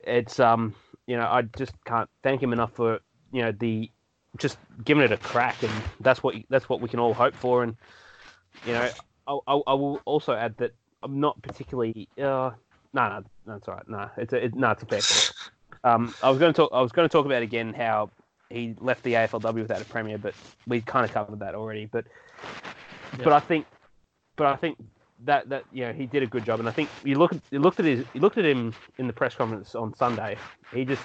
It's 0.00 0.40
um 0.40 0.74
you 1.06 1.16
know 1.16 1.26
I 1.26 1.42
just 1.42 1.72
can't 1.84 2.08
thank 2.22 2.42
him 2.42 2.52
enough 2.52 2.72
for 2.72 3.00
you 3.32 3.42
know 3.42 3.52
the 3.52 3.90
just 4.36 4.58
giving 4.84 5.02
it 5.02 5.12
a 5.12 5.16
crack, 5.16 5.62
and 5.62 5.72
that's 6.00 6.22
what 6.22 6.34
that's 6.48 6.68
what 6.68 6.80
we 6.80 6.88
can 6.88 7.00
all 7.00 7.14
hope 7.14 7.34
for, 7.34 7.62
and 7.62 7.76
you 8.66 8.72
know 8.72 8.90
I, 9.26 9.38
I, 9.46 9.60
I 9.66 9.74
will 9.74 10.00
also 10.04 10.34
add 10.34 10.56
that 10.58 10.72
I'm 11.02 11.20
not 11.20 11.40
particularly 11.42 12.08
uh 12.18 12.50
no 12.94 13.08
no 13.08 13.24
that's 13.46 13.68
all 13.68 13.74
right 13.74 13.88
no 13.88 14.08
it's 14.16 14.32
a 14.32 14.44
it, 14.46 14.54
no 14.54 14.70
it's 14.70 14.82
a 14.82 14.86
fair 14.86 15.00
call. 15.00 15.34
Um, 15.84 16.14
I 16.22 16.30
was 16.30 16.38
going 16.38 16.52
to 16.52 16.56
talk. 16.56 16.70
I 16.72 16.80
was 16.80 16.90
going 16.92 17.08
to 17.08 17.12
talk 17.12 17.24
about 17.24 17.42
again 17.42 17.72
how 17.72 18.10
he 18.50 18.74
left 18.80 19.02
the 19.04 19.14
AFLW 19.14 19.54
without 19.54 19.80
a 19.80 19.84
premier, 19.84 20.18
but 20.18 20.34
we 20.66 20.80
kind 20.80 21.04
of 21.04 21.12
covered 21.12 21.38
that 21.40 21.54
already. 21.54 21.86
But 21.86 22.06
but 23.18 23.32
I 23.32 23.40
think 23.40 23.66
but 24.36 24.46
I 24.46 24.56
think 24.56 24.78
that 25.24 25.48
that 25.48 25.64
you 25.72 25.84
know 25.84 25.92
he 25.92 26.06
did 26.06 26.22
a 26.22 26.26
good 26.26 26.44
job, 26.44 26.60
and 26.60 26.68
I 26.68 26.72
think 26.72 26.88
you 27.04 27.16
look 27.16 27.32
at 27.32 27.40
you 27.50 27.58
looked 27.58 27.80
at 27.80 27.86
his 27.86 28.04
you 28.14 28.20
looked 28.20 28.38
at 28.38 28.44
him 28.44 28.74
in 28.98 29.06
the 29.06 29.12
press 29.12 29.34
conference 29.34 29.74
on 29.74 29.94
Sunday. 29.94 30.36
He 30.72 30.84
just 30.84 31.02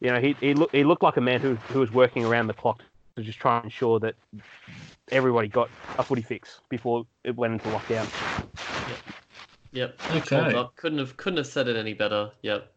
you 0.00 0.10
know 0.10 0.20
he 0.20 0.34
he, 0.40 0.54
look, 0.54 0.72
he 0.72 0.84
looked 0.84 1.02
like 1.02 1.16
a 1.16 1.20
man 1.20 1.40
who 1.40 1.54
who 1.54 1.80
was 1.80 1.92
working 1.92 2.24
around 2.24 2.46
the 2.46 2.54
clock 2.54 2.82
to 3.16 3.22
just 3.22 3.38
try 3.38 3.56
and 3.56 3.66
ensure 3.66 4.00
that 4.00 4.14
everybody 5.10 5.48
got 5.48 5.68
a 5.98 6.02
footy 6.02 6.22
fix 6.22 6.60
before 6.68 7.06
it 7.24 7.36
went 7.36 7.52
into 7.52 7.68
lockdown. 7.68 8.08
Yep. 9.72 9.98
Okay. 10.10 10.68
Couldn't 10.76 10.98
have 10.98 11.16
couldn't 11.16 11.38
have 11.38 11.46
said 11.46 11.68
it 11.68 11.76
any 11.76 11.94
better. 11.94 12.30
Yep. 12.42 12.70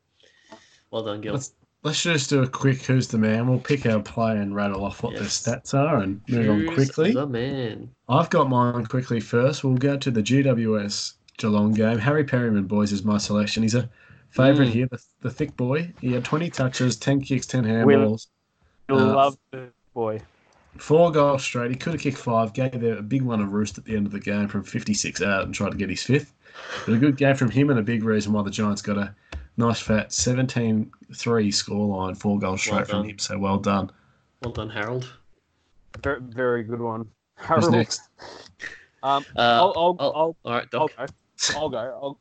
Well 0.92 1.04
done, 1.04 1.22
Gill. 1.22 1.34
Let's 1.34 1.54
let's 1.86 2.02
just 2.04 2.30
do 2.30 2.42
a 2.44 2.48
quick 2.48 2.82
who's 2.84 3.08
the 3.08 3.18
man. 3.18 3.48
We'll 3.48 3.60
pick 3.60 3.86
our 3.86 4.02
play 4.02 4.38
and 4.38 4.54
rattle 4.56 4.84
off 4.84 5.04
what 5.04 5.14
Yes. 5.14 5.44
their 5.44 5.56
stats 5.58 5.74
are 5.74 5.98
and 6.00 6.20
move 6.28 6.50
on 6.50 6.60
Who's 6.62 6.74
quickly. 6.76 7.14
The 7.14 7.28
man. 7.28 7.90
I've 8.10 8.30
got 8.30 8.50
mine 8.50 8.86
quickly 8.88 9.20
first. 9.20 9.64
We'll 9.64 9.76
go 9.78 9.96
to 9.96 10.12
the 10.12 10.22
GWS 10.24 11.14
Geelong 11.38 11.74
game. 11.74 11.98
Harry 12.00 12.24
Perryman, 12.24 12.64
boys, 12.66 12.92
is 12.92 13.04
my 13.06 13.18
selection. 13.18 13.64
He's 13.64 13.76
a 13.76 13.88
favourite 14.32 14.70
Mm. 14.70 14.74
here, 14.74 14.88
the, 14.92 15.00
the 15.22 15.30
thick 15.30 15.56
boy. 15.56 15.94
He 16.02 16.12
had 16.14 16.26
20 16.26 16.50
touches, 16.50 16.96
10 16.98 17.22
kicks, 17.22 17.46
10 17.46 17.64
We- 17.86 17.94
handballs, 17.94 18.28
Uh, 18.90 18.96
Love 18.96 19.38
the 19.52 19.70
boy. 19.94 20.22
four 20.78 21.12
goals 21.12 21.44
straight. 21.44 21.72
He 21.72 21.78
could 21.78 21.94
have 21.94 22.02
kicked 22.02 22.18
five, 22.18 22.54
gave 22.54 22.82
a 22.84 23.02
big 23.02 23.22
one 23.22 23.42
a 23.42 23.46
roost 23.46 23.78
at 23.78 23.86
the 23.86 23.96
end 23.96 24.06
of 24.08 24.12
the 24.12 24.20
game 24.20 24.48
from 24.48 24.64
56 24.64 25.22
out 25.22 25.44
and 25.46 25.54
tried 25.54 25.72
to 25.72 25.78
get 25.78 25.90
his 25.90 26.04
fifth. 26.04 26.34
But 26.86 26.94
a 26.96 26.98
good 26.98 27.18
game 27.18 27.36
from 27.36 27.52
him 27.52 27.70
and 27.70 27.78
a 27.80 27.84
big 27.84 28.04
reason 28.04 28.32
why 28.34 28.42
the 28.44 28.50
Giants 28.52 28.82
got 28.82 28.98
a 28.98 29.14
nice 29.58 29.80
fat 29.80 30.12
17 30.12 30.92
3 31.14 31.52
scoreline, 31.52 32.18
four 32.18 32.40
goals 32.40 32.62
straight 32.62 32.76
Well 32.76 32.86
from 32.86 33.10
him. 33.10 33.20
So 33.20 33.38
well 33.38 33.58
done. 33.58 33.92
Well 34.42 34.54
done, 34.54 34.70
Harold. 34.70 35.12
Very, 36.02 36.22
very 36.22 36.64
good 36.64 36.82
one. 36.82 37.08
Who's 37.38 37.48
Harold. 37.48 37.72
next? 37.72 38.02
Um, 39.04 39.26
Uh, 39.38 39.42
I'll, 39.42 39.74
I'll, 39.76 39.98
oh, 40.00 40.12
I'll, 40.12 40.38
all 40.44 40.52
right, 40.52 40.68
I'll 40.74 40.88
go. 40.88 41.06
I'll 41.56 41.70
go. 41.70 41.78
I'll 41.78 42.20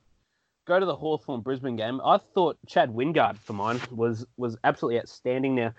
go 0.67 0.81
to 0.81 0.87
the 0.87 0.97
Hawthorn 0.97 1.41
Brisbane 1.41 1.77
game. 1.77 2.01
I 2.05 2.19
thought 2.35 2.59
Chad 2.67 2.91
Wingard 2.91 3.39
for 3.39 3.53
mine 3.53 3.81
was 3.91 4.27
was 4.37 4.57
absolutely 4.65 5.01
outstanding. 5.01 5.55
Now, 5.55 5.73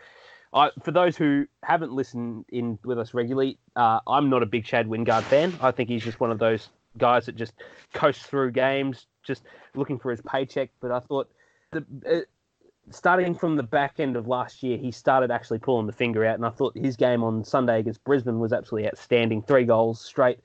I, 0.53 0.71
for 0.83 0.91
those 0.91 1.15
who 1.17 1.45
haven't 1.63 1.91
listened 1.91 2.45
in 2.49 2.79
with 2.83 2.97
us 2.97 3.13
regularly, 3.13 3.57
uh, 3.75 3.99
I'm 4.07 4.29
not 4.29 4.41
a 4.41 4.45
big 4.45 4.65
Chad 4.65 4.87
Wingard 4.87 5.23
fan. 5.23 5.53
I 5.61 5.71
think 5.71 5.89
he's 5.89 6.03
just 6.03 6.19
one 6.19 6.31
of 6.31 6.39
those 6.39 6.69
guys 6.97 7.25
that 7.25 7.35
just 7.35 7.53
coasts 7.93 8.25
through 8.25 8.51
games, 8.51 9.07
just 9.23 9.43
looking 9.75 9.99
for 9.99 10.11
his 10.11 10.21
paycheck. 10.21 10.69
But 10.81 10.91
I 10.91 10.99
thought 10.99 11.29
the 11.75 12.17
uh, 12.17 12.21
starting 12.91 13.35
from 13.35 13.55
the 13.55 13.63
back 13.63 13.99
end 13.99 14.15
of 14.15 14.27
last 14.27 14.63
year, 14.63 14.77
he 14.77 14.91
started 14.91 15.31
actually 15.31 15.59
pulling 15.59 15.87
the 15.87 15.93
finger 15.93 16.25
out, 16.25 16.35
and 16.35 16.45
I 16.45 16.49
thought 16.49 16.77
his 16.77 16.95
game 16.95 17.23
on 17.23 17.43
Sunday 17.43 17.79
against 17.79 18.03
Brisbane 18.03 18.39
was 18.39 18.53
absolutely 18.53 18.87
outstanding. 18.87 19.41
Three 19.41 19.65
goals 19.65 20.01
straight 20.01 20.39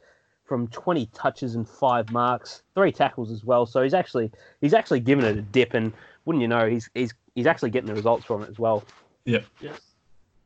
from 0.45 0.67
20 0.69 1.07
touches 1.15 1.55
and 1.55 1.69
five 1.69 2.11
marks, 2.11 2.63
three 2.75 2.91
tackles 2.91 3.31
as 3.31 3.45
well. 3.45 3.67
So 3.67 3.83
he's 3.83 3.95
actually 3.95 4.31
he's 4.61 4.75
actually 4.75 5.01
given 5.01 5.25
it 5.25 5.37
a 5.37 5.43
dip, 5.43 5.75
and 5.75 5.93
wouldn't 6.25 6.43
you 6.43 6.49
know, 6.49 6.69
he's 6.69 6.91
he's 6.95 7.15
he's 7.35 7.47
actually 7.47 7.71
getting 7.71 7.89
the 7.89 7.95
results 7.95 8.25
from 8.25 8.43
it 8.43 8.51
as 8.51 8.59
well. 8.59 8.85
Yep. 9.25 9.45
Yes. 9.61 9.81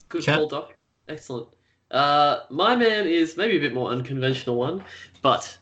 Good 0.09 0.25
Cat? 0.25 0.39
call, 0.39 0.49
Doc. 0.49 0.77
Excellent. 1.09 1.49
Uh, 1.91 2.41
my 2.51 2.75
man 2.75 3.07
is 3.07 3.37
maybe 3.37 3.57
a 3.57 3.61
bit 3.61 3.73
more 3.73 3.91
unconventional 3.91 4.57
one, 4.57 4.83
but 5.23 5.57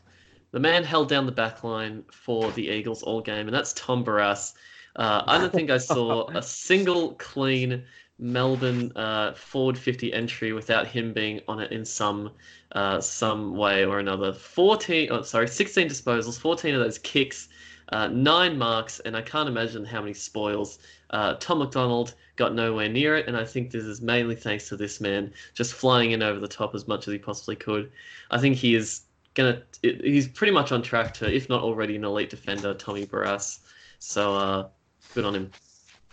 the 0.51 0.59
man 0.59 0.83
held 0.83 1.09
down 1.09 1.25
the 1.25 1.31
back 1.31 1.63
line 1.63 2.03
for 2.11 2.51
the 2.51 2.67
Eagles 2.67 3.03
all 3.03 3.21
game, 3.21 3.47
and 3.47 3.53
that's 3.55 3.73
Tom 3.73 4.03
Barras. 4.03 4.53
Uh, 4.95 5.23
I 5.25 5.37
don't 5.37 5.51
think 5.51 5.69
I 5.71 5.77
saw 5.77 6.29
a 6.29 6.41
single 6.41 7.13
clean 7.15 7.83
Melbourne 8.19 8.91
uh, 8.95 9.33
forward 9.33 9.77
50 9.77 10.13
entry 10.13 10.53
without 10.53 10.87
him 10.87 11.13
being 11.13 11.41
on 11.47 11.59
it 11.59 11.71
in 11.71 11.83
some 11.83 12.31
uh, 12.73 13.01
some 13.01 13.55
way 13.55 13.85
or 13.85 13.99
another. 13.99 14.33
14, 14.33 15.09
oh, 15.11 15.21
sorry, 15.23 15.47
16 15.47 15.89
disposals, 15.89 16.39
14 16.39 16.75
of 16.75 16.81
those 16.81 16.97
kicks, 16.99 17.49
uh, 17.89 18.07
nine 18.07 18.57
marks, 18.57 18.99
and 19.01 19.15
I 19.15 19.21
can't 19.21 19.49
imagine 19.49 19.83
how 19.85 20.01
many 20.01 20.13
spoils. 20.13 20.79
Uh, 21.09 21.35
Tom 21.35 21.59
McDonald 21.59 22.15
got 22.35 22.55
nowhere 22.55 22.89
near 22.89 23.15
it, 23.15 23.27
and 23.27 23.37
I 23.37 23.45
think 23.45 23.71
this 23.71 23.83
is 23.83 24.01
mainly 24.01 24.35
thanks 24.35 24.69
to 24.69 24.77
this 24.77 25.01
man 25.01 25.33
just 25.53 25.73
flying 25.73 26.11
in 26.11 26.23
over 26.23 26.39
the 26.39 26.47
top 26.47 26.73
as 26.75 26.87
much 26.87 27.07
as 27.07 27.11
he 27.11 27.19
possibly 27.19 27.55
could. 27.55 27.91
I 28.31 28.39
think 28.39 28.57
he 28.57 28.73
is 28.73 29.01
gonna. 29.33 29.61
He's 29.81 30.27
pretty 30.27 30.53
much 30.53 30.71
on 30.71 30.81
track 30.81 31.13
to, 31.15 31.31
if 31.31 31.49
not 31.49 31.61
already, 31.61 31.95
an 31.95 32.05
elite 32.05 32.29
defender, 32.29 32.73
Tommy 32.73 33.05
Barrass. 33.05 33.59
So 33.99 34.35
uh, 34.35 34.67
good 35.13 35.25
on 35.25 35.35
him. 35.35 35.51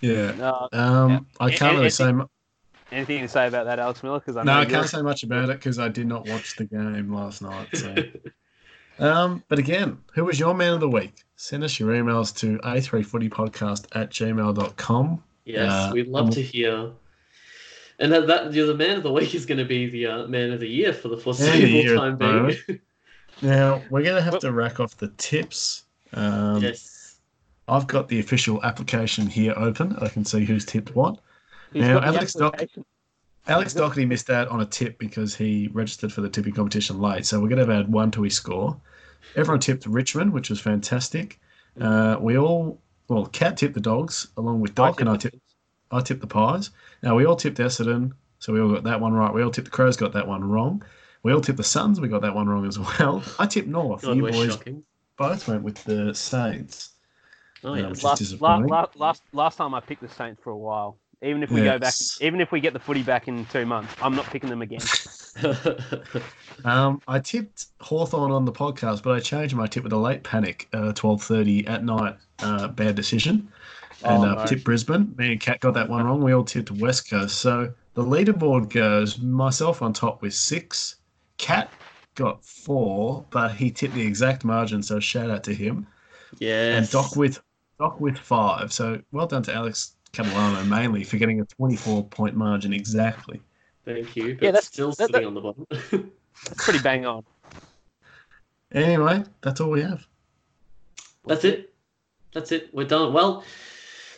Yeah. 0.00 0.32
No, 0.32 0.68
Um, 0.72 1.10
Yeah. 1.10 1.18
I 1.40 1.50
can't 1.50 1.74
A- 1.74 1.78
really 1.78 1.90
say. 1.90 2.12
mu- 2.12 2.26
anything 2.92 3.20
to 3.22 3.28
say 3.28 3.46
about 3.46 3.66
that, 3.66 3.78
Alex 3.78 4.02
Miller? 4.02 4.18
Because 4.18 4.36
I 4.36 4.42
No, 4.42 4.52
know 4.54 4.58
I 4.58 4.62
you're- 4.62 4.72
can't 4.74 4.88
say 4.88 5.02
much 5.02 5.22
about 5.22 5.50
it 5.50 5.58
because 5.58 5.78
I 5.78 5.88
did 5.88 6.06
not 6.06 6.26
watch 6.28 6.56
the 6.56 6.64
game 6.64 7.12
last 7.14 7.42
night. 7.42 7.68
So. 7.74 7.94
um, 8.98 9.42
but 9.48 9.58
again, 9.58 9.98
who 10.14 10.24
was 10.24 10.38
your 10.40 10.54
man 10.54 10.74
of 10.74 10.80
the 10.80 10.88
week? 10.88 11.24
Send 11.36 11.64
us 11.64 11.78
your 11.80 11.90
emails 11.94 12.36
to 12.38 12.58
a3footypodcast 12.58 13.86
at 13.92 14.10
gmail.com. 14.10 15.22
Yes, 15.44 15.70
Uh, 15.72 15.90
we'd 15.92 16.08
love 16.08 16.26
um, 16.26 16.30
to 16.32 16.42
hear. 16.42 16.90
And 17.98 18.12
that, 18.12 18.26
that 18.28 18.52
the 18.52 18.74
man 18.74 18.96
of 18.96 19.02
the 19.02 19.12
week 19.12 19.34
is 19.34 19.44
going 19.46 19.58
to 19.58 19.64
be 19.64 19.88
the 19.90 20.06
uh, 20.06 20.26
man 20.26 20.52
of 20.52 20.60
the 20.60 20.68
year 20.68 20.92
for 20.92 21.08
the 21.08 21.16
foreseeable 21.18 21.68
year 21.68 21.96
time 21.96 22.16
being. 22.16 22.56
Now, 23.42 23.80
we're 23.88 24.02
going 24.02 24.16
to 24.16 24.22
have 24.22 24.38
to 24.40 24.52
rack 24.52 24.80
off 24.80 24.98
the 24.98 25.08
tips. 25.16 25.84
Um, 26.12 26.60
yes. 26.62 26.99
I've 27.70 27.86
got 27.86 28.08
the 28.08 28.18
official 28.18 28.62
application 28.64 29.26
here 29.26 29.54
open. 29.56 29.96
I 30.00 30.08
can 30.08 30.24
see 30.24 30.44
who's 30.44 30.64
tipped 30.64 30.94
what. 30.94 31.18
He's 31.72 31.82
Now, 31.82 32.00
Alex 32.00 32.34
Doc-. 32.34 32.60
Alex 33.46 33.74
Doherty 33.74 34.04
missed 34.04 34.28
out 34.28 34.48
on 34.48 34.60
a 34.60 34.66
tip 34.66 34.98
because 34.98 35.34
he 35.34 35.68
registered 35.72 36.12
for 36.12 36.20
the 36.20 36.28
tipping 36.28 36.52
competition 36.52 37.00
late. 37.00 37.24
So 37.26 37.40
we're 37.40 37.48
going 37.48 37.66
to 37.66 37.72
add 37.72 37.90
one 37.90 38.10
to 38.12 38.22
his 38.22 38.34
score. 38.34 38.76
Everyone 39.36 39.60
tipped 39.60 39.86
Richmond, 39.86 40.32
which 40.32 40.50
was 40.50 40.60
fantastic. 40.60 41.40
Uh, 41.80 42.16
we 42.20 42.36
all, 42.36 42.80
well, 43.08 43.26
Cat 43.26 43.56
tipped 43.56 43.74
the 43.74 43.80
dogs 43.80 44.28
along 44.36 44.60
with 44.60 44.74
Doc, 44.74 45.00
and 45.00 45.08
I 45.08 45.16
tipped, 45.16 45.38
I 45.90 46.00
tipped 46.00 46.20
the 46.20 46.26
Pies. 46.26 46.70
Now 47.02 47.14
we 47.14 47.24
all 47.24 47.36
tipped 47.36 47.58
Essendon, 47.58 48.12
so 48.40 48.52
we 48.52 48.60
all 48.60 48.72
got 48.72 48.84
that 48.84 49.00
one 49.00 49.12
right. 49.12 49.32
We 49.32 49.42
all 49.42 49.50
tipped 49.50 49.66
the 49.66 49.70
Crows, 49.70 49.96
got 49.96 50.12
that 50.12 50.26
one 50.26 50.44
wrong. 50.44 50.82
We 51.22 51.32
all 51.32 51.40
tipped 51.40 51.58
the 51.58 51.64
Suns, 51.64 52.00
we 52.00 52.08
got 52.08 52.22
that 52.22 52.34
one 52.34 52.48
wrong 52.48 52.66
as 52.66 52.78
well. 52.78 53.22
I 53.38 53.46
tipped 53.46 53.68
North. 53.68 54.02
God, 54.02 54.16
you 54.16 54.22
boys 54.22 54.54
shocking. 54.54 54.82
both 55.16 55.46
went 55.48 55.62
with 55.62 55.82
the 55.84 56.14
Saints. 56.14 56.90
Oh, 57.62 57.74
Yeah, 57.74 57.82
yeah. 57.82 57.88
which 57.88 58.20
is 58.20 58.40
Last, 58.40 58.68
last, 58.68 58.96
last, 58.96 59.22
last 59.32 59.56
time 59.56 59.74
I 59.74 59.80
picked 59.80 60.02
the 60.02 60.08
Saints 60.08 60.40
for 60.42 60.50
a 60.50 60.56
while. 60.56 60.96
Even 61.22 61.42
if 61.42 61.50
we 61.50 61.62
go 61.62 61.78
back, 61.78 61.92
even 62.22 62.40
if 62.40 62.50
we 62.50 62.60
get 62.60 62.72
the 62.72 62.78
footy 62.78 63.02
back 63.02 63.28
in 63.28 63.44
two 63.46 63.66
months, 63.66 63.94
I'm 64.00 64.16
not 64.16 64.24
picking 64.26 64.48
them 64.48 64.62
again. 64.62 64.80
Um, 66.64 67.00
I 67.08 67.18
tipped 67.20 67.66
Hawthorn 67.80 68.32
on 68.32 68.44
the 68.44 68.52
podcast, 68.52 69.02
but 69.02 69.14
I 69.14 69.20
changed 69.20 69.54
my 69.54 69.66
tip 69.66 69.82
with 69.82 69.92
a 69.94 69.96
late 69.96 70.22
panic, 70.22 70.68
uh, 70.74 70.92
twelve 70.92 71.22
thirty 71.22 71.66
at 71.66 71.84
night. 71.84 72.16
Uh, 72.40 72.68
bad 72.68 72.94
decision, 72.96 73.48
and 74.04 74.24
Oh, 74.24 74.30
uh, 74.32 74.46
tipped 74.46 74.64
Brisbane. 74.64 75.14
Me 75.16 75.32
and 75.32 75.40
Cat 75.40 75.60
got 75.60 75.72
that 75.74 75.88
one 75.88 76.04
wrong. 76.04 76.22
We 76.22 76.34
all 76.34 76.44
tipped 76.44 76.70
West 76.70 77.08
Coast. 77.08 77.38
So 77.38 77.72
the 77.94 78.02
leaderboard 78.04 78.68
goes 78.70 79.18
myself 79.18 79.80
on 79.80 79.94
top 79.94 80.20
with 80.20 80.34
six. 80.34 80.96
Cat 81.38 81.72
got 82.14 82.44
four, 82.44 83.24
but 83.30 83.52
he 83.54 83.70
tipped 83.70 83.94
the 83.94 84.06
exact 84.06 84.44
margin. 84.44 84.82
So 84.82 85.00
shout 85.00 85.30
out 85.30 85.42
to 85.44 85.54
him. 85.54 85.86
yes. 86.38 86.76
And 86.78 86.90
Doc 86.90 87.16
with 87.16 87.40
Doc 87.80 87.98
with 88.00 88.16
five. 88.18 88.72
So 88.72 89.00
well 89.10 89.26
done 89.26 89.42
to 89.44 89.54
Alex 89.54 89.96
Catalano 90.12 90.66
mainly 90.68 91.02
for 91.02 91.16
getting 91.16 91.40
a 91.40 91.44
twenty-four 91.46 92.04
point 92.04 92.36
margin 92.36 92.72
exactly. 92.72 93.40
Thank 93.84 94.14
you. 94.14 94.34
But 94.34 94.42
Yeah, 94.44 94.50
that's- 94.52 94.66
still 94.66 94.90
that- 94.92 95.06
sitting 95.10 95.22
that- 95.22 95.26
on 95.26 95.34
the 95.34 95.40
bottom. 95.40 95.66
That's 96.44 96.64
pretty 96.64 96.78
bang 96.80 97.06
on. 97.06 97.24
Anyway, 98.72 99.24
that's 99.40 99.60
all 99.60 99.68
we 99.70 99.82
have. 99.82 100.06
That's 101.26 101.44
it. 101.44 101.74
That's 102.32 102.52
it. 102.52 102.72
We're 102.72 102.84
done. 102.86 103.12
Well, 103.12 103.42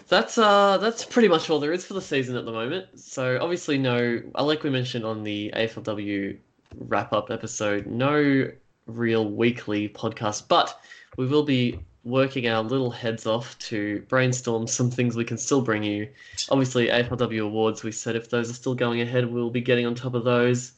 that's 0.09 0.37
uh 0.37 0.77
that's 0.77 1.07
pretty 1.07 1.29
much 1.29 1.49
all 1.49 1.59
there 1.59 1.73
is 1.73 1.87
for 1.87 1.95
the 1.95 2.03
season 2.03 2.37
at 2.37 2.45
the 2.45 2.53
moment. 2.53 2.87
So 3.01 3.39
obviously 3.41 3.79
no 3.79 4.21
uh, 4.35 4.45
like 4.45 4.63
we 4.63 4.69
mentioned 4.69 5.07
on 5.07 5.23
the 5.23 5.51
AFLW 5.57 6.37
wrap 6.81 7.15
up 7.15 7.31
episode, 7.31 7.87
no 7.87 8.51
real 8.87 9.31
weekly 9.31 9.89
podcast, 9.89 10.49
but 10.49 10.79
we 11.17 11.27
will 11.27 11.45
be 11.45 11.81
working 12.05 12.49
our 12.49 12.63
little 12.63 12.91
heads 12.91 13.27
off 13.27 13.57
to 13.59 14.01
brainstorm 14.09 14.67
some 14.67 14.91
things 14.91 15.15
we 15.15 15.25
can 15.25 15.39
still 15.39 15.61
bring 15.61 15.83
you. 15.83 16.09
Obviously 16.51 16.89
AFLW 16.89 17.45
awards, 17.45 17.83
we 17.83 17.93
said 17.93 18.17
if 18.17 18.29
those 18.29 18.51
are 18.51 18.55
still 18.55 18.75
going 18.75 19.01
ahead, 19.01 19.31
we'll 19.31 19.51
be 19.51 19.61
getting 19.61 19.87
on 19.87 19.95
top 19.95 20.15
of 20.15 20.25
those. 20.25 20.73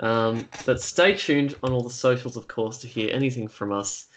Um, 0.00 0.46
but 0.66 0.82
stay 0.82 1.14
tuned 1.14 1.54
on 1.62 1.72
all 1.72 1.82
the 1.82 1.90
socials, 1.90 2.36
of 2.36 2.48
course, 2.48 2.78
to 2.78 2.86
hear 2.86 3.08
anything 3.12 3.48
from 3.48 3.72
us 3.72 4.08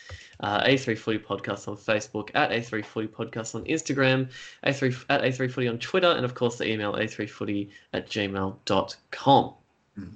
uh, 0.42 0.64
A3 0.64 0.98
Footy 0.98 1.20
Podcast 1.20 1.68
on 1.68 1.78
Facebook, 1.78 2.32
at 2.36 2.52
A3 2.52 2.84
Footy 2.86 3.08
Podcast 3.08 3.56
on 3.56 3.64
Instagram, 3.66 4.30
A3 4.66 5.06
at 5.10 5.22
A3 5.22 5.52
Footy 5.52 5.68
on 5.68 5.80
Twitter, 5.80 6.08
and 6.08 6.26
of 6.26 6.34
course 6.34 6.58
the 6.58 6.70
email 6.70 6.94
A3Footy 6.94 7.70
at 7.94 8.10
gmail.com. 8.10 9.54
Mm. 9.98 10.16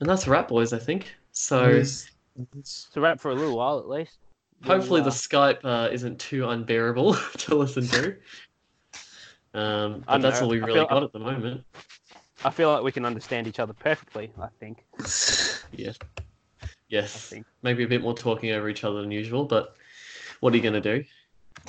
And 0.00 0.08
that's 0.08 0.26
a 0.26 0.30
wrap, 0.30 0.48
boys, 0.48 0.72
I 0.72 0.78
think. 0.78 1.14
So. 1.32 1.64
It's 2.58 2.88
a 2.96 3.00
wrap 3.00 3.20
for 3.20 3.30
a 3.30 3.34
little 3.34 3.56
while 3.56 3.78
at 3.78 3.88
least. 3.88 4.18
Hopefully 4.64 5.00
We'll, 5.00 5.10
the 5.10 5.16
Skype 5.16 5.58
uh, 5.64 5.88
isn't 5.92 6.18
too 6.18 6.48
unbearable 6.48 7.14
to 7.38 7.54
listen 7.54 7.86
to. 7.88 8.16
Um, 9.54 10.04
but 10.06 10.18
that's 10.22 10.40
know. 10.40 10.46
all 10.46 10.50
we 10.50 10.62
I 10.62 10.66
really 10.66 10.78
feel- 10.80 10.88
got 10.88 11.02
at 11.02 11.12
the 11.12 11.18
moment. 11.18 11.62
I 12.44 12.50
feel 12.50 12.72
like 12.72 12.82
we 12.82 12.90
can 12.90 13.04
understand 13.04 13.46
each 13.46 13.60
other 13.60 13.72
perfectly. 13.72 14.32
I 14.40 14.48
think. 14.58 14.84
Yeah. 15.72 15.92
I 16.62 16.66
Yes. 16.88 17.28
think. 17.28 17.46
Maybe 17.62 17.84
a 17.84 17.88
bit 17.88 18.02
more 18.02 18.14
talking 18.14 18.50
over 18.50 18.68
each 18.68 18.82
other 18.84 19.00
than 19.00 19.10
usual, 19.10 19.44
but 19.44 19.76
what 20.40 20.52
are 20.52 20.56
you 20.56 20.62
going 20.62 20.80
to 20.82 20.96
do? 20.98 21.04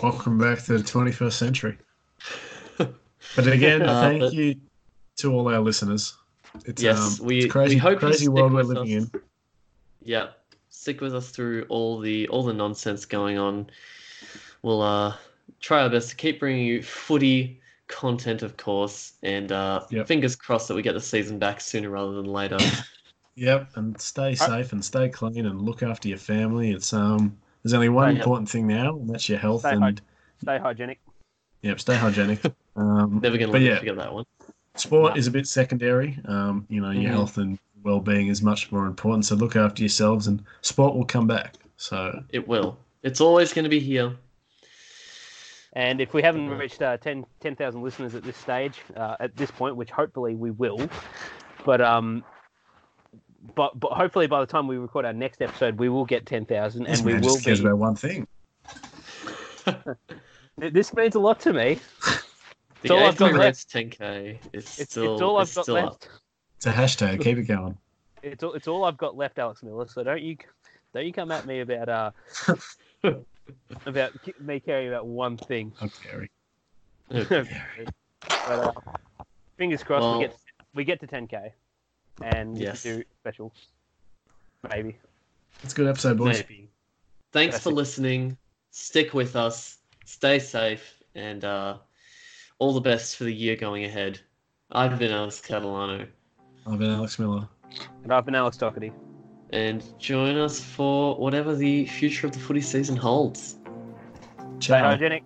Welcome 0.02 0.38
back 0.38 0.64
to 0.64 0.78
the 0.78 0.84
21st 0.84 1.34
century. 1.34 1.78
But 3.38 3.48
again, 3.48 3.82
Uh, 3.84 4.02
thank 4.02 4.20
but- 4.20 4.34
you 4.34 4.56
to 5.18 5.32
all 5.34 5.48
our 5.48 5.60
listeners. 5.62 6.16
It's, 6.66 6.82
Yes, 6.84 7.20
um, 7.20 7.26
we- 7.28 7.44
it's 7.46 7.52
crazy, 7.52 7.76
we 7.76 7.80
hope 7.80 7.94
you 7.94 8.00
crazy 8.00 8.18
stick 8.26 8.30
world 8.34 8.54
we're 8.54 8.64
living 8.64 8.98
us. 9.02 9.12
in. 9.14 9.22
yeah 10.02 10.28
stick 10.84 11.00
with 11.00 11.16
us 11.16 11.30
through 11.30 11.66
all 11.70 11.98
the 12.00 12.28
all 12.28 12.44
the 12.44 12.54
nonsense 12.54 13.06
going 13.06 13.38
on 13.38 13.66
we'll 14.64 14.82
uh 14.82 15.16
try 15.62 15.82
our 15.82 15.90
best 15.90 16.10
to 16.10 16.16
keep 16.16 16.40
bringing 16.40 16.66
you 16.66 16.84
footy 16.84 17.62
content 17.88 18.42
of 18.42 18.58
course 18.58 19.14
and 19.24 19.52
uh 19.52 19.80
Yep. 19.90 20.08
fingers 20.08 20.36
crossed 20.36 20.68
that 20.68 20.76
we 20.76 20.82
get 20.82 20.94
the 20.94 21.02
season 21.02 21.40
back 21.40 21.62
sooner 21.62 21.90
rather 21.90 22.12
than 22.14 22.26
later 22.26 22.58
Yep, 23.36 23.70
and 23.78 24.00
stay 24.00 24.36
safe 24.36 24.74
and 24.74 24.86
stay 24.86 25.10
clean 25.10 25.48
and 25.48 25.60
look 25.60 25.82
after 25.82 26.08
your 26.08 26.20
family. 26.20 26.72
It's 26.72 26.94
um, 26.94 27.36
there's 27.64 27.74
only 27.74 27.90
one 27.90 28.12
Stay 28.12 28.20
important 28.20 28.48
thing 28.50 28.68
now, 28.68 28.96
and 28.96 29.10
that's 29.10 29.28
your 29.28 29.40
health. 29.40 29.62
Stay 29.62 29.72
and 29.72 29.84
hy- 29.84 29.96
Stay 30.44 30.58
hygienic. 30.60 31.00
yep, 31.64 31.80
stay 31.80 31.96
hygienic. 31.96 32.42
Um, 32.76 33.20
never 33.22 33.38
gonna 33.38 33.52
but 33.52 33.62
let 33.62 33.72
yeah, 33.72 33.80
forget 33.80 33.98
that 33.98 34.14
one 34.14 34.26
sport 34.76 35.16
is 35.16 35.28
a 35.28 35.32
bit 35.32 35.46
secondary. 35.48 36.18
Um, 36.26 36.66
you 36.70 36.82
know, 36.82 36.90
your 36.90 37.04
Mhm. 37.04 37.14
health 37.14 37.38
and 37.38 37.60
well-being 37.84 38.28
is 38.28 38.42
much 38.42 38.72
more 38.72 38.86
important. 38.86 39.26
So 39.26 39.36
look 39.36 39.56
after 39.56 39.82
yourselves, 39.82 40.28
and 40.28 40.44
sport 40.62 40.96
will 40.96 41.06
come 41.06 41.28
back. 41.28 41.56
So 41.78 42.24
it 42.30 42.48
will 42.48 42.78
it's 43.04 43.22
always 43.22 43.54
going 43.54 43.64
to 43.64 43.70
be 43.70 43.80
here 43.80 44.16
And 45.74 46.00
if 46.02 46.14
we 46.14 46.22
haven't 46.22 46.50
reached 46.50 46.82
uh, 46.82 46.98
10 46.98 47.26
10,000 47.42 47.82
listeners 47.82 48.16
at 48.16 48.24
this 48.24 48.38
stage, 48.38 48.80
uh, 48.96 49.18
at 49.20 49.36
this 49.36 49.52
point, 49.52 49.76
which 49.76 49.92
hopefully 49.92 50.36
we 50.36 50.52
will, 50.52 50.90
but 51.66 51.82
um, 51.82 52.24
but 53.56 53.80
but 53.80 53.92
hopefully 53.94 54.28
by 54.28 54.40
the 54.40 54.46
time 54.48 54.68
we 54.68 54.78
record 54.78 55.06
our 55.06 55.14
next 55.14 55.42
episode, 55.42 55.80
we 55.80 55.90
will 55.90 56.06
get 56.06 56.26
10,000, 56.26 56.84
this 56.86 57.00
and 57.00 57.06
we 57.06 57.16
will 57.16 57.38
cares 57.40 57.60
be. 57.62 57.66
about 57.68 57.78
one 57.80 57.96
thing. 57.96 58.28
This 60.58 60.94
means 60.94 61.16
a 61.16 61.20
lot 61.20 61.40
to 61.42 61.54
me. 61.54 61.80
the 62.84 62.94
all 62.94 63.06
I've 63.08 63.18
got 63.18 63.34
AFL 63.34 63.40
left. 63.40 63.70
10k 63.70 64.40
is 64.54 64.80
It's, 64.80 64.92
still 64.92 65.14
it's 65.14 65.22
all 65.22 65.38
I've 65.38 65.48
it's 65.48 65.56
got 65.56 65.64
still 65.64 65.76
left. 65.76 66.06
up 66.06 66.23
It's 66.66 66.68
a 66.68 66.72
hashtag. 66.82 67.22
Keep 67.22 67.40
it 67.40 67.44
going. 67.44 67.78
It's 68.22 68.42
all, 68.42 68.54
it's 68.54 68.70
all 68.70 68.86
I've 68.86 68.96
got 68.98 69.18
left, 69.18 69.38
Alex 69.38 69.64
Miller. 69.64 69.86
So 69.86 70.02
don't 70.02 70.22
you 70.22 70.38
don't 70.94 71.06
you 71.06 71.12
come 71.12 71.30
at 71.30 71.46
me 71.46 71.60
about 71.60 71.90
uh 71.90 72.12
about 73.86 74.14
me 74.40 74.62
caring 74.62 74.88
about 74.88 75.06
one 75.06 75.36
thing. 75.36 75.74
Gary. 76.10 76.32
Okay. 77.14 77.46
But, 78.30 78.50
uh, 78.50 78.72
fingers 79.58 79.84
crossed 79.84 80.04
Well- 80.04 80.20
we 80.20 80.26
get 80.28 80.38
we 80.74 80.84
get 80.86 81.00
to 81.02 81.08
10k, 81.08 81.52
and 82.22 82.58
Yes. 82.58 82.84
can 82.84 83.00
do 83.00 83.04
special. 83.20 83.54
Maybe. 84.70 84.96
It's 85.64 85.74
a 85.74 85.76
good 85.76 85.88
episode, 85.88 86.18
boys. 86.18 86.44
Maybe. 86.48 86.70
Thanks 87.34 87.58
for 87.58 87.64
Classic. 87.64 87.76
listening. 87.76 88.38
Stick 88.72 89.14
with 89.14 89.36
us. 89.36 89.80
Stay 90.06 90.40
safe. 90.40 91.04
And 91.14 91.44
uh, 91.44 91.76
all 92.60 92.74
the 92.74 92.80
best 92.82 93.18
for 93.18 93.26
the 93.26 93.34
year 93.34 93.58
going 93.58 93.84
ahead. 93.84 94.22
I've 94.72 94.98
been 94.98 95.12
Alex 95.12 95.42
Catalano, 95.46 96.08
I've 96.66 96.80
been 96.80 96.92
Alex 96.92 97.20
Miller. 97.20 97.48
And 98.04 98.14
I've 98.14 98.26
been 98.26 98.36
Alex 98.36 98.58
Doherty. 98.58 98.92
and 99.52 99.84
join 100.00 100.38
us 100.38 100.60
for 100.60 101.16
whatever 101.16 101.56
the 101.56 101.86
future 101.86 102.26
of 102.28 102.34
the 102.34 102.40
footy 102.40 102.62
season 102.62 102.96
holds. 102.96 103.60
Stay 104.60 104.80
hygienic. 104.80 105.24